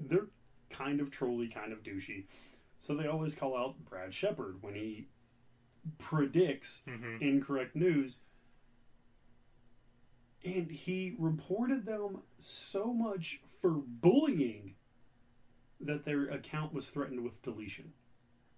they're 0.00 0.26
kind 0.70 1.00
of 1.00 1.10
trolly, 1.10 1.48
kind 1.48 1.72
of 1.72 1.82
douchey. 1.82 2.24
So 2.78 2.94
they 2.94 3.06
always 3.06 3.34
call 3.34 3.56
out 3.56 3.76
Brad 3.84 4.12
Shepard 4.12 4.58
when 4.62 4.74
he 4.74 5.08
predicts 5.98 6.82
Mhm. 6.86 7.20
incorrect 7.20 7.74
news. 7.76 8.18
And 10.44 10.70
he 10.70 11.14
reported 11.18 11.86
them 11.86 12.22
so 12.38 12.92
much 12.92 13.40
for 13.60 13.70
bullying 13.70 14.73
that 15.84 16.04
their 16.04 16.24
account 16.30 16.72
was 16.72 16.88
threatened 16.88 17.22
with 17.22 17.42
deletion. 17.42 17.92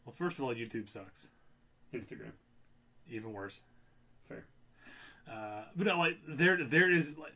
Well, 0.05 0.15
first 0.17 0.39
of 0.39 0.45
all, 0.45 0.55
YouTube 0.55 0.89
sucks. 0.89 1.29
Instagram. 1.93 2.33
Even 3.11 3.33
worse. 3.33 3.61
Fair. 4.29 4.47
Uh, 5.31 5.65
but 5.75 5.87
no, 5.87 5.99
like 5.99 6.19
there, 6.29 6.63
there 6.65 6.91
is 6.91 7.17
like 7.19 7.35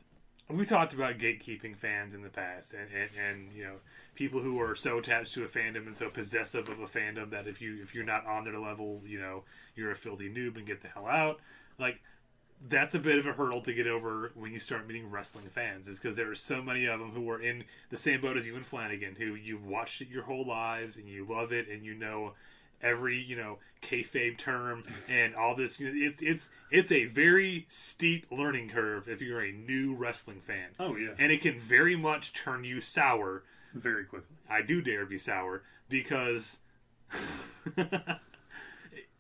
we 0.49 0.64
talked 0.64 0.93
about 0.93 1.18
gatekeeping 1.18 1.76
fans 1.76 2.14
in 2.14 2.22
the 2.22 2.28
past, 2.28 2.74
and, 2.74 2.88
and 2.93 3.11
and 3.18 3.53
you 3.53 3.64
know 3.64 3.76
people 4.14 4.41
who 4.41 4.61
are 4.61 4.74
so 4.74 4.99
attached 4.99 5.34
to 5.34 5.45
a 5.45 5.49
fandom 5.49 5.86
and 5.86 5.97
so 5.97 6.09
possessive 6.09 6.68
of 6.68 6.80
a 6.80 6.86
fandom 6.86 7.30
that 7.30 7.47
if 7.47 7.61
you 7.61 7.78
if 7.82 7.95
you're 7.95 8.05
not 8.05 8.26
on 8.26 8.45
their 8.45 8.59
level, 8.59 9.03
you 9.07 9.20
know 9.20 9.45
you're 9.74 9.91
a 9.91 9.97
filthy 9.97 10.28
noob 10.28 10.57
and 10.57 10.66
get 10.66 10.82
the 10.82 10.88
hell 10.88 11.07
out. 11.07 11.41
Like 11.78 12.01
that's 12.68 12.94
a 12.94 12.98
bit 12.98 13.18
of 13.18 13.26
a 13.26 13.32
hurdle 13.32 13.62
to 13.62 13.72
get 13.72 13.86
over 13.86 14.32
when 14.34 14.52
you 14.52 14.58
start 14.61 14.86
meeting 14.86 15.11
wrestling 15.11 15.48
fans, 15.48 15.88
is 15.88 15.98
because 15.98 16.16
there 16.16 16.30
are 16.30 16.34
so 16.34 16.61
many 16.62 16.86
of 16.86 17.00
them 17.00 17.11
who 17.11 17.28
are 17.30 17.40
in 17.40 17.64
the 17.90 17.96
same 17.96 18.20
boat 18.20 18.36
as 18.36 18.46
you 18.46 18.54
and 18.56 18.66
Flanagan, 18.66 19.14
who 19.16 19.34
you've 19.34 19.64
watched 19.66 20.00
it 20.02 20.08
your 20.08 20.24
whole 20.24 20.44
lives 20.46 20.96
and 20.96 21.08
you 21.08 21.26
love 21.28 21.52
it 21.52 21.68
and 21.68 21.84
you 21.84 21.94
know 21.94 22.32
every 22.82 23.18
you 23.22 23.36
know 23.36 23.58
kayfabe 23.82 24.36
term 24.38 24.82
and 25.08 25.34
all 25.34 25.54
this. 25.56 25.80
You 25.80 25.86
know, 25.88 25.92
it's 26.08 26.20
it's 26.22 26.50
it's 26.70 26.92
a 26.92 27.06
very 27.06 27.64
steep 27.68 28.26
learning 28.30 28.68
curve 28.68 29.08
if 29.08 29.20
you're 29.22 29.42
a 29.42 29.52
new 29.52 29.94
wrestling 29.94 30.40
fan, 30.40 30.68
Oh 30.78 30.96
yeah. 30.96 31.11
and 31.18 31.32
it 31.32 31.40
can 31.40 31.58
very 31.58 31.96
much 31.96 32.32
turn 32.32 32.64
you 32.64 32.80
sour. 32.80 33.42
Very 33.74 34.04
quickly. 34.04 34.36
I 34.48 34.62
do 34.62 34.82
dare 34.82 35.06
be 35.06 35.16
sour 35.18 35.62
because 35.88 36.58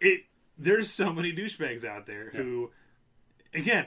it 0.00 0.24
there's 0.58 0.90
so 0.90 1.12
many 1.12 1.32
douchebags 1.32 1.84
out 1.84 2.06
there 2.06 2.30
who 2.30 2.70
again 3.54 3.86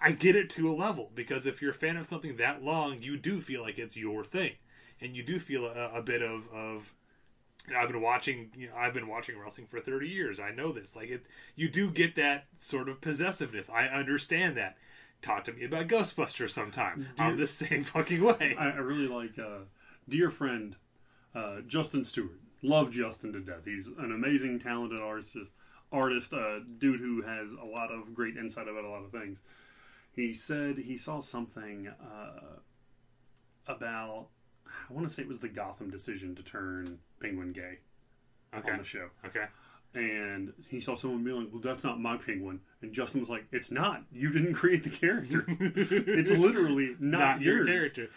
I 0.00 0.12
get 0.12 0.36
it 0.36 0.50
to 0.50 0.70
a 0.70 0.74
level 0.74 1.10
because 1.14 1.46
if 1.46 1.62
you're 1.62 1.70
a 1.72 1.74
fan 1.74 1.96
of 1.96 2.06
something 2.06 2.36
that 2.36 2.62
long, 2.62 3.00
you 3.02 3.16
do 3.16 3.40
feel 3.40 3.62
like 3.62 3.78
it's 3.78 3.96
your 3.96 4.24
thing, 4.24 4.52
and 5.00 5.16
you 5.16 5.22
do 5.22 5.38
feel 5.38 5.66
a, 5.66 5.98
a 5.98 6.02
bit 6.02 6.22
of 6.22 6.48
of. 6.52 6.92
you 7.66 7.74
know, 7.74 7.80
I've 7.80 7.88
been 7.88 8.00
watching. 8.00 8.50
You 8.56 8.68
know, 8.68 8.76
I've 8.76 8.94
been 8.94 9.08
watching 9.08 9.38
wrestling 9.38 9.66
for 9.68 9.80
thirty 9.80 10.08
years. 10.08 10.40
I 10.40 10.50
know 10.50 10.72
this. 10.72 10.96
Like 10.96 11.10
it, 11.10 11.26
you 11.54 11.68
do 11.68 11.90
get 11.90 12.14
that 12.16 12.46
sort 12.58 12.88
of 12.88 13.00
possessiveness. 13.00 13.70
I 13.70 13.86
understand 13.86 14.56
that. 14.56 14.76
Talk 15.20 15.44
to 15.44 15.52
me 15.52 15.64
about 15.64 15.86
Ghostbusters 15.86 16.50
sometime. 16.50 17.06
I'm 17.18 17.36
the 17.36 17.46
same 17.46 17.84
fucking 17.84 18.24
way. 18.24 18.56
I, 18.58 18.70
I 18.70 18.78
really 18.78 19.06
like 19.06 19.38
uh, 19.38 19.66
dear 20.08 20.30
friend 20.30 20.74
uh, 21.34 21.60
Justin 21.66 22.04
Stewart. 22.04 22.40
Love 22.64 22.90
Justin 22.90 23.32
to 23.32 23.40
death. 23.40 23.64
He's 23.64 23.86
an 23.86 24.12
amazing, 24.12 24.58
talented 24.58 25.00
artist. 25.00 25.36
Artist, 25.92 26.32
uh, 26.32 26.60
dude 26.78 27.00
who 27.00 27.22
has 27.22 27.52
a 27.52 27.64
lot 27.64 27.90
of 27.92 28.14
great 28.14 28.36
insight 28.36 28.68
about 28.68 28.84
a 28.84 28.88
lot 28.88 29.04
of 29.04 29.10
things. 29.10 29.42
He 30.14 30.32
said 30.32 30.78
he 30.78 30.96
saw 30.96 31.20
something 31.20 31.88
uh, 31.88 32.56
about. 33.66 34.28
I 34.66 34.92
want 34.92 35.06
to 35.06 35.12
say 35.12 35.22
it 35.22 35.28
was 35.28 35.38
the 35.38 35.48
Gotham 35.48 35.90
decision 35.90 36.34
to 36.34 36.42
turn 36.42 36.98
Penguin 37.20 37.52
gay 37.52 37.78
okay. 38.56 38.70
on 38.70 38.78
the 38.78 38.84
show 38.84 39.08
Okay. 39.24 39.44
and 39.94 40.52
he 40.68 40.80
saw 40.80 40.94
someone 40.96 41.22
be 41.24 41.32
like, 41.32 41.48
"Well, 41.52 41.60
that's 41.60 41.84
not 41.84 42.00
my 42.00 42.16
penguin," 42.16 42.60
and 42.80 42.92
Justin 42.92 43.20
was 43.20 43.28
like, 43.28 43.44
"It's 43.52 43.70
not. 43.70 44.04
You 44.12 44.30
didn't 44.30 44.54
create 44.62 44.82
the 44.82 44.90
character. 44.90 45.44
it's 45.48 46.30
literally 46.30 46.96
not, 46.98 47.18
not 47.18 47.40
your 47.42 47.66
character. 47.66 48.08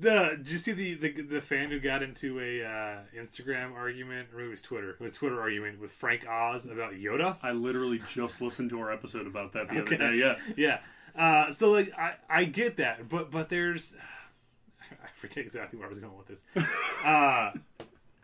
The 0.00 0.30
did 0.38 0.48
you 0.50 0.58
see 0.58 0.72
the, 0.72 0.94
the 0.94 1.22
the 1.22 1.40
fan 1.42 1.68
who 1.70 1.78
got 1.78 2.02
into 2.02 2.40
a 2.40 2.64
uh, 2.64 2.98
Instagram 3.16 3.74
argument 3.74 4.28
or 4.34 4.40
it 4.40 4.48
was 4.48 4.62
Twitter? 4.62 4.90
It 4.90 5.00
was 5.00 5.12
Twitter 5.12 5.40
argument 5.40 5.78
with 5.80 5.90
Frank 5.92 6.26
Oz 6.26 6.64
about 6.64 6.94
Yoda. 6.94 7.36
I 7.42 7.52
literally 7.52 8.00
just 8.08 8.40
listened 8.40 8.70
to 8.70 8.80
our 8.80 8.90
episode 8.90 9.26
about 9.26 9.52
that 9.52 9.68
the 9.68 9.80
Okay. 9.80 9.96
other 9.96 10.12
day. 10.12 10.16
Yeah, 10.16 10.36
Yeah. 10.56 10.78
Uh, 11.14 11.52
so 11.52 11.70
like 11.70 11.92
I 11.98 12.14
I 12.30 12.44
get 12.44 12.78
that, 12.78 13.08
but 13.08 13.30
but 13.30 13.50
there's 13.50 13.94
I 14.90 15.08
forget 15.20 15.44
exactly 15.44 15.78
where 15.78 15.86
I 15.86 15.90
was 15.90 15.98
going 15.98 16.16
with 16.16 16.28
this. 16.28 16.44
Uh, 17.04 17.52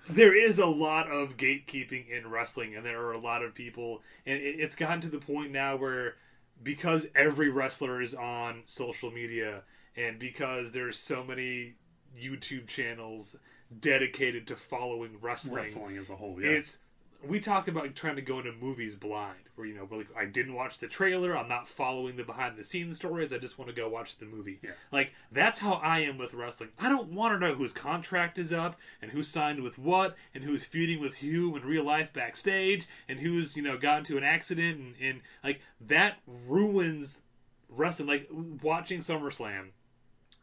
there 0.09 0.35
is 0.35 0.59
a 0.59 0.66
lot 0.66 1.11
of 1.11 1.37
gatekeeping 1.37 2.09
in 2.11 2.31
wrestling, 2.31 2.77
and 2.77 2.85
there 2.87 3.01
are 3.01 3.12
a 3.12 3.18
lot 3.18 3.43
of 3.43 3.55
people, 3.55 4.03
and 4.24 4.39
it, 4.39 4.61
it's 4.61 4.77
gotten 4.77 5.01
to 5.01 5.09
the 5.09 5.18
point 5.18 5.51
now 5.51 5.77
where 5.77 6.14
because 6.62 7.07
every 7.14 7.49
wrestler 7.51 8.01
is 8.01 8.14
on 8.14 8.62
social 8.66 9.11
media, 9.11 9.62
and 9.97 10.18
because 10.18 10.72
there's 10.72 10.99
so 10.99 11.24
many 11.24 11.74
YouTube 12.18 12.66
channels 12.66 13.36
dedicated 13.80 14.47
to 14.49 14.57
following 14.57 15.18
wrestling, 15.20 15.55
wrestling 15.55 15.97
as 15.97 16.11
a 16.11 16.16
whole. 16.16 16.40
Yeah, 16.40 16.51
it's 16.51 16.78
we 17.24 17.40
talk 17.40 17.66
about 17.68 17.94
trying 17.94 18.16
to 18.16 18.22
go 18.22 18.38
into 18.38 18.53
movies 18.53 18.94
blind, 18.94 19.38
where 19.55 19.66
you 19.66 19.74
know, 19.74 19.88
like 19.90 20.09
I 20.16 20.26
didn't 20.26 20.55
watch 20.55 20.78
the 20.78 20.86
trailer, 20.86 21.36
I'm 21.36 21.49
not 21.49 21.68
following 21.68 22.16
the 22.16 22.24
behind 22.24 22.57
the 22.57 22.64
scenes 22.64 22.97
stories, 22.97 23.32
I 23.32 23.38
just 23.38 23.59
want 23.59 23.68
to 23.68 23.74
go 23.74 23.88
watch 23.88 24.18
the 24.18 24.26
movie. 24.26 24.61
Yeah. 24.62 24.70
Like 24.92 25.12
that's 25.32 25.59
how 25.59 25.74
I 25.74 26.01
am 26.01 26.18
with 26.18 26.34
wrestling. 26.34 26.70
I 26.78 26.88
don't 26.88 27.12
want 27.12 27.34
to 27.34 27.38
know 27.38 27.55
whose 27.55 27.72
contract 27.72 28.38
is 28.38 28.53
up 28.53 28.78
and 29.01 29.11
who 29.11 29.22
signed 29.22 29.62
with 29.62 29.78
what 29.78 30.16
and 30.34 30.44
who's 30.44 30.64
feuding 30.64 31.01
with 31.01 31.16
who 31.16 31.57
in 31.57 31.62
real 31.64 31.84
life 31.84 32.12
backstage 32.12 32.86
and 33.09 33.20
who's 33.20 33.57
you 33.57 33.62
know 33.62 33.78
got 33.78 33.99
into 33.99 34.16
an 34.16 34.24
accident 34.24 34.78
and, 34.78 34.94
and 35.01 35.20
like 35.42 35.61
that 35.80 36.18
ruins 36.47 37.22
wrestling. 37.68 38.09
Like 38.09 38.28
watching 38.62 39.01
SummerSlam, 39.01 39.68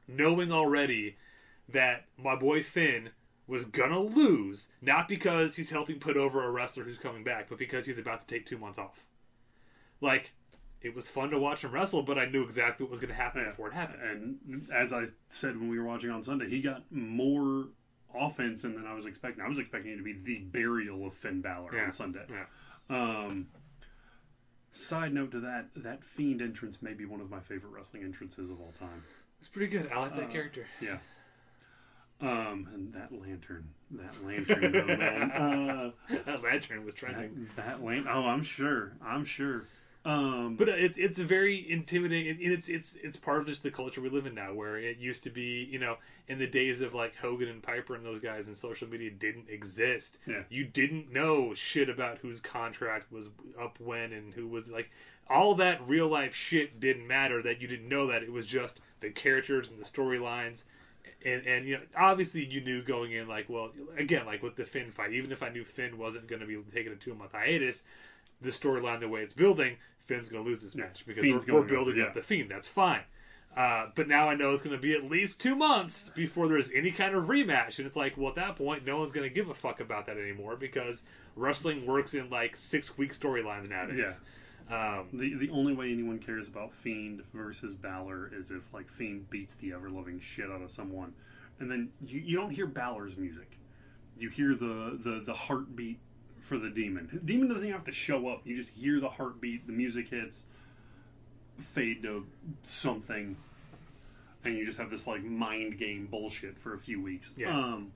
knowing 0.08 0.52
already 0.52 1.18
that 1.70 2.06
my 2.18 2.36
boy 2.36 2.62
Finn 2.64 3.10
was 3.48 3.66
gonna 3.66 4.00
lose, 4.00 4.70
not 4.82 5.08
because 5.08 5.56
he's 5.56 5.70
helping 5.70 6.00
put 6.00 6.16
over 6.18 6.44
a 6.44 6.52
wrestler 6.52 6.84
who's 6.84 6.98
coming 6.98 7.24
back, 7.24 7.48
but 7.50 7.58
because 7.58 7.86
he's 7.86 7.98
about 7.98 8.20
to 8.22 8.26
take 8.28 8.46
two 8.46 8.58
months 8.58 8.80
off. 8.80 9.04
Like, 10.02 10.34
it 10.82 10.94
was 10.96 11.10
fun 11.10 11.30
to 11.30 11.40
watch 11.40 11.64
him 11.64 11.72
wrestle, 11.72 12.04
but 12.04 12.18
I 12.18 12.26
knew 12.26 12.44
exactly 12.44 12.84
what 12.84 12.92
was 12.92 13.00
gonna 13.00 13.14
happen 13.14 13.42
Yeah. 13.44 13.50
before 13.50 13.68
it 13.70 13.74
happened. 13.74 14.40
and 14.46 14.70
as 14.72 14.92
I 14.94 15.06
said 15.30 15.58
when 15.58 15.70
we 15.70 15.78
were 15.80 15.86
watching 15.86 16.10
on 16.10 16.24
Sunday, 16.24 16.50
he 16.50 16.62
got 16.62 16.90
more 16.92 17.70
offense 18.14 18.62
than 18.62 18.86
I 18.86 18.94
was 18.94 19.06
expecting. 19.06 19.44
I 19.44 19.48
was 19.48 19.58
expecting 19.60 19.92
it 19.94 19.98
to 19.98 20.04
be 20.04 20.14
the 20.14 20.40
burial 20.40 21.06
of 21.08 21.14
Finn 21.14 21.42
Balor 21.42 21.76
Yeah. 21.76 21.86
on 21.86 21.92
Sunday. 21.92 22.26
Yeah. 22.30 22.46
Um, 22.90 23.48
Side 24.76 25.14
note 25.14 25.30
to 25.32 25.40
that, 25.42 25.68
that 25.76 26.04
Fiend 26.04 26.42
entrance 26.42 26.82
may 26.82 26.94
be 26.94 27.06
one 27.06 27.22
of 27.22 27.30
my 27.30 27.40
favorite 27.40 27.70
wrestling 27.70 28.04
entrances 28.04 28.50
of 28.50 28.60
all 28.60 28.72
time. 28.72 29.04
It's 29.44 29.50
pretty 29.50 29.68
good. 29.78 29.92
I 29.94 30.00
like 30.00 30.16
that 30.16 30.30
Uh, 30.30 30.32
character. 30.32 30.66
Yeah. 30.80 31.00
Um, 32.22 32.70
and 32.74 32.94
that 32.94 33.12
lantern, 33.12 33.66
that 33.92 34.24
lantern, 34.26 34.72
though, 34.72 34.86
man. 34.86 35.32
Uh, 36.10 36.16
that 36.26 36.42
lantern 36.42 36.86
was 36.86 36.96
trending. 36.96 37.50
that, 37.58 37.66
that 37.80 37.84
lan- 37.84 38.08
Oh, 38.10 38.24
I'm 38.26 38.44
sure. 38.44 38.94
I'm 39.06 39.26
sure. 39.26 39.66
Um, 40.06 40.56
But 40.56 40.70
it, 40.70 40.94
it's 40.98 41.18
very 41.20 41.70
intimidating. 41.70 42.42
and 42.42 42.54
It's 42.54 42.70
it's 42.70 42.96
it's 42.96 43.18
part 43.18 43.42
of 43.42 43.48
just 43.48 43.64
the 43.64 43.72
culture 43.72 44.00
we 44.00 44.08
live 44.10 44.26
in 44.26 44.34
now, 44.36 44.54
where 44.54 44.78
it 44.78 44.98
used 44.98 45.24
to 45.26 45.30
be, 45.30 45.68
you 45.70 45.78
know, 45.80 45.98
in 46.30 46.40
the 46.40 46.48
days 46.48 46.80
of 46.80 46.94
like 46.94 47.18
Hogan 47.18 47.50
and 47.50 47.62
Piper 47.62 47.96
and 47.96 48.06
those 48.06 48.22
guys, 48.22 48.48
and 48.48 48.58
social 48.58 48.88
media 48.88 49.12
didn't 49.12 49.50
exist. 49.50 50.20
Yeah. 50.26 50.44
You 50.50 50.64
didn't 50.64 51.12
know 51.12 51.54
shit 51.54 51.90
about 51.90 52.20
whose 52.20 52.40
contract 52.40 53.12
was 53.12 53.28
up 53.62 53.78
when 53.82 54.14
and 54.14 54.34
who 54.34 54.48
was 54.48 54.72
like 54.72 54.90
all 55.30 55.56
that 55.56 55.86
real 55.86 56.08
life 56.08 56.34
shit 56.36 56.80
didn't 56.80 57.08
matter. 57.08 57.42
That 57.42 57.60
you 57.62 57.68
didn't 57.68 57.90
know 57.90 58.08
that 58.08 58.24
it 58.24 58.32
was 58.32 58.46
just 58.48 58.80
the 59.04 59.12
characters 59.12 59.70
and 59.70 59.80
the 59.80 59.86
storylines. 59.86 60.64
And, 61.26 61.46
and 61.48 61.66
you 61.66 61.76
know 61.76 61.84
obviously 61.98 62.44
you 62.44 62.60
knew 62.60 62.82
going 62.82 63.14
in 63.14 63.30
like 63.30 63.48
well 63.48 63.72
again 63.98 64.26
like 64.26 64.44
with 64.44 64.58
the 64.58 64.66
Finn 64.66 64.92
fight 64.92 65.14
even 65.14 65.32
if 65.32 65.42
I 65.42 65.48
knew 65.48 65.64
Finn 65.64 65.98
wasn't 65.98 66.28
going 66.28 66.42
to 66.42 66.46
be 66.46 66.58
taking 66.74 66.92
a 66.92 66.98
two 66.98 67.14
month 67.14 67.32
hiatus 67.32 67.84
the 68.44 68.52
storyline 68.52 69.00
the 69.00 69.08
way 69.08 69.22
it's 69.22 69.34
building, 69.34 69.78
Finn's 70.06 70.30
going 70.30 70.44
to 70.44 70.50
lose 70.50 70.62
this 70.62 70.76
match 70.76 71.06
because 71.08 71.22
Fiend's 71.22 71.48
we're, 71.48 71.62
we're 71.62 71.68
building 71.68 72.02
up 72.02 72.10
yeah. 72.10 72.14
the 72.14 72.22
Fiend. 72.22 72.52
That's 72.52 72.68
fine. 72.68 73.02
Uh, 73.56 73.88
but 73.94 74.08
now 74.08 74.30
I 74.30 74.36
know 74.36 74.52
it's 74.52 74.64
going 74.64 74.76
to 74.76 74.82
be 74.82 74.94
at 74.94 75.10
least 75.10 75.40
two 75.40 75.56
months 75.56 76.10
before 76.10 76.48
there's 76.48 76.72
any 76.72 76.92
kind 76.92 77.16
of 77.16 77.26
rematch, 77.26 77.78
and 77.78 77.86
it's 77.86 77.96
like, 77.96 78.18
well, 78.18 78.30
at 78.30 78.36
that 78.36 78.56
point, 78.56 78.84
no 78.84 78.98
one's 78.98 79.12
going 79.12 79.30
to 79.30 79.34
give 79.34 79.50
a 79.50 79.54
fuck 79.54 79.80
about 79.80 80.08
that 80.08 80.18
anymore 80.18 80.56
because 80.56 81.04
wrestling 81.36 81.86
works 81.86 82.16
in 82.16 82.30
like 82.30 82.58
six 82.58 82.98
week 82.98 83.14
storylines 83.14 83.70
nowadays. 83.70 84.20
Um, 84.70 85.10
the 85.12 85.36
the 85.36 85.50
only 85.50 85.74
way 85.74 85.92
anyone 85.92 86.20
cares 86.20 86.48
about 86.48 86.74
Fiend 86.74 87.24
versus 87.34 87.76
Balor 87.76 88.32
is 88.34 88.50
if 88.50 88.74
like 88.74 88.90
Fiend 88.90 89.30
beats 89.30 89.56
the 89.56 89.74
ever 89.74 89.90
loving 89.90 90.20
shit 90.20 90.50
out 90.50 90.62
of 90.62 90.72
someone, 90.72 91.14
and 91.60 91.70
then 91.70 91.90
you, 92.06 92.22
you 92.22 92.36
don't 92.38 92.52
hear 92.52 92.66
Balor's 92.66 93.18
music. 93.18 93.58
You 94.18 94.30
hear 94.30 94.56
the, 94.56 94.98
the 95.04 95.22
the 95.26 95.34
heartbeat 95.34 96.00
for 96.40 96.58
the 96.58 96.70
demon. 96.70 97.22
Demon 97.26 97.48
doesn't 97.48 97.64
even 97.64 97.76
have 97.76 97.86
to 97.86 97.92
show 97.92 98.28
up. 98.30 98.42
You 98.46 98.56
just 98.56 98.72
hear 98.72 99.00
the 99.00 99.10
heartbeat. 99.10 99.68
The 99.68 99.74
music 99.74 100.10
hits, 100.10 100.44
fade 101.58 102.04
to 102.04 102.26
something, 102.62 103.36
and 104.46 104.58
you 104.58 104.66
just 104.66 104.78
have 104.78 104.90
this 104.90 105.08
like 105.08 105.24
mind 105.24 105.78
game 105.78 106.08
bullshit 106.10 106.58
for 106.58 106.74
a 106.74 106.80
few 106.80 107.02
weeks. 107.02 107.34
Yeah. 107.38 107.58
Um, 107.58 107.92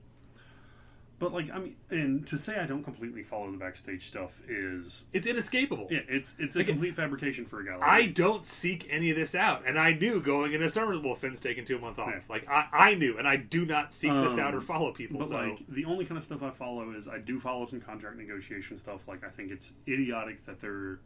but 1.18 1.32
like 1.32 1.50
I 1.52 1.58
mean, 1.58 1.76
and 1.90 2.26
to 2.28 2.38
say 2.38 2.58
I 2.58 2.66
don't 2.66 2.84
completely 2.84 3.22
follow 3.22 3.50
the 3.50 3.58
backstage 3.58 4.06
stuff 4.06 4.40
is 4.48 5.04
it's 5.12 5.26
inescapable. 5.26 5.88
yeah, 5.90 6.00
it's 6.08 6.36
it's 6.38 6.54
a 6.54 6.60
Like, 6.60 6.68
complete 6.68 6.94
fabrication 6.94 7.44
for 7.44 7.60
a 7.60 7.64
guy. 7.66 7.76
Like 7.76 7.88
I 7.88 7.98
me. 8.06 8.12
don't 8.12 8.46
seek 8.46 8.86
any 8.90 9.10
of 9.10 9.16
this 9.16 9.34
out, 9.34 9.64
and 9.66 9.78
I 9.78 9.92
knew 9.92 10.20
going 10.22 10.52
into 10.52 10.70
summer. 10.70 10.98
Well, 11.00 11.14
Finn's 11.16 11.40
taking 11.40 11.64
two 11.64 11.78
months 11.78 11.98
off. 11.98 12.08
Yeah. 12.10 12.20
Like 12.28 12.48
I, 12.48 12.66
I 12.72 12.94
knew, 12.94 13.18
and 13.18 13.26
I 13.26 13.36
do 13.36 13.66
not 13.66 13.92
seek 13.92 14.12
this 14.12 14.34
Um, 14.34 14.38
out 14.40 14.54
or 14.54 14.60
follow 14.60 14.92
people. 14.92 15.18
But 15.18 15.28
so 15.28 15.36
like 15.36 15.58
the 15.68 15.84
only 15.86 16.04
kind 16.04 16.18
of 16.18 16.24
stuff 16.24 16.42
I 16.42 16.50
follow 16.50 16.90
is 16.92 17.08
I 17.08 17.18
do 17.18 17.40
follow 17.40 17.66
some 17.66 17.80
contract 17.80 18.16
negotiation 18.16 18.78
stuff. 18.78 19.08
Like 19.08 19.24
I 19.24 19.30
think 19.30 19.50
it's 19.50 19.72
idiotic 19.88 20.44
that 20.46 20.60
they're 20.60 21.00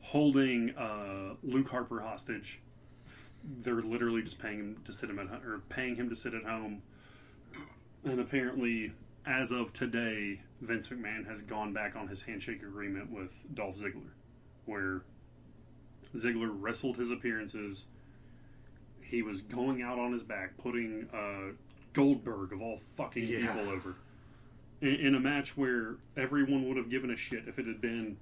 holding 0.00 0.70
uh, 0.76 1.34
Luke 1.42 1.68
Harper 1.70 2.00
hostage. 2.00 2.60
They're 3.62 3.82
literally 3.82 4.22
just 4.22 4.38
paying 4.38 4.58
him 4.58 4.76
to 4.84 4.92
sit 4.92 5.08
him 5.10 5.18
at 5.18 5.28
ho- 5.28 5.40
or 5.44 5.60
paying 5.68 5.96
him 5.96 6.08
to 6.10 6.16
sit 6.16 6.34
at 6.34 6.44
home. 6.44 6.82
And 8.04 8.18
apparently, 8.20 8.92
as 9.26 9.52
of 9.52 9.72
today, 9.72 10.40
Vince 10.60 10.88
McMahon 10.88 11.26
has 11.26 11.42
gone 11.42 11.72
back 11.72 11.96
on 11.96 12.08
his 12.08 12.22
handshake 12.22 12.62
agreement 12.62 13.10
with 13.10 13.32
Dolph 13.54 13.76
Ziggler, 13.76 14.10
where 14.66 15.02
Ziggler 16.16 16.50
wrestled 16.52 16.96
his 16.96 17.10
appearances. 17.10 17.86
He 19.00 19.22
was 19.22 19.40
going 19.42 19.82
out 19.82 19.98
on 19.98 20.12
his 20.12 20.22
back, 20.22 20.56
putting 20.58 21.08
uh, 21.12 21.52
Goldberg 21.92 22.52
of 22.52 22.62
all 22.62 22.78
fucking 22.96 23.24
Yeah. 23.28 23.52
people 23.52 23.70
over 23.70 23.94
in, 24.80 24.94
in 24.94 25.14
a 25.14 25.20
match 25.20 25.56
where 25.56 25.96
everyone 26.16 26.66
would 26.68 26.76
have 26.76 26.90
given 26.90 27.10
a 27.10 27.16
shit 27.16 27.46
if 27.46 27.58
it 27.58 27.66
had 27.66 27.80
been 27.80 28.16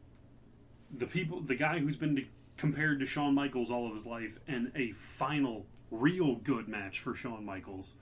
the 0.96 1.06
people, 1.06 1.40
the 1.40 1.54
guy 1.54 1.78
who's 1.78 1.96
been 1.96 2.16
to, 2.16 2.24
compared 2.56 2.98
to 3.00 3.06
Shawn 3.06 3.34
Michaels 3.34 3.70
all 3.70 3.86
of 3.86 3.94
his 3.94 4.04
life, 4.04 4.38
and 4.48 4.70
a 4.74 4.90
final 4.92 5.64
real 5.90 6.34
good 6.36 6.68
match 6.68 6.98
for 7.00 7.14
Shawn 7.14 7.44
Michaels, 7.44 7.94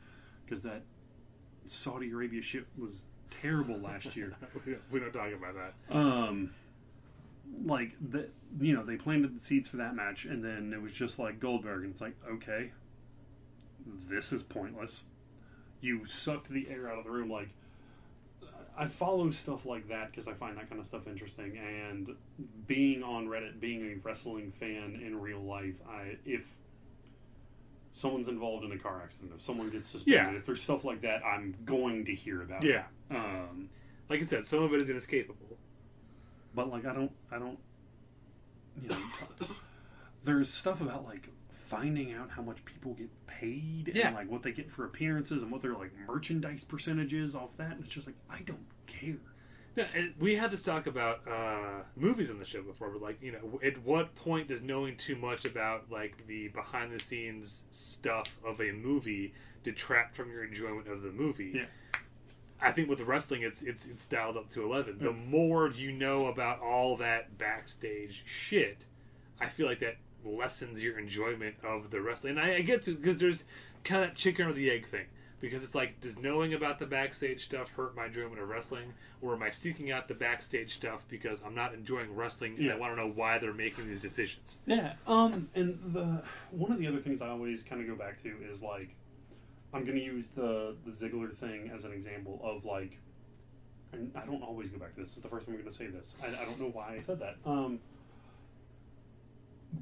because 0.45 0.63
that 0.63 0.83
Saudi 1.71 2.11
Arabia 2.11 2.43
shit 2.43 2.67
was 2.79 3.05
terrible 3.43 3.79
last 3.79 4.17
year. 4.17 4.35
we 4.67 4.73
don't- 4.73 4.83
we 4.91 5.01
don't 5.01 5.13
talk 5.13 5.33
about 5.33 5.55
that. 5.55 5.95
um 5.97 6.51
like 7.65 7.93
the 8.11 8.29
you 8.61 8.75
know 8.75 8.85
they 8.85 8.97
planted 8.97 9.35
the 9.35 9.41
seeds 9.41 9.69
for 9.69 9.79
that 9.79 9.95
match 9.95 10.25
and 10.27 10.45
then 10.45 10.73
it 10.75 10.81
was 10.83 10.93
just 10.93 11.19
like 11.19 11.41
goldberg 11.41 11.83
and 11.83 11.93
it's 11.93 12.01
like 12.01 12.15
okay 12.31 12.71
this 14.07 14.33
is 14.35 14.43
pointless 14.43 15.05
you 15.81 16.05
sucked 16.05 16.49
the 16.51 16.69
air 16.69 16.91
out 16.91 16.99
of 16.99 17.05
the 17.05 17.11
room 17.11 17.31
like 17.31 17.49
i 18.77 18.87
follow 18.87 19.31
stuff 19.31 19.65
like 19.65 19.89
that 19.89 20.11
because 20.11 20.29
i 20.29 20.33
find 20.35 20.59
that 20.59 20.69
kind 20.69 20.79
of 20.81 20.87
stuff 20.87 21.07
interesting 21.07 21.57
and 21.59 22.15
being 22.67 23.03
on 23.03 23.27
reddit 23.27 23.59
being 23.61 23.83
a 23.93 23.95
wrestling 24.07 24.53
fan 24.61 25.01
in 25.03 25.19
real 25.19 25.41
life 25.41 25.77
i 25.89 26.17
if 26.27 26.45
someone's 27.99 28.29
involved 28.29 28.65
in 28.65 28.73
a 28.73 28.79
car 28.79 29.01
accident 29.03 29.33
if 29.35 29.43
someone 29.43 29.69
gets 29.71 29.89
suspended 29.89 30.33
Yeah. 30.33 30.39
if 30.39 30.47
there's 30.47 30.63
stuff 30.63 30.85
like 30.85 31.01
that 31.03 31.23
i'm 31.25 31.55
going 31.65 32.05
to 32.07 32.15
hear 32.15 32.43
about 32.43 32.63
Yeah, 32.65 32.85
it 33.11 33.17
um 33.17 33.69
like 34.09 34.21
I 34.21 34.25
said, 34.25 34.47
some 34.47 34.63
of 34.63 34.73
it 34.73 34.81
is 34.81 34.89
inescapable. 34.89 35.59
but 36.55 36.71
like 36.71 36.87
I 36.87 36.95
don't 36.95 37.13
I 37.31 37.39
don't 37.39 37.59
you 38.83 38.89
know 38.89 38.97
there's 40.25 40.53
stuff 40.53 40.81
about 40.81 41.05
like 41.05 41.29
finding 41.51 42.15
out 42.15 42.31
how 42.31 42.41
much 42.43 42.65
people 42.65 42.95
get 42.95 43.11
paid 43.27 43.93
Yeah. 43.95 44.07
and 44.09 44.17
like 44.17 44.31
what 44.31 44.43
they 44.43 44.53
get 44.53 44.71
for 44.71 44.85
appearances 44.87 45.43
and 45.43 45.53
what 45.53 45.61
their 45.63 45.75
like 45.75 45.93
merchandise 46.07 46.65
percentages 46.65 47.35
off 47.35 47.57
that 47.59 47.73
and 47.73 47.85
it's 47.85 47.93
just 47.93 48.07
like 48.07 48.17
I 48.31 48.41
don't 48.43 48.65
care. 48.87 49.17
No, 49.77 49.85
we 50.19 50.35
had 50.35 50.51
this 50.51 50.63
talk 50.63 50.87
about 50.87 51.21
uh, 51.31 51.83
movies 51.97 52.31
on 52.31 52.39
the 52.39 52.45
show 52.45 52.63
before, 52.63 52.91
but 52.91 53.01
like, 53.01 53.23
you 53.23 53.33
know, 53.33 53.61
at 53.65 53.81
what 53.85 54.15
point 54.17 54.49
does 54.49 54.63
knowing 54.63 54.97
too 54.97 55.15
much 55.15 55.45
about 55.45 55.85
like 55.91 56.27
the 56.27 56.49
behind 56.49 56.93
the 56.93 56.99
scenes 56.99 57.65
stuff 57.71 58.37
of 58.45 58.61
a 58.61 58.73
movie 58.73 59.33
detract 59.63 60.17
from 60.17 60.31
your 60.31 60.45
enjoyment 60.45 60.89
of 60.89 61.03
the 61.03 61.11
movie? 61.11 61.53
Yeah. 61.55 61.65
I 62.61 62.73
think 62.73 62.89
with 62.89 63.01
wrestling, 63.03 63.43
it's 63.43 63.63
it's 63.63 63.87
it's 63.87 64.05
dialed 64.05 64.37
up 64.37 64.51
to 64.51 64.65
eleven. 64.65 64.99
The 64.99 65.13
more 65.13 65.71
you 65.71 65.93
know 65.93 66.27
about 66.27 66.61
all 66.61 66.97
that 66.97 67.39
backstage 67.39 68.25
shit, 68.27 68.85
I 69.41 69.47
feel 69.47 69.67
like 69.67 69.79
that 69.79 69.97
lessens 70.25 70.83
your 70.83 70.99
enjoyment 70.99 71.55
of 71.63 71.91
the 71.91 72.01
wrestling. 72.01 72.37
And 72.37 72.41
I, 72.41 72.57
I 72.57 72.61
get 72.63 72.83
to 72.85 72.97
because 72.97 73.21
there's 73.21 73.45
kind 73.85 74.03
of 74.03 74.11
that 74.11 74.17
chicken 74.17 74.47
or 74.47 74.53
the 74.53 74.71
egg 74.71 74.89
thing. 74.89 75.07
Because 75.41 75.63
it's 75.63 75.75
like, 75.75 76.01
does 76.01 76.19
knowing 76.19 76.55
about 76.55 76.79
the 76.79 76.87
backstage 76.87 77.45
stuff 77.45 77.71
hurt 77.71 77.95
my 77.95 78.07
enjoyment 78.07 78.41
of 78.41 78.49
wrestling, 78.49 78.93
or 79.23 79.35
am 79.35 79.43
I 79.43 79.51
seeking 79.51 79.93
out 79.93 80.09
the 80.09 80.15
backstage 80.15 80.75
stuff 80.75 81.05
because 81.09 81.43
I'm 81.45 81.55
not 81.55 81.75
enjoying 81.75 82.15
wrestling 82.15 82.57
and 82.59 82.73
I 82.73 82.77
want 82.77 82.93
to 82.93 82.97
know 82.97 83.09
why 83.09 83.39
they're 83.39 83.55
making 83.55 83.87
these 83.89 84.01
decisions? 84.01 84.59
Yeah. 84.67 84.95
Um 85.07 85.49
and 85.55 85.79
the 85.93 86.23
one 86.51 86.73
of 86.73 86.79
the 86.79 86.87
other 86.87 86.99
things 86.99 87.23
I 87.23 87.29
always 87.29 87.63
kind 87.63 87.81
of 87.81 87.87
go 87.87 87.95
back 87.95 88.21
to 88.23 88.35
is 88.51 88.63
like 88.63 88.95
I'm 89.73 89.85
going 89.85 89.97
to 89.97 90.05
use 90.05 90.29
the 90.29 90.75
the 90.85 90.91
Ziggler 90.91 91.33
thing 91.33 91.71
as 91.75 91.85
an 91.85 91.93
example 91.93 92.41
of 92.43 92.65
like 92.65 92.99
I 93.93 94.27
don't 94.27 94.43
always 94.43 94.71
go 94.71 94.79
back 94.79 94.95
to 94.95 95.01
this. 95.01 95.09
This 95.09 95.17
is 95.19 95.23
the 95.23 95.29
first 95.29 95.47
time 95.47 95.55
I'm 95.55 95.63
going 95.63 95.71
to 95.71 95.77
say 95.77 95.87
this. 95.87 96.17
I, 96.23 96.27
I 96.29 96.45
don't 96.45 96.61
know 96.61 96.71
why 96.71 96.97
I 96.97 97.01
said 97.01 97.21
that. 97.21 97.37
Um, 97.47 97.81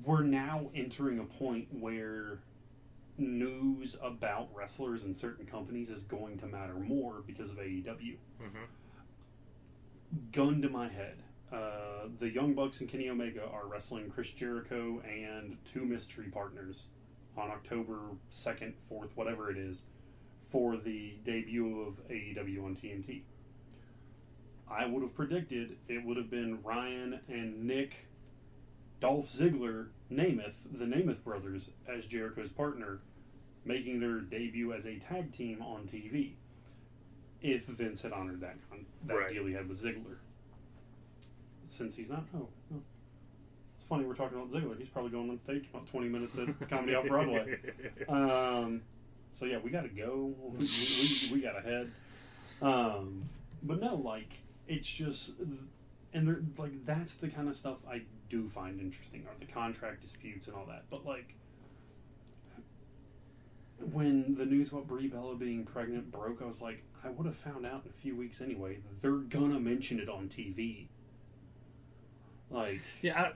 we're 0.05 0.23
now 0.23 0.67
entering 0.75 1.19
a 1.19 1.25
point 1.25 1.69
where 1.73 2.39
news 3.19 3.97
about 4.03 4.49
wrestlers 4.55 5.05
and 5.05 5.17
certain 5.17 5.47
companies 5.47 5.91
is 5.91 6.03
going 6.03 6.39
to 6.39 6.47
matter 6.47 6.75
more 6.75 7.23
because 7.27 7.51
of 7.51 7.57
AEW. 7.57 8.17
Gun 10.33 10.63
to 10.63 10.69
my 10.69 10.89
head. 10.89 11.17
Uh, 11.53 12.09
the 12.19 12.29
Young 12.29 12.55
Bucks 12.55 12.81
and 12.81 12.89
Kenny 12.89 13.09
Omega 13.09 13.45
are 13.45 13.67
wrestling 13.67 14.11
Chris 14.11 14.31
Jericho 14.31 15.01
and 15.01 15.57
two 15.65 15.85
mystery 15.85 16.27
partners 16.27 16.89
on 17.37 17.51
October 17.51 17.99
2nd, 18.31 18.73
4th, 18.91 19.11
whatever 19.15 19.51
it 19.51 19.57
is, 19.59 19.85
for 20.51 20.77
the 20.77 21.15
debut 21.25 21.83
of 21.83 22.09
AEW 22.09 22.65
on 22.65 22.75
TNT. 22.77 23.23
I 24.69 24.87
would 24.87 25.03
have 25.03 25.15
predicted 25.15 25.77
it 25.89 26.05
would 26.05 26.17
have 26.17 26.31
been 26.31 26.59
Ryan 26.65 27.21
and 27.29 27.65
Nick, 27.65 28.07
Dolph 29.01 29.31
Ziggler, 29.31 29.87
Nemeth, 30.11 30.55
the 30.73 30.85
Nemeth 30.85 31.23
brothers, 31.23 31.71
as 31.89 32.07
Jericho's 32.07 32.49
partner, 32.51 33.01
making 33.65 34.01
their 34.01 34.21
debut 34.21 34.73
as 34.73 34.87
a 34.87 34.97
tag 34.97 35.33
team 35.33 35.61
on 35.63 35.83
TV. 35.83 36.33
If 37.43 37.67
Vince 37.67 38.03
had 38.03 38.13
honored 38.13 38.41
that 38.41 38.57
con- 38.71 38.87
that 39.05 39.15
Right. 39.15 39.33
deal 39.33 39.45
he 39.47 39.53
had 39.53 39.69
with 39.69 39.83
Ziggler, 39.83 40.17
since 41.65 41.97
he's 41.97 42.09
not, 42.11 42.25
oh, 42.35 42.49
it's 43.77 43.85
funny 43.89 44.05
we're 44.05 44.15
talking 44.15 44.39
about 44.39 44.51
Ziggler. 44.51 44.79
He's 44.79 44.89
probably 44.89 45.11
going 45.11 45.29
on 45.31 45.39
stage 45.39 45.67
about 45.73 45.87
twenty 45.87 46.09
minutes 46.09 46.39
at 46.39 46.49
Comedy 46.71 46.95
Off 46.95 47.07
Broadway. 47.07 47.59
Um, 48.09 48.83
so 49.33 49.45
yeah, 49.45 49.59
we 49.59 49.71
got 49.71 49.83
to 49.83 49.89
go. 49.89 50.35
We, 50.59 50.59
we, 50.59 51.35
we 51.35 51.41
got 51.43 51.53
to 51.53 51.61
head. 51.61 51.93
Um, 52.63 53.29
but 53.63 53.81
no, 53.81 53.97
like 53.97 54.31
it's 54.67 54.89
just, 54.89 55.33
and 56.15 56.27
they're 56.27 56.41
like 56.57 56.87
that's 56.87 57.15
the 57.15 57.29
kind 57.29 57.49
of 57.49 57.57
stuff 57.57 57.79
I 57.89 58.03
do 58.29 58.49
find 58.49 58.81
interesting, 58.81 59.25
are 59.27 59.35
the 59.39 59.51
contract 59.51 60.03
disputes 60.03 60.47
and 60.47 60.57
all 60.57 60.67
that. 60.67 60.85
But 60.91 61.05
like 61.05 61.35
when 63.93 64.35
the 64.37 64.47
news 64.47 64.73
about 64.73 64.87
Brie 64.87 65.09
Bella 65.09 65.37
being 65.37 65.65
pregnant 65.65 66.11
broke, 66.11 66.41
I 66.43 66.47
was 66.47 66.61
like, 66.61 66.83
I 67.05 67.11
would 67.11 67.27
have 67.27 67.37
found 67.37 67.67
out 67.67 67.83
in 67.85 67.91
a 67.91 68.01
few 68.01 68.17
weeks 68.17 68.41
anyway. 68.41 68.79
They're 69.01 69.13
gonna 69.13 69.61
mention 69.61 70.01
it 70.01 70.09
on 70.09 70.29
TV. 70.29 70.89
Like, 72.51 72.81
Yeah, 73.03 73.21
I, 73.21 73.33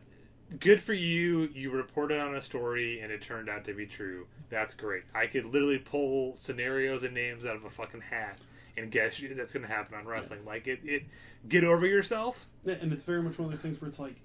good 0.58 0.82
for 0.82 0.94
you. 0.94 1.48
You 1.54 1.70
reported 1.70 2.20
on 2.20 2.34
a 2.34 2.42
story 2.42 3.00
and 3.00 3.12
it 3.12 3.22
turned 3.22 3.48
out 3.48 3.64
to 3.66 3.74
be 3.74 3.86
true. 3.86 4.26
That's 4.48 4.74
great. 4.74 5.04
I 5.14 5.26
could 5.26 5.46
literally 5.46 5.78
pull 5.78 6.36
scenarios 6.36 7.04
and 7.04 7.14
names 7.14 7.46
out 7.46 7.56
of 7.56 7.64
a 7.64 7.70
fucking 7.70 8.02
hat 8.02 8.38
and 8.76 8.90
guess 8.90 9.20
that's 9.36 9.52
going 9.52 9.66
to 9.66 9.72
happen 9.72 9.96
on 9.96 10.06
wrestling. 10.06 10.44
Like 10.44 10.66
it, 10.66 10.80
it, 10.84 11.04
get 11.48 11.64
over 11.64 11.86
yourself. 11.86 12.48
Yeah, 12.64 12.74
and 12.80 12.92
it's 12.92 13.02
very 13.02 13.22
much 13.22 13.38
one 13.38 13.46
of 13.46 13.52
those 13.52 13.62
things 13.62 13.80
where 13.80 13.88
it's 13.88 13.98
like, 13.98 14.16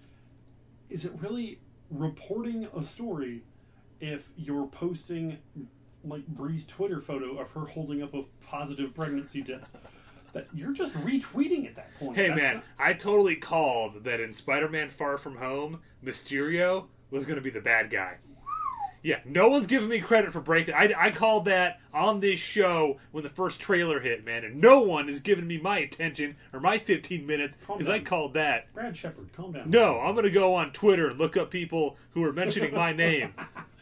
is 0.89 1.05
it 1.05 1.11
really 1.19 1.59
reporting 1.89 2.67
a 2.75 2.83
story 2.83 3.43
if 3.99 4.29
you're 4.36 4.67
posting 4.67 5.38
like 6.03 6.27
Brie's 6.27 6.65
Twitter 6.65 7.01
photo 7.01 7.38
of 7.38 7.51
her 7.51 7.65
holding 7.65 8.03
up 8.03 8.13
a 8.13 8.23
positive 8.45 8.93
pregnancy 8.93 9.41
test? 9.43 9.75
That 10.33 10.47
you're 10.53 10.73
just 10.73 10.93
retweeting 10.95 11.65
at 11.65 11.77
that 11.77 11.97
point. 11.97 12.17
Hey 12.17 12.27
That's 12.27 12.41
man, 12.41 12.53
not- 12.55 12.63
I 12.77 12.93
totally 12.93 13.38
called 13.38 14.03
that 14.03 14.19
in 14.19 14.33
Spider-Man: 14.33 14.89
Far 14.89 15.17
From 15.17 15.38
Home, 15.38 15.79
Mysterio 16.03 16.88
was 17.09 17.25
going 17.25 17.38
to 17.38 17.41
be 17.41 17.49
the 17.49 17.61
bad 17.61 17.89
guy. 17.89 18.17
Yeah, 19.05 19.19
no 19.23 19.49
one's 19.49 19.67
giving 19.67 19.87
me 19.87 19.99
credit 19.99 20.33
for 20.33 20.39
breaking. 20.39 20.73
I, 20.73 20.91
I 20.97 21.11
called 21.11 21.45
that 21.45 21.79
on 21.93 22.21
this 22.21 22.39
show 22.39 22.97
when 23.11 23.23
the 23.23 23.29
first 23.29 23.59
trailer 23.59 23.99
hit, 23.99 24.25
man, 24.25 24.43
and 24.43 24.59
no 24.59 24.81
one 24.81 25.09
is 25.09 25.19
giving 25.19 25.45
me 25.45 25.59
my 25.59 25.77
attention 25.77 26.37
or 26.51 26.59
my 26.59 26.79
15 26.79 27.23
minutes 27.23 27.55
Calm 27.67 27.77
because 27.77 27.87
I 27.87 27.99
called 27.99 28.33
that. 28.33 28.73
Brad 28.73 28.97
Shepard, 28.97 29.31
calm 29.31 29.51
down. 29.51 29.69
No, 29.69 29.99
I'm 29.99 30.15
going 30.15 30.25
to 30.25 30.31
go 30.31 30.55
on 30.55 30.71
Twitter 30.71 31.07
and 31.07 31.19
look 31.19 31.37
up 31.37 31.51
people 31.51 31.97
who 32.15 32.23
are 32.23 32.33
mentioning 32.33 32.73
my 32.73 32.93
name 33.05 33.35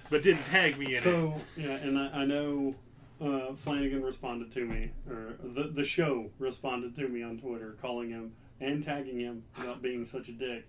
but 0.09 0.23
didn't 0.23 0.43
tag 0.43 0.77
me 0.77 0.87
in 0.87 0.95
it. 0.95 1.01
So 1.01 1.35
yeah, 1.55 1.77
and 1.77 1.97
I, 1.97 2.07
I 2.07 2.25
know 2.25 2.75
uh, 3.21 3.53
Flanagan 3.55 4.03
responded 4.03 4.51
to 4.51 4.65
me, 4.65 4.91
or 5.09 5.35
the 5.41 5.69
the 5.73 5.85
show 5.85 6.31
responded 6.37 6.95
to 6.95 7.07
me 7.07 7.23
on 7.23 7.37
Twitter, 7.37 7.77
calling 7.81 8.09
him 8.09 8.33
and 8.59 8.83
tagging 8.83 9.19
him 9.19 9.43
about 9.57 9.81
being 9.81 10.05
such 10.05 10.27
a 10.27 10.33
dick. 10.33 10.65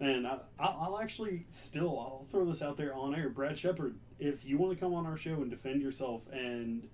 And 0.00 0.26
I, 0.26 0.38
I'll 0.58 0.78
I'll 0.80 0.98
actually 1.00 1.44
still 1.50 1.98
I'll 1.98 2.26
throw 2.30 2.44
this 2.46 2.62
out 2.62 2.76
there 2.76 2.94
on 2.94 3.14
air, 3.14 3.28
Brad 3.28 3.58
Shepard. 3.58 3.96
If 4.18 4.44
you 4.44 4.58
want 4.58 4.72
to 4.72 4.78
come 4.82 4.94
on 4.94 5.06
our 5.06 5.16
show 5.16 5.34
and 5.34 5.50
defend 5.50 5.82
yourself 5.82 6.22
and 6.32 6.88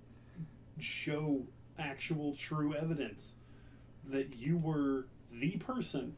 show 0.79 1.43
actual 1.79 2.35
true 2.35 2.75
evidence 2.75 3.35
that 4.09 4.35
you 4.35 4.57
were 4.57 5.07
the 5.31 5.51
person, 5.57 6.15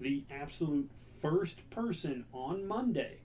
the 0.00 0.24
absolute 0.30 0.90
first 1.20 1.68
person 1.70 2.24
on 2.32 2.66
Monday 2.66 3.18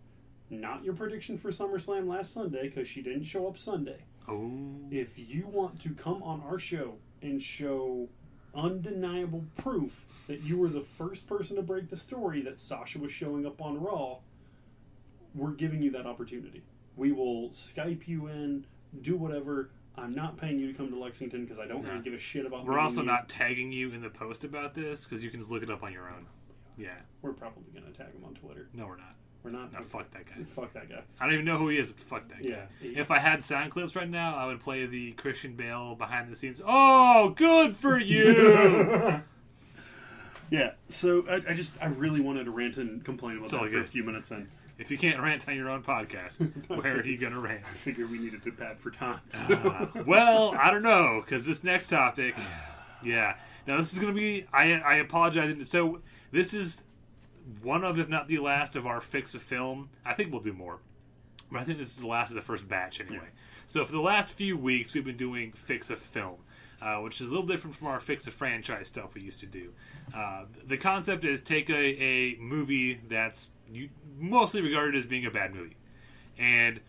not 0.52 0.84
your 0.84 0.94
prediction 0.94 1.38
for 1.38 1.50
SummerSlam 1.50 2.08
last 2.08 2.34
Sunday 2.34 2.64
because 2.64 2.88
she 2.88 3.02
didn't 3.02 3.24
show 3.24 3.48
up 3.48 3.58
Sunday. 3.58 4.04
oh, 4.28 4.52
If 4.92 5.18
you 5.18 5.48
want 5.48 5.80
to 5.82 5.92
come 5.92 6.22
on 6.22 6.42
our 6.42 6.60
show 6.60 6.96
and 7.22 7.42
show 7.42 8.10
undeniable 8.56 9.44
proof 9.58 10.06
that 10.28 10.42
you 10.42 10.58
were 10.58 10.68
the 10.70 10.82
first 10.82 11.28
person 11.28 11.56
to 11.56 11.62
break 11.62 11.90
the 11.90 11.98
story 11.98 12.42
that 12.42 12.60
Sasha 12.60 13.00
was 13.00 13.12
showing 13.12 13.46
up 13.46 13.62
on 13.62 13.82
Raw, 13.82 14.18
we're 15.36 15.52
giving 15.52 15.82
you 15.82 15.92
that 15.92 16.06
opportunity. 16.06 16.62
We 16.96 17.12
will 17.12 17.50
Skype 17.50 18.08
you 18.08 18.28
in, 18.28 18.66
do 19.02 19.16
whatever. 19.18 19.70
I'm 19.98 20.14
not 20.16 20.38
paying 20.38 20.60
you 20.60 20.72
to 20.72 20.74
come 20.78 20.90
to 20.90 21.00
Lexington 21.00 21.46
because 21.46 21.60
I 21.60 21.68
don't 21.68 21.84
really 21.84 22.02
give 22.02 22.14
a 22.14 22.18
shit 22.18 22.46
about. 22.46 22.66
we're 22.66 22.80
also 22.80 23.02
you. 23.02 23.08
not 23.08 23.28
tagging 23.30 23.72
you 23.72 23.92
in 23.92 24.02
the 24.02 24.10
post 24.10 24.44
about 24.44 24.74
this 24.74 25.06
because 25.06 25.24
you 25.24 25.30
can 25.30 25.40
just 25.40 25.52
look 25.52 25.64
it 25.64 25.70
up 25.70 25.84
on 25.84 25.92
your 25.92 26.08
own. 26.10 26.26
Yeah, 26.78 26.96
We're 27.22 27.34
probably 27.34 27.64
going 27.74 27.92
to 27.92 27.98
tag 27.98 28.14
him 28.14 28.24
on 28.26 28.34
Twitter. 28.34 28.70
no, 28.74 28.88
we're 28.88 28.98
not. 28.98 29.16
We're 29.44 29.52
not. 29.52 29.74
No, 29.74 29.82
fuck 29.82 30.12
that 30.12 30.26
guy. 30.26 30.44
Fuck 30.44 30.74
that 30.74 30.90
guy. 30.90 31.02
I 31.20 31.26
don't 31.26 31.34
even 31.34 31.46
know 31.46 31.58
who 31.58 31.70
he 31.70 31.78
is, 31.80 31.88
but 31.88 32.00
fuck 32.00 32.28
that 32.30 32.44
guy. 32.44 32.68
Yeah. 32.82 33.02
If 33.02 33.10
I 33.10 33.18
had 33.20 33.44
sound 33.44 33.72
clips 33.72 33.96
right 33.96 34.10
now, 34.10 34.36
I 34.36 34.46
would 34.46 34.60
play 34.60 34.86
the 34.86 35.14
Christian 35.14 35.56
Bale 35.56 35.96
behind 35.96 36.32
the 36.32 36.36
scenes. 36.36 36.62
Oh, 36.64 37.30
good 37.36 37.76
for 37.76 38.00
you! 38.00 39.22
Yeah, 40.52 40.72
so 40.90 41.24
I, 41.30 41.52
I 41.52 41.54
just 41.54 41.72
I 41.82 41.86
really 41.86 42.20
wanted 42.20 42.44
to 42.44 42.52
rant 42.52 42.76
and 42.76 43.04
complain 43.06 43.38
about 43.38 43.46
It's 43.46 43.54
that 43.54 43.72
for 43.72 43.80
a 43.80 43.84
few 43.86 44.04
minutes, 44.04 44.32
and 44.32 44.50
if 44.78 44.92
you 44.92 44.98
can't 44.98 45.22
rant 45.22 45.48
on 45.48 45.56
your 45.56 45.70
own 45.70 45.82
podcast, 45.82 46.42
where 46.68 47.00
are 47.00 47.06
you 47.06 47.18
going 47.18 47.32
to 47.32 47.40
rant? 47.40 47.62
I 47.64 47.74
figured 47.74 48.12
we 48.12 48.20
needed 48.20 48.44
to 48.44 48.52
pad 48.52 48.78
for 48.78 48.92
time. 48.92 49.22
Uh, 49.50 49.88
well, 50.06 50.54
I 50.54 50.70
don't 50.70 50.84
know 50.84 51.22
because 51.24 51.46
this 51.46 51.64
next 51.64 51.88
topic, 51.88 52.36
yeah. 53.04 53.36
Now 53.66 53.78
this 53.78 53.94
is 53.94 54.00
going 54.00 54.14
to 54.14 54.20
be. 54.20 54.46
I 54.52 54.74
I 54.74 54.96
apologize. 54.96 55.70
So 55.70 56.02
this 56.34 56.54
is 56.54 56.84
one 57.62 57.84
of, 57.84 58.00
if 58.00 58.10
not 58.10 58.28
the 58.28 58.40
last, 58.40 58.76
of 58.76 58.86
our 58.86 59.02
fix 59.02 59.34
of 59.34 59.42
film. 59.42 59.90
I 60.06 60.14
think 60.14 60.32
we'll 60.32 60.42
do 60.42 60.54
more, 60.54 60.80
but 61.52 61.62
I 61.62 61.64
think 61.64 61.78
this 61.78 61.90
is 61.90 61.98
the 61.98 62.08
last 62.08 62.30
of 62.30 62.36
the 62.36 62.42
first 62.42 62.68
batch 62.68 63.00
anyway. 63.02 63.28
So 63.68 63.86
for 63.86 63.92
the 63.92 64.02
last 64.02 64.34
few 64.34 64.58
weeks, 64.58 64.94
we've 64.94 65.06
been 65.06 65.18
doing 65.18 65.52
fix 65.54 65.90
of 65.90 66.00
film. 66.00 66.38
Uh, 66.82 66.96
which 66.96 67.22
is 67.22 67.28
a 67.28 67.30
little 67.30 67.46
different 67.46 67.76
from 67.76 67.90
our 67.90 68.00
fix 68.00 68.26
of 68.26 68.34
franchise 68.34 68.88
stuff 68.88 69.14
we 69.14 69.22
used 69.22 69.40
to 69.40 69.46
do. 69.46 69.72
Uh, 70.16 70.46
the 70.66 70.78
concept 70.78 71.24
is 71.24 71.40
take 71.40 71.70
a, 71.70 71.74
a 71.74 72.36
movie 72.40 73.00
that's 73.08 73.52
mostly 74.18 74.62
regarded 74.62 74.96
as 74.96 75.06
being 75.06 75.28
a 75.28 75.30
bad 75.30 75.54
movie, 75.54 75.78
and 76.40 76.80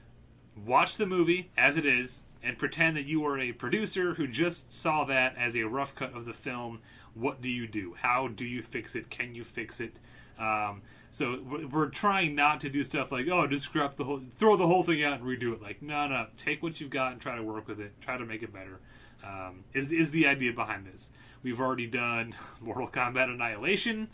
watch 0.64 0.96
the 0.96 1.04
movie 1.04 1.50
as 1.58 1.76
it 1.76 1.84
is 1.84 2.22
and 2.42 2.56
pretend 2.56 2.96
that 2.96 3.04
you 3.04 3.26
are 3.26 3.38
a 3.38 3.52
producer 3.52 4.14
who 4.14 4.26
just 4.26 4.74
saw 4.74 5.04
that 5.04 5.36
as 5.36 5.54
a 5.54 5.64
rough 5.64 5.94
cut 5.94 6.14
of 6.14 6.24
the 6.24 6.32
film. 6.32 6.80
What 7.12 7.42
do 7.42 7.50
you 7.50 7.66
do? 7.66 7.94
How 8.00 8.28
do 8.28 8.46
you 8.46 8.62
fix 8.62 8.94
it? 8.94 9.10
Can 9.10 9.34
you 9.34 9.44
fix 9.44 9.78
it? 9.78 9.98
Um, 10.42 10.82
so 11.10 11.38
we're 11.70 11.88
trying 11.90 12.34
not 12.34 12.60
to 12.60 12.68
do 12.70 12.82
stuff 12.84 13.12
like 13.12 13.26
oh 13.28 13.46
just 13.46 13.64
scrap 13.64 13.96
the 13.96 14.04
whole 14.04 14.20
throw 14.38 14.56
the 14.56 14.66
whole 14.66 14.82
thing 14.82 15.02
out 15.04 15.20
and 15.20 15.22
redo 15.28 15.52
it. 15.52 15.62
Like 15.62 15.82
no 15.82 16.08
no 16.08 16.26
take 16.36 16.62
what 16.62 16.80
you've 16.80 16.90
got 16.90 17.12
and 17.12 17.20
try 17.20 17.36
to 17.36 17.42
work 17.42 17.68
with 17.68 17.80
it. 17.80 17.92
Try 18.00 18.16
to 18.16 18.24
make 18.24 18.42
it 18.42 18.52
better. 18.52 18.80
Um, 19.24 19.64
is 19.74 19.92
is 19.92 20.10
the 20.10 20.26
idea 20.26 20.52
behind 20.52 20.86
this? 20.86 21.12
We've 21.42 21.60
already 21.60 21.86
done 21.86 22.34
Mortal 22.60 22.88
Kombat 22.88 23.32
Annihilation, 23.32 24.08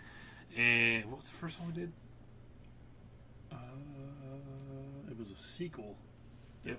and 0.56 1.04
what 1.06 1.16
was 1.18 1.28
the 1.28 1.34
first 1.36 1.60
one 1.60 1.68
we 1.68 1.74
did? 1.74 1.92
uh, 3.52 3.56
it 5.10 5.18
was 5.18 5.30
a 5.30 5.36
sequel. 5.36 5.96
Yep. 6.64 6.78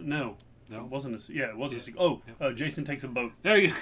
No, 0.00 0.36
No? 0.68 0.78
it 0.80 0.90
wasn't 0.90 1.28
a. 1.28 1.32
Yeah, 1.32 1.48
it 1.50 1.56
was 1.56 1.72
Yeah. 1.72 1.78
a 1.78 1.80
sequel. 1.80 2.02
Oh, 2.04 2.22
Yep. 2.26 2.36
uh, 2.42 2.52
Jason 2.52 2.84
takes 2.84 3.04
a 3.04 3.08
boat. 3.08 3.32
There 3.42 3.56
you. 3.58 3.72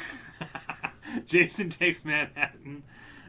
Jason 1.26 1.70
takes 1.70 2.04
Manhattan 2.04 2.82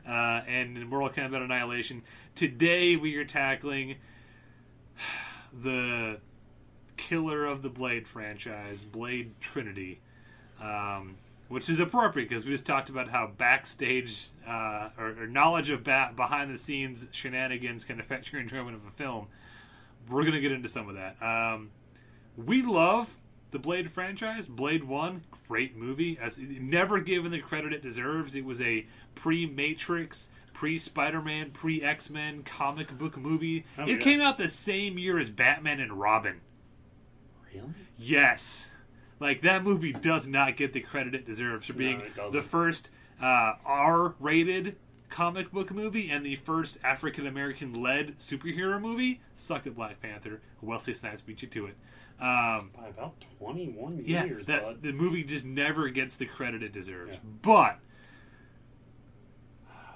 uh, 0.08 0.42
and 0.48 0.78
in 0.78 0.88
Mortal 0.88 1.10
Kombat 1.10 1.44
Annihilation. 1.44 2.04
Today 2.36 2.96
we 2.96 3.16
are 3.18 3.26
tackling 3.26 3.96
the 5.54 6.20
killer 6.98 7.46
of 7.46 7.62
the 7.62 7.70
Blade 7.70 8.08
franchise, 8.08 8.84
Blade 8.84 9.34
Trinity, 9.40 10.00
um, 10.62 11.18
which 11.48 11.70
is 11.70 11.80
appropriate 11.80 12.30
because 12.30 12.46
we 12.46 12.52
just 12.52 12.66
talked 12.66 12.90
about 12.90 13.10
how 13.10 13.32
backstage 13.38 14.28
uh, 14.48 14.90
or, 14.98 15.24
or 15.24 15.28
knowledge 15.28 15.70
of 15.70 15.84
ba- 15.84 16.14
behind 16.16 16.54
the 16.54 16.58
scenes 16.58 17.08
shenanigans 17.12 17.84
can 17.84 18.00
affect 18.00 18.32
your 18.32 18.42
enjoyment 18.42 18.76
of 18.76 18.86
a 18.86 18.92
film. 18.92 19.28
We're 20.10 20.22
going 20.22 20.34
to 20.34 20.42
get 20.42 20.52
into 20.52 20.70
some 20.70 20.90
of 20.90 20.96
that. 20.96 21.22
Um, 21.22 21.72
we 22.38 22.62
love 22.62 23.10
the 23.52 23.60
Blade 23.60 23.92
franchise. 23.92 24.48
Blade 24.48 24.84
One, 24.84 25.24
great 25.52 25.76
movie. 25.76 26.18
As 26.22 26.38
never 26.38 27.02
given 27.02 27.30
the 27.30 27.40
credit 27.40 27.74
it 27.74 27.82
deserves. 27.82 28.36
It 28.36 28.46
was 28.46 28.62
a 28.62 28.86
pre-Matrix, 29.16 30.30
pre-Spider-Man, 30.54 31.52
pre-X-Men 31.52 32.44
comic 32.44 32.98
book 32.98 33.18
movie. 33.18 33.66
Oh, 33.78 33.84
it 33.84 33.90
yeah. 33.90 33.98
came 33.98 34.22
out 34.22 34.38
the 34.38 34.48
same 34.48 34.98
year 34.98 35.20
as 35.20 35.30
Batman 35.30 35.82
and 35.82 36.00
Robin. 36.00 36.40
Really? 37.54 37.68
Yes. 37.98 38.70
Like 39.20 39.42
that 39.42 39.66
movie 39.66 39.92
does 39.92 40.26
not 40.26 40.56
get 40.56 40.72
the 40.72 40.80
credit 40.80 41.16
it 41.16 41.26
deserves 41.26 41.66
for 41.66 41.74
being 41.74 42.00
it 42.00 42.16
doesn't. 42.16 42.40
the 42.40 42.48
first 42.48 42.90
uh, 43.22 43.56
R-rated 43.66 44.78
comic 45.10 45.52
book 45.52 45.72
movie 45.72 46.10
and 46.10 46.26
the 46.26 46.38
first 46.38 46.78
African 46.82 47.28
American 47.28 47.74
led 47.74 48.18
superhero 48.20 48.80
movie. 48.80 49.20
Suck 49.36 49.68
it, 49.68 49.76
Black 49.76 50.02
Panther. 50.02 50.40
Wesley 50.62 50.94
Snipes 50.94 51.20
beat 51.20 51.42
you 51.42 51.50
to 51.50 51.66
it. 51.66 51.76
Um, 52.22 52.70
By 52.78 52.88
about 52.88 53.16
twenty-one 53.40 54.04
yeah, 54.06 54.26
years, 54.26 54.46
that 54.46 54.64
bud. 54.64 54.84
the 54.84 54.92
movie 54.92 55.24
just 55.24 55.44
never 55.44 55.90
gets 55.90 56.18
the 56.18 56.28
credit 56.28 56.62
it 56.62 56.72
deserves. 56.72 57.14
Yeah. 57.14 57.20
But 57.42 57.80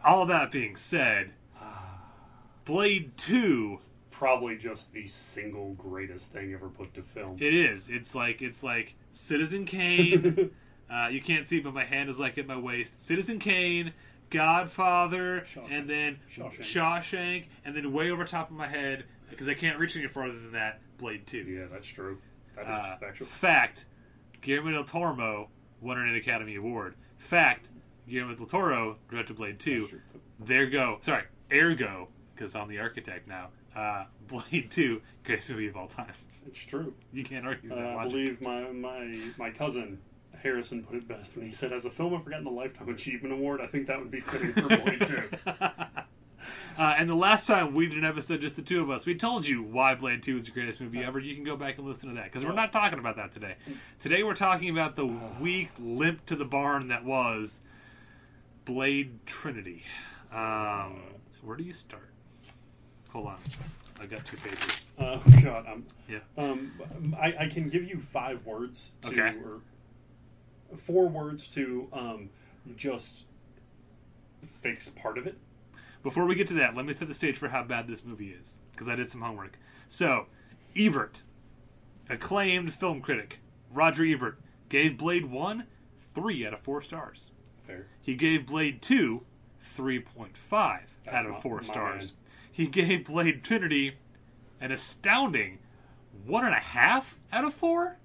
all 0.03 0.25
that 0.25 0.51
being 0.51 0.75
said, 0.75 1.33
Blade 2.65 3.15
Two 3.15 3.77
Probably 4.17 4.55
just 4.55 4.93
the 4.93 5.07
single 5.07 5.73
greatest 5.73 6.31
thing 6.31 6.53
ever 6.53 6.69
put 6.69 6.93
to 6.93 7.01
film. 7.01 7.35
It 7.41 7.53
is. 7.53 7.89
It's 7.89 8.15
like 8.15 8.41
it's 8.41 8.63
like 8.63 8.95
Citizen 9.11 9.65
Kane. 9.65 10.51
uh, 10.89 11.09
you 11.11 11.19
can't 11.19 11.45
see, 11.45 11.59
but 11.59 11.73
my 11.73 11.83
hand 11.83 12.09
is 12.09 12.17
like 12.17 12.37
at 12.37 12.47
my 12.47 12.57
waist. 12.57 13.05
Citizen 13.05 13.39
Kane, 13.39 13.91
Godfather, 14.29 15.41
Shawshank. 15.41 15.67
and 15.69 15.89
then 15.89 16.19
Shawshank. 16.33 16.61
Shawshank, 16.61 17.45
and 17.65 17.75
then 17.75 17.91
way 17.91 18.09
over 18.09 18.23
top 18.23 18.49
of 18.49 18.55
my 18.55 18.67
head 18.69 19.03
because 19.29 19.49
I 19.49 19.53
can't 19.53 19.77
reach 19.77 19.97
any 19.97 20.07
farther 20.07 20.39
than 20.39 20.53
that. 20.53 20.79
Blade 20.97 21.25
Two. 21.27 21.39
yeah, 21.43 21.65
that's 21.71 21.87
true. 21.87 22.19
That 22.55 22.63
is 22.63 22.67
Uh, 22.69 22.83
just 22.87 22.99
factual. 22.99 23.27
fact: 23.27 23.85
Guillermo 24.41 24.71
del 24.71 24.83
Toro 24.83 25.49
won 25.81 25.97
an 25.99 26.15
Academy 26.15 26.55
Award. 26.55 26.95
Fact: 27.17 27.69
Guillermo 28.07 28.33
del 28.35 28.45
Toro 28.45 28.97
directed 29.09 29.35
Blade 29.37 29.59
Two. 29.59 29.87
There 30.39 30.65
go. 30.67 30.99
Sorry, 31.01 31.23
ergo, 31.51 32.09
because 32.33 32.55
I'm 32.55 32.67
the 32.67 32.79
architect 32.79 33.27
now. 33.27 33.49
Uh, 33.75 34.05
Blade 34.27 34.69
Two, 34.71 35.01
greatest 35.23 35.49
movie 35.49 35.67
of 35.67 35.75
all 35.77 35.87
time. 35.87 36.11
It's 36.47 36.59
true. 36.63 36.93
You 37.11 37.23
can't 37.23 37.45
argue 37.45 37.71
Uh, 37.71 37.75
that 37.75 37.97
I 37.97 38.03
believe 38.03 38.39
my, 38.41 38.71
my 38.71 39.17
my 39.37 39.49
cousin 39.49 39.99
Harrison 40.43 40.83
put 40.83 40.95
it 40.95 41.07
best 41.07 41.35
when 41.35 41.45
he 41.45 41.51
said, 41.51 41.73
"As 41.73 41.85
a 41.85 41.89
film 41.89 42.13
I've 42.13 42.23
gotten 42.23 42.43
the 42.43 42.51
Lifetime 42.51 42.87
Achievement 42.89 43.33
Award, 43.33 43.61
I 43.61 43.67
think 43.67 43.87
that 43.87 43.99
would 43.99 44.11
be 44.11 44.21
fitting 44.21 44.53
for 44.53 44.67
Blade 44.67 45.07
Two. 45.07 45.23
Uh, 46.77 46.95
and 46.97 47.09
the 47.09 47.15
last 47.15 47.47
time 47.47 47.73
we 47.73 47.87
did 47.87 47.97
an 47.97 48.05
episode, 48.05 48.41
just 48.41 48.55
the 48.55 48.61
two 48.61 48.81
of 48.81 48.89
us, 48.89 49.05
we 49.05 49.15
told 49.15 49.47
you 49.47 49.63
why 49.63 49.95
Blade 49.95 50.21
2 50.23 50.37
is 50.37 50.45
the 50.45 50.51
greatest 50.51 50.81
movie 50.81 51.03
ever. 51.03 51.19
You 51.19 51.33
can 51.35 51.43
go 51.43 51.55
back 51.55 51.77
and 51.77 51.87
listen 51.87 52.09
to 52.09 52.15
that 52.15 52.25
because 52.25 52.45
we're 52.45 52.53
not 52.53 52.73
talking 52.73 52.99
about 52.99 53.15
that 53.17 53.31
today. 53.31 53.55
Today 53.99 54.23
we're 54.23 54.33
talking 54.35 54.69
about 54.69 54.95
the 54.95 55.05
weak 55.39 55.69
limp 55.79 56.25
to 56.27 56.35
the 56.35 56.45
barn 56.45 56.89
that 56.89 57.05
was 57.05 57.59
Blade 58.65 59.25
Trinity. 59.25 59.83
Um, 60.33 61.01
where 61.43 61.55
do 61.55 61.63
you 61.63 61.73
start? 61.73 62.09
Hold 63.11 63.27
on. 63.27 63.37
I 64.01 64.05
got 64.07 64.25
two 64.25 64.35
pages. 64.37 64.83
Uh, 64.99 65.17
God, 65.43 65.65
I'm, 65.69 65.85
Yeah. 66.09 66.19
um, 66.37 66.73
I, 67.17 67.35
I 67.41 67.47
can 67.47 67.69
give 67.69 67.83
you 67.83 68.01
five 68.01 68.45
words 68.45 68.91
to, 69.03 69.09
Okay. 69.09 69.37
or 69.45 69.61
four 70.77 71.07
words 71.07 71.47
to 71.55 71.87
um, 71.93 72.29
just 72.75 73.23
fix 74.61 74.89
part 74.89 75.17
of 75.17 75.27
it. 75.27 75.37
Before 76.05 76.25
we 76.27 76.35
get 76.35 76.47
to 76.49 76.53
that, 76.53 76.75
let 76.75 76.85
me 76.85 76.93
set 76.93 77.07
the 77.07 77.15
stage 77.15 77.35
for 77.35 77.47
how 77.47 77.63
bad 77.63 77.87
this 77.87 78.05
movie 78.05 78.29
is 78.29 78.57
because 78.71 78.87
I 78.87 78.95
did 78.95 79.09
some 79.09 79.21
homework. 79.21 79.57
So, 79.87 80.27
Ebert, 80.77 81.23
acclaimed 82.07 82.75
film 82.75 83.01
critic, 83.01 83.39
Roger 83.73 84.05
Ebert, 84.05 84.39
gave 84.69 84.99
Blade 84.99 85.25
1 85.25 85.63
3 86.13 86.45
out 86.45 86.53
of 86.53 86.59
4 86.59 86.83
stars. 86.83 87.31
Fair. 87.65 87.87
He 87.99 88.13
gave 88.13 88.45
Blade 88.45 88.83
2 88.83 89.25
3.5 89.75 90.81
out 91.07 91.25
of 91.25 91.31
my- 91.31 91.39
4 91.41 91.57
my 91.57 91.63
stars. 91.63 92.11
man. 92.11 92.19
He 92.51 92.67
gave 92.67 93.05
Blade 93.05 93.43
Trinity 93.43 93.95
an 94.61 94.71
astounding 94.71 95.57
1.5 96.27 97.15
out 97.33 97.45
of 97.45 97.53
4? 97.55 97.97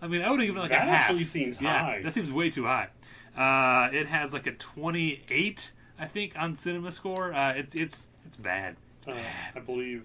I 0.00 0.06
mean, 0.06 0.22
I 0.22 0.30
would 0.30 0.38
have 0.38 0.46
given 0.46 0.62
like 0.62 0.70
That 0.70 0.82
a 0.82 0.84
half. 0.84 0.90
That 0.90 1.04
actually 1.10 1.24
seems 1.24 1.60
Yeah, 1.60 1.80
high. 1.84 2.02
That 2.02 2.14
seems 2.14 2.30
way 2.30 2.48
too 2.48 2.66
high. 2.66 2.90
Uh, 3.36 3.90
it 3.92 4.06
has 4.06 4.32
like 4.32 4.46
a 4.46 4.52
28, 4.52 5.72
I 5.98 6.06
think, 6.06 6.34
on 6.38 6.54
Cinema 6.54 6.92
Score. 6.92 7.32
Uh, 7.32 7.52
it's 7.54 7.74
it's 7.74 8.06
it's 8.26 8.36
bad. 8.36 8.76
It's 8.98 9.08
Uh, 9.08 9.12
bad. 9.12 9.56
I 9.56 9.60
believe 9.60 10.04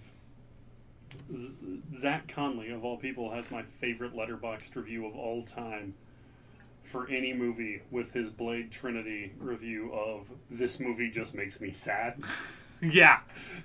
Z- 1.34 1.54
Zach 1.98 2.28
Conley, 2.28 2.70
of 2.70 2.84
all 2.86 2.98
people, 2.98 3.32
has 3.32 3.50
my 3.50 3.64
favorite 3.82 4.14
Letterboxd 4.16 4.76
review 4.76 5.06
of 5.08 5.16
all 5.16 5.44
time 5.44 5.96
for 6.84 7.08
any 7.10 7.34
movie 7.34 7.82
with 7.92 8.14
his 8.14 8.30
Blade 8.30 8.72
Trinity 8.72 9.32
review 9.40 9.92
of 9.94 10.28
this 10.50 10.80
movie 10.80 11.10
just 11.10 11.34
makes 11.36 11.60
me 11.62 11.72
sad. 11.72 12.22
yeah. 12.82 13.20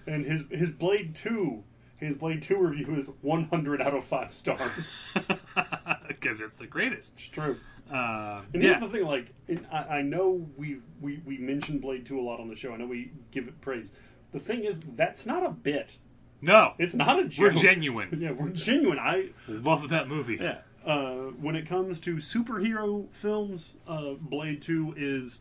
And 0.07 0.25
his 0.25 0.45
his 0.51 0.71
Blade 0.71 1.15
Two, 1.15 1.65
his 1.99 2.17
Blade 2.19 2.43
Two 2.43 2.57
review 2.59 2.95
is 2.97 3.11
100 3.23 3.81
out 3.83 3.95
of 3.95 4.05
five 4.05 4.33
stars. 4.33 4.99
Because 6.25 6.41
it's 6.41 6.57
the 6.57 6.67
greatest. 6.67 7.15
It's 7.17 7.29
true. 7.29 7.57
Uh, 7.93 8.41
And 8.53 8.63
yeah. 8.63 8.79
here's 8.79 8.81
the 8.81 8.89
thing: 8.99 9.07
like, 9.07 9.33
I, 9.71 9.99
I 9.99 10.03
know 10.03 10.47
we 10.57 10.79
we 11.01 11.21
we 11.25 11.39
mentioned 11.39 11.81
Blade 11.83 12.05
Two 12.07 12.19
a 12.19 12.23
lot 12.23 12.41
on 12.41 12.49
the 12.49 12.57
show. 12.57 12.73
I 12.73 12.77
know 12.79 12.87
we 12.87 13.13
give 13.31 13.47
it 13.47 13.61
praise. 13.61 13.93
The 14.33 14.41
thing 14.41 14.65
is, 14.65 14.81
that's 14.97 15.27
not 15.27 15.45
a 15.47 15.51
bit. 15.51 15.99
No. 16.41 16.75
It's 16.79 16.95
not 16.95 17.19
a 17.21 17.31
We're 17.39 17.53
genuine. 17.53 18.09
Yeah, 18.21 18.33
we're 18.33 18.49
genuine. 18.51 18.99
I 18.99 19.31
Love 19.49 19.89
that 19.91 20.09
movie. 20.09 20.39
yeah. 20.41 20.59
Uh, 20.85 21.31
when 21.41 21.57
it 21.57 21.67
comes 21.67 21.99
to 22.01 22.17
superhero 22.17 23.11
films, 23.13 23.75
uh, 23.87 24.15
Blade 24.21 24.61
Two 24.61 24.93
is 24.97 25.41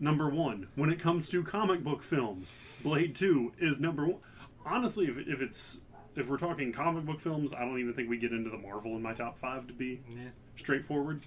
number 0.00 0.28
one. 0.28 0.66
When 0.74 0.90
it 0.90 0.98
comes 0.98 1.28
to 1.30 1.42
comic 1.44 1.82
book 1.84 2.02
films, 2.02 2.52
Blade 2.82 3.14
Two 3.14 3.52
is 3.58 3.78
number 3.80 4.06
one. 4.06 4.18
Honestly, 4.66 5.06
if, 5.06 5.16
if 5.18 5.40
it's 5.40 5.78
if 6.16 6.28
we're 6.28 6.38
talking 6.38 6.72
comic 6.72 7.04
book 7.04 7.20
films, 7.20 7.54
I 7.54 7.60
don't 7.60 7.78
even 7.78 7.92
think 7.94 8.08
we 8.08 8.16
get 8.18 8.32
into 8.32 8.50
the 8.50 8.58
Marvel 8.58 8.94
in 8.96 9.02
my 9.02 9.12
top 9.14 9.38
five 9.38 9.66
to 9.66 9.72
be 9.72 10.00
Yeah. 10.10 10.28
straightforward. 10.56 11.20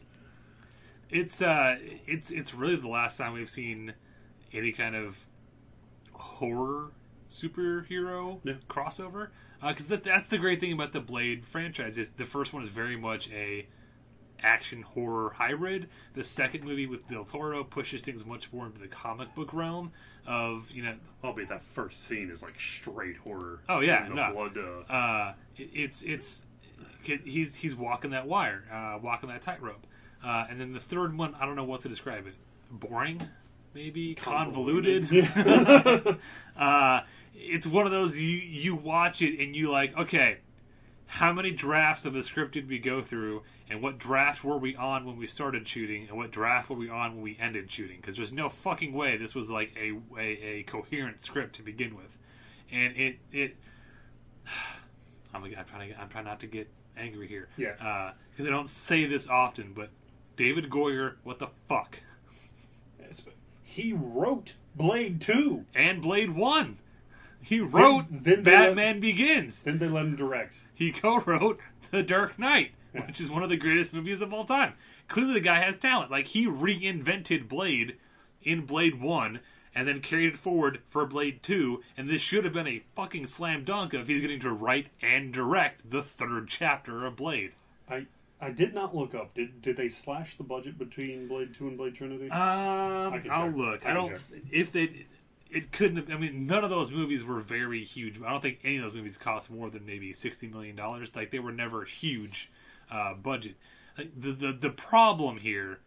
It's 1.10 1.42
uh, 1.42 1.78
it's 2.06 2.32
it's 2.32 2.54
really 2.54 2.76
the 2.76 2.88
last 2.90 3.18
time 3.18 3.34
we've 3.34 3.50
seen 3.50 3.94
any 4.54 4.72
kind 4.72 4.96
of 4.96 5.26
horror 6.14 6.92
superhero 7.30 8.40
Yeah. 8.44 8.54
crossover. 8.70 9.30
Because 9.66 9.88
that, 9.88 10.04
that's 10.04 10.30
the 10.30 10.38
great 10.38 10.60
thing 10.60 10.72
about 10.72 10.92
the 10.94 11.00
Blade 11.00 11.46
franchise 11.46 11.98
is 11.98 12.12
the 12.12 12.26
first 12.26 12.54
one 12.54 12.62
is 12.64 12.70
very 12.70 12.96
much 12.96 13.30
a 13.32 13.68
action 14.40 14.84
horror 14.84 15.32
hybrid. 15.32 15.90
The 16.14 16.24
second 16.24 16.64
movie 16.64 16.86
with 16.86 17.08
Del 17.08 17.26
Toro 17.26 17.64
pushes 17.64 18.04
things 18.04 18.24
much 18.24 18.54
more 18.54 18.68
into 18.68 18.80
the 18.80 18.88
comic 18.88 19.34
book 19.34 19.52
realm 19.54 19.92
of 20.28 20.70
you 20.72 20.84
know 20.84 20.94
Albeit 21.24 21.50
that 21.50 21.64
first 21.64 22.04
scene 22.06 22.30
is 22.30 22.44
like 22.44 22.60
straight 22.60 23.18
horror. 23.18 23.60
Oh, 23.68 23.80
yeah, 23.80 24.08
no. 24.08 24.32
blood. 24.34 24.58
Uh, 24.58 24.94
uh, 24.94 25.34
it- 25.58 25.70
it's 25.74 26.02
it's 26.04 26.44
he's 27.04 27.56
he's 27.56 27.76
walking 27.76 28.12
that 28.12 28.28
wire, 28.28 28.64
uh, 28.72 29.00
walking 29.02 29.30
that 29.30 29.42
tightrope. 29.42 29.86
Uh, 30.24 30.46
and 30.50 30.60
then 30.62 30.74
the 30.74 30.80
third 30.80 31.18
one, 31.18 31.36
I 31.40 31.46
don't 31.46 31.56
know 31.56 31.64
what 31.64 31.82
to 31.82 31.90
describe 31.90 32.28
it. 32.28 32.34
Boring, 32.70 33.22
maybe 33.74 34.14
convoluted. 34.16 35.08
uh, 36.58 37.02
it's 37.34 37.66
one 37.68 37.86
of 37.86 37.92
those 37.92 38.18
you 38.18 38.28
you 38.28 38.76
watch 38.76 39.22
it 39.22 39.40
and 39.44 39.56
you 39.56 39.72
like, 39.72 39.98
okay, 39.98 40.38
how 41.08 41.32
many 41.34 41.52
drafts 41.52 42.06
of 42.06 42.14
the 42.14 42.22
script 42.24 42.54
did 42.54 42.68
we 42.70 42.80
go 42.80 43.02
through, 43.02 43.44
and 43.70 43.82
what 43.82 43.98
draft 43.98 44.44
were 44.44 44.58
we 44.58 44.76
on 44.76 45.06
when 45.06 45.18
we 45.18 45.26
started 45.28 45.68
shooting, 45.68 46.08
and 46.08 46.18
what 46.18 46.32
draft 46.32 46.70
were 46.70 46.76
we 46.76 46.90
on 46.90 47.14
when 47.16 47.22
we 47.24 47.38
ended 47.40 47.72
shooting? 47.72 47.98
Because 48.02 48.16
there's 48.18 48.32
no 48.32 48.50
fucking 48.50 48.94
way 48.94 49.18
this 49.18 49.34
was 49.34 49.50
like 49.50 49.72
a, 49.80 49.94
a 50.20 50.22
a 50.60 50.64
coherent 50.64 51.22
script 51.22 51.56
to 51.56 51.62
begin 51.64 51.96
with, 51.96 52.18
and 52.72 52.96
it 52.98 53.18
it. 53.32 53.56
Oh 55.34 55.40
I'm, 55.40 55.44
I'm 55.44 55.66
trying 55.66 55.90
to 55.90 56.02
I'm 56.02 56.08
trying 56.10 56.24
not 56.24 56.40
to 56.40 56.48
get 56.48 56.70
angry 56.98 57.28
here, 57.28 57.50
Yeah. 57.58 57.74
Uh, 57.82 58.14
because 58.32 58.48
I 58.48 58.50
don't 58.50 58.70
say 58.70 59.06
this 59.06 59.28
often, 59.28 59.74
but 59.74 59.90
David 60.38 60.70
Goyer, 60.70 61.16
what 61.24 61.38
the 61.40 61.50
fuck, 61.68 62.00
he 63.64 63.94
wrote 63.94 64.56
Blade 64.76 65.20
Two. 65.22 65.66
and 65.76 66.02
Blade 66.02 66.32
One. 66.32 66.78
He 67.42 67.60
wrote 67.60 68.06
then 68.10 68.44
Batman 68.44 69.00
Begins. 69.00 69.64
Then 69.64 69.80
they 69.80 69.88
let 69.88 70.06
him 70.06 70.16
direct. 70.16 70.56
he 70.74 70.92
co-wrote 70.92 71.60
The 71.92 72.04
Dark 72.04 72.38
Knight, 72.38 72.72
which 73.06 73.22
is 73.22 73.30
one 73.30 73.44
of 73.44 73.50
the 73.50 73.58
greatest 73.58 73.94
movies 73.94 74.22
of 74.22 74.34
all 74.34 74.44
time. 74.46 74.74
Clearly, 75.08 75.34
the 75.36 75.40
guy 75.42 75.60
has 75.60 75.78
talent. 75.78 76.12
Like 76.12 76.28
he 76.28 76.46
reinvented 76.46 77.48
Blade 77.48 77.96
in 78.44 78.66
Blade 78.66 79.00
One, 79.02 79.40
and 79.74 79.88
then 79.88 80.02
carried 80.02 80.34
it 80.34 80.38
forward 80.40 80.82
for 80.90 81.06
Blade 81.06 81.42
Two. 81.44 81.82
And 81.96 82.08
this 82.08 82.22
should 82.22 82.44
have 82.44 82.54
been 82.54 82.68
a 82.68 82.84
fucking 82.96 83.28
slam 83.28 83.64
dunk 83.64 83.94
if 83.94 84.08
he's 84.08 84.22
getting 84.22 84.40
to 84.42 84.52
write 84.52 84.90
and 85.02 85.32
direct 85.34 85.90
the 85.90 86.02
third 86.04 86.48
chapter 86.50 87.06
of 87.06 87.16
Blade. 87.16 87.54
I 87.90 88.08
I 88.42 88.52
did 88.52 88.74
not 88.74 88.94
look 88.96 89.16
up. 89.16 89.34
Did 89.36 89.62
did 89.62 89.78
they 89.78 89.88
slash 89.90 90.36
the 90.36 90.44
budget 90.44 90.78
between 90.78 91.28
Blade 91.28 91.54
Two 91.54 91.68
and 91.70 91.78
Blade 91.78 91.96
Trinity? 91.96 92.30
Um, 92.30 92.40
I'll 93.32 93.48
check. 93.48 93.56
look. 93.56 93.86
I 93.86 93.92
I, 93.92 93.94
don't. 93.94 94.10
check. 94.10 94.20
If 94.52 94.72
they, 94.72 95.06
it 95.52 95.72
couldn't. 95.72 95.98
have 95.98 96.10
I 96.10 96.20
mean, 96.20 96.46
none 96.46 96.64
of 96.64 96.70
those 96.70 96.92
movies 96.92 97.24
were 97.24 97.40
very 97.40 97.84
huge. 97.84 98.22
I 98.22 98.32
don't 98.32 98.42
think 98.42 98.60
any 98.64 98.78
of 98.78 98.84
those 98.84 98.94
movies 98.94 99.18
cost 99.18 99.50
more 99.50 99.70
than 99.70 99.86
maybe 99.86 100.14
sixty 100.14 100.48
million 100.48 100.76
dollars. 100.76 101.16
Like 101.16 101.32
they 101.32 101.40
were 101.40 101.52
never 101.52 101.84
huge 101.84 102.50
uh, 102.92 103.14
budget. 103.14 103.56
The 103.98 104.32
the 104.32 104.54
the 104.54 104.70
problem 104.70 105.38
here 105.38 105.80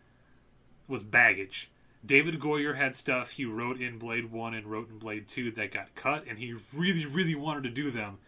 was 0.88 1.02
baggage. 1.02 1.70
David 2.04 2.40
Goyer 2.40 2.76
had 2.76 2.96
stuff 2.96 3.32
he 3.32 3.44
wrote 3.44 3.80
in 3.80 3.98
Blade 3.98 4.32
One 4.32 4.54
and 4.54 4.66
wrote 4.66 4.88
in 4.88 4.98
Blade 4.98 5.28
Two 5.28 5.50
that 5.52 5.72
got 5.72 5.94
cut, 5.94 6.24
and 6.26 6.38
he 6.38 6.54
really, 6.74 7.04
really 7.04 7.34
wanted 7.34 7.64
to 7.64 7.70
do 7.70 7.90
them, 7.90 8.18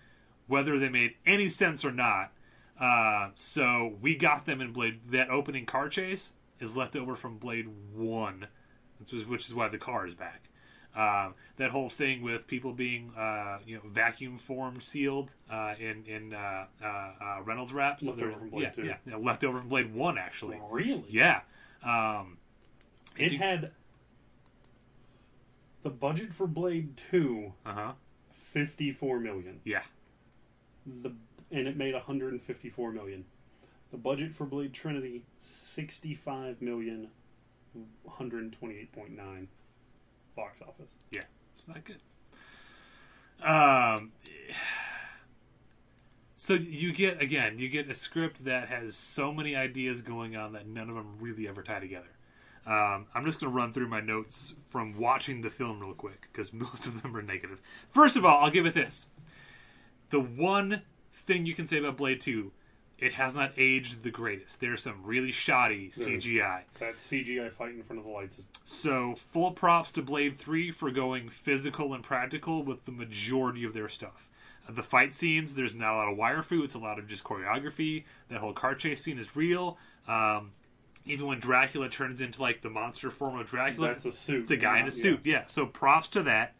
whether 0.47 0.79
they 0.79 0.89
made 0.89 1.15
any 1.25 1.49
sense 1.49 1.85
or 1.85 1.93
not. 1.93 2.33
Uh, 2.79 3.31
so 3.35 3.95
we 4.01 4.15
got 4.15 4.45
them 4.45 4.61
in 4.61 4.73
Blade. 4.73 5.01
That 5.11 5.31
opening 5.31 5.67
car 5.67 5.89
chase 5.89 6.33
is 6.61 6.77
left 6.77 6.97
over 6.97 7.17
from 7.17 7.39
Blade 7.39 7.69
One, 7.95 8.49
which 8.99 9.13
is, 9.13 9.27
which 9.27 9.49
is 9.49 9.55
why 9.55 9.69
the 9.69 9.79
car 9.79 10.07
is 10.07 10.15
back. 10.15 10.49
Um, 10.95 11.35
that 11.57 11.71
whole 11.71 11.89
thing 11.89 12.21
with 12.23 12.47
people 12.47 12.73
being, 12.73 13.13
uh, 13.17 13.59
you 13.67 13.77
know, 13.77 13.83
vacuum 13.89 14.37
formed, 14.39 14.83
sealed 14.83 15.31
uh, 15.51 15.75
in 15.79 16.05
in 16.07 16.35
uh, 16.35 16.67
uh, 16.83 16.87
uh, 16.87 17.43
Reynolds 17.45 17.73
wrap. 17.73 18.03
Left 18.03 18.19
they're- 18.19 18.33
from 18.33 18.51
Blade 18.51 18.63
yeah, 18.63 18.71
two. 18.71 18.85
yeah, 18.85 18.97
yeah, 19.07 19.17
left 19.17 19.43
over 19.45 19.59
from 19.61 19.69
Blade 19.69 19.95
One 19.95 20.19
actually. 20.19 20.61
really? 20.71 21.05
Yeah. 21.09 21.41
Um, 21.83 22.37
It 23.17 23.33
you- 23.33 23.39
had 23.39 23.73
the 25.83 25.91
budget 25.91 26.33
for 26.35 26.47
Blade 26.47 26.97
Two, 27.11 27.55
uh 27.65 27.73
huh. 27.75 27.93
fifty-four 28.33 29.19
million. 29.19 29.61
Yeah. 29.65 29.83
The 30.87 31.13
and 31.51 31.67
it 31.69 31.77
made 31.77 31.93
154 31.95 32.93
million. 32.93 33.25
The 33.91 33.99
budget 33.99 34.35
for 34.35 34.47
Blade 34.47 34.73
Trinity 34.73 35.23
65 35.41 36.63
million, 36.63 37.09
128.9 38.09 39.47
box 40.35 40.61
office. 40.63 40.91
Yeah, 41.11 41.23
it's 41.53 41.69
not 41.69 41.85
good. 41.85 42.01
Um, 43.43 44.13
so 46.37 46.55
you 46.55 46.93
get 46.93 47.21
again, 47.21 47.59
you 47.59 47.69
get 47.69 47.89
a 47.89 47.95
script 47.95 48.45
that 48.45 48.69
has 48.69 48.97
so 48.97 49.33
many 49.33 49.55
ideas 49.57 50.01
going 50.01 50.37
on 50.37 50.53
that 50.53 50.67
none 50.67 50.89
of 50.89 50.95
them 50.95 51.17
really 51.21 51.49
ever 51.49 51.63
tie 51.63 51.81
together. 51.81 52.11
Um, 52.65 53.07
I'm 53.15 53.25
just 53.25 53.41
going 53.41 53.53
to 53.53 53.57
run 53.57 53.73
through 53.73 53.89
my 53.89 54.01
notes 54.01 54.55
from 54.69 54.97
watching 54.97 55.43
the 55.43 55.51
film 55.51 55.81
real 55.81 55.95
quick 55.95 56.29
because 56.33 56.53
most 56.53 56.87
of 56.87 57.03
them 57.03 57.17
are 57.17 57.23
negative. 57.23 57.61
First 57.91 58.17
of 58.17 58.25
all, 58.25 58.45
I'll 58.45 58.51
give 58.51 58.67
it 58.67 58.75
this: 58.75 59.07
the 60.11 60.21
one 60.21 60.83
thing 61.15 61.47
you 61.47 61.55
can 61.55 61.67
say 61.67 61.79
about 61.79 61.97
Blade 61.97 62.21
Two, 62.21 62.53
it 63.03 63.15
has 63.15 63.35
not 63.35 63.53
aged 63.59 64.05
the 64.05 64.11
greatest. 64.13 64.61
There's 64.61 64.85
some 64.85 65.03
really 65.03 65.33
shoddy 65.33 65.91
CGI. 65.91 66.61
That 66.79 66.99
CGI 66.99 67.53
fight 67.53 67.73
in 67.73 67.83
front 67.83 67.99
of 67.99 68.07
the 68.07 68.13
lights 68.13 68.39
is 68.39 68.49
So 68.65 69.17
full 69.17 69.51
props 69.51 69.91
to 69.93 70.03
Blade 70.03 70.39
Three 70.39 70.71
for 70.71 70.93
going 70.93 71.29
physical 71.29 71.95
and 71.95 72.05
practical 72.05 72.63
with 72.63 72.85
the 72.85 72.93
majority 72.93 73.65
of 73.65 73.75
their 73.75 73.89
stuff. 73.89 74.29
The 74.69 74.85
fight 74.85 75.17
scenes, 75.17 75.57
there's 75.57 75.75
not 75.75 75.95
a 75.95 75.97
lot 75.97 76.13
of 76.13 76.17
wire 76.17 76.45
fu. 76.45 76.63
It's 76.63 76.77
a 76.77 76.79
lot 76.79 77.01
of 77.01 77.09
just 77.09 77.25
choreography. 77.25 78.05
That 78.31 78.39
whole 78.39 78.53
car 78.53 78.77
chase 78.77 79.03
scene 79.03 79.19
is 79.19 79.35
real. 79.35 79.79
Um, 80.07 80.53
even 81.05 81.27
when 81.27 81.41
Dracula 81.41 81.89
turns 81.89 82.21
into 82.21 82.41
like 82.41 82.63
the 82.63 82.71
monster 82.71 83.11
form 83.11 83.37
of 83.37 83.49
Dracula, 83.49 83.89
That's 83.89 84.05
a 84.05 84.13
suit, 84.13 84.43
It's 84.43 84.53
a 84.53 84.57
guy 84.57 84.79
in 84.79 84.87
a 84.87 84.93
suit. 84.93 85.27
Yeah. 85.27 85.43
So 85.49 85.67
props 85.67 86.07
to 86.09 86.23
that. 86.23 86.55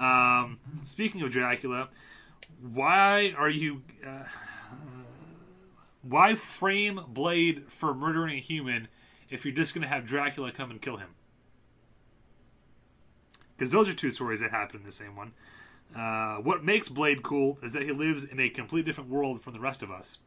Um, 0.00 0.58
speaking 0.86 1.22
of 1.22 1.30
Dracula, 1.30 1.88
why 2.60 3.32
are 3.38 3.48
you? 3.48 3.82
Uh, 4.04 4.24
why 6.06 6.34
frame 6.34 7.00
Blade 7.08 7.64
for 7.68 7.94
murdering 7.94 8.36
a 8.36 8.40
human 8.40 8.88
if 9.30 9.44
you're 9.44 9.54
just 9.54 9.74
going 9.74 9.82
to 9.82 9.88
have 9.88 10.06
Dracula 10.06 10.52
come 10.52 10.70
and 10.70 10.80
kill 10.80 10.98
him? 10.98 11.10
Because 13.56 13.72
those 13.72 13.88
are 13.88 13.94
two 13.94 14.10
stories 14.10 14.40
that 14.40 14.50
happen 14.50 14.80
in 14.80 14.86
the 14.86 14.92
same 14.92 15.16
one. 15.16 15.32
Uh, 15.96 16.36
what 16.36 16.64
makes 16.64 16.88
Blade 16.88 17.22
cool 17.22 17.58
is 17.62 17.72
that 17.72 17.82
he 17.82 17.92
lives 17.92 18.24
in 18.24 18.40
a 18.40 18.48
completely 18.48 18.90
different 18.90 19.10
world 19.10 19.40
from 19.40 19.52
the 19.52 19.60
rest 19.60 19.82
of 19.82 19.90
us. 19.90 20.18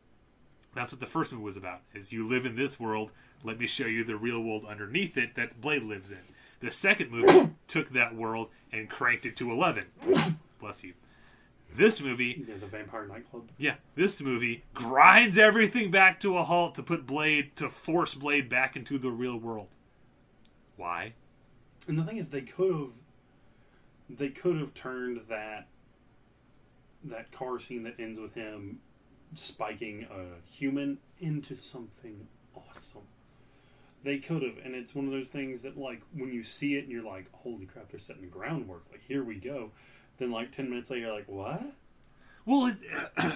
That's 0.73 0.91
what 0.91 0.99
the 0.99 1.07
first 1.07 1.31
movie 1.31 1.43
was 1.43 1.57
about. 1.57 1.81
Is 1.93 2.11
you 2.11 2.27
live 2.27 2.45
in 2.45 2.55
this 2.55 2.79
world, 2.79 3.11
let 3.43 3.59
me 3.59 3.67
show 3.67 3.85
you 3.85 4.03
the 4.03 4.15
real 4.15 4.39
world 4.39 4.65
underneath 4.65 5.17
it 5.17 5.35
that 5.35 5.59
Blade 5.59 5.83
lives 5.83 6.11
in. 6.11 6.19
The 6.59 6.71
second 6.71 7.11
movie 7.11 7.51
took 7.67 7.89
that 7.89 8.15
world 8.15 8.49
and 8.71 8.89
cranked 8.89 9.25
it 9.25 9.35
to 9.37 9.51
11. 9.51 9.85
Bless 10.59 10.83
you. 10.83 10.93
This 11.75 12.01
movie 12.01 12.43
yeah, 12.47 12.55
the 12.59 12.65
vampire 12.65 13.05
nightclub. 13.05 13.49
yeah, 13.57 13.75
this 13.95 14.21
movie 14.21 14.63
grinds 14.73 15.37
everything 15.37 15.91
back 15.91 16.19
to 16.21 16.37
a 16.37 16.43
halt 16.43 16.75
to 16.75 16.83
put 16.83 17.05
Blade 17.05 17.55
to 17.57 17.69
force 17.69 18.13
Blade 18.15 18.49
back 18.49 18.75
into 18.75 18.97
the 18.97 19.11
real 19.11 19.37
world. 19.37 19.67
Why? 20.75 21.13
And 21.87 21.97
the 21.99 22.03
thing 22.03 22.17
is, 22.17 22.29
they 22.29 22.41
could 22.41 22.71
have, 22.71 22.89
they 24.09 24.29
could 24.29 24.57
have 24.57 24.73
turned 24.73 25.21
that, 25.29 25.67
that 27.03 27.31
car 27.31 27.59
scene 27.59 27.83
that 27.83 27.95
ends 27.99 28.19
with 28.19 28.33
him 28.33 28.79
spiking 29.35 30.07
a 30.11 30.41
human 30.51 30.97
into 31.19 31.55
something 31.55 32.27
awesome. 32.55 33.03
They 34.03 34.19
could 34.19 34.41
have, 34.41 34.57
and 34.63 34.73
it's 34.75 34.95
one 34.95 35.05
of 35.05 35.11
those 35.11 35.27
things 35.27 35.61
that, 35.61 35.77
like, 35.77 36.01
when 36.13 36.31
you 36.31 36.43
see 36.43 36.75
it 36.75 36.83
and 36.83 36.91
you're 36.91 37.03
like, 37.03 37.25
"Holy 37.33 37.65
crap, 37.65 37.89
they're 37.89 37.99
setting 37.99 38.21
the 38.21 38.27
groundwork!" 38.27 38.85
Like, 38.91 39.01
here 39.07 39.23
we 39.23 39.35
go. 39.35 39.71
Then, 40.17 40.31
like 40.31 40.51
ten 40.51 40.69
minutes 40.69 40.89
later, 40.89 41.05
you're 41.05 41.15
like, 41.15 41.27
"What?" 41.27 41.61
Well, 42.45 42.67
it, 42.67 42.77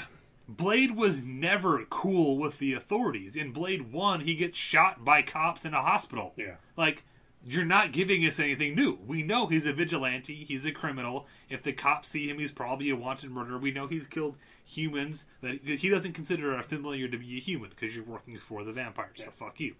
Blade 0.48 0.96
was 0.96 1.22
never 1.22 1.86
cool 1.90 2.38
with 2.38 2.60
the 2.60 2.74
authorities. 2.74 3.36
In 3.36 3.52
Blade 3.52 3.92
1, 3.92 4.22
he 4.22 4.36
gets 4.36 4.58
shot 4.58 5.06
by 5.06 5.22
cops 5.22 5.66
in 5.66 5.74
a 5.74 5.82
hospital. 5.82 6.34
Yeah. 6.36 6.56
Like, 6.76 7.04
you're 7.46 7.66
not 7.66 7.92
giving 7.92 8.26
us 8.26 8.40
anything 8.40 8.76
new. 8.76 9.00
We 9.06 9.24
know 9.24 9.48
he's 9.48 9.66
a 9.66 9.74
vigilante, 9.74 10.44
he's 10.44 10.66
a 10.66 10.72
criminal. 10.72 11.26
If 11.50 11.64
the 11.64 11.74
cops 11.74 12.10
see 12.10 12.30
him, 12.30 12.38
he's 12.38 12.52
probably 12.52 12.90
a 12.90 12.96
wanted 12.96 13.32
murderer. 13.32 13.58
We 13.58 13.72
know 13.72 13.88
he's 13.88 14.08
killed 14.08 14.36
humans 14.66 15.26
that 15.42 15.62
he 15.64 15.90
doesn't 15.90 16.14
consider 16.14 16.56
a 16.56 16.64
familiar 16.64 17.08
to 17.08 17.18
be 17.18 17.38
a 17.38 17.40
human 17.40 17.70
because 17.70 17.96
you're 17.96 18.06
working 18.06 18.38
for 18.38 18.64
the 18.64 18.72
vampires. 18.74 19.18
So 19.18 19.32
fuck 19.32 19.60
you. 19.60 19.76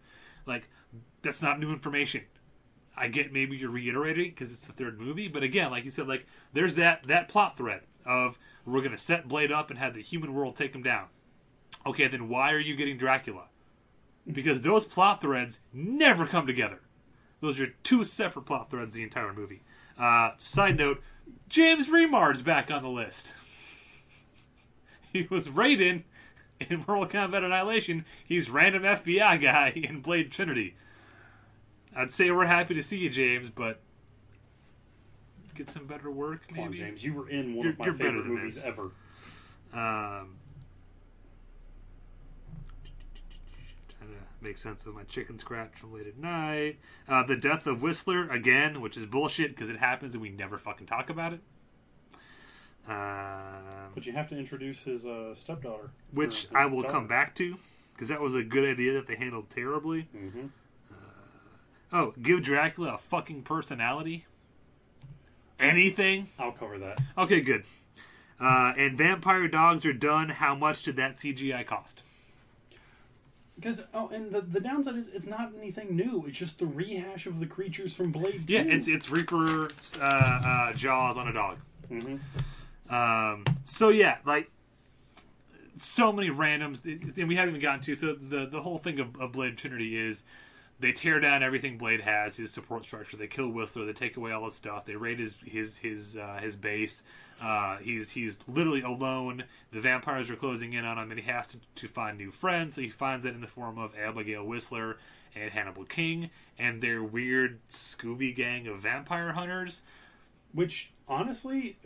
Like, 0.46 0.70
that's 1.22 1.42
not 1.42 1.60
new 1.60 1.72
information. 1.72 2.22
I 2.96 3.08
get 3.08 3.32
maybe 3.32 3.58
you're 3.58 3.70
reiterating 3.70 4.30
because 4.30 4.52
it's 4.52 4.66
the 4.66 4.74
third 4.74 5.00
movie, 5.00 5.28
but 5.28 5.44
again, 5.44 5.72
like 5.72 5.86
you 5.86 5.92
said, 5.92 6.08
like 6.08 6.26
there's 6.54 6.76
that 6.76 7.04
that 7.04 7.30
plot 7.30 7.58
thread 7.58 7.82
of 8.06 8.38
we're 8.66 8.82
gonna 8.82 8.98
set 8.98 9.28
Blade 9.28 9.52
up 9.52 9.70
and 9.70 9.80
have 9.80 9.94
the 9.94 10.02
human 10.02 10.34
world 10.34 10.56
take 10.56 10.76
him 10.76 10.84
down. 10.84 11.06
Okay, 11.86 12.08
then 12.08 12.30
why 12.30 12.52
are 12.52 12.60
you 12.60 12.76
getting 12.76 12.98
Dracula? 12.98 13.46
Because 14.32 14.62
those 14.62 14.86
plot 14.86 15.22
threads 15.22 15.62
never 15.74 16.28
come 16.28 16.46
together. 16.46 16.82
Those 17.40 17.60
are 17.60 17.68
two 17.84 18.04
separate 18.04 18.46
plot 18.46 18.70
threads 18.70 18.94
the 18.94 19.04
entire 19.04 19.34
movie. 19.34 19.64
Uh, 19.98 20.32
side 20.38 20.78
note: 20.78 21.02
James 21.50 21.90
Remar's 21.90 22.42
back 22.42 22.70
on 22.70 22.84
the 22.84 22.90
list. 22.90 23.34
He 25.14 25.28
was 25.30 25.50
Raiden 25.50 26.04
in 26.70 26.86
Mortal 26.88 27.06
Kombat 27.06 27.44
Annihilation. 27.44 28.06
He's 28.26 28.50
random 28.50 28.84
FBI 28.84 29.42
guy 29.42 29.70
in 29.76 30.02
Blade 30.02 30.32
Trinity. 30.32 30.76
I'd 31.96 32.14
say 32.14 32.32
we're 32.32 32.46
happy 32.46 32.74
to 32.76 32.84
see 32.84 32.98
you, 32.98 33.10
James, 33.10 33.50
but 33.50 33.80
get 35.56 35.70
some 35.70 35.86
better 35.86 36.10
work, 36.10 36.48
Come 36.48 36.60
on, 36.60 36.66
maybe. 36.72 36.78
James, 36.78 37.04
you 37.04 37.14
were 37.14 37.30
in 37.30 37.56
one 37.56 37.66
You're- 37.68 37.70
of 37.72 37.80
my 37.80 37.86
favorite 38.06 38.26
movies 38.26 38.56
this. 38.56 38.66
ever. 38.66 38.92
Um, 39.74 40.38
trying 43.90 44.10
to 44.12 44.16
make 44.42 44.58
sense 44.58 44.86
of 44.86 44.96
my 44.96 45.04
chicken 45.04 45.38
scratch 45.38 45.72
from 45.76 45.94
late 45.94 46.08
at 46.08 46.18
night. 46.18 46.80
Uh, 47.08 47.24
the 47.24 47.36
death 47.36 47.68
of 47.68 47.82
Whistler 47.82 48.30
again, 48.30 48.80
which 48.82 48.96
is 48.98 49.06
bullshit 49.06 49.50
because 49.56 49.70
it 49.70 49.78
happens 49.78 50.14
and 50.14 50.22
we 50.22 50.30
never 50.30 50.58
fucking 50.58 50.88
talk 50.88 51.10
about 51.10 51.34
it. 51.34 51.42
Um, 52.88 53.92
But 53.94 54.06
you 54.06 54.14
have 54.14 54.28
to 54.30 54.38
introduce 54.38 54.84
his 54.84 55.06
uh, 55.06 55.36
stepdaughter, 55.36 55.92
which 56.12 56.48
Or 56.52 56.58
I 56.58 56.66
will 56.66 56.82
daughter. 56.82 56.94
come 56.94 57.08
back 57.08 57.36
to 57.36 57.58
because 57.94 58.08
that 58.08 58.20
was 58.22 58.34
a 58.36 58.44
good 58.44 58.68
idea 58.68 58.94
that 58.94 59.06
they 59.08 59.16
handled 59.16 59.50
terribly. 59.50 60.08
Mhm. 60.16 60.50
Oh, 61.94 62.14
give 62.22 62.44
Dracula 62.44 62.94
a 62.94 62.98
fucking 62.98 63.44
personality. 63.44 64.26
Anything? 65.60 66.30
I'll 66.40 66.52
cover 66.52 66.78
that. 66.80 67.02
Okay, 67.18 67.42
good. 67.42 67.64
Uh, 68.40 68.74
and 68.76 68.98
vampire 68.98 69.48
dogs 69.48 69.86
are 69.86 69.94
done. 69.94 70.30
How 70.30 70.56
much 70.56 70.82
did 70.84 70.96
that 70.96 71.18
CGI 71.18 71.66
cost? 71.66 72.02
Because 73.56 73.84
oh, 73.94 74.10
and 74.10 74.32
the 74.32 74.42
the 74.42 74.60
downside 74.60 74.96
is 74.96 75.08
it's 75.10 75.28
not 75.28 75.52
anything 75.56 75.96
new. 75.96 76.26
It's 76.28 76.40
just 76.40 76.58
the 76.58 76.66
rehash 76.66 77.28
of 77.28 77.40
the 77.40 77.46
creatures 77.46 77.94
from 77.94 78.12
Blade. 78.12 78.48
2. 78.48 78.54
Yeah, 78.54 78.62
it's 78.62 78.88
it's 78.88 79.12
Reaper 79.12 79.68
uh, 80.00 80.04
uh, 80.04 80.74
jaws 80.74 81.16
on 81.16 81.28
a 81.28 81.34
dog. 81.34 81.60
Mm-hmm. 81.92 82.94
Um, 82.94 83.44
so 83.66 83.90
yeah, 83.90 84.18
like 84.26 84.50
so 85.76 86.12
many 86.12 86.30
randoms, 86.30 86.84
and 86.84 87.28
we 87.28 87.36
haven't 87.36 87.50
even 87.50 87.62
gotten 87.62 87.82
to. 87.82 87.94
So 87.96 88.14
the 88.14 88.48
the 88.48 88.64
whole 88.64 88.80
thing 88.80 89.00
of, 89.00 89.16
of 89.22 89.34
Blade 89.34 89.58
Trinity 89.58 89.96
is 89.96 90.24
they 90.82 90.92
tear 90.92 91.20
down 91.20 91.44
everything 91.44 91.78
Blade 91.78 92.02
has, 92.02 92.38
his 92.38 92.52
support 92.52 92.84
structure. 92.84 93.16
They 93.16 93.28
kill 93.28 93.50
Whistler. 93.50 93.86
They 93.86 93.94
take 93.94 94.18
away 94.18 94.32
all 94.32 94.46
his 94.46 94.56
stuff. 94.56 94.86
They 94.86 94.96
raid 94.96 95.20
his 95.20 95.38
his 95.46 95.78
his 95.78 96.18
uh, 96.18 96.40
his 96.42 96.56
base. 96.56 97.04
Uh, 97.42 97.78
he's 97.78 98.10
he's 98.10 98.40
literally 98.48 98.82
alone. 98.82 99.44
The 99.72 99.80
vampires 99.80 100.30
are 100.30 100.36
closing 100.36 100.74
in 100.74 100.84
on 100.84 100.98
him, 100.98 101.12
and 101.12 101.20
he 101.20 101.32
has 101.32 101.48
to, 101.48 101.58
to 101.76 101.88
find 101.88 102.18
new 102.18 102.32
friends. 102.32 102.76
So 102.76 102.82
he 102.82 102.90
finds 102.90 103.24
that 103.24 103.34
in 103.34 103.42
the 103.42 103.48
form 103.48 103.78
of 103.78 103.94
Abigail 103.96 104.44
Whistler 104.44 104.98
and 105.36 105.52
Hannibal 105.52 105.86
King 105.86 106.30
and 106.58 106.82
their 106.82 107.04
weird 107.04 107.60
Scooby 107.70 108.36
gang 108.36 108.68
of 108.68 108.80
vampire 108.80 109.34
hunters. 109.34 109.84
Which 110.52 110.92
honestly, 111.08 111.78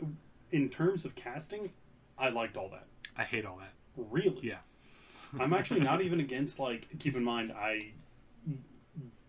in 0.50 0.68
terms 0.70 1.04
of 1.04 1.14
casting, 1.14 1.72
I 2.18 2.30
liked 2.30 2.56
all 2.56 2.70
that. 2.70 2.86
I 3.16 3.24
hate 3.24 3.44
all 3.44 3.58
that. 3.58 3.72
Really? 3.96 4.40
Yeah. 4.42 4.58
I'm 5.38 5.52
actually 5.52 5.80
not 5.80 6.00
even 6.00 6.18
against 6.18 6.58
like. 6.58 6.88
Keep 6.98 7.16
in 7.16 7.24
mind, 7.24 7.52
I 7.52 7.92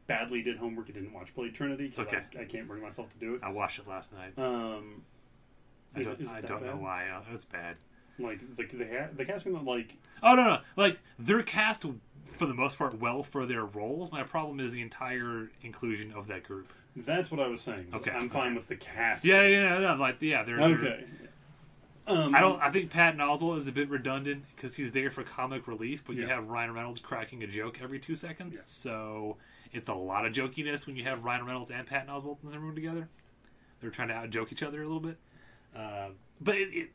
badly 0.08 0.42
did 0.42 0.58
homework 0.58 0.88
and 0.88 0.96
didn't 0.96 1.14
watch 1.14 1.34
Blade 1.36 1.54
Trinity. 1.54 1.90
'cause 1.90 2.00
okay. 2.00 2.22
I, 2.38 2.42
I 2.42 2.46
can't 2.46 2.68
bring 2.68 2.82
myself 2.82 3.10
to 3.12 3.18
do 3.18 3.36
it. 3.36 3.42
I 3.44 3.50
watched 3.52 3.80
it 3.80 3.88
last 3.88 4.12
night. 4.14 4.34
Um, 4.38 5.04
I 5.96 6.00
is- 6.00 6.08
don't, 6.08 6.22
is 6.22 6.34
I 6.34 6.42
don't 6.42 6.66
know 6.66 6.78
why. 6.78 7.08
Uh, 7.10 7.22
It's 7.34 7.46
bad. 7.46 7.78
like 8.20 8.40
the 8.58 8.66
the, 8.66 9.10
the 9.16 9.26
casting 9.26 9.54
that 9.54 9.64
like 9.64 9.96
Oh 10.24 10.34
no, 10.36 10.44
no, 10.46 10.60
like 10.76 11.00
they're 11.20 11.44
cast 11.44 11.86
for 12.26 12.46
the 12.46 12.54
most 12.54 12.78
part 12.78 13.00
well 13.00 13.22
for 13.24 13.46
their 13.46 13.66
roles. 13.66 14.12
My 14.12 14.24
problem 14.24 14.60
is 14.60 14.72
the 14.72 14.82
entire 14.82 15.50
inclusion 15.62 16.12
of 16.14 16.28
that 16.28 16.44
group. 16.44 16.72
that's 16.96 17.30
what 17.30 17.40
I 17.40 17.48
was 17.48 17.62
saying. 17.62 17.88
Okay, 17.94 18.12
I'm 18.12 18.30
fine 18.30 18.56
with 18.56 18.68
the 18.68 18.76
cast. 18.76 19.24
Yeah, 19.24 19.44
yeah, 19.44 19.80
yeah. 19.80 19.94
Like, 19.94 20.18
yeah, 20.22 20.44
they're 20.44 20.58
they're- 20.58 20.78
Okay. 20.78 21.04
Um, 22.08 22.34
I 22.34 22.40
don't. 22.40 22.62
I 22.62 22.72
think 22.72 22.90
Patton 22.90 23.20
Oswalt 23.20 23.58
is 23.58 23.68
a 23.68 23.72
bit 23.74 23.90
redundant 23.90 24.46
because 24.56 24.76
he's 24.76 24.94
there 24.94 25.12
for 25.12 25.24
comic 25.24 25.68
relief, 25.68 26.04
but 26.08 26.16
you 26.16 26.26
have 26.26 26.48
Ryan 26.48 26.74
Reynolds 26.74 27.00
cracking 27.02 27.44
a 27.44 27.48
joke 27.48 27.80
every 27.84 28.00
two 28.00 28.16
seconds. 28.16 28.56
Yeah. 28.56 28.62
So 28.66 29.36
it's 29.74 29.90
a 29.90 29.94
lot 29.94 30.26
of 30.26 30.34
jokiness 30.34 30.86
when 30.86 30.96
you 30.96 31.04
have 31.04 31.24
Ryan 31.24 31.46
Reynolds 31.46 31.72
and 31.72 31.86
Patton 31.88 32.10
Oswalt 32.10 32.44
in 32.44 32.50
the 32.50 32.60
room 32.60 32.76
together. 32.76 33.10
They're 33.82 33.90
trying 33.92 34.08
to 34.10 34.16
out 34.16 34.30
joke 34.30 34.52
each 34.52 34.64
other 34.64 34.82
a 34.82 34.86
little 34.86 35.00
bit. 35.00 35.18
Uh, 35.76 36.10
but 36.42 36.56
it, 36.56 36.70
it, 36.74 36.90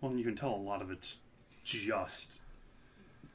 Well, 0.00 0.12
you 0.14 0.24
can 0.24 0.34
tell 0.36 0.54
a 0.54 0.56
lot 0.56 0.82
of 0.82 0.90
it's 0.90 1.18
just 1.64 2.40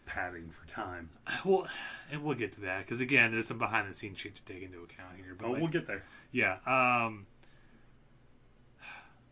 padding 0.06 0.50
for 0.50 0.68
time. 0.68 1.10
well, 1.46 1.68
and 2.12 2.24
we'll 2.24 2.36
get 2.36 2.52
to 2.54 2.62
that 2.62 2.80
because 2.86 3.00
again, 3.02 3.32
there's 3.32 3.48
some 3.48 3.58
behind 3.58 3.90
the 3.92 3.96
scenes 3.96 4.20
shit 4.20 4.36
to 4.36 4.44
take 4.46 4.62
into 4.64 4.78
account 4.80 5.16
here. 5.18 5.36
But 5.38 5.48
Oh, 5.48 5.52
like, 5.52 5.62
we'll 5.62 5.72
get 5.72 5.88
there. 5.88 6.04
Yeah. 6.32 6.58
Um, 6.66 7.26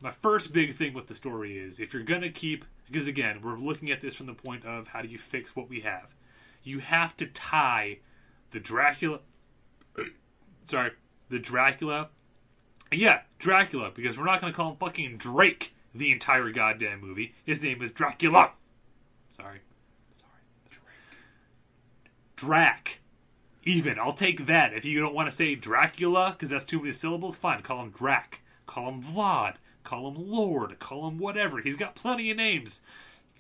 my 0.02 0.12
first 0.12 0.54
big 0.54 0.76
thing 0.76 0.94
with 0.94 1.08
the 1.08 1.16
story 1.16 1.58
is 1.58 1.80
if 1.80 1.94
you're 1.94 2.04
gonna 2.04 2.30
keep 2.30 2.66
because 2.90 3.08
again 3.08 3.42
we're 3.42 3.58
looking 3.58 3.92
at 3.92 4.02
this 4.02 4.16
from 4.16 4.26
the 4.26 4.34
point 4.34 4.66
of 4.66 4.90
how 4.90 5.02
do 5.02 5.08
you 5.08 5.18
fix 5.18 5.56
what 5.56 5.70
we 5.70 5.82
have. 5.82 6.14
You 6.64 6.80
have 6.80 7.16
to 7.18 7.26
tie 7.26 8.00
the 8.54 8.60
Dracula 8.60 9.20
sorry, 10.66 10.92
the 11.30 11.40
Dracula. 11.40 12.10
Yeah, 12.92 13.22
Dracula, 13.40 13.92
because 13.94 14.18
we're 14.18 14.26
not 14.26 14.40
going 14.40 14.54
to 14.54 14.58
call 14.58 14.72
him 14.72 14.78
fucking 14.78 15.18
Drake 15.18 15.74
the 15.96 16.12
entire 16.12 16.52
goddamn 16.52 17.02
movie. 17.02 17.34
His 17.44 17.62
name 17.62 17.82
is 17.82 17.92
Dracula. 17.92 18.52
Sorry. 19.30 19.62
Sorry. 20.16 20.80
Drac. 22.36 23.00
Even. 23.64 23.98
I'll 23.98 24.14
take 24.14 24.46
that. 24.46 24.74
If 24.74 24.86
you 24.86 25.00
don't 25.00 25.16
want 25.16 25.30
to 25.30 25.36
say 25.36 25.56
Dracula, 25.56 26.32
because 26.32 26.50
that's 26.50 26.66
too 26.66 26.80
many 26.80 26.94
syllables, 26.94 27.36
fine. 27.36 27.62
Call 27.62 27.82
him 27.82 27.90
Drac. 27.90 28.42
Call 28.68 28.90
him 28.90 29.02
Vlad. 29.02 29.56
Call 29.84 30.10
him 30.10 30.30
Lord. 30.30 30.78
Call 30.80 31.08
him 31.08 31.18
whatever. 31.18 31.60
He's 31.62 31.76
got 31.76 31.96
plenty 31.96 32.30
of 32.30 32.38
names. 32.38 32.82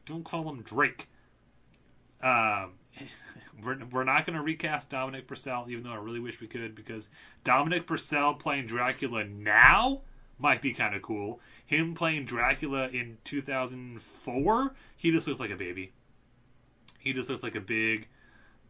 Don't 0.05 0.25
call 0.25 0.49
him 0.49 0.61
Drake. 0.61 1.09
Um, 2.21 2.73
we're, 3.61 3.77
we're 3.91 4.03
not 4.03 4.25
going 4.25 4.35
to 4.37 4.41
recast 4.41 4.89
Dominic 4.89 5.27
Purcell, 5.27 5.65
even 5.69 5.83
though 5.83 5.91
I 5.91 5.97
really 5.97 6.19
wish 6.19 6.39
we 6.39 6.47
could, 6.47 6.75
because 6.75 7.09
Dominic 7.43 7.85
Purcell 7.85 8.33
playing 8.35 8.67
Dracula 8.67 9.23
now 9.25 10.01
might 10.39 10.61
be 10.61 10.73
kind 10.73 10.95
of 10.95 11.01
cool. 11.01 11.39
Him 11.65 11.93
playing 11.93 12.25
Dracula 12.25 12.87
in 12.89 13.17
2004, 13.23 14.73
he 14.97 15.11
just 15.11 15.27
looks 15.27 15.39
like 15.39 15.51
a 15.51 15.55
baby. 15.55 15.91
He 16.99 17.13
just 17.13 17.29
looks 17.29 17.43
like 17.43 17.55
a 17.55 17.61
big, 17.61 18.07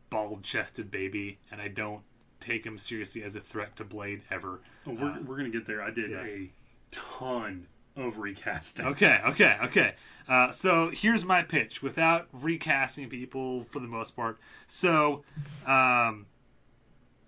bald 0.09 0.43
chested 0.43 0.89
baby, 0.91 1.39
and 1.51 1.61
I 1.61 1.67
don't 1.67 2.01
take 2.39 2.65
him 2.65 2.77
seriously 2.77 3.23
as 3.23 3.36
a 3.36 3.39
threat 3.39 3.75
to 3.77 3.84
Blade 3.84 4.23
ever. 4.29 4.59
Oh, 4.86 4.91
we're, 4.91 5.11
Uh, 5.11 5.21
we're 5.25 5.38
gonna 5.38 5.49
get 5.49 5.65
there. 5.65 5.81
I 5.81 5.91
did 5.91 6.11
yeah. 6.11 6.23
a 6.23 6.51
ton 6.91 7.67
of 7.95 8.17
recasting. 8.17 8.85
Okay, 8.85 9.19
okay, 9.25 9.57
okay. 9.63 9.95
Uh, 10.27 10.51
so 10.51 10.89
here's 10.89 11.25
my 11.25 11.41
pitch 11.41 11.83
without 11.83 12.27
recasting 12.31 13.09
people 13.09 13.65
for 13.71 13.79
the 13.79 13.87
most 13.87 14.15
part. 14.15 14.37
So, 14.67 15.23
um, 15.65 16.27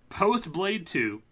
post 0.08 0.52
Blade 0.52 0.86
2, 0.86 1.22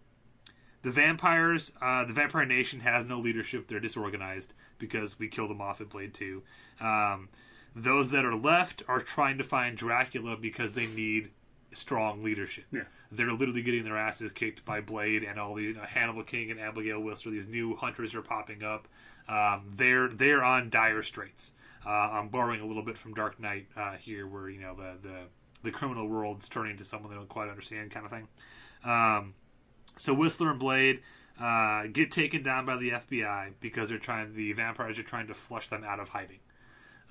the 0.83 0.91
vampires, 0.91 1.73
uh, 1.81 2.05
the 2.05 2.13
Vampire 2.13 2.45
Nation 2.45 2.81
has 2.81 3.07
no 3.07 3.19
leadership. 3.19 3.69
They're 3.69 3.81
disorganized 3.81 4.53
because 4.79 5.19
we 5.19 5.29
killed 5.29 5.51
them 5.51 5.61
off 5.63 5.81
at 5.81 5.89
Blade 5.89 6.13
2. 6.13 6.43
Um, 6.81 7.31
those 7.75 8.11
that 8.11 8.25
are 8.25 8.37
left 8.37 8.83
are 8.87 9.01
trying 9.01 9.39
to 9.39 9.45
find 9.45 9.77
Dracula 9.77 10.37
because 10.37 10.75
they 10.75 10.87
need 10.87 11.31
strong 11.73 12.23
leadership. 12.23 12.65
Yeah. 12.71 12.83
They're 13.11 13.33
literally 13.33 13.63
getting 13.63 13.85
their 13.85 13.97
asses 13.97 14.33
kicked 14.33 14.65
by 14.65 14.81
Blade 14.81 15.25
and 15.25 15.39
all 15.39 15.55
these 15.55 15.69
you 15.69 15.75
know, 15.75 15.83
Hannibal 15.83 16.23
King 16.23 16.51
and 16.51 16.61
Abigail 16.61 17.01
Whistler. 17.01 17.33
These 17.33 17.49
new 17.49 17.75
hunters 17.77 18.15
are 18.15 18.23
popping 18.23 18.63
up. 18.63 18.89
Um, 19.29 19.73
they're 19.77 20.09
they're 20.09 20.45
on 20.45 20.71
dire 20.71 21.03
straits. 21.03 21.53
Uh, 21.87 21.91
I'm 21.91 22.29
borrowing 22.29 22.61
a 22.61 22.67
little 22.67 22.83
bit 22.83 22.97
from 22.97 23.15
Dark 23.15 23.39
Knight 23.41 23.67
uh, 23.77 23.93
here, 23.93 24.27
where 24.27 24.49
you 24.49 24.61
know 24.61 24.75
the, 24.75 24.95
the 25.03 25.19
the 25.63 25.71
criminal 25.71 26.07
world's 26.07 26.49
turning 26.49 26.77
to 26.77 26.85
someone 26.85 27.11
they 27.11 27.17
don't 27.17 27.29
quite 27.29 27.49
understand, 27.49 27.91
kind 27.91 28.07
of 28.07 28.13
thing. 28.13 28.29
Um, 28.85 29.35
so 29.97 30.13
Whistler 30.13 30.51
and 30.51 30.59
Blade 30.59 31.01
uh, 31.41 31.85
get 31.93 32.11
taken 32.11 32.43
down 32.43 32.67
by 32.67 32.77
the 32.77 32.91
FBI 32.91 33.53
because 33.61 33.89
they're 33.89 33.99
trying. 33.99 34.35
The 34.35 34.53
vampires 34.53 34.99
are 34.99 35.05
trying 35.05 35.27
to 35.29 35.35
flush 35.35 35.69
them 35.69 35.85
out 35.85 36.01
of 36.01 36.11
hiding. 36.11 36.41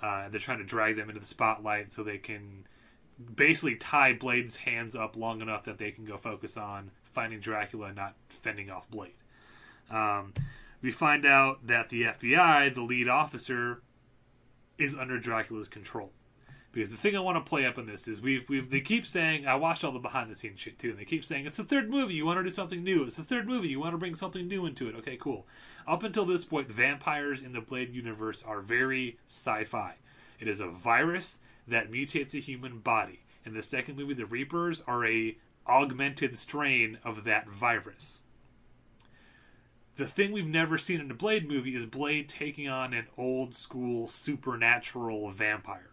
Uh, 0.01 0.29
they're 0.29 0.39
trying 0.39 0.59
to 0.59 0.65
drag 0.65 0.97
them 0.97 1.09
into 1.09 1.19
the 1.19 1.27
spotlight 1.27 1.93
so 1.93 2.03
they 2.03 2.17
can 2.17 2.65
basically 3.35 3.75
tie 3.75 4.13
Blade's 4.13 4.57
hands 4.57 4.95
up 4.95 5.15
long 5.15 5.41
enough 5.41 5.63
that 5.63 5.77
they 5.77 5.91
can 5.91 6.03
go 6.03 6.17
focus 6.17 6.57
on 6.57 6.91
finding 7.13 7.39
Dracula 7.39 7.87
and 7.87 7.95
not 7.95 8.15
fending 8.27 8.69
off 8.69 8.89
Blade. 8.89 9.13
Um, 9.89 10.33
we 10.83 10.91
find 10.91 11.25
out 11.25 11.65
that 11.65 11.89
the 11.89 12.03
FBI, 12.03 12.75
the 12.75 12.81
lead 12.81 13.07
officer, 13.07 13.81
is 14.77 14.95
under 14.95 15.17
Dracula's 15.17 15.69
control. 15.69 16.11
Because 16.73 16.91
the 16.91 16.97
thing 16.97 17.15
I 17.15 17.19
want 17.19 17.43
to 17.43 17.49
play 17.49 17.65
up 17.65 17.77
in 17.77 17.85
this 17.85 18.07
is 18.07 18.21
we've 18.21 18.49
we've 18.49 18.69
they 18.69 18.81
keep 18.81 19.05
saying 19.05 19.47
I 19.47 19.55
watched 19.55 19.83
all 19.83 19.91
the 19.91 19.99
behind 19.99 20.29
the 20.29 20.35
scenes 20.35 20.59
shit 20.59 20.79
too, 20.79 20.89
and 20.89 20.99
they 20.99 21.05
keep 21.05 21.23
saying 21.23 21.45
it's 21.45 21.57
the 21.57 21.63
third 21.63 21.89
movie, 21.89 22.15
you 22.15 22.25
want 22.25 22.39
to 22.39 22.43
do 22.43 22.49
something 22.49 22.83
new. 22.83 23.03
It's 23.03 23.15
the 23.15 23.23
third 23.23 23.47
movie, 23.47 23.69
you 23.69 23.79
want 23.79 23.93
to 23.93 23.97
bring 23.97 24.15
something 24.15 24.47
new 24.47 24.65
into 24.65 24.89
it. 24.89 24.95
Okay, 24.95 25.15
cool. 25.15 25.47
Up 25.87 26.03
until 26.03 26.25
this 26.25 26.43
point, 26.43 26.67
the 26.67 26.73
vampires 26.73 27.41
in 27.41 27.53
the 27.53 27.61
Blade 27.61 27.93
universe 27.93 28.43
are 28.45 28.59
very 28.59 29.19
sci-fi. 29.27 29.95
It 30.39 30.47
is 30.47 30.59
a 30.59 30.67
virus 30.67 31.39
that 31.67 31.91
mutates 31.91 32.33
a 32.33 32.39
human 32.39 32.79
body. 32.79 33.21
In 33.45 33.53
the 33.53 33.63
second 33.63 33.95
movie, 33.95 34.15
the 34.15 34.25
Reapers 34.25 34.81
are 34.87 35.05
a 35.05 35.37
augmented 35.67 36.35
strain 36.35 36.97
of 37.05 37.23
that 37.23 37.47
virus. 37.47 38.22
The 39.95 40.07
thing 40.07 40.31
we've 40.31 40.47
never 40.47 40.79
seen 40.79 40.99
in 40.99 41.11
a 41.11 41.13
Blade 41.13 41.47
movie 41.47 41.75
is 41.75 41.85
Blade 41.85 42.27
taking 42.27 42.67
on 42.67 42.95
an 42.95 43.05
old 43.15 43.53
school 43.53 44.07
supernatural 44.07 45.29
vampire. 45.29 45.91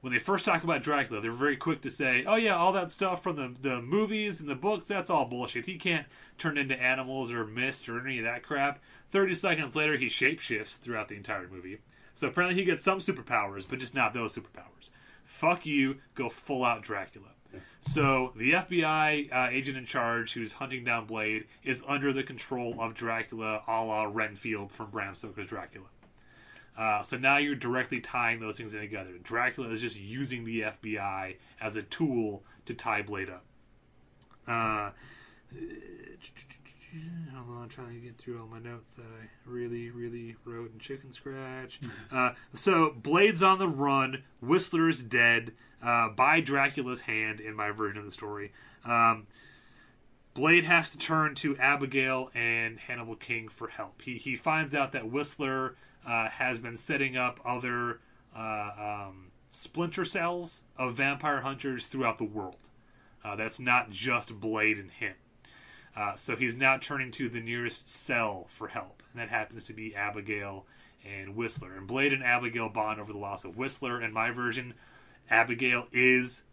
When 0.00 0.12
they 0.12 0.18
first 0.18 0.44
talk 0.44 0.64
about 0.64 0.82
Dracula, 0.82 1.20
they're 1.20 1.30
very 1.30 1.56
quick 1.56 1.80
to 1.82 1.92
say, 1.92 2.24
"Oh 2.24 2.34
yeah, 2.34 2.56
all 2.56 2.72
that 2.72 2.90
stuff 2.90 3.22
from 3.22 3.36
the 3.36 3.54
the 3.60 3.80
movies 3.80 4.40
and 4.40 4.48
the 4.48 4.56
books, 4.56 4.88
that's 4.88 5.10
all 5.10 5.26
bullshit. 5.26 5.66
He 5.66 5.76
can't 5.76 6.08
turn 6.38 6.58
into 6.58 6.80
animals 6.80 7.30
or 7.30 7.46
mist 7.46 7.88
or 7.88 8.04
any 8.04 8.18
of 8.18 8.24
that 8.24 8.42
crap." 8.42 8.80
30 9.12 9.36
seconds 9.36 9.76
later, 9.76 9.96
he 9.96 10.06
shapeshifts 10.06 10.76
throughout 10.76 11.08
the 11.08 11.16
entire 11.16 11.46
movie. 11.46 11.78
So 12.16 12.26
apparently 12.26 12.60
he 12.60 12.66
gets 12.66 12.82
some 12.82 12.98
superpowers, 12.98 13.64
but 13.68 13.78
just 13.78 13.94
not 13.94 14.12
those 14.12 14.34
superpowers. 14.34 14.90
Fuck 15.24 15.66
you, 15.66 15.98
go 16.16 16.28
full 16.28 16.64
out 16.64 16.82
Dracula. 16.82 17.28
So 17.80 18.32
the 18.36 18.52
FBI 18.52 19.32
uh, 19.32 19.48
agent 19.50 19.76
in 19.76 19.86
charge 19.86 20.32
who's 20.34 20.52
hunting 20.52 20.84
down 20.84 21.06
Blade 21.06 21.44
is 21.62 21.82
under 21.86 22.12
the 22.12 22.22
control 22.22 22.76
of 22.80 22.94
Dracula, 22.94 23.62
a 23.66 23.84
la 23.84 24.04
Renfield 24.04 24.72
from 24.72 24.90
Bram 24.90 25.14
Stoker's 25.14 25.46
Dracula. 25.46 25.86
Uh, 26.76 27.02
so 27.02 27.16
now 27.16 27.38
you're 27.38 27.56
directly 27.56 28.00
tying 28.00 28.40
those 28.40 28.56
things 28.56 28.74
in 28.74 28.80
together. 28.80 29.12
Dracula 29.22 29.70
is 29.70 29.80
just 29.80 29.98
using 29.98 30.44
the 30.44 30.60
FBI 30.60 31.36
as 31.60 31.76
a 31.76 31.82
tool 31.82 32.44
to 32.66 32.74
tie 32.74 33.02
Blade 33.02 33.30
up. 33.30 33.44
Uh, 34.46 34.90
hold 37.34 37.56
on, 37.56 37.62
I'm 37.64 37.68
trying 37.68 37.94
to 37.94 38.00
get 38.00 38.16
through 38.16 38.40
all 38.40 38.46
my 38.46 38.60
notes 38.60 38.94
that 38.94 39.02
I 39.02 39.26
really, 39.44 39.90
really 39.90 40.36
wrote 40.44 40.72
in 40.72 40.78
chicken 40.78 41.12
scratch. 41.12 41.80
Uh, 42.12 42.30
so 42.54 42.94
Blade's 42.96 43.42
on 43.42 43.58
the 43.58 43.68
run. 43.68 44.22
Whistler's 44.40 45.02
dead 45.02 45.52
uh, 45.82 46.08
by 46.10 46.40
Dracula's 46.40 47.02
hand 47.02 47.40
in 47.40 47.54
my 47.54 47.70
version 47.70 47.98
of 47.98 48.04
the 48.04 48.10
story. 48.10 48.52
Um, 48.84 49.26
Blade 50.34 50.64
has 50.64 50.92
to 50.92 50.98
turn 50.98 51.34
to 51.36 51.56
Abigail 51.56 52.30
and 52.34 52.78
Hannibal 52.78 53.16
King 53.16 53.48
for 53.48 53.68
help. 53.68 54.02
He 54.02 54.18
he 54.18 54.36
finds 54.36 54.74
out 54.74 54.92
that 54.92 55.10
Whistler 55.10 55.74
uh, 56.06 56.28
has 56.28 56.58
been 56.58 56.76
setting 56.76 57.16
up 57.16 57.40
other 57.44 58.00
uh, 58.36 59.06
um, 59.08 59.32
splinter 59.50 60.04
cells 60.04 60.62
of 60.76 60.94
vampire 60.94 61.40
hunters 61.40 61.86
throughout 61.86 62.18
the 62.18 62.24
world. 62.24 62.70
Uh, 63.24 63.34
that's 63.34 63.58
not 63.58 63.90
just 63.90 64.38
Blade 64.38 64.78
and 64.78 64.90
him. 64.92 65.14
Uh, 65.96 66.14
so 66.14 66.36
he's 66.36 66.56
now 66.56 66.76
turning 66.76 67.10
to 67.10 67.28
the 67.28 67.40
nearest 67.40 67.88
cell 67.88 68.46
for 68.48 68.68
help, 68.68 69.02
and 69.12 69.20
that 69.20 69.28
happens 69.28 69.64
to 69.64 69.72
be 69.72 69.94
Abigail 69.96 70.66
and 71.04 71.34
Whistler. 71.34 71.76
And 71.76 71.86
Blade 71.88 72.12
and 72.12 72.22
Abigail 72.22 72.68
bond 72.68 73.00
over 73.00 73.12
the 73.12 73.18
loss 73.18 73.44
of 73.44 73.56
Whistler. 73.56 74.00
In 74.00 74.12
my 74.12 74.30
version, 74.30 74.74
Abigail 75.30 75.86
is 75.92 76.44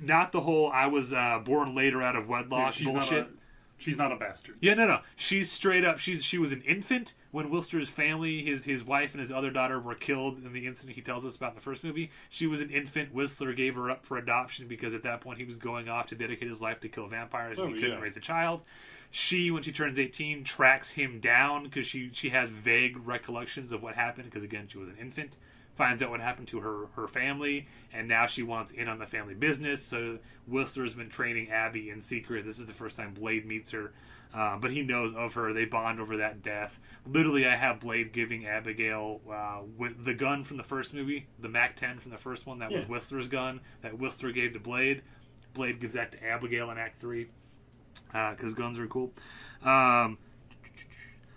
not 0.00 0.32
the 0.32 0.40
whole 0.40 0.70
"I 0.72 0.86
was 0.86 1.12
uh, 1.12 1.40
born 1.44 1.74
later 1.74 2.02
out 2.02 2.16
of 2.16 2.28
wedlock" 2.28 2.72
she's 2.74 2.86
bullshit. 2.90 3.12
not 3.18 3.26
a 3.28 3.32
she's 3.76 3.96
not 3.96 4.12
a 4.12 4.16
bastard. 4.16 4.56
Yeah, 4.60 4.74
no, 4.74 4.86
no. 4.86 5.00
She's 5.16 5.50
straight 5.50 5.84
up. 5.84 5.98
She's 5.98 6.24
she 6.24 6.38
was 6.38 6.52
an 6.52 6.62
infant 6.62 7.14
when 7.32 7.50
Whistler's 7.50 7.90
family, 7.90 8.42
his 8.44 8.64
his 8.64 8.82
wife 8.84 9.12
and 9.12 9.20
his 9.20 9.30
other 9.30 9.50
daughter, 9.50 9.78
were 9.78 9.94
killed 9.94 10.38
in 10.44 10.52
the 10.52 10.66
incident 10.66 10.96
he 10.96 11.02
tells 11.02 11.24
us 11.26 11.36
about 11.36 11.50
in 11.50 11.54
the 11.56 11.60
first 11.60 11.84
movie. 11.84 12.10
She 12.30 12.46
was 12.46 12.60
an 12.60 12.70
infant. 12.70 13.12
Whistler 13.12 13.52
gave 13.52 13.74
her 13.74 13.90
up 13.90 14.04
for 14.06 14.16
adoption 14.16 14.68
because 14.68 14.94
at 14.94 15.02
that 15.02 15.20
point 15.20 15.38
he 15.38 15.44
was 15.44 15.58
going 15.58 15.88
off 15.88 16.06
to 16.08 16.14
dedicate 16.14 16.48
his 16.48 16.62
life 16.62 16.80
to 16.80 16.88
kill 16.88 17.06
vampires 17.06 17.58
and 17.58 17.68
Oh, 17.68 17.72
he 17.74 17.80
couldn't 17.80 17.96
yeah. 17.98 18.02
raise 18.02 18.16
a 18.16 18.20
child. 18.20 18.62
She, 19.12 19.50
when 19.50 19.62
she 19.64 19.72
turns 19.72 19.98
eighteen, 19.98 20.44
tracks 20.44 20.92
him 20.92 21.18
down 21.20 21.64
because 21.64 21.86
she 21.86 22.10
she 22.12 22.30
has 22.30 22.48
vague 22.48 22.96
recollections 23.06 23.72
of 23.72 23.82
what 23.82 23.96
happened 23.96 24.26
because 24.30 24.44
again 24.44 24.66
she 24.68 24.78
was 24.78 24.88
an 24.88 24.96
infant. 24.98 25.36
Finds 25.76 26.02
out 26.02 26.10
what 26.10 26.20
happened 26.20 26.48
to 26.48 26.60
her 26.60 26.86
her 26.94 27.08
family, 27.08 27.66
and 27.92 28.06
now 28.06 28.26
she 28.26 28.42
wants 28.42 28.70
in 28.72 28.88
on 28.88 28.98
the 28.98 29.06
family 29.06 29.34
business. 29.34 29.82
So 29.82 30.18
Whistler's 30.46 30.94
been 30.94 31.08
training 31.08 31.50
Abby 31.50 31.90
in 31.90 32.00
secret. 32.00 32.44
This 32.44 32.58
is 32.58 32.66
the 32.66 32.74
first 32.74 32.96
time 32.96 33.14
Blade 33.14 33.46
meets 33.46 33.70
her. 33.70 33.92
Uh, 34.32 34.56
but 34.56 34.70
he 34.70 34.82
knows 34.82 35.12
of 35.14 35.34
her. 35.34 35.52
They 35.52 35.64
bond 35.64 36.00
over 36.00 36.18
that 36.18 36.42
death. 36.42 36.78
Literally, 37.04 37.46
I 37.48 37.56
have 37.56 37.80
Blade 37.80 38.12
giving 38.12 38.46
Abigail 38.46 39.20
uh, 39.28 39.62
with 39.76 40.04
the 40.04 40.14
gun 40.14 40.44
from 40.44 40.56
the 40.56 40.62
first 40.62 40.94
movie, 40.94 41.26
the 41.40 41.48
Mac 41.48 41.74
10 41.74 41.98
from 41.98 42.12
the 42.12 42.18
first 42.18 42.46
one. 42.46 42.60
That 42.60 42.70
was 42.70 42.86
Whistler's 42.88 43.26
gun 43.26 43.60
that 43.82 43.98
Whistler 43.98 44.30
gave 44.30 44.52
to 44.52 44.60
Blade. 44.60 45.02
Blade 45.52 45.80
gives 45.80 45.94
that 45.94 46.12
to 46.12 46.24
Abigail 46.24 46.70
in 46.70 46.78
Act 46.78 47.00
3 47.00 47.26
because 48.12 48.54
guns 48.54 48.78
are 48.78 48.86
cool. 48.86 49.12
Um, 49.64 50.18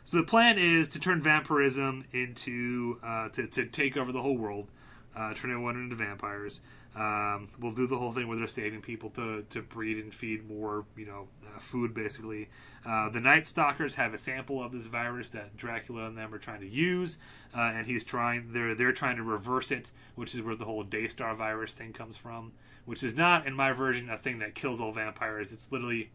so 0.05 0.17
the 0.17 0.23
plan 0.23 0.57
is 0.57 0.89
to 0.89 0.99
turn 0.99 1.21
vampirism 1.21 2.05
into 2.11 2.99
uh, 3.03 3.29
to, 3.29 3.47
to 3.47 3.65
take 3.65 3.97
over 3.97 4.11
the 4.11 4.21
whole 4.21 4.37
world, 4.37 4.69
uh, 5.15 5.33
turn 5.33 5.51
everyone 5.51 5.77
into 5.77 5.95
vampires. 5.95 6.59
Um, 6.95 7.49
we'll 7.59 7.71
do 7.71 7.87
the 7.87 7.97
whole 7.97 8.11
thing 8.11 8.27
where 8.27 8.37
they're 8.37 8.47
saving 8.47 8.81
people 8.81 9.09
to, 9.11 9.43
to 9.49 9.63
breed 9.63 9.97
and 9.97 10.13
feed 10.13 10.47
more, 10.47 10.85
you 10.95 11.07
know, 11.07 11.27
uh, 11.43 11.59
food 11.59 11.93
basically. 11.93 12.49
Uh, 12.85 13.09
the 13.09 13.19
Night 13.19 13.47
Stalkers 13.47 13.95
have 13.95 14.13
a 14.13 14.17
sample 14.19 14.61
of 14.61 14.71
this 14.71 14.85
virus 14.85 15.29
that 15.29 15.57
Dracula 15.57 16.05
and 16.05 16.17
them 16.17 16.33
are 16.33 16.37
trying 16.37 16.59
to 16.59 16.67
use, 16.67 17.17
uh, 17.55 17.61
and 17.61 17.87
he's 17.87 18.03
trying. 18.03 18.53
They're 18.53 18.75
they're 18.75 18.91
trying 18.91 19.17
to 19.17 19.23
reverse 19.23 19.71
it, 19.71 19.91
which 20.15 20.35
is 20.35 20.41
where 20.41 20.55
the 20.55 20.65
whole 20.65 20.83
Daystar 20.83 21.33
virus 21.35 21.73
thing 21.73 21.93
comes 21.93 22.17
from. 22.17 22.51
Which 22.85 23.01
is 23.01 23.15
not 23.15 23.47
in 23.47 23.53
my 23.53 23.71
version 23.71 24.09
a 24.09 24.17
thing 24.17 24.39
that 24.39 24.53
kills 24.53 24.81
all 24.81 24.91
vampires. 24.91 25.53
It's 25.53 25.71
literally 25.71 26.11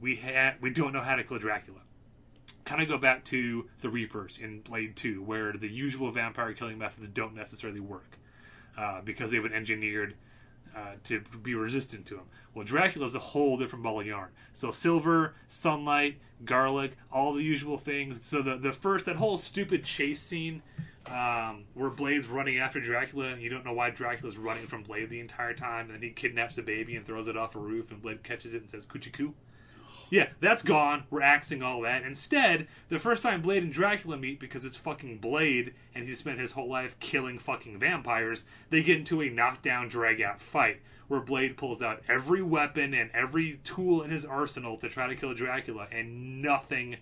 we 0.00 0.16
had 0.16 0.60
we 0.60 0.70
don't 0.70 0.92
know 0.92 1.00
how 1.00 1.14
to 1.14 1.24
kill 1.24 1.38
Dracula. 1.38 1.80
Kind 2.64 2.80
of 2.80 2.88
go 2.88 2.98
back 2.98 3.24
to 3.26 3.68
the 3.80 3.88
Reapers 3.88 4.38
in 4.38 4.60
Blade 4.60 4.96
Two, 4.96 5.22
where 5.22 5.52
the 5.52 5.68
usual 5.68 6.10
vampire 6.12 6.52
killing 6.52 6.78
methods 6.78 7.08
don't 7.08 7.34
necessarily 7.34 7.80
work 7.80 8.18
uh, 8.78 9.00
because 9.02 9.30
they've 9.30 9.42
been 9.42 9.52
engineered 9.52 10.14
uh, 10.74 10.94
to 11.04 11.20
be 11.42 11.54
resistant 11.54 12.06
to 12.06 12.14
them. 12.14 12.24
Well, 12.54 12.64
Dracula's 12.64 13.14
a 13.14 13.18
whole 13.18 13.56
different 13.56 13.82
ball 13.82 14.00
of 14.00 14.06
yarn. 14.06 14.30
So 14.52 14.70
silver, 14.70 15.34
sunlight, 15.48 16.18
garlic, 16.44 16.96
all 17.10 17.34
the 17.34 17.42
usual 17.42 17.78
things. 17.78 18.24
So 18.24 18.42
the 18.42 18.56
the 18.56 18.72
first 18.72 19.06
that 19.06 19.16
whole 19.16 19.38
stupid 19.38 19.84
chase 19.84 20.20
scene 20.20 20.62
um, 21.10 21.64
where 21.74 21.90
Blade's 21.90 22.28
running 22.28 22.58
after 22.58 22.80
Dracula, 22.80 23.26
and 23.26 23.42
you 23.42 23.48
don't 23.48 23.64
know 23.64 23.72
why 23.72 23.90
Dracula's 23.90 24.38
running 24.38 24.66
from 24.66 24.82
Blade 24.82 25.10
the 25.10 25.20
entire 25.20 25.54
time, 25.54 25.86
and 25.86 25.94
then 25.94 26.02
he 26.02 26.10
kidnaps 26.10 26.58
a 26.58 26.62
baby 26.62 26.96
and 26.96 27.04
throws 27.04 27.26
it 27.28 27.36
off 27.36 27.56
a 27.56 27.58
roof, 27.58 27.90
and 27.90 28.00
Blade 28.00 28.22
catches 28.22 28.54
it 28.54 28.60
and 28.60 28.70
says 28.70 28.86
"Kuchiku." 28.86 29.32
Yeah, 30.12 30.28
that's 30.40 30.62
gone. 30.62 31.04
We're 31.08 31.22
axing 31.22 31.62
all 31.62 31.80
that. 31.80 32.02
Instead, 32.02 32.68
the 32.90 32.98
first 32.98 33.22
time 33.22 33.40
Blade 33.40 33.62
and 33.62 33.72
Dracula 33.72 34.18
meet, 34.18 34.38
because 34.38 34.62
it's 34.66 34.76
fucking 34.76 35.20
Blade, 35.20 35.72
and 35.94 36.04
he 36.04 36.14
spent 36.14 36.38
his 36.38 36.52
whole 36.52 36.68
life 36.68 37.00
killing 37.00 37.38
fucking 37.38 37.78
vampires, 37.78 38.44
they 38.68 38.82
get 38.82 38.98
into 38.98 39.22
a 39.22 39.30
knockdown, 39.30 39.88
drag 39.88 40.20
out 40.20 40.38
fight 40.38 40.80
where 41.08 41.22
Blade 41.22 41.56
pulls 41.56 41.80
out 41.80 42.02
every 42.08 42.42
weapon 42.42 42.92
and 42.92 43.10
every 43.14 43.58
tool 43.64 44.02
in 44.02 44.10
his 44.10 44.26
arsenal 44.26 44.76
to 44.76 44.88
try 44.90 45.06
to 45.06 45.16
kill 45.16 45.32
Dracula, 45.32 45.88
and 45.90 46.42
nothing 46.42 46.98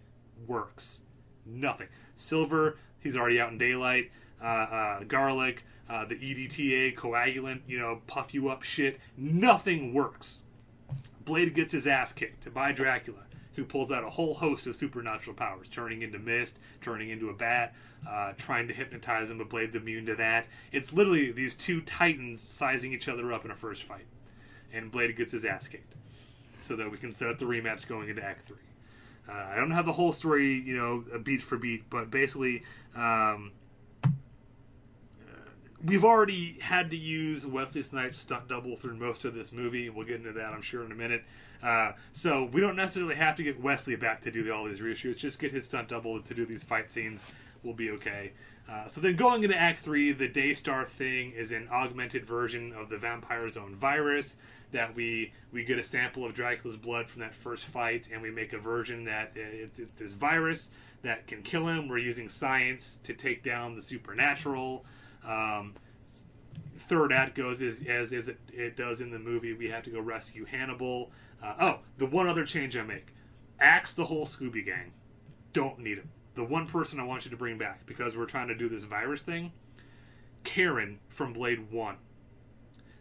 works. 0.47 1.01
Nothing. 1.45 1.89
Silver, 2.15 2.79
he's 3.01 3.17
already 3.17 3.41
out 3.41 3.51
in 3.51 3.59
daylight. 3.59 4.13
Uh, 4.41 4.47
uh, 4.47 5.03
garlic, 5.03 5.65
uh, 5.89 6.05
the 6.05 6.15
EDTA 6.15 6.95
coagulant, 6.95 7.63
you 7.67 7.77
know, 7.77 8.03
puff 8.07 8.33
you 8.33 8.49
up 8.49 8.63
shit. 8.63 9.01
Nothing 9.17 9.93
works. 9.93 10.43
Blade 11.31 11.55
gets 11.55 11.71
his 11.71 11.87
ass 11.87 12.13
kicked 12.13 12.53
by 12.53 12.73
Dracula, 12.73 13.21
who 13.55 13.65
pulls 13.65 13.93
out 13.93 14.03
a 14.03 14.11
whole 14.11 14.35
host 14.35 14.67
of 14.67 14.75
supernatural 14.75 15.37
powers, 15.37 15.69
turning 15.69 16.03
into 16.03 16.19
mist, 16.19 16.59
turning 16.81 17.11
into 17.11 17.29
a 17.29 17.33
bat, 17.33 17.73
uh, 18.09 18.33
trying 18.37 18.67
to 18.67 18.75
hypnotize 18.75 19.31
him, 19.31 19.39
but 19.39 19.49
Blade's 19.49 19.77
immune 19.77 20.07
to 20.07 20.17
that. 20.17 20.49
It's 20.73 20.93
literally 20.93 21.31
these 21.31 21.55
two 21.55 21.83
titans 21.83 22.41
sizing 22.41 22.93
each 22.93 23.07
other 23.07 23.33
up 23.33 23.45
in 23.45 23.53
a 23.53 23.55
first 23.55 23.85
fight. 23.85 24.07
And 24.73 24.91
Blade 24.91 25.17
gets 25.17 25.31
his 25.31 25.45
ass 25.45 25.69
kicked. 25.69 25.95
So 26.59 26.75
that 26.75 26.91
we 26.91 26.99
can 26.99 27.13
set 27.13 27.29
up 27.29 27.39
the 27.39 27.45
rematch 27.45 27.87
going 27.87 28.09
into 28.09 28.25
Act 28.25 28.49
3. 28.49 28.57
Uh, 29.29 29.33
I 29.33 29.55
don't 29.55 29.71
have 29.71 29.87
the 29.87 29.93
whole 29.93 30.13
story, 30.13 30.61
you 30.61 30.77
know, 30.77 31.05
beat 31.21 31.45
for 31.45 31.57
beat, 31.57 31.89
but 31.91 32.11
basically, 32.11 32.65
um, 32.97 33.53
we've 35.85 36.05
already 36.05 36.59
had 36.61 36.91
to 36.91 36.97
use 36.97 37.47
Wesley 37.47 37.83
Snipes 37.83 38.21
stunt 38.21 38.49
double 38.49 38.77
through 38.77 38.97
most 38.97 39.25
of 39.25 39.35
this 39.35 39.53
movie. 39.53 39.87
And 39.87 39.97
we'll 39.97 40.07
get 40.07 40.17
into 40.17 40.33
that, 40.33 40.53
I'm 40.53 40.63
sure, 40.63 40.85
in 40.85 40.93
a 40.93 40.97
minute. 40.97 41.25
Uh, 41.63 41.93
so 42.13 42.45
we 42.53 42.61
don't 42.61 42.77
necessarily 42.77 43.15
have 43.17 43.37
to 43.37 43.43
get 43.43 43.61
Wesley 43.61 43.97
back 43.97 44.23
to 44.23 44.31
do 44.31 44.51
all 44.53 44.65
these 44.65 44.81
reshoots. 44.81 45.19
Just 45.19 45.39
get 45.39 45.53
his 45.53 45.67
stunt 45.67 45.89
double 45.89 46.21
to 46.21 46.35
do 46.35 46.47
these 46.47 46.65
fight 46.65 46.91
scenes. 46.91 47.27
We'll 47.63 47.75
be 47.75 47.91
okay. 47.91 48.33
Uh, 48.69 48.87
so 48.87 49.01
then 49.01 49.17
going 49.17 49.43
into 49.43 49.57
Act 49.57 49.81
3, 49.81 50.13
the 50.13 50.29
Daystar 50.29 50.87
thing 50.87 51.33
is 51.33 51.53
an 51.53 51.69
augmented 51.71 52.25
version 52.25 52.73
of 52.73 52.89
the 52.89 52.97
vampire's 52.97 53.57
own 53.57 53.75
virus 53.75 54.37
that 54.73 54.95
we 54.95 55.33
we 55.53 55.65
get 55.65 55.81
a 55.81 55.83
sample 55.83 56.25
of 56.25 56.33
Dracula's 56.33 56.77
blood 56.77 57.09
from 57.09 57.21
that 57.23 57.35
first 57.35 57.65
fight 57.65 58.09
and 58.13 58.23
we 58.23 58.31
make 58.31 58.53
a 58.53 58.59
version 58.59 59.05
that 59.05 59.33
it's, 59.35 59.81
it's 59.81 59.95
this 59.95 60.13
virus 60.13 60.71
that 61.03 61.27
can 61.27 61.43
kill 61.43 61.67
him. 61.67 61.89
We're 61.89 61.99
using 61.99 62.29
science 62.29 63.01
to 63.03 63.13
take 63.13 63.43
down 63.43 63.75
the 63.75 63.83
supernatural. 63.83 64.85
Um, 65.27 65.75
third 66.79 67.13
act 67.13 67.35
goes 67.35 67.63
as 67.63 67.83
as, 67.87 68.13
as 68.13 68.29
it, 68.29 68.39
it 68.53 68.77
does 68.77 69.01
in 69.01 69.11
the 69.11 69.19
movie. 69.19 69.53
We 69.53 69.69
have 69.69 69.85
to 69.85 69.91
go 69.91 70.01
rescue 70.01 70.45
Hannibal. 70.45 71.11
Uh, 71.43 71.55
oh, 71.61 71.79
the 71.99 72.07
one 72.07 72.29
other 72.29 72.45
change 72.45 72.77
I 72.77 72.83
make: 72.83 73.15
axe 73.59 73.93
the 73.93 74.07
whole 74.07 74.27
Scooby 74.27 74.65
Gang. 74.65 74.93
Don't 75.53 75.79
need 75.79 75.99
him. 75.99 76.11
The 76.35 76.45
one 76.45 76.67
person 76.67 77.01
I 77.01 77.05
want 77.05 77.25
you 77.25 77.31
to 77.31 77.37
bring 77.37 77.59
back 77.59 77.87
because 77.87 78.17
we're 78.17 78.27
trying 78.27 78.49
to 78.49 78.55
do 78.55 78.69
this 78.69 78.85
virus 78.85 79.23
thing. 79.23 79.53
Karen 80.45 80.99
from 81.09 81.33
Blade 81.33 81.71
One. 81.71 81.97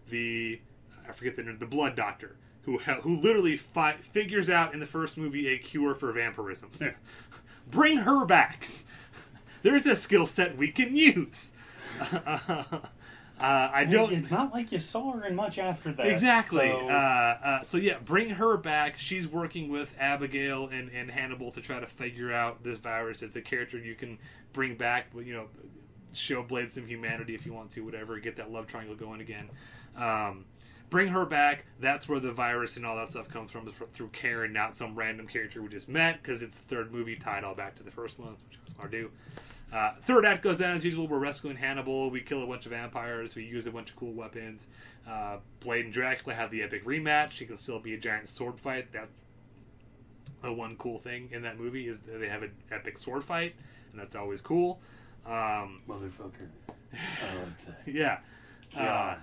The 0.10 0.62
I 1.08 1.12
forget 1.12 1.36
the 1.36 1.44
name. 1.44 1.58
The 1.60 1.66
Blood 1.66 1.96
Doctor. 1.96 2.36
Who, 2.64 2.78
who 2.78 3.16
literally 3.16 3.58
fi- 3.58 3.98
figures 3.98 4.50
out 4.50 4.74
in 4.74 4.80
the 4.80 4.86
first 4.86 5.18
movie 5.18 5.48
a 5.48 5.58
cure 5.58 5.96
for 5.96 6.12
vampirism. 6.12 6.70
Bring 7.72 8.00
her 8.00 8.26
back. 8.26 8.68
There's 9.64 9.86
a 9.88 9.96
skill 9.96 10.26
set 10.26 10.58
we 10.58 10.72
can 10.72 10.96
use. 10.96 11.54
Uh, 13.40 13.72
I 13.74 13.86
don't. 13.86 14.12
It's 14.12 14.30
not 14.30 14.52
like 14.52 14.74
you 14.74 14.82
saw 14.82 15.14
her 15.14 15.24
in 15.24 15.34
much 15.34 15.60
after 15.60 15.94
that. 15.94 16.08
Exactly. 16.08 16.68
so- 16.68 16.90
Uh, 16.90 17.38
uh, 17.42 17.62
so 17.64 17.78
yeah, 17.78 17.98
bring 18.00 18.32
her 18.32 18.58
back. 18.58 18.98
She's 18.98 19.30
working 19.30 19.70
with 19.70 19.94
Abigail 19.98 20.68
and, 20.68 20.90
and 20.92 21.10
Hannibal 21.10 21.50
to 21.52 21.62
try 21.62 21.80
to 21.80 21.88
figure 21.88 22.34
out 22.34 22.64
this 22.66 22.80
virus. 22.80 23.22
It's 23.22 23.38
a 23.38 23.42
character 23.42 23.78
you 23.78 23.96
can 23.96 24.18
bring 24.52 24.76
back. 24.76 25.08
You 25.16 25.32
know, 25.32 25.46
show 26.12 26.44
Blade 26.44 26.70
some 26.70 26.86
humanity 26.86 27.34
if 27.34 27.46
you 27.46 27.54
want 27.54 27.72
to. 27.72 27.82
Whatever. 27.86 28.20
Get 28.20 28.36
that 28.36 28.52
love 28.52 28.68
triangle 28.68 28.98
going 28.98 29.22
again. 29.22 29.48
Um, 29.96 30.44
bring 30.90 31.08
her 31.08 31.26
back. 31.26 31.64
That's 31.80 32.10
where 32.10 32.20
the 32.20 32.34
virus 32.34 32.76
and 32.76 32.86
all 32.86 32.98
that 32.98 33.10
stuff 33.10 33.30
comes 33.30 33.52
from 33.52 33.72
through 33.72 34.10
Karen, 34.10 34.52
not 34.52 34.76
some 34.76 34.96
random 34.96 35.28
character 35.28 35.62
we 35.62 35.70
just 35.70 35.88
met 35.88 36.22
because 36.22 36.42
it's 36.42 36.60
the 36.60 36.66
third 36.76 36.92
movie 36.92 37.16
tied 37.16 37.46
all 37.46 37.56
back 37.56 37.76
to 37.76 37.84
the 37.84 37.92
first 37.92 38.20
one, 38.20 38.32
which 38.50 38.58
I 38.60 38.64
was 38.66 38.74
going 38.74 38.90
to 38.90 38.98
do. 39.04 39.12
Uh, 39.72 39.92
third 40.02 40.26
act 40.26 40.42
goes 40.42 40.58
down 40.58 40.76
as 40.76 40.84
usual. 40.84 41.08
We're 41.08 41.20
rescuing 41.20 41.56
Hannibal. 41.56 42.10
We 42.10 42.22
kill 42.22 42.44
a 42.44 42.48
bunch 42.48 42.66
of 42.66 42.72
vampires. 42.72 43.36
We 43.36 43.44
use 43.44 43.68
a 43.68 43.72
bunch 43.72 43.92
of 43.92 43.96
cool 43.96 44.14
weapons. 44.14 44.68
Uh, 45.08 45.38
Blade 45.60 45.86
and 45.86 45.94
Dracula 45.94 46.36
have 46.36 46.50
the 46.50 46.64
epic 46.64 46.86
rematch. 46.86 47.40
It 47.42 47.46
can 47.48 47.58
still 47.58 47.80
be 47.80 47.94
a 47.94 47.98
giant 47.98 48.30
sword 48.30 48.60
fight. 48.60 48.92
That's 48.92 49.12
the 50.42 50.52
one 50.54 50.76
cool 50.78 50.98
thing 51.00 51.30
in 51.32 51.44
that 51.44 51.60
movie 51.60 51.88
is 51.88 52.00
that 52.02 52.20
they 52.20 52.30
have 52.30 52.44
an 52.44 52.52
epic 52.72 52.98
sword 52.98 53.24
fight, 53.24 53.56
and 53.92 54.00
that's 54.02 54.16
always 54.16 54.42
cool. 54.42 54.80
Um, 55.26 55.82
Motherfucker. 55.88 56.48
I 56.94 57.36
like 57.38 57.66
that. 57.66 57.82
yeah, 57.86 58.20
uh, 58.76 58.80
God. 58.84 59.18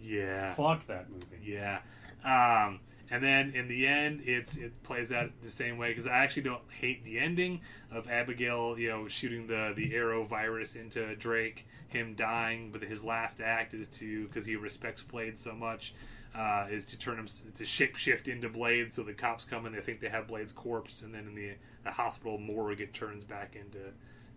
yeah. 0.00 0.54
Fuck 0.54 0.86
that 0.86 1.10
movie. 1.10 1.42
Yeah. 1.44 1.80
Um, 2.24 2.80
and 3.12 3.22
then 3.22 3.52
in 3.54 3.68
the 3.68 3.86
end, 3.86 4.22
it's 4.24 4.56
it 4.56 4.82
plays 4.82 5.12
out 5.12 5.30
the 5.42 5.50
same 5.50 5.76
way 5.76 5.90
because 5.90 6.06
I 6.06 6.24
actually 6.24 6.42
don't 6.42 6.62
hate 6.80 7.04
the 7.04 7.18
ending 7.18 7.60
of 7.92 8.08
Abigail, 8.08 8.78
you 8.78 8.88
know, 8.88 9.06
shooting 9.06 9.46
the 9.46 9.74
the 9.76 9.94
arrow 9.94 10.24
virus 10.24 10.74
into 10.74 11.14
Drake, 11.16 11.66
him 11.88 12.14
dying. 12.14 12.70
But 12.72 12.82
his 12.82 13.04
last 13.04 13.40
act 13.42 13.74
is 13.74 13.86
to 13.88 14.26
because 14.26 14.46
he 14.46 14.56
respects 14.56 15.02
Blade 15.02 15.36
so 15.36 15.52
much, 15.52 15.94
uh, 16.34 16.66
is 16.70 16.86
to 16.86 16.98
turn 16.98 17.18
him 17.18 17.26
to 17.26 17.64
shapeshift 17.64 18.28
into 18.28 18.48
Blade. 18.48 18.94
So 18.94 19.02
the 19.02 19.12
cops 19.12 19.44
come 19.44 19.66
and 19.66 19.74
they 19.74 19.82
think 19.82 20.00
they 20.00 20.08
have 20.08 20.26
Blade's 20.26 20.52
corpse, 20.52 21.02
and 21.02 21.14
then 21.14 21.26
in 21.28 21.34
the 21.34 21.50
the 21.84 21.90
hospital 21.90 22.38
morgue 22.38 22.80
it 22.80 22.94
turns 22.94 23.24
back 23.24 23.56
into 23.56 23.78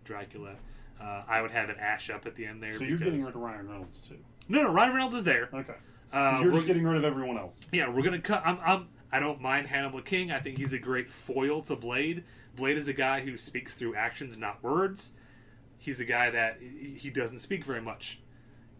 Dracula. 0.04 0.54
Uh, 1.00 1.22
I 1.26 1.40
would 1.40 1.50
have 1.50 1.70
it 1.70 1.78
ash 1.78 2.10
up 2.10 2.26
at 2.26 2.34
the 2.36 2.44
end 2.46 2.62
there. 2.62 2.72
So 2.74 2.84
you're 2.84 2.98
because- 2.98 3.12
getting 3.12 3.24
rid 3.24 3.34
of 3.34 3.40
Ryan 3.40 3.68
Reynolds 3.68 4.00
too. 4.02 4.18
no, 4.48 4.62
no, 4.64 4.72
Ryan 4.72 4.92
Reynolds 4.94 5.14
is 5.14 5.24
there. 5.24 5.48
Okay. 5.52 5.74
Uh, 6.12 6.38
you're 6.40 6.44
we're- 6.44 6.54
just 6.56 6.66
getting 6.66 6.84
rid 6.84 6.96
of 6.96 7.04
everyone 7.04 7.36
else. 7.38 7.60
yeah, 7.72 7.88
we're 7.88 8.02
gonna 8.02 8.20
cut. 8.20 8.42
I'm, 8.44 8.58
I'm. 8.64 8.88
I 9.12 9.20
don't 9.20 9.40
mind 9.40 9.66
Hannibal 9.68 10.02
King. 10.02 10.30
I 10.30 10.40
think 10.40 10.58
he's 10.58 10.72
a 10.72 10.78
great 10.78 11.10
foil 11.10 11.62
to 11.62 11.76
Blade. 11.76 12.24
Blade 12.56 12.76
is 12.76 12.88
a 12.88 12.92
guy 12.92 13.20
who 13.20 13.36
speaks 13.36 13.74
through 13.74 13.94
actions, 13.94 14.36
not 14.36 14.62
words. 14.62 15.12
He's 15.78 16.00
a 16.00 16.04
guy 16.04 16.30
that 16.30 16.58
he 16.60 16.96
he 16.98 17.10
doesn't 17.10 17.38
speak 17.40 17.64
very 17.64 17.80
much. 17.82 18.18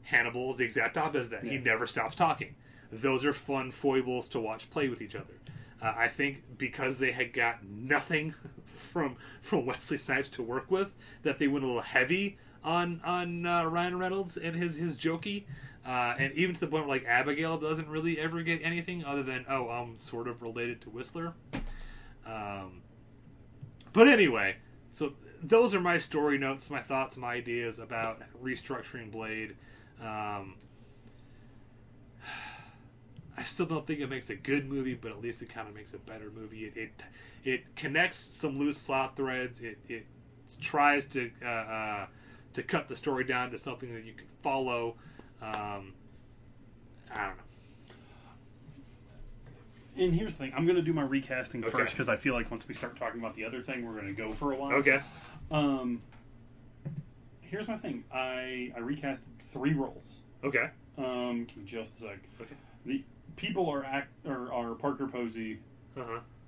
Hannibal 0.02 0.50
is 0.50 0.56
the 0.58 0.64
exact 0.64 0.96
opposite 0.96 1.32
of 1.32 1.42
that. 1.42 1.44
He 1.50 1.58
never 1.58 1.86
stops 1.86 2.14
talking. 2.14 2.54
Those 2.92 3.24
are 3.24 3.32
fun 3.32 3.70
foibles 3.72 4.28
to 4.30 4.40
watch 4.40 4.70
play 4.70 4.88
with 4.88 5.02
each 5.02 5.14
other. 5.16 5.34
Uh, 5.82 5.92
I 5.96 6.08
think 6.08 6.42
because 6.56 6.98
they 6.98 7.12
had 7.12 7.32
got 7.32 7.64
nothing 7.64 8.34
from 8.76 9.16
from 9.42 9.66
Wesley 9.66 9.98
Snipes 9.98 10.28
to 10.30 10.42
work 10.42 10.70
with, 10.70 10.88
that 11.22 11.38
they 11.38 11.48
went 11.48 11.64
a 11.64 11.66
little 11.68 11.82
heavy 11.82 12.38
on 12.64 13.00
on 13.04 13.44
uh, 13.46 13.64
Ryan 13.64 13.98
Reynolds 13.98 14.36
and 14.36 14.56
his 14.56 14.76
his 14.76 14.96
jokey, 14.96 15.44
uh, 15.86 16.14
and 16.18 16.32
even 16.34 16.54
to 16.54 16.60
the 16.60 16.66
point 16.66 16.86
where 16.86 16.96
like 16.96 17.06
Abigail 17.06 17.58
doesn't 17.58 17.88
really 17.88 18.18
ever 18.18 18.42
get 18.42 18.60
anything 18.62 19.04
other 19.04 19.22
than 19.22 19.44
oh 19.48 19.68
I'm 19.68 19.96
sort 19.98 20.28
of 20.28 20.42
related 20.42 20.80
to 20.82 20.90
Whistler. 20.90 21.34
Um, 22.26 22.82
but 23.92 24.08
anyway, 24.08 24.56
so 24.90 25.12
those 25.42 25.74
are 25.74 25.80
my 25.80 25.98
story 25.98 26.38
notes, 26.38 26.68
my 26.70 26.82
thoughts, 26.82 27.16
my 27.16 27.34
ideas 27.34 27.78
about 27.78 28.20
restructuring 28.42 29.12
Blade. 29.12 29.54
Um, 30.02 30.56
I 33.36 33.42
still 33.44 33.66
don't 33.66 33.86
think 33.86 34.00
it 34.00 34.08
makes 34.08 34.30
a 34.30 34.34
good 34.34 34.68
movie, 34.68 34.94
but 34.94 35.12
at 35.12 35.20
least 35.20 35.42
it 35.42 35.50
kind 35.50 35.68
of 35.68 35.74
makes 35.74 35.92
a 35.92 35.98
better 35.98 36.30
movie. 36.34 36.64
It 36.64 36.76
it, 36.76 37.04
it 37.44 37.76
connects 37.76 38.18
some 38.18 38.58
loose 38.58 38.78
plot 38.78 39.16
threads. 39.16 39.60
It 39.60 39.78
it 39.88 40.06
tries 40.60 41.06
to 41.06 41.30
uh, 41.44 41.48
uh, 41.48 42.06
to 42.54 42.62
cut 42.62 42.88
the 42.88 42.96
story 42.96 43.24
down 43.24 43.50
to 43.50 43.58
something 43.58 43.94
that 43.94 44.04
you 44.04 44.14
can 44.14 44.26
follow. 44.42 44.96
Um, 45.42 45.92
I 47.12 47.26
don't 47.26 47.36
know. 47.36 47.42
And 49.98 50.12
here's 50.14 50.32
the 50.32 50.38
thing: 50.38 50.52
I'm 50.56 50.64
going 50.66 50.76
to 50.76 50.82
do 50.82 50.92
my 50.92 51.02
recasting 51.02 51.62
Okay. 51.64 51.70
first 51.72 51.92
because 51.92 52.08
I 52.08 52.16
feel 52.16 52.34
like 52.34 52.50
once 52.50 52.66
we 52.68 52.74
start 52.74 52.98
talking 52.98 53.20
about 53.20 53.34
the 53.34 53.44
other 53.44 53.60
thing, 53.60 53.86
we're 53.86 53.94
going 53.94 54.06
to 54.06 54.12
go 54.12 54.32
for 54.32 54.52
a 54.52 54.56
while. 54.56 54.72
Okay. 54.76 55.00
Um. 55.50 56.02
Here's 57.40 57.68
my 57.68 57.76
thing: 57.76 58.04
I 58.12 58.72
I 58.76 58.80
recasted 58.80 59.20
three 59.50 59.72
roles. 59.74 60.20
Okay. 60.44 60.68
Um. 60.98 61.44
Give 61.44 61.56
me 61.58 61.64
just 61.64 61.94
a 61.96 62.00
sec. 62.00 62.18
Okay. 62.40 62.54
The 62.84 63.02
people 63.36 63.68
are 63.70 63.84
act 63.84 64.08
or 64.26 64.52
are 64.52 64.74
Parker 64.74 65.06
Posey, 65.06 65.58
Uh 65.96 66.02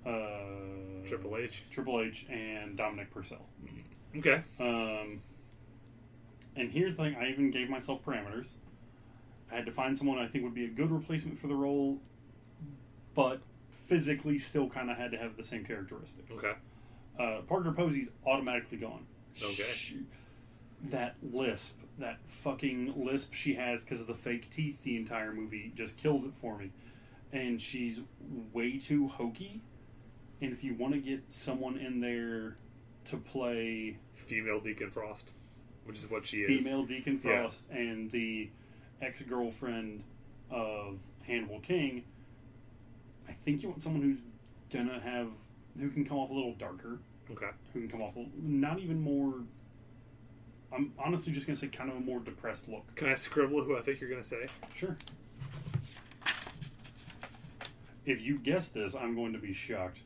huh. 0.05 0.09
uh, 0.09 1.07
Triple 1.07 1.37
H. 1.37 1.63
Triple 1.71 2.01
H, 2.01 2.25
and 2.29 2.75
Dominic 2.77 3.09
Purcell. 3.11 3.45
Okay. 4.17 4.41
Um, 4.59 5.21
and 6.55 6.69
here's 6.71 6.95
the 6.95 7.03
thing: 7.03 7.15
I 7.15 7.29
even 7.29 7.49
gave 7.49 7.69
myself 7.69 8.03
parameters. 8.05 8.53
I 9.51 9.55
had 9.55 9.65
to 9.65 9.71
find 9.71 9.97
someone 9.97 10.19
I 10.19 10.27
think 10.27 10.43
would 10.43 10.53
be 10.53 10.65
a 10.65 10.69
good 10.69 10.91
replacement 10.91 11.39
for 11.39 11.47
the 11.47 11.55
role, 11.55 11.99
but 13.15 13.41
physically 13.87 14.37
still 14.37 14.69
kind 14.69 14.89
of 14.91 14.97
had 14.97 15.11
to 15.11 15.17
have 15.17 15.35
the 15.37 15.43
same 15.43 15.65
characteristics. 15.65 16.31
Okay. 16.37 16.53
Uh, 17.19 17.41
Parker 17.47 17.71
Posey's 17.71 18.09
automatically 18.25 18.77
gone. 18.77 19.05
Okay. 19.37 19.63
She- 19.73 20.05
that 20.89 21.15
lisp, 21.33 21.77
that 21.97 22.19
fucking 22.27 22.93
lisp 23.05 23.33
she 23.33 23.55
has 23.55 23.83
because 23.83 23.99
of 23.99 24.07
the 24.07 24.13
fake 24.13 24.49
teeth 24.49 24.81
the 24.83 24.95
entire 24.95 25.33
movie 25.33 25.73
just 25.75 25.97
kills 25.97 26.23
it 26.23 26.31
for 26.39 26.57
me. 26.57 26.71
And 27.33 27.61
she's 27.61 27.99
way 28.53 28.77
too 28.77 29.09
hokey. 29.09 29.59
And 30.41 30.53
if 30.53 30.63
you 30.63 30.73
want 30.75 30.93
to 30.93 30.99
get 31.01 31.29
someone 31.29 31.77
in 31.77 31.99
there 31.99 32.55
to 33.05 33.17
play 33.17 33.97
Female 34.15 34.61
Deacon 34.61 34.89
Frost, 34.89 35.31
which 35.83 35.97
is 35.97 36.09
what 36.09 36.25
she 36.25 36.43
is. 36.43 36.63
female 36.63 36.85
Deacon 36.85 37.19
Yeah. 37.21 37.41
Frost 37.41 37.69
and 37.69 38.09
the 38.11 38.49
ex 39.01 39.21
girlfriend 39.21 40.03
of 40.51 40.97
Hannibal 41.25 41.59
King, 41.59 42.03
I 43.27 43.33
think 43.45 43.63
you 43.63 43.69
want 43.69 43.83
someone 43.83 44.01
who's 44.01 44.19
gonna 44.73 44.99
have 44.99 45.27
who 45.79 45.89
can 45.89 46.05
come 46.05 46.17
off 46.17 46.29
a 46.29 46.33
little 46.33 46.53
darker, 46.55 46.99
Okay. 47.31 47.49
who 47.73 47.81
can 47.81 47.89
come 47.89 48.01
off 48.01 48.15
a, 48.17 48.25
not 48.41 48.79
even 48.79 48.99
more. 49.01 49.35
I'm 50.71 50.93
honestly 50.99 51.31
just 51.33 51.47
gonna 51.47 51.55
say 51.57 51.67
kind 51.67 51.89
of 51.89 51.97
a 51.97 52.01
more 52.01 52.19
depressed 52.19 52.67
look. 52.67 52.95
Can 52.95 53.07
I 53.09 53.15
scribble 53.15 53.63
who 53.63 53.77
I 53.77 53.81
think 53.81 54.01
you're 54.01 54.09
to 54.21 54.23
say? 54.23 54.47
Sure. 54.75 54.97
If 58.05 58.21
you 58.23 58.39
guess 58.39 58.69
this, 58.69 58.95
I'm 58.95 59.15
going 59.15 59.33
to 59.33 59.39
be 59.39 59.53
shocked. 59.53 59.99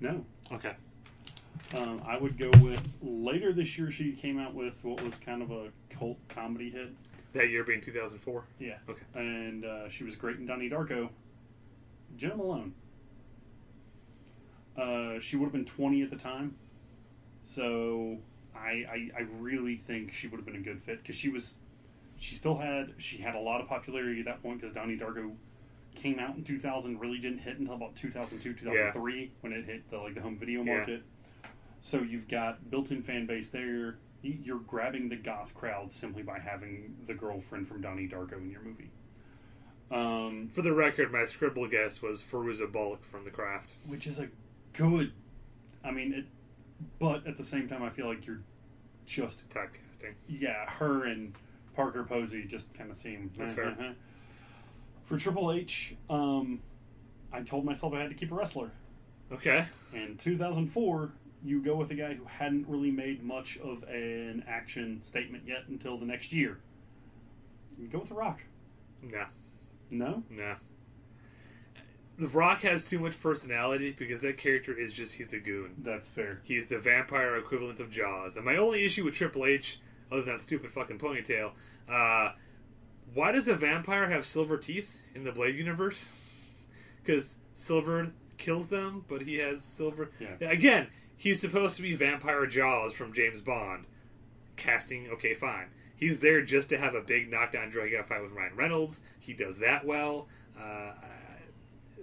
No. 0.00 0.24
Okay. 0.52 0.74
Um, 1.74 2.00
I 2.06 2.16
would 2.16 2.38
go 2.38 2.50
with 2.62 2.86
later 3.02 3.52
this 3.52 3.76
year. 3.76 3.90
She 3.90 4.12
came 4.12 4.38
out 4.38 4.54
with 4.54 4.82
what 4.84 5.02
was 5.02 5.16
kind 5.18 5.42
of 5.42 5.50
a 5.50 5.68
cult 5.90 6.18
comedy 6.28 6.70
hit. 6.70 6.90
That 7.32 7.50
year 7.50 7.64
being 7.64 7.80
2004. 7.80 8.44
Yeah. 8.58 8.76
Okay. 8.88 9.02
And 9.14 9.64
uh, 9.64 9.88
she 9.88 10.04
was 10.04 10.14
great 10.14 10.36
in 10.36 10.46
Donnie 10.46 10.70
Darko. 10.70 11.08
Jena 12.16 12.36
Malone. 12.36 12.72
Uh, 14.76 15.18
she 15.20 15.36
would 15.36 15.46
have 15.46 15.52
been 15.52 15.64
20 15.64 16.02
at 16.02 16.10
the 16.10 16.16
time. 16.16 16.54
So 17.42 18.18
I, 18.54 18.84
I, 18.90 19.10
I 19.18 19.20
really 19.38 19.76
think 19.76 20.12
she 20.12 20.28
would 20.28 20.36
have 20.38 20.46
been 20.46 20.56
a 20.56 20.60
good 20.60 20.82
fit 20.82 21.02
because 21.02 21.16
she 21.16 21.28
was, 21.28 21.56
she 22.18 22.34
still 22.34 22.56
had, 22.56 22.94
she 22.98 23.18
had 23.18 23.34
a 23.34 23.40
lot 23.40 23.60
of 23.60 23.68
popularity 23.68 24.20
at 24.20 24.26
that 24.26 24.42
point 24.42 24.60
because 24.60 24.74
Donnie 24.74 24.96
Darko 24.96 25.32
came 25.94 26.18
out 26.18 26.36
in 26.36 26.44
2000, 26.44 26.98
really 26.98 27.18
didn't 27.18 27.38
hit 27.38 27.58
until 27.58 27.74
about 27.74 27.94
2002, 27.96 28.54
2003 28.54 29.30
when 29.40 29.52
it 29.52 29.64
hit 29.64 29.90
the 29.90 29.98
like 29.98 30.14
the 30.14 30.20
home 30.20 30.36
video 30.38 30.62
market. 30.62 31.02
Yeah. 31.04 31.15
Market. 31.92 32.06
So 32.06 32.10
you've 32.10 32.28
got 32.28 32.70
built-in 32.70 33.02
fan 33.02 33.26
base 33.26 33.48
there. 33.48 33.96
You're 34.22 34.58
grabbing 34.58 35.08
the 35.08 35.16
goth 35.16 35.54
crowd 35.54 35.92
simply 35.92 36.22
by 36.22 36.38
having 36.40 36.96
the 37.06 37.14
girlfriend 37.14 37.68
from 37.68 37.80
Donnie 37.80 38.08
Darko 38.08 38.38
in 38.38 38.50
your 38.50 38.62
movie. 38.62 38.90
Um, 39.90 40.48
For 40.52 40.62
the 40.62 40.72
record, 40.72 41.12
my 41.12 41.26
scribble 41.26 41.68
guess 41.68 42.02
was 42.02 42.22
Fairuza 42.22 42.70
Balk 42.70 43.04
from 43.04 43.24
The 43.24 43.30
Craft. 43.30 43.76
which 43.86 44.06
is 44.06 44.18
a 44.18 44.28
good. 44.72 45.12
I 45.84 45.92
mean, 45.92 46.12
it, 46.12 46.24
but 46.98 47.24
at 47.26 47.36
the 47.36 47.44
same 47.44 47.68
time, 47.68 47.82
I 47.84 47.90
feel 47.90 48.08
like 48.08 48.26
you're 48.26 48.40
just 49.06 49.48
Typecasting. 49.48 50.14
yeah, 50.28 50.68
her 50.68 51.04
and 51.04 51.32
Parker 51.76 52.02
Posey 52.02 52.44
just 52.44 52.74
kind 52.74 52.90
of 52.90 52.98
seem 52.98 53.30
That's 53.38 53.52
fair. 53.52 53.66
uh-huh. 53.68 53.92
For 55.04 55.16
Triple 55.16 55.52
H, 55.52 55.94
um, 56.10 56.60
I 57.32 57.42
told 57.42 57.64
myself 57.64 57.92
I 57.92 58.00
had 58.00 58.08
to 58.10 58.16
keep 58.16 58.32
a 58.32 58.34
wrestler. 58.34 58.72
Okay. 59.30 59.66
In 59.94 60.16
2004, 60.16 61.12
you 61.46 61.62
go 61.62 61.76
with 61.76 61.90
a 61.90 61.94
guy 61.94 62.14
who 62.14 62.24
hadn't 62.24 62.66
really 62.68 62.90
made 62.90 63.22
much 63.22 63.58
of 63.58 63.82
an 63.84 64.44
action 64.48 65.00
statement 65.02 65.44
yet 65.46 65.64
until 65.68 65.96
the 65.96 66.06
next 66.06 66.32
year. 66.32 66.58
You 67.78 67.88
go 67.88 68.00
with 68.00 68.08
The 68.08 68.14
Rock. 68.14 68.40
No. 69.02 69.24
No? 69.90 70.22
No. 70.30 70.56
The 72.18 72.28
Rock 72.28 72.62
has 72.62 72.88
too 72.88 72.98
much 72.98 73.20
personality 73.20 73.94
because 73.96 74.22
that 74.22 74.38
character 74.38 74.76
is 74.76 74.90
just, 74.90 75.14
he's 75.14 75.32
a 75.34 75.38
goon. 75.38 75.74
That's 75.78 76.08
fair. 76.08 76.40
He's 76.44 76.66
the 76.66 76.78
vampire 76.78 77.36
equivalent 77.36 77.78
of 77.78 77.90
Jaws. 77.90 78.36
And 78.36 78.44
my 78.44 78.56
only 78.56 78.84
issue 78.84 79.04
with 79.04 79.14
Triple 79.14 79.44
H, 79.44 79.80
other 80.10 80.22
than 80.22 80.36
that 80.36 80.42
stupid 80.42 80.70
fucking 80.72 80.98
ponytail, 80.98 81.52
uh, 81.88 82.32
why 83.12 83.32
does 83.32 83.46
a 83.48 83.54
vampire 83.54 84.08
have 84.08 84.24
silver 84.26 84.56
teeth 84.56 85.00
in 85.14 85.24
the 85.24 85.32
Blade 85.32 85.56
universe? 85.56 86.10
Because 87.04 87.36
silver 87.54 88.12
kills 88.38 88.68
them, 88.68 89.04
but 89.08 89.22
he 89.22 89.36
has 89.36 89.62
silver. 89.62 90.10
Yeah. 90.18 90.48
Again, 90.48 90.88
he's 91.16 91.40
supposed 91.40 91.76
to 91.76 91.82
be 91.82 91.94
Vampire 91.94 92.46
Jaws 92.46 92.92
from 92.92 93.12
James 93.12 93.40
Bond. 93.40 93.86
Casting, 94.56 95.08
okay, 95.10 95.34
fine. 95.34 95.66
He's 95.94 96.20
there 96.20 96.42
just 96.42 96.68
to 96.70 96.78
have 96.78 96.94
a 96.94 97.00
big 97.00 97.30
knockdown 97.30 97.70
drag 97.70 97.94
out 97.94 98.08
fight 98.08 98.22
with 98.22 98.32
Ryan 98.32 98.56
Reynolds. 98.56 99.00
He 99.18 99.32
does 99.32 99.58
that 99.58 99.84
well. 99.86 100.28
Uh, 100.58 100.92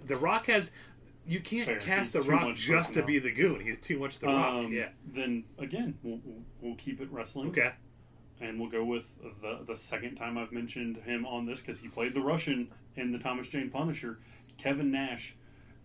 the 0.06 0.16
Rock 0.16 0.46
has. 0.46 0.72
You 1.26 1.40
can't 1.40 1.66
Fair. 1.66 1.78
cast 1.80 2.12
He's 2.12 2.26
The 2.26 2.30
Rock 2.32 2.54
just 2.54 2.92
to 2.94 3.02
be 3.02 3.18
the 3.18 3.32
goon. 3.32 3.60
He's 3.60 3.78
too 3.80 3.98
much 3.98 4.18
The 4.18 4.26
Rock. 4.26 4.52
Um, 4.52 4.72
Yeah. 4.72 4.88
Then 5.06 5.44
again, 5.58 5.98
we'll, 6.02 6.20
we'll, 6.24 6.42
we'll 6.60 6.74
keep 6.76 7.00
it 7.00 7.10
wrestling. 7.10 7.48
Okay. 7.48 7.72
And 8.40 8.60
we'll 8.60 8.68
go 8.68 8.84
with 8.84 9.06
the 9.40 9.60
the 9.66 9.76
second 9.76 10.16
time 10.16 10.36
I've 10.36 10.52
mentioned 10.52 10.98
him 10.98 11.24
on 11.24 11.46
this 11.46 11.60
because 11.62 11.78
he 11.78 11.88
played 11.88 12.12
the 12.14 12.20
Russian 12.20 12.68
in 12.96 13.10
the 13.12 13.18
Thomas 13.18 13.48
Jane 13.48 13.70
Punisher. 13.70 14.18
Kevin 14.58 14.90
Nash. 14.90 15.34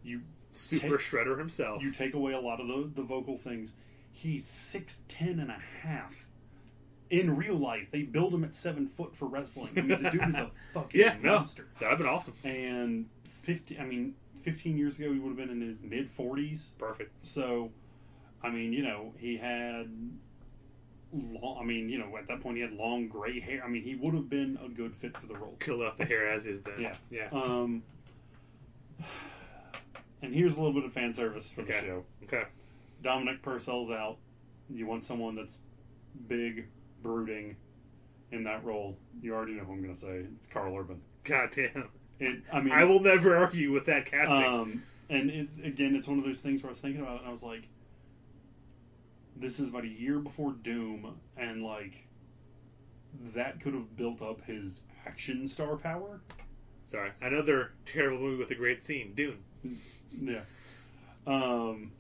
You 0.04 0.22
Super 0.52 0.98
take- 0.98 1.06
Shredder 1.06 1.38
himself. 1.38 1.82
you 1.84 1.92
take 1.92 2.14
away 2.14 2.34
a 2.34 2.40
lot 2.40 2.60
of 2.60 2.68
the, 2.68 2.90
the 2.96 3.02
vocal 3.04 3.38
things. 3.38 3.74
He's 4.12 4.46
six 4.46 5.02
ten 5.08 5.40
and 5.40 5.50
a 5.52 5.60
half. 5.84 6.26
In 7.10 7.36
real 7.36 7.56
life, 7.56 7.90
they 7.90 8.04
build 8.04 8.34
him 8.34 8.44
at 8.44 8.54
seven 8.54 8.88
foot 8.88 9.16
for 9.16 9.26
wrestling. 9.26 9.72
I 9.78 9.82
mean, 9.82 10.04
the 10.04 10.10
dude 10.12 10.28
is 10.28 10.36
a 10.36 10.52
fucking 10.74 11.00
yeah, 11.00 11.16
no. 11.24 11.36
monster. 11.38 11.66
That'd 11.80 11.90
have 11.90 11.98
been 11.98 12.08
awesome. 12.08 12.34
And 12.44 13.06
fifty, 13.24 13.80
I 13.80 13.86
mean, 13.86 14.14
fifteen 14.44 14.78
years 14.78 15.00
ago, 15.00 15.12
he 15.14 15.18
would 15.20 15.30
have 15.30 15.38
been 15.38 15.50
in 15.50 15.62
his 15.62 15.80
mid 15.82 16.10
forties. 16.12 16.74
Perfect. 16.78 17.12
So, 17.26 17.72
I 18.44 18.50
mean, 18.50 18.74
you 18.74 18.84
know, 18.84 19.14
he 19.18 19.38
had 19.38 19.90
long. 21.14 21.58
I 21.60 21.66
mean, 21.66 21.90
you 21.90 21.98
know, 21.98 22.16
at 22.18 22.28
that 22.28 22.42
point, 22.42 22.58
he 22.58 22.62
had 22.62 22.74
long 22.74 23.08
gray 23.08 23.40
hair. 23.40 23.64
I 23.66 23.70
mean, 23.70 23.82
he 23.84 23.96
would 23.96 24.14
have 24.14 24.30
been 24.30 24.60
a 24.64 24.70
good 24.70 24.94
fit 24.96 25.18
for 25.18 25.26
the 25.26 25.36
role. 25.36 25.56
Kill 25.60 25.82
off 25.82 25.98
the 25.98 26.06
hair 26.06 26.26
as 26.32 26.46
is 26.46 26.62
then. 26.62 26.74
Yeah. 26.80 26.96
Yeah. 27.10 27.30
Um, 27.32 27.82
and 30.22 30.34
here's 30.34 30.56
a 30.56 30.60
little 30.62 30.74
bit 30.74 30.86
of 30.86 30.94
fan 30.94 31.14
service 31.14 31.50
for 31.50 31.62
Okay. 31.62 31.80
the 31.82 31.86
show. 31.88 32.06
Okay. 32.24 32.44
Dominic 33.02 33.42
Purcell's 33.42 33.90
out. 33.90 34.18
You 34.70 34.86
want 34.86 35.04
someone 35.04 35.36
that's 35.36 35.60
big, 36.28 36.68
brooding 37.02 37.56
in 38.32 38.44
that 38.44 38.64
role. 38.64 38.98
You 39.22 39.34
already 39.34 39.54
know 39.54 39.64
who 39.64 39.74
I'm 39.74 39.82
going 39.82 39.94
to 39.94 40.00
say. 40.00 40.26
It's 40.36 40.48
Karl 40.48 40.76
Urban. 40.78 41.02
God 41.24 41.50
damn. 41.56 41.90
It. 42.20 42.42
I 42.52 42.60
mean, 42.60 42.74
I 42.74 42.84
will 42.84 43.00
never 43.00 43.36
argue 43.38 43.72
with 43.72 43.86
that 43.86 44.06
casting. 44.06 44.44
Um, 44.44 44.84
and 45.10 45.30
it, 45.30 45.48
again, 45.64 45.96
it's 45.96 46.08
one 46.08 46.20
of 46.20 46.26
those 46.26 46.42
things 46.42 46.62
where 46.62 46.70
I 46.70 46.72
was 46.72 46.80
thinking 46.80 47.02
about 47.02 47.16
it, 47.16 47.20
and 47.22 47.30
I 47.30 47.32
was 47.32 47.44
like, 47.44 47.68
"This 49.36 49.60
is 49.60 49.70
about 49.70 49.86
a 49.86 49.88
year 49.88 50.20
before 50.20 50.52
Doom, 50.52 51.16
and 51.38 51.64
like 51.64 52.08
that 53.34 53.62
could 53.62 53.74
have 53.74 53.96
built 53.96 54.22
up 54.22 54.44
his 54.46 54.82
action 55.06 55.48
star 55.48 55.78
power." 55.78 56.20
Sorry. 56.84 57.12
Another 57.22 57.72
terrible 57.86 58.20
movie 58.20 58.40
with 58.40 58.52
a 58.52 58.56
great 58.56 58.84
scene. 58.84 59.14
Dune. 59.16 59.38
Yeah. 60.18 60.42
Um, 61.28 61.92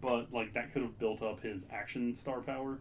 but 0.00 0.32
like 0.32 0.54
that 0.54 0.72
could 0.72 0.82
have 0.82 0.98
built 0.98 1.22
up 1.22 1.42
his 1.42 1.66
action 1.72 2.14
star 2.14 2.40
power. 2.40 2.78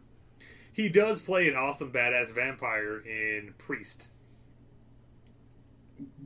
He 0.71 0.89
does 0.89 1.21
play 1.21 1.47
an 1.49 1.55
awesome 1.55 1.91
badass 1.91 2.31
vampire 2.33 2.99
in 2.99 3.53
Priest. 3.57 4.07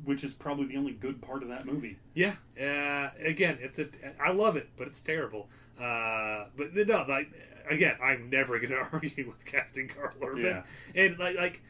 which 0.04 0.24
is 0.24 0.34
probably 0.34 0.66
the 0.68 0.78
only 0.78 0.92
good 0.94 1.22
part 1.22 1.42
of 1.44 1.50
that 1.50 1.66
movie. 1.66 1.98
Yeah. 2.14 2.36
Uh, 2.60 3.10
again, 3.26 3.58
it's 3.62 3.80
a. 3.80 3.88
I 4.24 4.32
love 4.32 4.56
it, 4.56 4.70
but 4.78 4.88
it's 4.88 5.02
terrible. 5.02 5.50
Uh, 5.80 6.46
but 6.56 6.76
no, 6.76 7.06
like 7.08 7.32
again, 7.70 7.96
I'm 8.04 8.30
never 8.30 8.60
going 8.60 8.70
to 8.72 8.88
argue 8.92 9.28
with 9.28 9.44
casting 9.46 9.88
Karl 9.88 10.14
Urban. 10.22 10.44
Yeah. 10.44 10.64
And 10.96 11.18
like, 11.18 11.36
like 11.38 11.62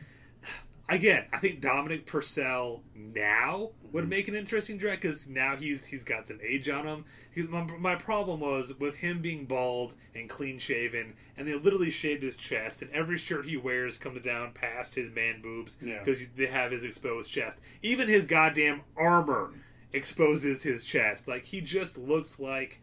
again, 0.89 1.25
I 1.31 1.37
think 1.39 1.61
Dominic 1.61 2.05
Purcell 2.05 2.83
now 2.95 3.71
would 3.91 4.05
mhm. 4.05 4.09
make 4.09 4.27
an 4.27 4.35
interesting 4.35 4.77
direct 4.77 5.01
because 5.01 5.27
now 5.27 5.55
he's 5.55 5.85
he's 5.85 6.03
got 6.03 6.27
some 6.27 6.39
age 6.47 6.69
on 6.69 6.85
him. 6.85 7.05
He- 7.33 7.43
My, 7.43 7.63
my 7.63 7.95
problem 7.95 8.39
was 8.41 8.73
with 8.79 8.97
him 8.97 9.21
being 9.21 9.45
bald 9.45 9.95
and 10.13 10.29
clean 10.29 10.59
shaven, 10.59 11.13
and 11.37 11.47
they 11.47 11.55
literally 11.55 11.91
shaved 11.91 12.23
his 12.23 12.37
chest, 12.37 12.81
and 12.81 12.91
every 12.91 13.17
shirt 13.17 13.45
he 13.45 13.57
wears 13.57 13.97
comes 13.97 14.21
down 14.21 14.51
past 14.53 14.95
his 14.95 15.09
man 15.09 15.41
boobs 15.41 15.77
Yeah. 15.81 15.99
because 15.99 16.21
they 16.35 16.47
have 16.47 16.71
his 16.71 16.83
exposed 16.83 17.31
chest. 17.31 17.59
Even 17.81 18.07
his 18.07 18.25
goddamn 18.25 18.81
armor 18.97 19.51
exposes 19.93 20.63
his 20.63 20.85
chest. 20.85 21.27
Like 21.27 21.45
he 21.45 21.61
just 21.61 21.97
looks 21.97 22.39
like 22.39 22.79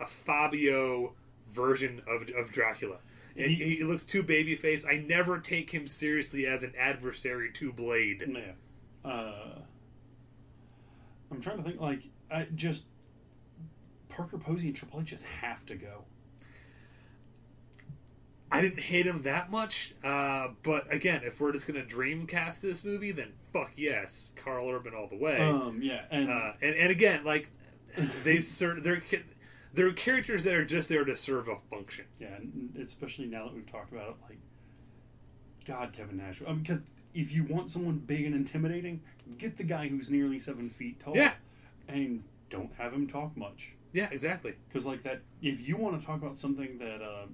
a 0.00 0.06
Fabio 0.06 1.12
version 1.52 2.02
of 2.08 2.28
of 2.36 2.50
Dracula. 2.52 2.96
He, 3.34 3.76
he 3.76 3.84
looks 3.84 4.04
too 4.04 4.22
babyface. 4.22 4.86
I 4.86 4.96
never 4.96 5.38
take 5.38 5.70
him 5.70 5.88
seriously 5.88 6.46
as 6.46 6.62
an 6.62 6.72
adversary 6.78 7.50
to 7.54 7.72
Blade. 7.72 8.24
Yeah. 8.28 9.10
Uh, 9.10 9.58
I'm 11.30 11.40
trying 11.40 11.58
to 11.58 11.62
think. 11.64 11.80
Like, 11.80 12.02
I 12.30 12.46
just 12.54 12.86
Parker 14.08 14.38
Posey 14.38 14.68
and 14.68 14.76
Triple 14.76 15.00
H 15.00 15.06
just 15.06 15.24
have 15.24 15.66
to 15.66 15.74
go. 15.74 16.04
I 18.52 18.60
didn't 18.60 18.80
hate 18.80 19.04
him 19.04 19.22
that 19.22 19.50
much, 19.50 19.94
uh, 20.04 20.48
but 20.62 20.92
again, 20.92 21.22
if 21.24 21.40
we're 21.40 21.50
just 21.50 21.66
gonna 21.66 21.82
dreamcast 21.82 22.60
this 22.60 22.84
movie, 22.84 23.10
then 23.10 23.32
fuck 23.52 23.72
yes, 23.76 24.32
Karl 24.36 24.70
Urban 24.70 24.94
all 24.94 25.08
the 25.08 25.16
way. 25.16 25.38
Um, 25.38 25.80
yeah, 25.82 26.02
and 26.12 26.30
uh, 26.30 26.52
and 26.62 26.76
and 26.76 26.90
again, 26.90 27.24
like 27.24 27.48
they 28.22 28.38
they're 28.38 29.00
ca- 29.00 29.24
they're 29.74 29.92
characters 29.92 30.44
that 30.44 30.54
are 30.54 30.64
just 30.64 30.88
there 30.88 31.04
to 31.04 31.16
serve 31.16 31.48
a 31.48 31.56
function. 31.70 32.04
yeah, 32.20 32.34
and 32.36 32.76
especially 32.80 33.26
now 33.26 33.44
that 33.46 33.54
we've 33.54 33.70
talked 33.70 33.92
about 33.92 34.08
it, 34.08 34.14
like 34.28 34.38
God, 35.66 35.92
Kevin 35.92 36.16
Nash. 36.18 36.42
Um, 36.46 36.60
because 36.60 36.82
if 37.14 37.32
you 37.32 37.44
want 37.44 37.70
someone 37.70 37.98
big 37.98 38.24
and 38.26 38.34
intimidating, 38.34 39.00
get 39.38 39.56
the 39.56 39.64
guy 39.64 39.88
who's 39.88 40.10
nearly 40.10 40.38
seven 40.38 40.70
feet 40.70 41.00
tall. 41.00 41.16
Yeah. 41.16 41.32
and 41.88 42.22
don't 42.50 42.70
have 42.78 42.92
him 42.92 43.06
talk 43.08 43.36
much. 43.36 43.72
Yeah, 43.92 44.08
exactly. 44.10 44.54
Because 44.68 44.84
like 44.86 45.02
that, 45.04 45.22
if 45.42 45.66
you 45.66 45.76
want 45.76 46.00
to 46.00 46.06
talk 46.06 46.20
about 46.20 46.36
something 46.36 46.78
that 46.78 47.00
uh, 47.02 47.26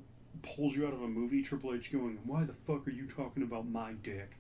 pulls 0.42 0.76
you 0.76 0.86
out 0.86 0.92
of 0.92 1.02
a 1.02 1.08
movie, 1.08 1.42
Triple 1.42 1.74
H 1.74 1.90
going, 1.90 2.18
"Why 2.24 2.44
the 2.44 2.52
fuck 2.52 2.86
are 2.86 2.90
you 2.90 3.06
talking 3.06 3.42
about 3.42 3.68
my 3.68 3.92
dick?" 4.02 4.32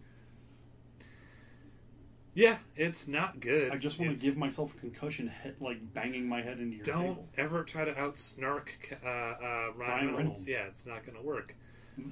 Yeah, 2.34 2.58
it's 2.76 3.08
not 3.08 3.40
good. 3.40 3.72
I 3.72 3.76
just 3.76 3.98
want 3.98 4.12
It's- 4.12 4.20
to 4.20 4.26
give 4.28 4.36
myself 4.38 4.74
a 4.74 4.78
concussion, 4.78 5.26
head, 5.26 5.56
like 5.60 5.92
banging 5.92 6.28
my 6.28 6.42
head 6.42 6.60
into 6.60 6.76
your 6.76 6.84
Don't 6.84 7.02
table. 7.14 7.28
ever 7.36 7.64
try 7.64 7.84
to 7.84 7.92
outsnark 7.94 8.68
uh, 9.02 9.06
uh, 9.06 9.38
Ryan, 9.42 9.76
Ryan 9.76 9.76
Reynolds. 9.76 10.16
Reynolds. 10.16 10.48
Yeah, 10.48 10.66
it's 10.66 10.86
not 10.86 11.04
going 11.04 11.16
to 11.18 11.22
work. 11.24 11.54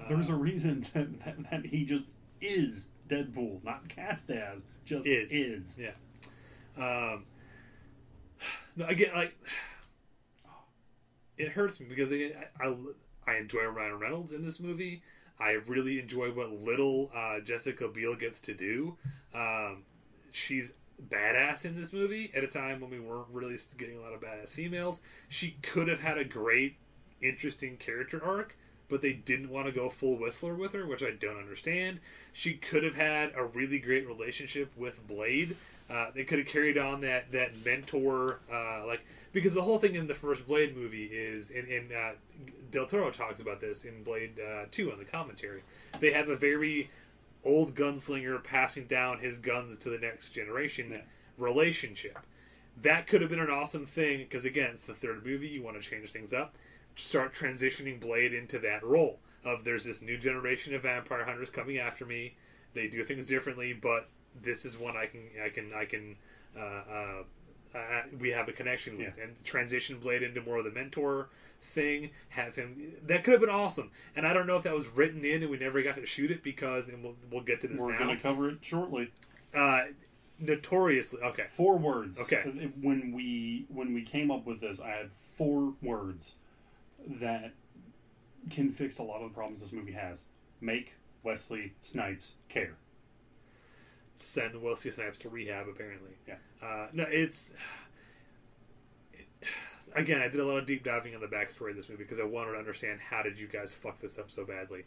There's 0.09 0.29
a 0.29 0.35
reason 0.35 0.87
that, 0.95 1.25
that, 1.25 1.51
that 1.51 1.67
he 1.67 1.85
just 1.85 2.05
is 2.41 2.89
Deadpool, 3.09 3.63
not 3.65 3.89
cast 3.89 4.31
as, 4.31 4.63
just 4.85 5.07
Is. 5.07 5.31
is. 5.31 5.79
Yeah. 5.81 5.93
Um, 6.77 7.25
no, 8.77 8.87
again, 8.89 9.11
like 9.15 9.37
it 11.39 11.51
hurts 11.51 11.79
me 11.81 11.87
because 11.89 12.13
I, 12.13 12.33
I 12.61 12.75
I 13.27 13.37
enjoy 13.37 13.65
Ryan 13.65 13.99
Reynolds 13.99 14.33
in 14.33 14.43
this 14.45 14.59
movie. 14.61 15.03
I 15.41 15.53
really 15.67 16.01
enjoy 16.01 16.33
what 16.33 16.51
little 16.51 17.11
uh, 17.15 17.39
Jessica 17.41 17.87
Biel 17.89 18.17
gets 18.17 18.41
to 18.41 18.55
do. 18.55 18.97
Um, 19.33 19.85
she's 20.39 20.73
badass 21.11 21.65
in 21.65 21.77
this 21.77 21.93
movie 21.93 22.31
at 22.35 22.43
a 22.43 22.49
time 22.49 22.81
when 22.81 22.91
we 22.91 22.99
weren't 23.01 23.29
really 23.31 23.57
getting 23.77 23.99
a 23.99 24.01
lot 24.01 24.13
of 24.13 24.21
badass 24.21 24.51
females. 24.51 25.01
She 25.29 25.57
could 25.63 25.89
have 25.89 26.01
had 26.01 26.19
a 26.19 26.25
great, 26.25 26.77
interesting 27.23 27.77
character 27.77 28.23
arc, 28.25 28.57
but 28.89 29.03
they 29.03 29.13
didn't 29.13 29.51
want 29.51 29.67
to 29.67 29.73
go 29.73 29.91
full 29.91 30.17
Whistler 30.17 30.55
with 30.55 30.73
her, 30.73 30.87
which 30.87 31.03
I 31.03 31.11
don't 31.11 31.39
understand. 31.39 32.01
She 32.33 32.55
could 32.55 32.83
have 32.83 32.95
had 32.95 33.33
a 33.37 33.45
really 33.45 33.79
great 33.79 34.07
relationship 34.07 34.73
with 34.77 35.07
Blade. 35.07 35.57
Uh, 35.91 36.11
they 36.15 36.25
could 36.25 36.39
have 36.39 36.49
carried 36.49 36.77
on 36.77 37.01
that 37.01 37.33
that 37.33 37.65
mentor, 37.65 38.41
uh, 38.53 38.85
like 38.87 39.01
because 39.33 39.55
the 39.55 39.63
whole 39.63 39.79
thing 39.79 39.95
in 39.95 40.07
the 40.07 40.15
first 40.15 40.47
Blade 40.47 40.77
movie 40.77 41.07
is, 41.07 41.51
and, 41.51 41.67
and 41.69 41.93
uh, 41.93 42.11
Del 42.71 42.85
Toro 42.85 43.11
talks 43.11 43.41
about 43.41 43.61
this 43.61 43.87
in 43.87 44.03
Blade 44.03 44.39
uh, 44.39 44.65
Two 44.71 44.93
on 44.93 44.99
the 44.99 45.07
commentary. 45.07 45.63
They 45.99 46.13
have 46.13 46.29
a 46.29 46.37
very 46.37 46.91
old 47.45 47.75
gunslinger 47.75 48.43
passing 48.43 48.87
down 48.87 49.21
his 49.21 49.39
guns 49.39 49.79
to 49.79 49.91
the 49.91 49.99
next 49.99 50.31
generation 50.31 50.91
Yeah. 50.91 51.01
relationship. 51.37 52.19
That 52.81 53.07
could 53.07 53.21
have 53.21 53.31
been 53.31 53.41
an 53.41 53.51
awesome 53.51 53.87
thing 53.87 54.19
because 54.19 54.45
again, 54.45 54.71
it's 54.73 54.87
the 54.87 54.95
third 54.95 55.25
movie. 55.25 55.49
You 55.49 55.63
want 55.63 55.81
to 55.81 55.89
change 55.89 56.11
things 56.13 56.33
up, 56.33 56.55
start 56.97 57.35
transitioning 57.35 57.99
Blade 58.01 58.33
into 58.33 58.59
that 58.61 58.83
role 58.83 59.19
of 59.45 59.65
there's 59.65 59.85
this 59.85 60.03
new 60.03 60.17
generation 60.19 60.75
of 60.75 60.83
vampire 60.83 61.25
hunters 61.25 61.51
coming 61.51 61.79
after 61.79 62.05
me. 62.05 62.35
They 62.75 62.87
do 62.89 63.05
things 63.05 63.27
differently, 63.27 63.73
but 63.73 64.09
this 64.41 64.65
is 64.65 64.77
one 64.79 64.97
I 64.97 65.07
can 65.07 65.23
I 65.43 65.49
can 65.49 65.73
I 65.75 65.85
can. 65.85 66.17
Uh, 66.57 66.61
uh, 66.61 67.23
uh, 67.75 68.03
we 68.19 68.31
have 68.31 68.49
a 68.49 68.53
connection 68.53 68.97
with 68.99 69.15
Yeah. 69.19 69.25
and 69.25 69.45
transition 69.45 69.99
Blade 69.99 70.23
into 70.23 70.41
more 70.41 70.59
of 70.59 70.65
the 70.65 70.71
mentor 70.71 71.29
thing. 71.61 72.11
Have 72.31 72.57
him 72.57 72.95
that 73.07 73.25
could 73.25 73.33
have 73.33 73.41
been 73.41 73.51
awesome, 73.51 73.91
and 74.17 74.27
I 74.27 74.33
don't 74.33 74.47
know 74.47 74.57
if 74.57 74.63
that 74.65 74.75
was 74.75 74.87
written 74.89 75.25
in 75.25 75.43
and 75.43 75.51
we 75.51 75.59
never 75.59 75.83
got 75.83 75.97
to 75.97 76.07
shoot 76.07 76.31
it 76.31 76.43
because, 76.43 76.89
and 76.89 77.03
we'll 77.03 77.17
we'll 77.31 77.43
get 77.43 77.61
to 77.63 77.69
this 77.69 77.81
We're 77.81 77.93
now. 77.93 77.99
going 78.05 78.17
to 78.17 78.23
cover 78.23 78.49
it 78.51 78.59
shortly. 78.63 79.11
uh, 79.55 79.83
notoriously, 80.39 81.21
okay, 81.21 81.45
Four 81.51 81.79
words. 81.79 82.21
Okay. 82.21 82.71
When 82.81 83.13
we 83.13 83.67
when 83.69 83.93
we 83.95 84.03
came 84.03 84.31
up 84.31 84.47
with 84.47 84.61
this, 84.61 84.81
I 84.81 84.89
had 84.91 85.11
four 85.37 85.75
words 85.83 86.35
that 87.21 87.53
can 88.51 88.71
fix 88.71 88.99
a 88.99 89.03
lot 89.03 89.21
of 89.23 89.31
the 89.31 89.35
problems 89.35 89.61
this 89.61 89.73
movie 89.73 89.93
has. 89.93 90.25
Make 90.61 90.95
Wesley 91.23 91.75
Snipes 91.83 92.35
care. 92.49 92.77
send 94.17 94.61
Wesley 94.63 94.91
Snipes 94.91 95.19
to 95.19 95.29
rehab. 95.29 95.67
Apparently, 95.69 96.11
Yeah. 96.27 96.37
Uh, 96.63 96.87
no, 96.93 97.05
it's 97.05 97.55
again. 99.95 100.21
I 100.21 100.29
did 100.29 100.41
a 100.41 100.47
lot 100.47 100.59
of 100.59 100.67
deep 100.67 100.85
diving 100.85 101.15
on 101.15 101.21
the 101.21 101.27
backstory 101.27 101.71
of 101.71 101.77
this 101.77 101.89
movie 101.89 102.05
because 102.05 102.21
I 102.21 102.25
wanted 102.25 102.53
to 102.53 102.59
understand 102.59 103.01
how 103.01 103.23
did 103.23 103.39
you 103.39 103.47
guys 103.47 103.73
fuck 103.73 104.01
this 104.01 104.19
up 104.19 104.31
so 104.31 104.45
badly. 104.45 104.85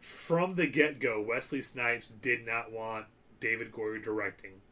From 0.00 0.54
the 0.54 0.66
get 0.66 0.98
go, 0.98 1.20
Wesley 1.20 1.62
Snipes 1.62 2.08
did 2.08 2.46
not 2.46 2.72
want 2.72 3.06
David 3.38 3.72
Goyer 3.72 4.02
directing 4.02 4.62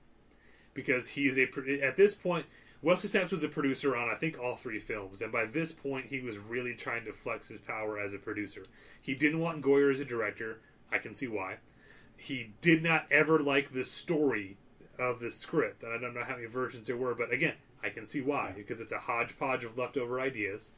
because 0.75 1.09
he 1.09 1.27
is 1.27 1.39
a 1.39 1.49
at 1.83 1.97
this 1.97 2.15
point. 2.15 2.47
Wesley 2.81 3.09
Snipes 3.09 3.33
was 3.33 3.43
a 3.43 3.49
producer 3.49 3.97
on 3.97 4.09
I 4.09 4.15
think 4.15 4.39
all 4.39 4.57
three 4.57 4.79
films, 4.79 5.21
and 5.21 5.33
by 5.33 5.45
this 5.45 5.73
point 5.73 6.07
he 6.07 6.21
was 6.21 6.39
really 6.39 6.75
trying 6.75 7.05
to 7.05 7.13
flex 7.13 7.49
his 7.49 7.59
power 7.59 7.99
as 7.99 8.13
a 8.13 8.19
producer. 8.19 8.67
He 9.03 9.15
didn't 9.15 9.41
want 9.41 9.63
Goyer 9.63 9.91
as 9.91 10.01
a 10.01 10.05
director. 10.05 10.61
I 10.91 10.99
can 10.99 11.15
see 11.15 11.27
why. 11.27 11.57
He 12.17 12.53
did 12.61 12.83
not 12.83 13.07
ever 13.11 13.39
like 13.39 13.73
the 13.73 13.85
story 13.85 14.57
of 14.99 15.21
the 15.21 15.31
script, 15.31 15.83
and 15.83 15.93
I 15.93 15.99
don't 15.99 16.15
know 16.15 16.25
how 16.25 16.35
many 16.35 16.47
versions 16.47 16.87
there 16.87 16.97
were, 16.97 17.15
but 17.15 17.33
again, 17.33 17.55
I 17.83 17.91
can 17.91 18.05
see 18.05 18.21
why 18.21 18.53
because 18.57 18.81
it's 18.81 18.93
a 18.93 18.99
hodgepodge 18.99 19.65
of 19.65 19.79
leftover 19.79 20.21
ideas. 20.21 20.71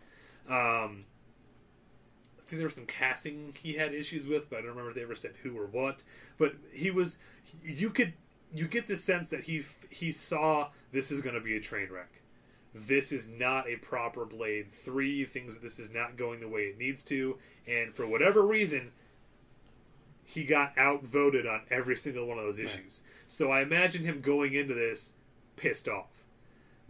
Um, 0.48 1.04
I 2.38 2.42
think 2.50 2.58
there 2.58 2.66
was 2.66 2.74
some 2.74 2.86
casting 2.86 3.54
he 3.60 3.74
had 3.74 3.94
issues 3.94 4.26
with, 4.26 4.50
but 4.50 4.58
I 4.58 4.62
don't 4.62 4.70
remember 4.70 4.90
if 4.90 4.96
they 4.96 5.02
ever 5.02 5.14
said 5.14 5.34
who 5.42 5.56
or 5.56 5.66
what. 5.66 6.02
But 6.36 6.54
he 6.72 6.90
was, 6.90 7.18
you 7.62 7.90
could, 7.90 8.14
you 8.52 8.66
get 8.66 8.88
the 8.88 8.96
sense 8.96 9.28
that 9.28 9.44
he 9.44 9.64
he 9.88 10.10
saw 10.10 10.68
this 10.92 11.10
is 11.10 11.20
going 11.20 11.36
to 11.36 11.40
be 11.40 11.56
a 11.56 11.60
train 11.60 11.88
wreck. 11.90 12.22
This 12.74 13.12
is 13.12 13.28
not 13.28 13.68
a 13.68 13.76
proper 13.76 14.24
Blade 14.24 14.72
Three. 14.72 15.24
Things 15.24 15.58
this 15.58 15.78
is 15.78 15.92
not 15.92 16.16
going 16.16 16.40
the 16.40 16.48
way 16.48 16.62
it 16.62 16.78
needs 16.78 17.02
to, 17.04 17.38
and 17.66 17.94
for 17.94 18.06
whatever 18.06 18.42
reason, 18.42 18.92
he 20.24 20.44
got 20.44 20.76
outvoted 20.76 21.46
on 21.46 21.62
every 21.70 21.96
single 21.96 22.26
one 22.26 22.38
of 22.38 22.44
those 22.44 22.58
issues. 22.58 23.00
So 23.26 23.50
I 23.50 23.62
imagine 23.62 24.04
him 24.04 24.20
going 24.20 24.54
into 24.54 24.74
this 24.74 25.14
pissed 25.56 25.88
off 25.88 26.19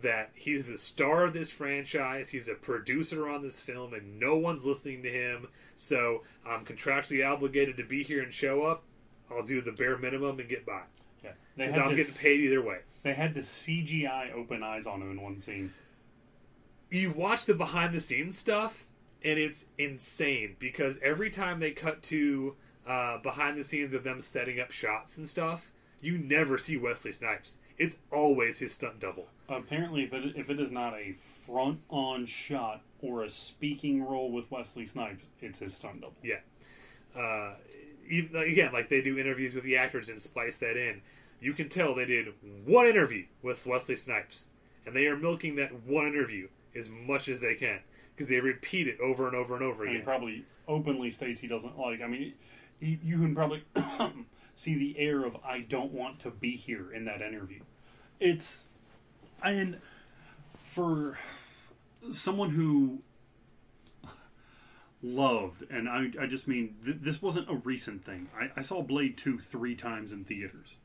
that 0.02 0.31
he's 0.35 0.66
the 0.66 0.78
star 0.78 1.24
of 1.24 1.32
this 1.32 1.51
franchise, 1.51 2.31
he's 2.31 2.48
a 2.48 2.55
producer 2.55 3.28
on 3.28 3.43
this 3.43 3.60
film, 3.60 3.94
and 3.94 4.18
no 4.18 4.36
one's 4.36 4.64
listening 4.66 5.02
to 5.02 5.10
him. 5.10 5.48
So 5.77 6.22
I'm 6.47 6.64
contractually 6.64 7.27
obligated 7.27 7.77
to 7.78 7.85
be 7.85 8.02
here 8.02 8.22
and 8.22 8.32
show 8.32 8.62
up. 8.64 8.82
I'll 9.31 9.44
do 9.44 9.60
the 9.60 9.72
bare 9.72 9.97
minimum 9.97 10.40
and 10.40 10.48
get 10.48 10.66
by 10.66 10.82
Yeah. 11.22 11.31
Because 11.56 11.77
I'm 11.78 11.90
to 11.90 11.97
getting 11.97 12.14
paid 12.14 12.40
either 12.40 12.62
way. 12.62 12.78
They 13.02 13.14
had 13.14 13.35
the 13.35 13.40
CGI 13.40 14.32
open 14.35 14.62
eyes 14.62 14.86
on 14.86 15.01
him 15.02 15.10
in 15.12 15.20
one 15.22 15.40
scene. 15.40 15.72
you 16.90 17.12
watch 17.12 17.47
the 17.47 17.55
behind 17.55 17.94
the 17.94 18.01
scenes 18.01 18.36
stuff 18.36 18.86
and 19.22 19.39
it's 19.39 19.66
insane 19.78 20.56
because 20.59 20.98
every 21.02 21.31
time 21.31 21.60
they 21.60 21.70
cut 21.70 22.02
to 22.02 22.56
uh, 22.86 23.18
behind 23.18 23.56
the 23.59 23.64
scenes 23.64 23.94
of 23.94 24.02
them 24.02 24.20
setting 24.20 24.59
up 24.59 24.70
shots 24.70 25.16
and 25.16 25.28
stuff 25.28 25.70
you 26.01 26.18
never 26.18 26.59
see 26.59 26.77
wesley 26.77 27.12
snipes 27.12 27.59
it's 27.78 27.98
always 28.10 28.59
his 28.59 28.72
stunt 28.72 28.98
double 28.98 29.28
Apparently, 29.51 30.05
if 30.05 30.12
it, 30.12 30.36
if 30.36 30.48
it 30.51 30.60
is 30.60 30.70
not 30.70 30.94
a 30.94 31.14
front 31.47 31.81
on 31.89 32.24
shot 32.27 32.82
or 33.01 33.24
a 33.24 33.31
speaking 33.31 34.02
role 34.02 34.31
with 34.31 34.51
Wesley 34.51 34.86
Snipes, 34.86 35.24
it's 35.40 35.59
his 35.59 35.77
stunt 35.77 36.01
double. 36.01 36.14
yeah 36.22 36.36
uh, 37.16 37.55
even, 38.09 38.36
again 38.36 38.72
like 38.72 38.89
they 38.89 39.01
do 39.01 39.18
interviews 39.18 39.55
with 39.55 39.64
the 39.64 39.77
actors 39.77 40.09
and 40.09 40.20
splice 40.22 40.59
that 40.59 40.77
in 40.77 41.02
you 41.40 41.52
can 41.52 41.68
tell 41.68 41.94
they 41.94 42.05
did 42.05 42.28
one 42.64 42.86
interview 42.86 43.24
with 43.43 43.66
wesley 43.66 43.97
snipes 43.97 44.48
and 44.86 44.94
they 44.94 45.06
are 45.06 45.16
milking 45.16 45.56
that 45.56 45.72
one 45.82 46.06
interview 46.06 46.48
as 46.77 46.89
much 46.89 47.28
as 47.28 47.40
they 47.40 47.55
can 47.55 47.81
because 48.14 48.28
they 48.28 48.40
repeat 48.40 48.86
it 48.86 49.01
over 49.01 49.27
and 49.27 49.36
over 49.36 49.55
and 49.55 49.64
over 49.64 49.85
And 49.85 49.93
he 49.93 49.97
again 49.97 50.05
probably 50.05 50.44
openly 50.68 51.10
states 51.10 51.40
he 51.40 51.48
doesn't 51.48 51.78
like. 51.78 52.02
I 52.02 52.06
mean, 52.06 52.35
he, 52.78 52.98
you 53.02 53.16
can 53.16 53.35
probably 53.35 53.64
see 54.55 54.74
the 54.74 54.98
air 54.98 55.24
of 55.24 55.36
"I 55.44 55.60
don't 55.60 55.93
want 55.93 56.18
to 56.20 56.31
be 56.31 56.55
here" 56.55 56.93
in 56.93 57.06
that 57.06 57.22
interview. 57.22 57.60
It's 58.20 58.68
and 59.42 59.80
for 60.58 61.18
someone 62.10 62.50
who 62.50 63.00
loved, 65.02 65.64
and 65.70 65.88
I, 65.88 66.08
I 66.20 66.26
just 66.26 66.46
mean 66.46 66.76
th- 66.84 66.98
this 67.00 67.22
wasn't 67.22 67.50
a 67.50 67.54
recent 67.54 68.04
thing. 68.04 68.28
I, 68.38 68.50
I 68.56 68.60
saw 68.60 68.82
Blade 68.82 69.16
Two 69.16 69.38
three 69.38 69.74
times 69.74 70.12
in 70.12 70.24
theaters, 70.24 70.76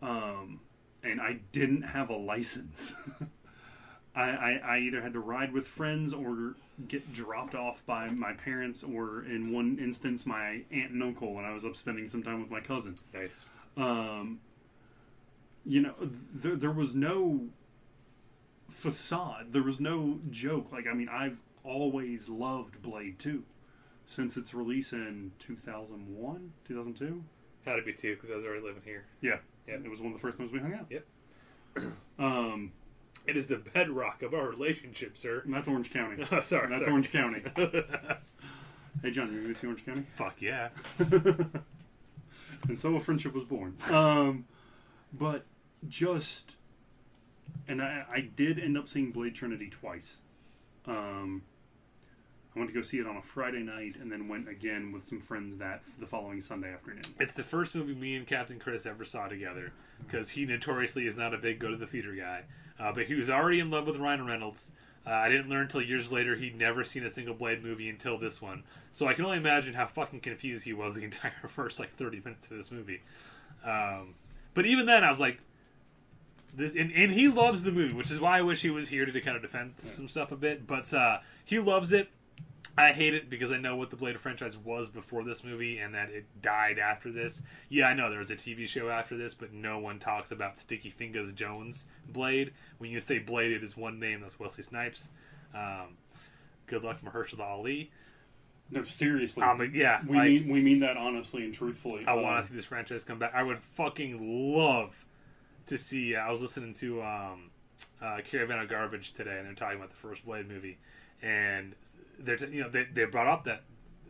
um, 0.00 0.60
and 1.02 1.20
I 1.20 1.40
didn't 1.52 1.82
have 1.82 2.10
a 2.10 2.16
license. 2.16 2.94
I, 4.14 4.22
I, 4.22 4.60
I 4.64 4.78
either 4.80 5.00
had 5.00 5.14
to 5.14 5.20
ride 5.20 5.52
with 5.52 5.66
friends 5.66 6.12
or 6.12 6.56
get 6.88 7.12
dropped 7.12 7.54
off 7.54 7.84
by 7.86 8.10
my 8.10 8.32
parents, 8.34 8.82
or 8.82 9.24
in 9.24 9.52
one 9.52 9.78
instance, 9.78 10.26
my 10.26 10.62
aunt 10.70 10.92
and 10.92 11.02
uncle 11.02 11.34
when 11.34 11.44
I 11.44 11.52
was 11.52 11.64
up 11.64 11.76
spending 11.76 12.08
some 12.08 12.22
time 12.22 12.40
with 12.40 12.50
my 12.50 12.60
cousin. 12.60 12.98
Nice. 13.14 13.44
Um, 13.76 14.40
you 15.64 15.80
know, 15.80 15.94
there, 16.32 16.56
there 16.56 16.70
was 16.70 16.94
no 16.94 17.46
facade. 18.68 19.52
There 19.52 19.62
was 19.62 19.80
no 19.80 20.20
joke. 20.30 20.72
Like, 20.72 20.86
I 20.86 20.94
mean, 20.94 21.08
I've 21.08 21.40
always 21.64 22.28
loved 22.28 22.82
Blade 22.82 23.18
2 23.18 23.42
since 24.06 24.36
its 24.36 24.52
release 24.54 24.92
in 24.92 25.32
2001, 25.38 26.52
2002. 26.66 27.24
Had 27.64 27.76
to 27.76 27.82
be 27.82 27.92
two 27.92 28.14
because 28.16 28.30
I 28.30 28.34
was 28.34 28.44
already 28.44 28.62
living 28.62 28.82
here. 28.84 29.04
Yeah. 29.20 29.36
Yeah. 29.68 29.74
It 29.74 29.88
was 29.88 30.00
one 30.00 30.08
of 30.12 30.18
the 30.18 30.20
first 30.20 30.38
times 30.38 30.50
we 30.52 30.58
hung 30.58 30.74
out. 30.74 30.86
Yep. 30.90 31.06
Um, 32.18 32.72
It 33.26 33.36
is 33.36 33.46
the 33.46 33.56
bedrock 33.56 34.22
of 34.22 34.34
our 34.34 34.48
relationship, 34.48 35.16
sir. 35.16 35.40
and 35.44 35.54
that's 35.54 35.66
Orange 35.68 35.92
County. 35.92 36.24
Oh, 36.30 36.40
sorry, 36.42 36.68
That's 36.68 36.80
sorry. 36.80 36.92
Orange 36.92 37.10
County. 37.12 37.42
hey, 39.02 39.10
John, 39.10 39.32
you 39.32 39.40
going 39.40 39.46
to 39.48 39.54
see 39.54 39.66
Orange 39.66 39.84
County? 39.86 40.04
Fuck 40.16 40.42
yeah. 40.42 40.68
and 42.68 42.78
so 42.78 42.94
a 42.96 43.00
friendship 43.00 43.32
was 43.32 43.44
born. 43.44 43.76
Um, 43.90 44.44
but 45.12 45.44
just, 45.88 46.56
and 47.68 47.82
I, 47.82 48.04
I 48.10 48.20
did 48.20 48.58
end 48.58 48.76
up 48.76 48.88
seeing 48.88 49.12
Blade 49.12 49.34
Trinity 49.34 49.68
twice. 49.70 50.18
Um, 50.86 51.42
I 52.54 52.58
went 52.58 52.70
to 52.70 52.74
go 52.74 52.82
see 52.82 52.98
it 52.98 53.06
on 53.06 53.16
a 53.16 53.22
Friday 53.22 53.62
night, 53.62 53.96
and 54.00 54.12
then 54.12 54.28
went 54.28 54.48
again 54.48 54.92
with 54.92 55.04
some 55.04 55.20
friends 55.20 55.56
that 55.56 55.82
the 55.98 56.06
following 56.06 56.40
Sunday 56.40 56.72
afternoon. 56.72 57.02
It's 57.18 57.34
the 57.34 57.42
first 57.42 57.74
movie 57.74 57.94
me 57.94 58.14
and 58.16 58.26
Captain 58.26 58.58
Chris 58.58 58.84
ever 58.84 59.04
saw 59.04 59.26
together 59.28 59.72
because 60.06 60.30
he 60.30 60.44
notoriously 60.44 61.06
is 61.06 61.16
not 61.16 61.32
a 61.32 61.38
big 61.38 61.58
go 61.58 61.70
to 61.70 61.76
the 61.76 61.86
theater 61.86 62.14
guy. 62.14 62.42
Uh, 62.78 62.92
but 62.92 63.06
he 63.06 63.14
was 63.14 63.30
already 63.30 63.60
in 63.60 63.70
love 63.70 63.86
with 63.86 63.96
Ryan 63.96 64.26
Reynolds. 64.26 64.72
Uh, 65.06 65.10
I 65.10 65.28
didn't 65.28 65.48
learn 65.48 65.62
until 65.62 65.82
years 65.82 66.12
later 66.12 66.36
he'd 66.36 66.56
never 66.56 66.84
seen 66.84 67.04
a 67.04 67.10
single 67.10 67.34
Blade 67.34 67.62
movie 67.62 67.88
until 67.88 68.18
this 68.18 68.42
one. 68.42 68.62
So 68.92 69.08
I 69.08 69.14
can 69.14 69.24
only 69.24 69.38
imagine 69.38 69.74
how 69.74 69.86
fucking 69.86 70.20
confused 70.20 70.64
he 70.64 70.72
was 70.72 70.94
the 70.94 71.04
entire 71.04 71.32
first 71.48 71.80
like 71.80 71.90
30 71.96 72.20
minutes 72.24 72.50
of 72.50 72.56
this 72.56 72.70
movie. 72.70 73.00
Um, 73.64 74.14
but 74.54 74.66
even 74.66 74.86
then, 74.86 75.04
I 75.04 75.08
was 75.08 75.20
like, 75.20 75.38
this, 76.54 76.74
and, 76.74 76.92
and 76.92 77.12
he 77.12 77.28
loves 77.28 77.62
the 77.62 77.72
movie, 77.72 77.94
which 77.94 78.10
is 78.10 78.20
why 78.20 78.38
I 78.38 78.42
wish 78.42 78.62
he 78.62 78.70
was 78.70 78.88
here 78.88 79.04
to, 79.06 79.20
kind 79.20 79.36
of 79.36 79.42
defend 79.42 79.74
some 79.78 80.08
stuff 80.08 80.32
a 80.32 80.36
bit. 80.36 80.66
But 80.66 80.92
uh, 80.92 81.18
he 81.44 81.58
loves 81.58 81.92
it. 81.92 82.08
I 82.76 82.92
hate 82.92 83.12
it 83.12 83.28
because 83.28 83.52
I 83.52 83.58
know 83.58 83.76
what 83.76 83.90
the 83.90 83.96
Blade 83.96 84.18
franchise 84.18 84.56
was 84.56 84.88
before 84.88 85.24
this 85.24 85.44
movie 85.44 85.76
and 85.78 85.94
that 85.94 86.08
it 86.08 86.24
died 86.40 86.78
after 86.78 87.12
this. 87.12 87.42
Yeah, 87.68 87.86
I 87.86 87.92
know 87.94 88.08
there 88.08 88.18
was 88.18 88.30
a 88.30 88.36
TV 88.36 88.66
show 88.66 88.88
after 88.88 89.14
this, 89.16 89.34
but 89.34 89.52
no 89.52 89.78
one 89.78 89.98
talks 89.98 90.30
about 90.30 90.56
Sticky 90.56 90.90
Fingaz 90.98 91.34
Jones 91.34 91.86
Blade. 92.08 92.52
When 92.78 92.90
you 92.90 92.98
say 92.98 93.18
Blade, 93.18 93.52
it 93.52 93.62
is 93.62 93.76
one 93.76 93.98
name. 94.00 94.22
That's 94.22 94.38
Wesley 94.40 94.62
Snipes. 94.64 95.10
Um, 95.54 95.96
good 96.66 96.82
luck, 96.82 97.00
Mahershala 97.02 97.40
Ali. 97.40 97.90
No, 98.70 98.84
seriously. 98.84 99.42
Um, 99.42 99.70
yeah, 99.74 100.00
we 100.08 100.16
like- 100.16 100.28
mean 100.30 100.48
we 100.48 100.62
mean 100.62 100.80
that 100.80 100.96
honestly 100.96 101.44
and 101.44 101.52
truthfully. 101.52 102.06
I 102.06 102.12
Uh, 102.14 102.22
want 102.22 102.42
to 102.42 102.50
see 102.50 102.56
this 102.56 102.64
franchise 102.64 103.04
come 103.04 103.18
back. 103.18 103.34
I 103.34 103.42
would 103.42 103.58
fucking 103.74 104.54
love 104.56 105.04
to 105.66 105.78
see. 105.78 106.16
I 106.16 106.30
was 106.30 106.42
listening 106.42 106.74
to 106.74 107.02
um, 107.02 107.50
uh, 108.00 108.18
Caravan 108.24 108.58
of 108.58 108.68
Garbage 108.68 109.12
today, 109.12 109.38
and 109.38 109.46
they're 109.46 109.54
talking 109.54 109.76
about 109.76 109.90
the 109.90 109.96
first 109.96 110.24
Blade 110.24 110.48
movie, 110.48 110.78
and 111.22 111.74
they're 112.18 112.36
t- 112.36 112.48
you 112.48 112.62
know 112.62 112.68
they 112.68 112.84
they 112.84 113.04
brought 113.04 113.28
up 113.28 113.44
that 113.44 113.62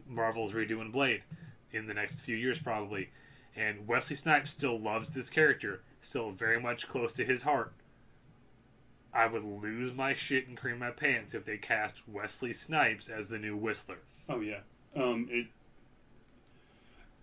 Marvel's 0.08 0.52
redoing 0.52 0.92
Blade 0.92 1.22
in 1.72 1.86
the 1.86 1.94
next 1.94 2.20
few 2.20 2.36
years 2.36 2.58
probably, 2.58 3.10
and 3.56 3.86
Wesley 3.86 4.16
Snipes 4.16 4.50
still 4.50 4.78
loves 4.78 5.10
this 5.10 5.30
character, 5.30 5.80
still 6.00 6.30
very 6.30 6.60
much 6.60 6.88
close 6.88 7.12
to 7.14 7.24
his 7.24 7.42
heart. 7.42 7.72
I 9.14 9.26
would 9.26 9.44
lose 9.44 9.92
my 9.92 10.14
shit 10.14 10.48
and 10.48 10.56
cream 10.56 10.78
my 10.78 10.90
pants 10.90 11.34
if 11.34 11.44
they 11.44 11.58
cast 11.58 11.96
Wesley 12.08 12.54
Snipes 12.54 13.10
as 13.10 13.28
the 13.28 13.38
new 13.38 13.56
Whistler. 13.56 13.98
Oh 14.28 14.40
yeah, 14.40 14.60
um, 14.96 15.28
it 15.30 15.46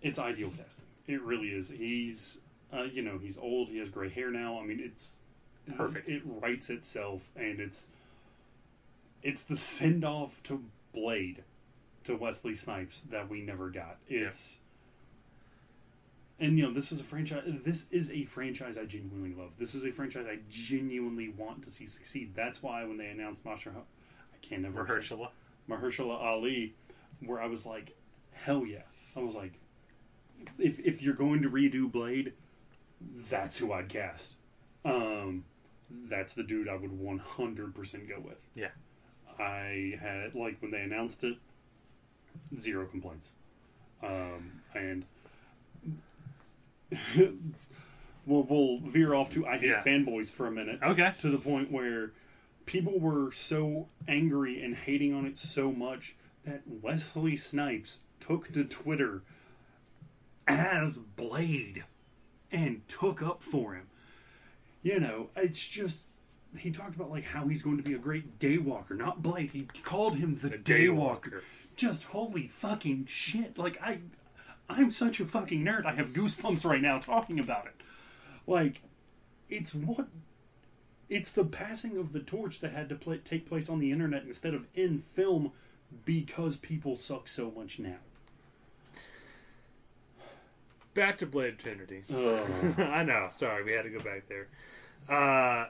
it's 0.02 0.18
ideal 0.18 0.50
casting. 0.56 0.84
It 1.06 1.20
really 1.22 1.48
is. 1.48 1.68
He's 1.68 2.40
uh, 2.72 2.82
you 2.84 3.02
know 3.02 3.18
he's 3.18 3.38
old. 3.38 3.68
He 3.68 3.78
has 3.78 3.88
gray 3.88 4.08
hair 4.08 4.30
now. 4.30 4.58
I 4.60 4.64
mean 4.64 4.80
it's 4.80 5.18
Perfect. 5.76 6.08
It 6.08 6.22
writes 6.24 6.70
itself, 6.70 7.30
and 7.36 7.60
it's 7.60 7.88
it's 9.22 9.42
the 9.42 9.56
send 9.56 10.04
off 10.04 10.42
to 10.44 10.64
Blade 10.92 11.44
to 12.04 12.16
Wesley 12.16 12.56
Snipes 12.56 13.00
that 13.10 13.28
we 13.28 13.42
never 13.42 13.68
got. 13.68 13.98
It's 14.08 14.58
and 16.38 16.56
you 16.56 16.64
know 16.64 16.72
this 16.72 16.92
is 16.92 17.00
a 17.00 17.04
franchise. 17.04 17.42
This 17.64 17.86
is 17.90 18.10
a 18.10 18.24
franchise 18.24 18.78
I 18.78 18.84
genuinely 18.84 19.34
love. 19.34 19.50
This 19.58 19.74
is 19.74 19.84
a 19.84 19.92
franchise 19.92 20.26
I 20.28 20.38
genuinely 20.48 21.28
want 21.28 21.62
to 21.64 21.70
see 21.70 21.86
succeed. 21.86 22.32
That's 22.34 22.62
why 22.62 22.84
when 22.84 22.96
they 22.96 23.06
announced 23.08 23.44
Master, 23.44 23.72
I 23.76 24.46
can't 24.46 24.62
never 24.62 24.86
say- 24.86 25.14
Mahershala. 25.14 25.28
Mahershala 25.68 26.20
Ali, 26.20 26.74
where 27.24 27.40
I 27.40 27.46
was 27.46 27.64
like, 27.64 27.94
hell 28.32 28.64
yeah. 28.66 28.82
I 29.14 29.20
was 29.20 29.34
like, 29.34 29.52
if 30.58 30.80
if 30.80 31.02
you're 31.02 31.14
going 31.14 31.42
to 31.42 31.50
redo 31.50 31.90
Blade, 31.90 32.32
that's 33.00 33.58
who 33.58 33.72
I'd 33.72 33.88
cast. 33.88 34.34
Um, 34.84 35.44
that's 35.90 36.32
the 36.34 36.42
dude 36.42 36.68
I 36.68 36.76
would 36.76 36.90
100% 37.00 38.08
go 38.08 38.20
with. 38.20 38.38
Yeah. 38.54 38.68
I 39.38 39.98
had 40.00 40.34
like 40.34 40.60
when 40.60 40.70
they 40.70 40.80
announced 40.82 41.24
it, 41.24 41.36
zero 42.58 42.86
complaints. 42.86 43.32
Um, 44.02 44.60
and 44.74 45.04
we'll, 48.26 48.42
we'll 48.42 48.78
veer 48.80 49.14
off 49.14 49.30
to 49.30 49.46
I 49.46 49.58
hate 49.58 49.68
Yeah. 49.70 49.82
fanboys 49.82 50.32
for 50.32 50.46
a 50.46 50.50
minute. 50.50 50.80
Okay. 50.82 51.12
To 51.20 51.30
the 51.30 51.38
point 51.38 51.70
where 51.70 52.12
people 52.66 52.98
were 52.98 53.32
so 53.32 53.88
angry 54.08 54.62
and 54.62 54.74
hating 54.76 55.14
on 55.14 55.26
it 55.26 55.38
so 55.38 55.72
much 55.72 56.14
that 56.44 56.62
Wesley 56.66 57.36
Snipes 57.36 57.98
took 58.20 58.52
to 58.52 58.64
Twitter 58.64 59.22
as 60.46 60.96
Blade 60.96 61.84
and 62.52 62.86
took 62.88 63.22
up 63.22 63.42
for 63.42 63.74
him. 63.74 63.86
You 64.82 65.00
know, 65.00 65.28
it's 65.36 65.66
just 65.66 66.04
he 66.56 66.70
talked 66.70 66.96
about 66.96 67.10
like 67.10 67.24
how 67.24 67.46
he's 67.46 67.62
going 67.62 67.76
to 67.76 67.82
be 67.82 67.94
a 67.94 67.98
great 67.98 68.38
daywalker, 68.38 68.96
not 68.96 69.22
Blade. 69.22 69.50
He 69.52 69.68
called 69.82 70.16
him 70.16 70.38
the, 70.40 70.50
daywalker. 70.50 71.42
Just 71.76 72.04
holy 72.04 72.48
fucking 72.48 73.06
shit! 73.06 73.58
Like 73.58 73.80
I, 73.82 74.00
I'm 74.68 74.90
such 74.90 75.20
a 75.20 75.24
fucking 75.24 75.64
nerd. 75.64 75.84
I 75.84 75.92
have 75.92 76.12
goosebumps 76.12 76.64
right 76.64 76.80
now 76.80 76.98
talking 76.98 77.38
about 77.38 77.66
it. 77.66 77.74
Like, 78.46 78.82
it's 79.48 79.74
what. 79.74 80.08
It's 81.08 81.32
the 81.32 81.44
passing 81.44 81.96
of 81.96 82.12
the 82.12 82.20
torch 82.20 82.60
that 82.60 82.72
had 82.72 82.88
to 82.88 83.18
take 83.18 83.48
place 83.48 83.68
on 83.68 83.80
the 83.80 83.90
internet 83.90 84.22
instead 84.24 84.54
of 84.54 84.66
in 84.74 85.00
film 85.00 85.50
because 86.04 86.56
people 86.56 86.94
suck 86.94 87.26
so 87.26 87.50
much 87.50 87.80
now. 87.80 87.96
Back 91.00 91.16
to 91.18 91.26
Blade 91.26 91.58
Trinity. 91.58 92.02
Ugh. 92.14 92.74
I 92.78 93.02
know. 93.02 93.28
Sorry, 93.30 93.64
we 93.64 93.72
had 93.72 93.84
to 93.84 93.90
go 93.90 94.00
back 94.00 94.24
there. 94.28 94.48
Uh, 95.08 95.68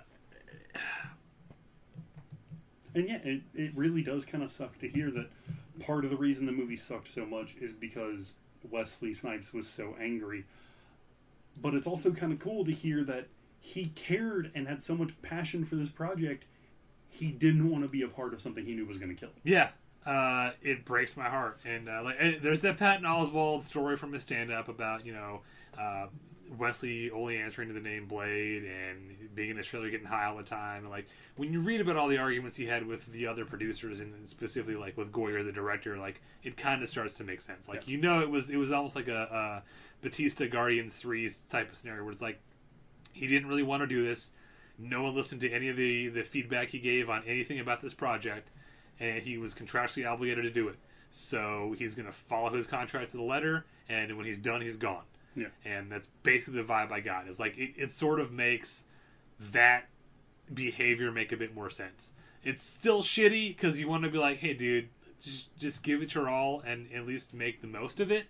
And 2.94 3.08
yeah, 3.08 3.18
it, 3.22 3.42
it 3.54 3.70
really 3.76 4.02
does 4.02 4.24
kind 4.24 4.42
of 4.42 4.50
suck 4.50 4.76
to 4.80 4.88
hear 4.88 5.08
that 5.12 5.30
part 5.78 6.04
of 6.04 6.10
the 6.10 6.16
reason 6.16 6.46
the 6.46 6.52
movie 6.52 6.74
sucked 6.74 7.06
so 7.06 7.24
much 7.24 7.54
is 7.60 7.72
because 7.72 8.34
Wesley 8.68 9.14
Snipes 9.14 9.52
was 9.52 9.68
so 9.68 9.94
angry. 10.00 10.46
But 11.62 11.74
it's 11.74 11.86
also 11.86 12.10
kind 12.10 12.32
of 12.32 12.40
cool 12.40 12.64
to 12.64 12.72
hear 12.72 13.04
that 13.04 13.28
he 13.60 13.92
cared 13.94 14.50
and 14.56 14.66
had 14.66 14.82
so 14.82 14.96
much 14.96 15.10
passion 15.22 15.64
for 15.64 15.76
this 15.76 15.90
project, 15.90 16.46
he 17.08 17.30
didn't 17.30 17.70
want 17.70 17.84
to 17.84 17.88
be 17.88 18.02
a 18.02 18.08
part 18.08 18.34
of 18.34 18.40
something 18.40 18.64
he 18.64 18.74
knew 18.74 18.84
was 18.86 18.98
going 18.98 19.14
to 19.14 19.18
kill 19.18 19.28
him. 19.28 19.36
yeah, 19.44 19.68
uh, 20.06 20.50
it 20.62 20.84
breaks 20.84 21.16
my 21.16 21.28
heart. 21.28 21.60
And 21.64 21.88
uh, 21.88 22.02
like, 22.02 22.42
there's 22.42 22.62
that 22.62 22.78
Patton 22.78 23.04
Oswalt 23.04 23.62
story 23.62 23.96
from 23.96 24.12
his 24.12 24.22
stand-up 24.22 24.68
about 24.68 25.04
you 25.04 25.12
know 25.12 25.40
uh, 25.78 26.06
Wesley 26.58 27.10
only 27.10 27.36
answering 27.36 27.68
to 27.68 27.74
the 27.74 27.80
name 27.80 28.06
Blade 28.06 28.64
and 28.64 29.34
being 29.34 29.50
in 29.50 29.56
the 29.56 29.62
trailer 29.62 29.90
getting 29.90 30.06
high 30.06 30.26
all 30.26 30.36
the 30.36 30.42
time. 30.42 30.82
And 30.82 30.90
like 30.90 31.06
when 31.36 31.52
you 31.52 31.60
read 31.60 31.80
about 31.80 31.96
all 31.96 32.08
the 32.08 32.18
arguments 32.18 32.56
he 32.56 32.66
had 32.66 32.86
with 32.86 33.06
the 33.12 33.26
other 33.26 33.44
producers 33.44 34.00
and 34.00 34.28
specifically 34.28 34.74
like 34.74 34.96
with 34.96 35.12
Goyer, 35.12 35.44
the 35.44 35.52
director, 35.52 35.96
like 35.96 36.20
it 36.42 36.56
kind 36.56 36.82
of 36.82 36.88
starts 36.88 37.14
to 37.14 37.24
make 37.24 37.40
sense. 37.40 37.68
Like 37.68 37.86
you 37.86 37.98
know, 37.98 38.20
it 38.20 38.30
was 38.30 38.50
it 38.50 38.56
was 38.56 38.72
almost 38.72 38.96
like 38.96 39.08
a, 39.08 39.22
a 39.22 39.62
Batista 40.02 40.46
Guardians 40.46 40.94
three 40.94 41.30
type 41.50 41.70
of 41.70 41.76
scenario 41.76 42.02
where 42.02 42.12
it's 42.12 42.22
like 42.22 42.40
he 43.12 43.26
didn't 43.26 43.48
really 43.48 43.62
want 43.62 43.82
to 43.82 43.86
do 43.86 44.04
this. 44.04 44.30
No 44.78 45.02
one 45.02 45.14
listened 45.14 45.42
to 45.42 45.50
any 45.50 45.68
of 45.68 45.76
the, 45.76 46.08
the 46.08 46.22
feedback 46.22 46.68
he 46.68 46.78
gave 46.78 47.10
on 47.10 47.22
anything 47.26 47.60
about 47.60 47.82
this 47.82 47.92
project, 47.92 48.48
and 49.00 49.22
he 49.22 49.38
was 49.38 49.54
contractually 49.54 50.08
obligated 50.08 50.44
to 50.44 50.50
do 50.50 50.68
it. 50.68 50.76
So 51.10 51.74
he's 51.76 51.94
going 51.94 52.06
to 52.06 52.12
follow 52.12 52.50
his 52.50 52.66
contract 52.66 53.10
to 53.10 53.16
the 53.16 53.22
letter, 53.22 53.64
and 53.88 54.16
when 54.16 54.26
he's 54.26 54.38
done, 54.38 54.60
he's 54.60 54.76
gone. 54.76 55.02
Yeah. 55.34 55.48
And 55.64 55.90
that's 55.90 56.08
basically 56.22 56.62
the 56.62 56.68
vibe 56.68 56.92
I 56.92 57.00
got. 57.00 57.26
It's 57.26 57.40
like 57.40 57.56
it, 57.58 57.72
it 57.76 57.90
sort 57.90 58.20
of 58.20 58.32
makes 58.32 58.84
that 59.52 59.88
behavior 60.52 61.10
make 61.10 61.32
a 61.32 61.36
bit 61.36 61.54
more 61.54 61.70
sense. 61.70 62.12
It's 62.44 62.62
still 62.62 63.02
shitty 63.02 63.48
because 63.48 63.80
you 63.80 63.88
want 63.88 64.04
to 64.04 64.10
be 64.10 64.18
like, 64.18 64.38
hey, 64.38 64.54
dude, 64.54 64.88
just 65.20 65.56
just 65.58 65.82
give 65.82 66.02
it 66.02 66.14
your 66.14 66.28
all 66.28 66.60
and 66.60 66.88
at 66.92 67.06
least 67.06 67.34
make 67.34 67.60
the 67.60 67.66
most 67.66 68.00
of 68.00 68.10
it. 68.10 68.26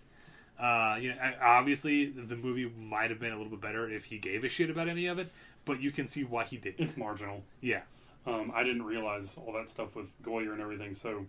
Uh, 0.59 0.97
you 0.99 1.09
know, 1.09 1.15
obviously 1.41 2.05
the 2.05 2.35
movie 2.35 2.71
might 2.77 3.09
have 3.09 3.19
been 3.19 3.31
a 3.31 3.37
little 3.37 3.49
bit 3.49 3.61
better 3.61 3.89
if 3.89 4.05
he 4.05 4.17
gave 4.19 4.43
a 4.43 4.49
shit 4.49 4.69
about 4.69 4.87
any 4.87 5.07
of 5.07 5.17
it, 5.17 5.31
but 5.65 5.81
you 5.81 5.91
can 5.91 6.07
see 6.07 6.23
why 6.23 6.43
he 6.43 6.57
didn't. 6.57 6.79
It's 6.79 6.97
marginal. 6.97 7.41
Yeah, 7.61 7.81
Um, 8.25 8.51
I 8.53 8.63
didn't 8.63 8.83
realize 8.83 9.37
all 9.37 9.53
that 9.53 9.69
stuff 9.69 9.95
with 9.95 10.21
Goyer 10.21 10.53
and 10.53 10.61
everything. 10.61 10.93
So 10.93 11.25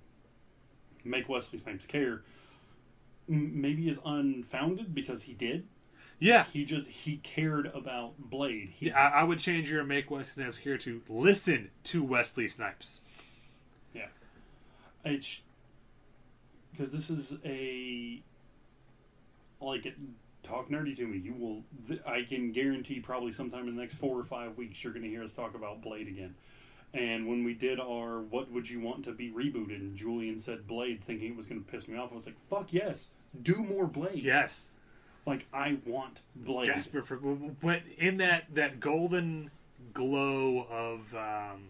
make 1.04 1.28
Wesley 1.28 1.58
Snipes 1.58 1.86
care. 1.86 2.22
Maybe 3.28 3.88
is 3.88 4.00
unfounded 4.04 4.94
because 4.94 5.22
he 5.22 5.32
did. 5.32 5.66
Yeah. 6.18 6.44
He 6.52 6.64
just 6.64 6.88
he 6.88 7.16
cared 7.18 7.66
about 7.66 8.14
Blade. 8.18 8.74
He, 8.76 8.86
Yeah, 8.86 8.98
I, 8.98 9.20
I 9.20 9.22
would 9.24 9.38
change 9.38 9.70
your 9.70 9.82
make 9.84 10.10
Wesley 10.10 10.44
Snipes 10.44 10.58
here 10.58 10.78
to 10.78 11.00
listen 11.08 11.70
to 11.84 12.02
Wesley 12.04 12.48
Snipes. 12.48 13.00
Yeah. 13.94 14.06
It's 15.04 15.40
because 16.70 16.90
this 16.90 17.10
is 17.10 17.38
a 17.44 18.22
like 19.60 19.86
it, 19.86 19.94
talk 20.42 20.68
nerdy 20.68 20.96
to 20.96 21.06
me. 21.06 21.18
You 21.18 21.34
will. 21.34 21.62
Th- 21.88 22.00
I 22.06 22.22
can 22.22 22.52
guarantee 22.52 23.00
probably 23.00 23.32
sometime 23.32 23.68
in 23.68 23.76
the 23.76 23.80
next 23.80 23.94
four 23.94 24.18
or 24.18 24.24
five 24.24 24.56
weeks 24.56 24.82
you're 24.82 24.92
going 24.92 25.04
to 25.04 25.08
hear 25.08 25.22
us 25.22 25.32
talk 25.32 25.54
about 25.54 25.82
Blade 25.82 26.08
again. 26.08 26.34
And 26.94 27.26
when 27.26 27.44
we 27.44 27.54
did 27.54 27.80
our 27.80 28.20
"What 28.20 28.50
would 28.50 28.68
you 28.68 28.80
want 28.80 29.04
to 29.04 29.12
be 29.12 29.30
rebooted?" 29.30 29.80
and 29.80 29.96
Julian 29.96 30.38
said 30.38 30.66
Blade, 30.66 31.02
thinking 31.02 31.30
it 31.30 31.36
was 31.36 31.46
going 31.46 31.62
to 31.62 31.70
piss 31.70 31.88
me 31.88 31.96
off, 31.96 32.12
I 32.12 32.14
was 32.14 32.26
like, 32.26 32.36
"Fuck 32.48 32.72
yes, 32.72 33.10
do 33.42 33.56
more 33.56 33.86
Blade." 33.86 34.22
Yes. 34.22 34.70
Like 35.26 35.46
I 35.52 35.78
want 35.86 36.20
Blade. 36.34 36.66
Desperate 36.66 37.06
for 37.06 37.16
when 37.16 37.82
in 37.96 38.18
that 38.18 38.54
that 38.54 38.80
golden 38.80 39.50
glow 39.94 40.66
of 40.70 41.14
um, 41.14 41.68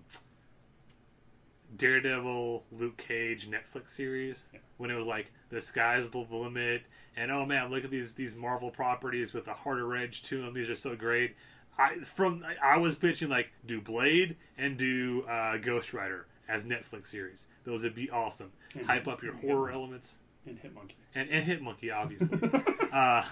Daredevil, 1.76 2.64
Luke 2.72 2.96
Cage 2.96 3.48
Netflix 3.48 3.90
series 3.90 4.48
when 4.76 4.90
it 4.90 4.94
was 4.94 5.06
like 5.06 5.32
the 5.50 5.60
sky's 5.60 6.10
the 6.10 6.18
limit 6.18 6.82
and 7.16 7.30
oh 7.30 7.44
man 7.44 7.70
look 7.70 7.84
at 7.84 7.90
these 7.90 8.14
these 8.14 8.36
Marvel 8.36 8.70
properties 8.70 9.32
with 9.32 9.46
a 9.48 9.54
harder 9.54 9.94
edge 9.96 10.22
to 10.24 10.42
them 10.42 10.54
these 10.54 10.68
are 10.68 10.76
so 10.76 10.96
great 10.96 11.34
I 11.78 11.96
from 12.00 12.44
I 12.62 12.76
was 12.76 12.94
pitching 12.94 13.28
like 13.28 13.50
do 13.66 13.80
Blade 13.80 14.36
and 14.58 14.76
do 14.76 15.22
uh, 15.28 15.56
Ghost 15.58 15.92
Rider 15.92 16.26
as 16.48 16.64
Netflix 16.66 17.06
series 17.08 17.46
those 17.64 17.82
would 17.82 17.94
be 17.94 18.10
awesome 18.10 18.52
And 18.74 18.84
hype 18.86 19.06
up 19.08 19.22
your 19.22 19.32
Hit- 19.34 19.50
horror 19.50 19.70
elements 19.70 20.18
and 20.46 20.58
Hitmonkey. 20.60 20.94
and, 21.14 21.30
and 21.30 21.46
Hitmonkey, 21.46 21.94
obviously. 21.94 22.38
uh, 22.92 22.96
I, 22.96 23.24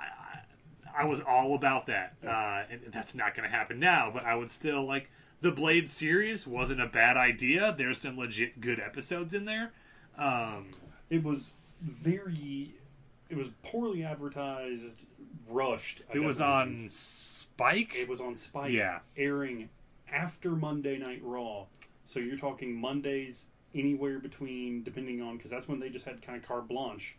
I, 0.00 1.02
I 1.02 1.04
was 1.04 1.20
all 1.20 1.54
about 1.54 1.86
that, 1.86 2.14
uh, 2.26 2.64
and 2.70 2.80
that's 2.92 3.14
not 3.14 3.36
going 3.36 3.48
to 3.48 3.54
happen 3.56 3.78
now. 3.78 4.10
But 4.12 4.24
I 4.24 4.34
would 4.34 4.50
still 4.50 4.84
like 4.84 5.10
the 5.40 5.52
Blade 5.52 5.88
series 5.88 6.46
wasn't 6.48 6.80
a 6.80 6.86
bad 6.86 7.16
idea. 7.16 7.72
There's 7.76 8.00
some 8.00 8.18
legit 8.18 8.60
good 8.60 8.80
episodes 8.80 9.34
in 9.34 9.44
there. 9.44 9.70
Um, 10.16 10.70
It 11.10 11.22
was 11.22 11.52
very. 11.80 12.74
It 13.30 13.36
was 13.36 13.48
poorly 13.62 14.02
advertised, 14.02 15.04
rushed. 15.48 16.02
I 16.12 16.16
it 16.16 16.22
was 16.22 16.40
on 16.40 16.86
Spike. 16.88 17.94
It 17.96 18.08
was 18.08 18.20
on 18.20 18.36
Spike. 18.36 18.72
Yeah. 18.72 19.00
Airing 19.16 19.70
after 20.10 20.50
Monday 20.50 20.98
Night 20.98 21.20
Raw. 21.22 21.66
So 22.04 22.20
you're 22.20 22.38
talking 22.38 22.74
Mondays 22.74 23.46
anywhere 23.74 24.18
between, 24.18 24.82
depending 24.82 25.20
on, 25.20 25.36
because 25.36 25.50
that's 25.50 25.68
when 25.68 25.80
they 25.80 25.90
just 25.90 26.06
had 26.06 26.22
kind 26.22 26.40
of 26.40 26.46
carte 26.46 26.68
blanche. 26.68 27.16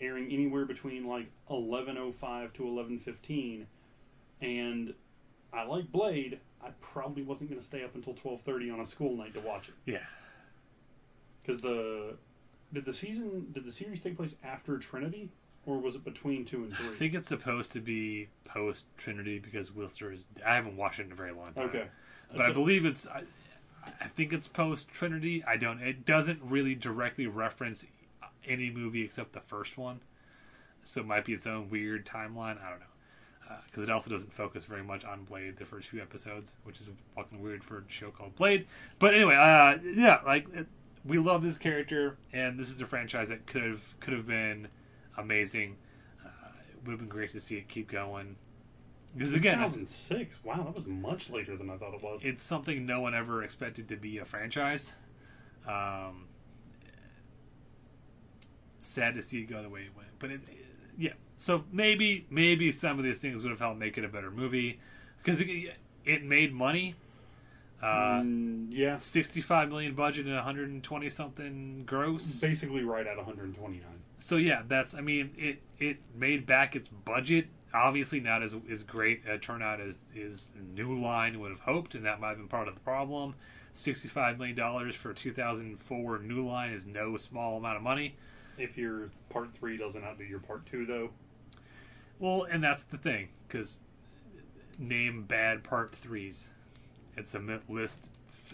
Airing 0.00 0.30
anywhere 0.30 0.64
between 0.64 1.06
like 1.06 1.26
11:05 1.50 2.52
to 2.54 2.62
11:15, 2.62 3.66
and 4.40 4.94
I 5.52 5.64
like 5.64 5.90
Blade. 5.90 6.38
I 6.62 6.70
probably 6.80 7.22
wasn't 7.22 7.50
going 7.50 7.60
to 7.60 7.66
stay 7.66 7.82
up 7.82 7.94
until 7.94 8.14
12:30 8.14 8.72
on 8.72 8.80
a 8.80 8.86
school 8.86 9.16
night 9.16 9.34
to 9.34 9.40
watch 9.40 9.68
it 9.68 9.74
yeah, 9.86 10.04
because 11.40 11.62
the 11.62 12.16
did 12.72 12.84
the 12.84 12.92
season 12.92 13.48
did 13.52 13.64
the 13.64 13.72
series 13.72 14.00
take 14.00 14.16
place 14.16 14.36
after 14.44 14.78
Trinity 14.78 15.30
or 15.66 15.78
was 15.78 15.94
it 15.94 16.04
between 16.04 16.44
two 16.44 16.64
and 16.64 16.74
three? 16.74 16.88
I 16.88 16.90
think 16.90 17.14
it's 17.14 17.28
supposed 17.28 17.72
to 17.72 17.80
be 17.80 18.28
post 18.44 18.86
Trinity 18.96 19.38
because 19.38 19.74
Whistler 19.74 20.12
is. 20.12 20.26
I 20.44 20.54
haven't 20.54 20.76
watched 20.76 21.00
it 21.00 21.06
in 21.06 21.12
a 21.12 21.16
very 21.16 21.32
long 21.32 21.52
time. 21.52 21.68
okay. 21.68 21.86
but 22.32 22.42
I 22.42 22.52
believe 22.52 22.84
it's. 22.84 23.06
I, 23.06 23.22
I 24.00 24.06
think 24.08 24.32
it's 24.32 24.48
post 24.48 24.88
Trinity. 24.88 25.44
I 25.44 25.56
don't. 25.56 25.80
It 25.80 26.04
doesn't 26.04 26.40
really 26.42 26.74
directly 26.74 27.26
reference 27.26 27.86
any 28.46 28.70
movie 28.70 29.02
except 29.02 29.32
the 29.32 29.40
first 29.40 29.76
one, 29.76 30.00
so 30.82 31.00
it 31.02 31.06
might 31.06 31.24
be 31.24 31.32
its 31.34 31.46
own 31.46 31.68
weird 31.70 32.06
timeline. 32.06 32.62
I 32.62 32.70
don't 32.70 32.80
know, 32.80 33.56
because 33.66 33.82
it 33.82 33.90
also 33.90 34.10
doesn't 34.10 34.32
focus 34.32 34.64
very 34.64 34.82
much 34.82 35.04
on 35.04 35.24
Blade 35.24 35.56
the 35.56 35.64
first 35.64 35.88
few 35.88 36.00
episodes, 36.00 36.56
which 36.64 36.80
is 36.80 36.90
fucking 37.14 37.42
weird 37.42 37.62
for 37.62 37.78
a 37.78 37.82
show 37.88 38.10
called 38.10 38.36
Blade. 38.36 38.66
But 38.98 39.14
anyway, 39.14 39.36
uh, 39.36 39.78
yeah, 39.84 40.20
like 40.24 40.46
it, 40.54 40.66
we 41.04 41.18
love 41.18 41.42
this 41.42 41.58
character, 41.58 42.16
and 42.32 42.58
this 42.58 42.68
is 42.68 42.80
a 42.80 42.86
franchise 42.86 43.28
that 43.28 43.46
could 43.46 43.62
have 43.62 44.00
could 44.00 44.12
have 44.12 44.26
been 44.26 44.68
amazing. 45.18 45.76
Uh, 46.24 46.28
it 46.70 46.84
would 46.84 46.92
have 46.92 47.00
been 47.00 47.08
great 47.08 47.30
to 47.32 47.40
see 47.40 47.56
it 47.56 47.68
keep 47.68 47.90
going. 47.90 48.36
Because 49.16 49.32
again, 49.32 49.60
it's, 49.62 49.74
2006. 49.74 50.44
Wow, 50.44 50.62
that 50.64 50.74
was 50.74 50.86
much 50.86 51.30
later 51.30 51.56
than 51.56 51.70
I 51.70 51.76
thought 51.76 51.94
it 51.94 52.02
was. 52.02 52.24
it's 52.24 52.42
something 52.42 52.86
no 52.86 53.00
one 53.00 53.14
ever 53.14 53.42
expected 53.42 53.88
to 53.88 53.96
be 53.96 54.18
a 54.18 54.24
franchise. 54.24 54.94
Um, 55.66 56.26
sad 58.80 59.14
to 59.16 59.22
see 59.22 59.40
it 59.40 59.44
go 59.48 59.62
the 59.62 59.68
way 59.68 59.82
it 59.82 59.96
went, 59.96 60.08
but 60.18 60.30
it, 60.30 60.40
yeah. 60.96 61.12
So 61.36 61.64
maybe 61.72 62.26
maybe 62.30 62.72
some 62.72 62.98
of 62.98 63.04
these 63.04 63.20
things 63.20 63.42
would 63.42 63.50
have 63.50 63.60
helped 63.60 63.78
make 63.78 63.96
it 63.98 64.04
a 64.04 64.08
better 64.08 64.30
movie 64.30 64.78
because 65.22 65.40
it, 65.40 65.74
it 66.04 66.22
made 66.24 66.52
money. 66.52 66.94
Uh, 67.82 68.20
Mm, 68.22 68.68
yeah, 68.70 68.96
Sixty-five 68.96 69.68
million 69.68 69.94
budget 69.94 70.26
and 70.26 70.34
one 70.34 70.42
hundred 70.44 70.68
and 70.68 70.82
twenty 70.82 71.08
something 71.08 71.84
gross. 71.86 72.40
basically 72.40 72.82
right 72.82 73.06
at 73.06 73.16
129. 73.16 73.82
So 74.20 74.36
yeah, 74.36 74.62
that's 74.66 74.94
I 74.94 75.00
mean 75.00 75.30
it 75.36 75.62
it 75.78 75.98
made 76.14 76.46
back 76.46 76.74
its 76.74 76.88
budget. 76.88 77.46
Obviously 77.72 78.20
not 78.20 78.42
as 78.42 78.54
as 78.70 78.82
great 78.82 79.22
a 79.28 79.38
turnout 79.38 79.80
as 79.80 80.00
is 80.14 80.50
New 80.74 81.00
Line 81.00 81.38
would 81.40 81.50
have 81.50 81.60
hoped, 81.60 81.94
and 81.94 82.04
that 82.04 82.20
might 82.20 82.30
have 82.30 82.38
been 82.38 82.48
part 82.48 82.68
of 82.68 82.74
the 82.74 82.80
problem. 82.80 83.34
Sixty 83.74 84.08
five 84.08 84.38
million 84.38 84.56
dollars 84.56 84.94
for 84.94 85.12
two 85.12 85.32
thousand 85.32 85.78
four 85.78 86.18
New 86.18 86.46
Line 86.46 86.70
is 86.72 86.86
no 86.86 87.16
small 87.16 87.56
amount 87.58 87.76
of 87.76 87.82
money. 87.82 88.16
If 88.56 88.76
your 88.76 89.10
part 89.28 89.52
three 89.54 89.76
doesn't 89.76 90.02
outdo 90.02 90.24
your 90.24 90.40
part 90.40 90.66
two, 90.66 90.84
though, 90.84 91.10
Well, 92.18 92.44
and 92.50 92.62
that's 92.64 92.82
the 92.82 92.98
thing 92.98 93.28
because 93.46 93.82
name 94.78 95.24
bad 95.24 95.62
part 95.62 95.94
threes. 95.94 96.50
It's 97.16 97.34
a 97.34 97.60
list 97.68 98.08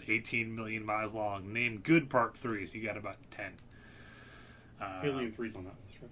eighteen 0.07 0.55
million 0.55 0.85
miles 0.85 1.13
long. 1.13 1.51
Name 1.51 1.79
good 1.83 2.09
part 2.09 2.37
threes. 2.37 2.75
You 2.75 2.83
got 2.83 2.97
about 2.97 3.17
ten. 3.31 3.53
Uh, 4.81 5.01
Alien 5.03 5.31
three's 5.31 5.55
on 5.55 5.63
that 5.65 5.73
list, 5.85 5.97
right? 6.01 6.11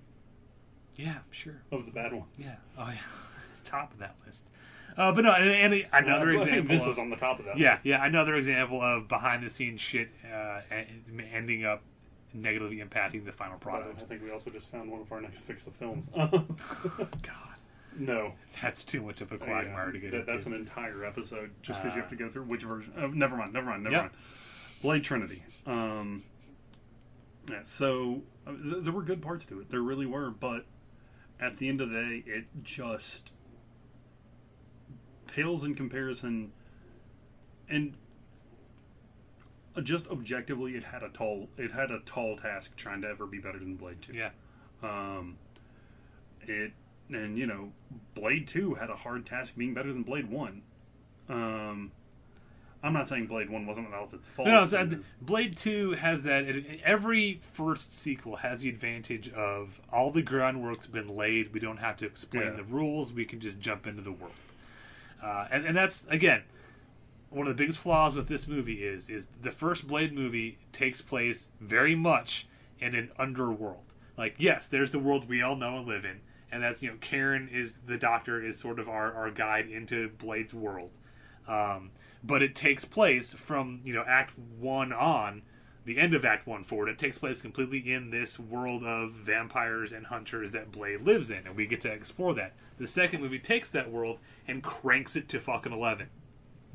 Yeah, 0.96 1.18
sure. 1.32 1.62
Of 1.72 1.86
the 1.86 1.92
bad 1.92 2.14
ones. 2.14 2.26
Yeah. 2.38 2.56
Oh 2.78 2.88
yeah. 2.90 2.98
Top 3.64 3.92
of 3.94 4.00
that 4.00 4.16
list. 4.26 4.48
Uh, 4.96 5.12
but 5.12 5.24
no, 5.24 5.32
and, 5.32 5.74
and 5.74 5.88
another 5.92 6.28
Well, 6.28 6.42
example. 6.44 6.76
This 6.76 6.84
of- 6.84 6.90
is 6.92 6.98
on 7.00 7.10
the 7.10 7.16
top 7.16 7.40
of 7.40 7.46
that. 7.46 7.58
yeah, 7.58 7.72
list. 7.72 7.86
yeah, 7.86 8.06
another 8.06 8.36
example 8.36 8.80
of 8.80 9.08
behind 9.08 9.44
the 9.44 9.50
scenes 9.50 9.82
shit 9.82 10.10
uh, 10.32 10.62
ending 11.34 11.66
up 11.66 11.82
negatively 12.36 12.78
impacting 12.78 13.26
the 13.26 13.32
final 13.32 13.56
But 13.56 13.62
product. 13.62 14.02
I 14.04 14.06
think 14.06 14.22
we 14.22 14.30
also 14.30 14.52
just 14.52 14.72
found 14.72 14.92
one 14.92 15.02
of 15.02 15.12
our 15.12 15.20
next 15.20 15.42
fix 15.42 15.64
the 15.66 15.72
films. 15.72 16.10
God, 16.16 16.38
no, 17.98 18.34
that's 18.62 18.84
too 18.84 19.02
much 19.02 19.22
of 19.22 19.32
a 19.32 19.38
quagmire 19.40 19.92
to 19.92 19.98
get 20.00 20.12
that, 20.12 20.18
into. 20.22 20.32
that's 20.32 20.46
an 20.46 20.54
entire 20.54 21.04
episode 21.06 21.50
just 21.64 21.82
because 21.82 21.96
you 21.96 22.02
Uh, 22.02 22.04
have 22.04 22.12
to 22.12 22.16
go 22.16 22.30
through 22.30 22.44
which 22.44 22.62
version. 22.64 22.94
Oh, 22.98 23.08
never 23.08 23.36
mind, 23.36 23.52
never 23.54 23.68
mind, 23.72 23.84
never 23.84 23.96
Yep. 23.96 24.02
mind. 24.04 24.14
Blade 24.84 25.04
Trinity. 25.04 25.42
Um, 25.66 26.22
yeah, 27.50 27.62
so 27.64 28.22
uh, 28.48 28.52
th- 28.52 28.84
there 28.84 28.94
were 28.94 29.04
good 29.04 29.22
parts 29.22 29.46
to 29.48 29.60
it. 29.60 29.70
There 29.70 29.82
really 29.82 30.06
were, 30.06 30.30
but 30.30 30.66
at 31.40 31.58
the 31.58 31.68
end 31.70 31.82
of 31.82 31.90
the 31.90 31.96
day, 31.96 32.24
it 32.26 32.46
just 32.64 33.32
pales 35.28 35.64
in 35.64 35.76
comparison. 35.76 36.52
And 37.70 37.96
just 39.82 40.08
objectively, 40.08 40.76
it 40.76 40.84
had 40.84 41.02
a 41.04 41.10
tall 41.10 41.50
it 41.58 41.72
had 41.72 41.90
a 41.92 42.00
tall 42.06 42.38
task 42.38 42.76
trying 42.76 43.02
to 43.02 43.08
ever 43.10 43.26
be 43.26 43.40
better 43.40 43.58
than 43.60 43.76
Blade 43.76 44.02
Two. 44.02 44.14
yeah, 44.14 44.30
Um, 44.84 45.38
it 46.42 46.74
and 47.10 47.38
you 47.38 47.48
know, 47.48 47.72
Blade 48.14 48.48
Two 48.48 48.76
had 48.76 48.90
a 48.90 48.96
hard 48.96 49.26
task 49.26 49.58
being 49.58 49.74
better 49.74 49.92
than 49.92 50.04
Blade 50.04 50.30
One. 50.30 50.62
Um, 51.30 51.92
I'm 52.84 52.92
not 52.94 53.08
saying 53.08 53.28
Blade 53.28 53.50
One 53.50 53.66
wasn't 53.66 53.88
its 54.14 54.28
faults. 54.28 54.50
no, 54.50 54.66
so, 54.66 54.90
Blade 55.22 55.56
Two 55.56 55.92
has 55.92 56.24
that. 56.26 56.44
It, 56.44 56.82
every 56.84 57.40
first 57.54 57.94
sequel 57.94 58.38
has 58.38 58.62
the 58.62 58.70
advantage 58.70 59.32
of 59.32 59.80
all 59.92 60.12
the 60.12 60.22
groundwork's 60.22 60.88
been 60.88 61.16
laid. 61.16 61.54
We 61.54 61.62
don't 61.62 61.78
have 61.78 61.96
to 61.98 62.06
explain 62.06 62.44
Yeah. 62.48 62.52
the 62.58 62.64
rules. 62.64 63.14
We 63.14 63.24
can 63.24 63.40
just 63.40 63.62
jump 63.62 63.88
into 63.88 64.02
the 64.02 64.12
world. 64.12 64.34
Uh, 65.24 65.48
and, 65.50 65.66
and 65.66 65.78
that's 65.78 66.06
again 66.10 66.44
one 67.30 67.48
of 67.48 67.58
the 67.58 67.64
biggest 67.64 67.80
flaws 67.80 68.14
with 68.14 68.28
this 68.28 68.48
movie 68.48 68.84
is 68.86 69.10
is 69.10 69.30
the 69.42 69.52
first 69.52 69.88
Blade 69.88 70.14
movie 70.14 70.58
takes 70.74 71.02
place 71.02 71.50
very 71.62 71.96
much 71.96 72.46
in 72.80 72.94
an 72.96 73.10
underworld. 73.18 73.86
Like 74.18 74.36
yes, 74.38 74.68
there's 74.68 74.92
the 74.92 75.00
world 75.00 75.30
we 75.30 75.42
all 75.42 75.56
know 75.56 75.78
and 75.78 75.88
live 75.88 76.04
in, 76.04 76.20
and 76.52 76.62
that's 76.62 76.84
you 76.84 76.90
know 76.90 76.98
Karen 77.00 77.48
is 77.52 77.78
the 77.88 77.98
doctor 77.98 78.44
is 78.44 78.60
sort 78.60 78.78
of 78.78 78.90
our, 78.90 79.14
our 79.14 79.32
guide 79.32 79.70
into 79.70 80.10
Blade's 80.10 80.54
world. 80.54 80.92
Um, 81.48 81.92
but 82.24 82.42
it 82.42 82.56
takes 82.56 82.86
place 82.86 83.34
from 83.34 83.82
you 83.84 83.94
know 83.94 84.04
Act 84.08 84.38
One 84.38 84.94
on, 84.94 85.42
the 85.86 86.00
end 86.00 86.14
of 86.14 86.26
Act 86.26 86.48
One 86.48 86.64
forward. 86.64 86.90
It 86.90 86.98
takes 86.98 87.18
place 87.18 87.42
completely 87.42 87.92
in 87.92 88.10
this 88.10 88.40
world 88.40 88.84
of 88.84 89.12
vampires 89.12 89.92
and 89.92 90.08
hunters 90.08 90.52
that 90.52 90.72
Blade 90.72 91.02
lives 91.02 91.30
in, 91.30 91.46
and 91.46 91.56
we 91.56 91.66
get 91.66 91.82
to 91.82 91.92
explore 91.92 92.34
that. 92.36 92.54
The 92.78 92.88
second 92.88 93.22
movie 93.22 93.40
takes 93.40 93.70
that 93.72 93.92
world 93.92 94.20
and 94.48 94.64
cranks 94.64 95.16
it 95.16 95.28
to 95.30 95.40
fucking 95.40 95.74
eleven. 95.74 96.10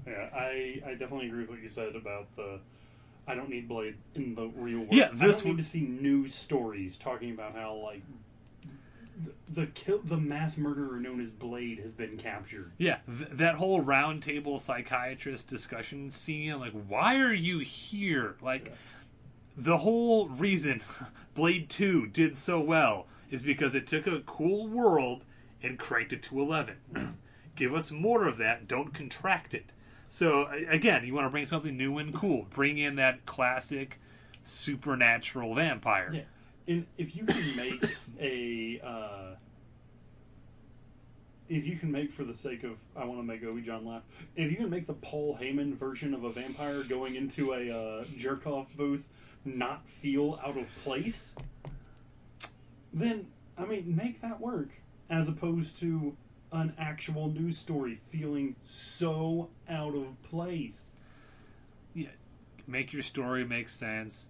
Yeah, 0.06 0.28
I, 0.34 0.82
I 0.86 0.90
definitely 0.92 1.26
agree 1.26 1.40
with 1.40 1.50
what 1.50 1.62
you 1.62 1.68
said 1.68 1.96
about 1.96 2.34
the. 2.36 2.60
I 3.26 3.34
don't 3.34 3.50
need 3.50 3.68
Blade 3.68 3.96
in 4.14 4.34
the 4.34 4.46
real 4.46 4.78
world. 4.78 4.92
Yeah, 4.92 5.10
I 5.12 5.26
this 5.26 5.40
don't 5.40 5.50
need 5.50 5.58
to 5.58 5.64
see 5.64 5.82
news 5.82 6.34
stories 6.34 6.96
talking 6.96 7.30
about 7.30 7.54
how 7.54 7.74
like 7.74 8.02
the 9.24 9.32
the, 9.52 9.66
kill, 9.66 9.98
the 9.98 10.16
mass 10.16 10.56
murderer 10.56 10.98
known 11.00 11.20
as 11.20 11.30
Blade 11.30 11.78
has 11.80 11.92
been 11.92 12.16
captured. 12.16 12.72
Yeah, 12.78 12.98
th- 13.06 13.30
that 13.32 13.56
whole 13.56 13.82
roundtable 13.82 14.60
psychiatrist 14.60 15.48
discussion 15.48 16.10
scene, 16.10 16.58
like, 16.58 16.72
why 16.72 17.16
are 17.16 17.32
you 17.32 17.58
here? 17.60 18.36
Like, 18.40 18.72
the 19.56 19.78
whole 19.78 20.28
reason 20.28 20.82
Blade 21.34 21.68
2 21.68 22.08
did 22.08 22.38
so 22.38 22.60
well 22.60 23.06
is 23.30 23.42
because 23.42 23.74
it 23.74 23.86
took 23.86 24.06
a 24.06 24.20
cool 24.20 24.68
world 24.68 25.24
and 25.62 25.78
cranked 25.78 26.12
it 26.12 26.22
to 26.24 26.40
11. 26.40 26.76
Give 27.56 27.74
us 27.74 27.90
more 27.90 28.26
of 28.26 28.38
that, 28.38 28.68
don't 28.68 28.94
contract 28.94 29.52
it. 29.52 29.72
So, 30.08 30.46
again, 30.68 31.04
you 31.04 31.14
want 31.14 31.26
to 31.26 31.30
bring 31.30 31.44
something 31.44 31.76
new 31.76 31.98
and 31.98 32.14
cool. 32.14 32.46
Bring 32.50 32.78
in 32.78 32.96
that 32.96 33.26
classic 33.26 34.00
supernatural 34.42 35.54
vampire. 35.54 36.10
Yeah, 36.14 36.20
if 36.68 37.16
you 37.16 37.24
can 37.24 37.56
make 37.56 37.96
a, 38.20 38.80
uh, 38.84 39.34
if 41.48 41.66
you 41.66 41.76
can 41.76 41.90
make 41.90 42.12
for 42.12 42.24
the 42.24 42.36
sake 42.36 42.62
of, 42.64 42.72
I 42.94 43.04
want 43.04 43.20
to 43.20 43.24
make 43.24 43.42
Obi 43.42 43.62
John 43.62 43.86
laugh. 43.86 44.02
If 44.36 44.50
you 44.50 44.58
can 44.58 44.68
make 44.68 44.86
the 44.86 44.94
Paul 44.94 45.38
Heyman 45.40 45.74
version 45.76 46.12
of 46.12 46.24
a 46.24 46.30
vampire 46.30 46.82
going 46.82 47.14
into 47.16 47.54
a 47.54 47.70
uh, 47.70 48.04
jerk 48.16 48.46
off 48.46 48.76
booth 48.76 49.02
not 49.44 49.88
feel 49.88 50.38
out 50.44 50.58
of 50.58 50.66
place, 50.84 51.34
then 52.92 53.28
I 53.56 53.64
mean 53.64 53.96
make 53.96 54.20
that 54.20 54.40
work 54.40 54.68
as 55.08 55.28
opposed 55.28 55.78
to 55.80 56.16
an 56.52 56.74
actual 56.78 57.28
news 57.28 57.58
story 57.58 58.00
feeling 58.10 58.56
so 58.66 59.48
out 59.68 59.94
of 59.94 60.20
place. 60.22 60.86
yeah, 61.94 62.08
make 62.66 62.92
your 62.92 63.02
story 63.02 63.44
make 63.44 63.68
sense. 63.68 64.28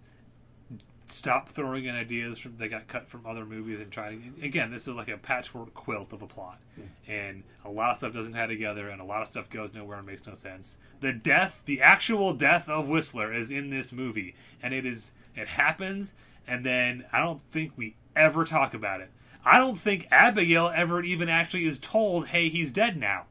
Stop 1.11 1.49
throwing 1.49 1.85
in 1.85 1.95
ideas 1.95 2.37
from 2.37 2.57
that 2.57 2.69
got 2.69 2.87
cut 2.87 3.09
from 3.09 3.25
other 3.25 3.45
movies 3.45 3.79
and 3.79 3.91
try 3.91 4.15
to. 4.15 4.45
Again, 4.45 4.71
this 4.71 4.87
is 4.87 4.95
like 4.95 5.09
a 5.09 5.17
patchwork 5.17 5.73
quilt 5.73 6.13
of 6.13 6.21
a 6.21 6.27
plot, 6.27 6.59
hmm. 6.75 7.11
and 7.11 7.43
a 7.65 7.69
lot 7.69 7.91
of 7.91 7.97
stuff 7.97 8.13
doesn't 8.13 8.33
tie 8.33 8.45
together, 8.45 8.89
and 8.89 9.01
a 9.01 9.05
lot 9.05 9.21
of 9.21 9.27
stuff 9.27 9.49
goes 9.49 9.73
nowhere 9.73 9.97
and 9.97 10.07
makes 10.07 10.27
no 10.27 10.35
sense. 10.35 10.77
The 11.01 11.11
death, 11.11 11.61
the 11.65 11.81
actual 11.81 12.33
death 12.33 12.69
of 12.69 12.87
Whistler, 12.87 13.33
is 13.33 13.49
in 13.49 13.69
this 13.69 13.91
movie, 13.91 14.35
and 14.61 14.73
it 14.73 14.85
is 14.85 15.11
it 15.35 15.47
happens, 15.47 16.13
and 16.47 16.65
then 16.65 17.05
I 17.11 17.19
don't 17.19 17.41
think 17.41 17.73
we 17.75 17.95
ever 18.15 18.45
talk 18.45 18.73
about 18.73 19.01
it. 19.01 19.09
I 19.43 19.57
don't 19.57 19.79
think 19.79 20.07
Abigail 20.11 20.71
ever 20.73 21.01
even 21.01 21.29
actually 21.29 21.65
is 21.65 21.79
told, 21.79 22.27
"Hey, 22.27 22.49
he's 22.49 22.71
dead 22.71 22.97
now." 22.97 23.25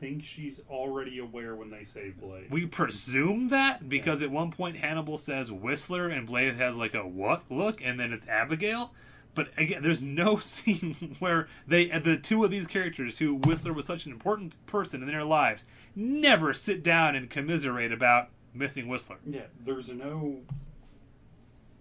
Think 0.00 0.24
she's 0.24 0.60
already 0.70 1.18
aware 1.18 1.54
when 1.54 1.70
they 1.70 1.84
save 1.84 2.20
Blade. 2.20 2.50
We 2.50 2.66
presume 2.66 3.48
that 3.48 3.88
because 3.88 4.22
at 4.22 4.30
one 4.30 4.50
point 4.50 4.76
Hannibal 4.76 5.16
says 5.16 5.50
Whistler 5.50 6.08
and 6.08 6.26
Blade 6.26 6.56
has 6.56 6.76
like 6.76 6.94
a 6.94 7.06
what 7.06 7.42
look, 7.50 7.80
and 7.82 7.98
then 7.98 8.12
it's 8.12 8.28
Abigail. 8.28 8.92
But 9.34 9.48
again, 9.56 9.82
there's 9.82 10.02
no 10.02 10.36
scene 10.38 11.16
where 11.18 11.48
they 11.66 11.90
uh, 11.90 11.98
the 11.98 12.16
two 12.16 12.44
of 12.44 12.50
these 12.50 12.66
characters, 12.66 13.18
who 13.18 13.34
Whistler 13.34 13.72
was 13.72 13.86
such 13.86 14.06
an 14.06 14.12
important 14.12 14.54
person 14.66 15.02
in 15.02 15.08
their 15.08 15.24
lives, 15.24 15.64
never 15.94 16.54
sit 16.54 16.82
down 16.82 17.14
and 17.14 17.30
commiserate 17.30 17.92
about 17.92 18.28
missing 18.54 18.88
Whistler. 18.88 19.18
Yeah, 19.26 19.42
there's 19.64 19.88
no 19.88 20.38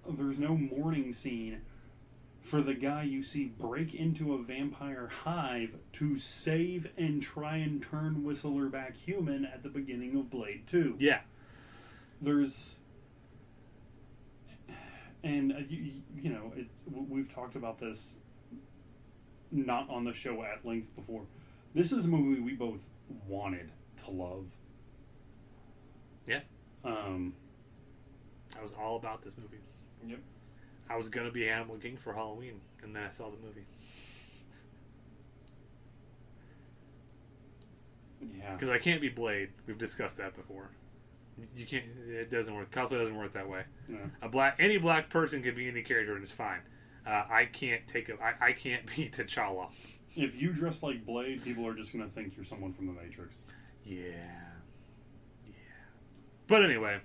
there's 0.10 0.38
no 0.38 0.56
mourning 0.56 1.14
scene 1.14 1.62
for 2.48 2.62
the 2.62 2.74
guy 2.74 3.04
you 3.04 3.22
see 3.22 3.46
break 3.46 3.94
into 3.94 4.34
a 4.34 4.42
vampire 4.42 5.10
hive 5.24 5.76
to 5.92 6.18
save 6.18 6.88
and 6.98 7.22
try 7.22 7.58
and 7.58 7.84
turn 7.84 8.24
Whistler 8.24 8.68
back 8.68 8.96
human 8.96 9.44
at 9.44 9.64
the 9.64 9.70
beginning 9.70 10.16
of 10.16 10.30
Blade 10.30 10.66
2. 10.66 10.96
Yeah. 10.98 11.20
There's 12.22 12.80
and 15.24 15.52
uh, 15.52 15.56
you, 15.68 15.92
you 16.16 16.30
know, 16.30 16.54
it's 16.56 16.84
we've 16.90 17.34
talked 17.34 17.58
about 17.58 17.80
this 17.80 18.18
not 19.52 19.90
on 19.90 20.06
the 20.06 20.14
show 20.14 20.42
at 20.44 20.66
length 20.66 20.96
before. 20.96 21.24
This 21.76 21.92
is 21.92 22.06
a 22.06 22.10
movie 22.10 22.40
we 22.40 22.54
both 22.54 22.80
wanted 23.28 23.72
to 24.06 24.12
love. 24.12 24.46
Yeah. 26.26 26.42
Um 26.86 27.34
I 28.58 28.64
was 28.64 28.74
all 28.74 28.96
about 28.96 29.22
this 29.22 29.38
movie. 29.38 29.60
Yep. 30.08 30.20
I 30.90 30.96
was 30.96 31.10
gonna 31.10 31.32
be 31.32 31.46
Hannibal 31.46 31.78
King 31.78 31.98
for 31.98 32.14
Halloween, 32.14 32.62
and 32.84 32.96
then 32.96 33.04
I 33.04 33.10
saw 33.10 33.30
the 33.30 33.38
movie 33.46 33.66
yeah. 38.22 38.54
because 38.54 38.70
I 38.70 38.78
can't 38.78 39.02
be 39.02 39.10
Blade. 39.10 39.50
We've 39.66 39.78
discussed 39.78 40.18
that 40.18 40.36
before. 40.36 40.70
You 41.56 41.66
can't. 41.66 41.86
It 42.08 42.32
doesn't 42.32 42.54
work. 42.54 42.72
Cosplay 42.72 43.00
doesn't 43.00 43.16
work 43.16 43.34
that 43.34 43.48
way. 43.48 43.64
No. 43.88 44.00
A 44.22 44.30
black 44.30 44.56
any 44.60 44.78
black 44.78 45.10
person 45.10 45.44
can 45.44 45.56
be 45.56 45.68
any 45.68 45.84
character 45.84 46.14
and 46.14 46.24
it's 46.24 46.32
fine. 46.32 46.62
Uh, 47.06 47.24
I 47.30 47.46
can't 47.46 47.88
take 47.88 48.10
a. 48.10 48.14
I, 48.22 48.48
I 48.48 48.52
can't 48.54 48.86
be 48.86 49.10
T'Challa. 49.10 49.70
If 50.16 50.42
you 50.42 50.52
dress 50.52 50.82
like 50.82 51.06
Blade, 51.06 51.44
people 51.44 51.66
are 51.68 51.76
just 51.76 51.94
going 51.94 52.04
to 52.04 52.14
think 52.14 52.36
you're 52.36 52.46
someone 52.46 52.74
from 52.74 52.88
the 52.88 52.94
Matrix. 52.94 53.44
Yeah. 53.86 54.02
Yeah. 55.46 55.54
But 56.48 56.64
anyway, 56.64 57.02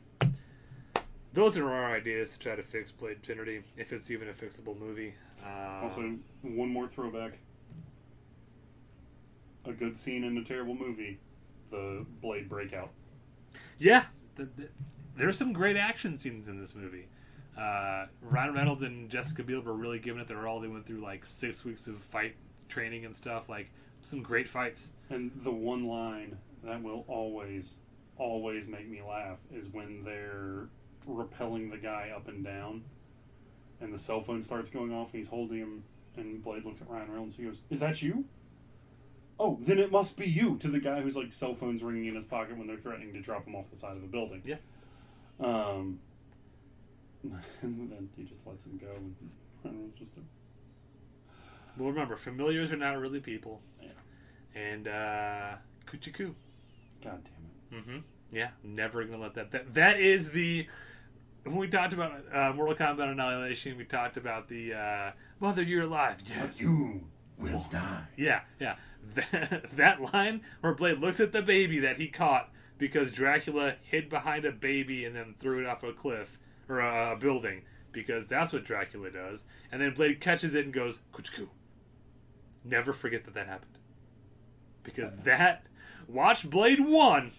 those 1.32 1.56
are 1.58 1.70
our 1.70 1.94
ideas 1.94 2.32
to 2.34 2.38
try 2.38 2.56
to 2.56 2.62
fix 2.62 2.90
Blade 2.92 3.22
Trinity, 3.22 3.62
if 3.76 3.92
it's 3.92 4.10
even 4.10 4.28
a 4.28 4.32
fixable 4.32 4.78
movie. 4.78 5.14
Uh, 5.44 5.82
Also, 5.84 6.16
one 6.42 6.68
more 6.68 6.88
throwback. 6.88 7.38
A 9.64 9.72
good 9.72 9.96
scene 9.96 10.24
in 10.24 10.36
a 10.38 10.44
terrible 10.44 10.74
movie, 10.74 11.18
the 11.70 12.04
Blade 12.20 12.48
breakout. 12.48 12.90
yeah, 13.78 14.06
the, 14.36 14.44
the, 14.56 14.68
there's 15.16 15.38
some 15.38 15.52
great 15.52 15.76
action 15.76 16.18
scenes 16.18 16.48
in 16.48 16.60
this 16.60 16.74
movie. 16.74 17.06
Uh, 17.56 18.06
Ryan 18.22 18.54
Reynolds 18.54 18.82
and 18.82 19.08
Jessica 19.10 19.42
Biel 19.42 19.60
were 19.60 19.74
really 19.74 19.98
giving 19.98 20.20
it 20.20 20.26
their 20.26 20.48
all. 20.48 20.58
They 20.60 20.68
went 20.68 20.86
through 20.86 21.00
like 21.02 21.24
six 21.24 21.64
weeks 21.64 21.86
of 21.86 21.98
fight 22.02 22.34
training 22.68 23.04
and 23.04 23.14
stuff. 23.14 23.48
Like 23.48 23.70
some 24.00 24.22
great 24.22 24.48
fights. 24.48 24.94
And 25.10 25.30
the 25.44 25.50
one 25.52 25.86
line 25.86 26.38
that 26.64 26.82
will 26.82 27.04
always, 27.08 27.76
always 28.16 28.66
make 28.66 28.88
me 28.88 29.02
laugh 29.06 29.38
is 29.54 29.68
when 29.68 30.02
they're 30.02 30.68
repelling 31.06 31.70
the 31.70 31.76
guy 31.76 32.12
up 32.14 32.28
and 32.28 32.44
down, 32.44 32.84
and 33.80 33.92
the 33.92 33.98
cell 33.98 34.22
phone 34.22 34.42
starts 34.42 34.70
going 34.70 34.92
off, 34.92 35.12
and 35.12 35.22
he's 35.22 35.28
holding 35.28 35.58
him, 35.58 35.84
and 36.16 36.42
Blade 36.42 36.64
looks 36.64 36.80
at 36.80 36.88
Ryan 36.88 37.10
Reynolds. 37.10 37.36
He 37.36 37.44
goes, 37.44 37.58
"Is 37.70 37.80
that 37.80 38.02
you?" 38.02 38.24
Oh, 39.38 39.58
then 39.60 39.78
it 39.78 39.90
must 39.90 40.16
be 40.16 40.28
you. 40.28 40.56
To 40.58 40.68
the 40.68 40.78
guy 40.78 41.00
who's 41.00 41.16
like 41.16 41.32
cell 41.32 41.54
phones 41.54 41.82
ringing 41.82 42.06
in 42.06 42.14
his 42.14 42.24
pocket 42.24 42.56
when 42.56 42.66
they're 42.66 42.76
threatening 42.76 43.12
to 43.14 43.20
drop 43.20 43.46
him 43.46 43.56
off 43.56 43.70
the 43.70 43.76
side 43.76 43.96
of 43.96 44.02
the 44.02 44.08
building. 44.08 44.42
Yeah. 44.44 44.56
Um. 45.40 46.00
And 47.62 47.88
then 47.90 48.08
he 48.16 48.24
just 48.24 48.44
lets 48.46 48.66
him 48.66 48.78
go, 48.78 48.88
and 48.96 49.14
Ryan 49.64 49.76
Reynolds 49.76 49.98
just. 49.98 50.10
Well, 51.78 51.88
remember, 51.88 52.16
familiars 52.16 52.72
are 52.72 52.76
not 52.76 52.98
really 52.98 53.20
people. 53.20 53.60
Yeah. 53.80 53.88
And 54.54 54.88
uh, 54.88 55.54
Kuchiku. 55.86 56.34
God 57.02 57.22
damn 57.24 57.78
it. 57.80 57.84
Mm-hmm. 57.84 57.98
Yeah, 58.32 58.48
never 58.62 59.04
gonna 59.04 59.22
let 59.22 59.34
that. 59.34 59.50
That 59.50 59.74
that 59.74 60.00
is 60.00 60.30
the. 60.30 60.66
When 61.44 61.56
we 61.56 61.68
talked 61.68 61.92
about 61.92 62.12
uh, 62.32 62.52
Mortal 62.54 62.74
Kombat 62.74 63.10
Annihilation, 63.10 63.76
we 63.76 63.84
talked 63.84 64.16
about 64.16 64.48
the 64.48 64.74
uh, 64.74 65.10
Mother, 65.40 65.62
you're 65.62 65.84
alive. 65.84 66.18
Yes. 66.28 66.60
You 66.60 67.02
will 67.36 67.66
die. 67.70 68.04
Yeah, 68.16 68.40
yeah. 68.60 68.76
That, 69.14 69.76
that 69.76 70.14
line 70.14 70.42
where 70.60 70.72
Blade 70.74 71.00
looks 71.00 71.18
at 71.18 71.32
the 71.32 71.42
baby 71.42 71.80
that 71.80 71.96
he 71.96 72.06
caught 72.06 72.50
because 72.78 73.10
Dracula 73.10 73.74
hid 73.82 74.08
behind 74.08 74.44
a 74.44 74.52
baby 74.52 75.04
and 75.04 75.14
then 75.14 75.34
threw 75.40 75.60
it 75.60 75.66
off 75.66 75.82
a 75.82 75.92
cliff 75.92 76.38
or 76.68 76.78
a, 76.78 77.12
a 77.12 77.16
building 77.16 77.62
because 77.90 78.26
that's 78.28 78.52
what 78.52 78.64
Dracula 78.64 79.10
does. 79.10 79.42
And 79.70 79.82
then 79.82 79.92
Blade 79.94 80.20
catches 80.20 80.54
it 80.54 80.64
and 80.64 80.72
goes, 80.72 81.00
Kuchku. 81.12 81.48
Never 82.64 82.92
forget 82.92 83.24
that 83.24 83.34
that 83.34 83.48
happened. 83.48 83.78
Because 84.82 85.14
that. 85.24 85.66
Watch 86.08 86.48
Blade 86.48 86.80
1, 86.80 87.30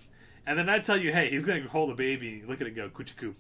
and 0.45 0.57
then 0.57 0.69
I 0.69 0.79
tell 0.79 0.97
you, 0.97 1.11
hey, 1.11 1.29
he's 1.29 1.45
going 1.45 1.63
to 1.63 1.69
hold 1.69 1.89
a 1.91 1.95
baby, 1.95 2.39
and 2.39 2.49
look 2.49 2.61
at 2.61 2.67
it 2.67 2.75
go, 2.75 2.89
Kuchiku. 2.89 3.35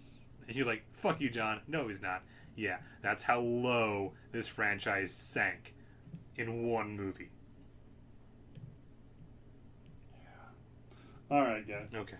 And 0.47 0.55
you're 0.55 0.65
like, 0.65 0.83
fuck 0.93 1.21
you, 1.21 1.29
John. 1.29 1.61
No, 1.67 1.87
he's 1.87 2.01
not. 2.01 2.23
Yeah, 2.55 2.77
that's 3.01 3.23
how 3.23 3.39
low 3.39 4.13
this 4.31 4.47
franchise 4.47 5.11
sank 5.11 5.73
in 6.35 6.69
one 6.69 6.95
movie. 6.95 7.29
Yeah. 10.11 11.35
All 11.35 11.41
right, 11.41 11.67
guys. 11.67 11.89
Okay. 11.93 12.17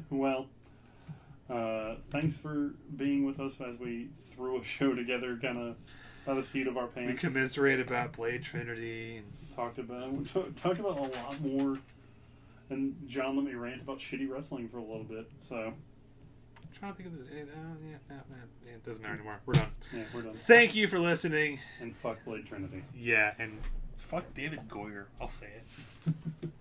well, 0.10 0.46
uh, 1.48 1.96
thanks 2.10 2.38
for 2.38 2.72
being 2.96 3.24
with 3.24 3.40
us 3.40 3.60
as 3.60 3.78
we 3.78 4.08
threw 4.34 4.60
a 4.60 4.64
show 4.64 4.94
together, 4.94 5.38
kind 5.40 5.58
of 5.58 5.76
by 6.26 6.34
the 6.34 6.42
seat 6.42 6.66
of 6.66 6.76
our 6.76 6.86
pants. 6.86 7.22
We 7.22 7.28
commiserate 7.28 7.80
about 7.80 8.12
Blade 8.12 8.42
Trinity. 8.42 9.18
And 9.18 9.26
talked 9.54 9.78
about 9.78 10.26
t- 10.26 10.44
talked 10.56 10.78
about 10.78 10.98
a 10.98 11.02
lot 11.02 11.40
more. 11.40 11.78
And 12.70 12.96
John 13.06 13.36
let 13.36 13.44
me 13.44 13.54
rant 13.54 13.82
about 13.82 13.98
shitty 13.98 14.30
wrestling 14.30 14.68
for 14.68 14.78
a 14.78 14.82
little 14.82 15.04
bit. 15.04 15.28
So 15.38 15.74
trying 16.82 16.94
to 16.94 17.02
think 17.02 17.14
if 17.14 17.28
there's 17.28 17.30
any. 17.30 17.42
Uh, 17.42 17.54
yeah, 17.84 17.96
no, 18.10 18.16
no, 18.16 18.36
yeah, 18.66 18.72
it 18.72 18.84
doesn't 18.84 19.02
matter 19.02 19.14
anymore. 19.14 19.40
We're 19.46 19.54
done. 19.54 19.68
yeah, 19.94 20.02
we're 20.12 20.22
done. 20.22 20.34
Thank 20.34 20.74
you 20.74 20.88
for 20.88 20.98
listening. 20.98 21.60
And 21.80 21.96
fuck 21.96 22.24
Blade 22.24 22.44
Trinity. 22.46 22.82
Yeah, 22.96 23.34
and 23.38 23.60
fuck 23.96 24.34
David 24.34 24.68
Goyer. 24.68 25.04
I'll 25.20 25.28
say 25.28 25.46
it. 25.46 26.50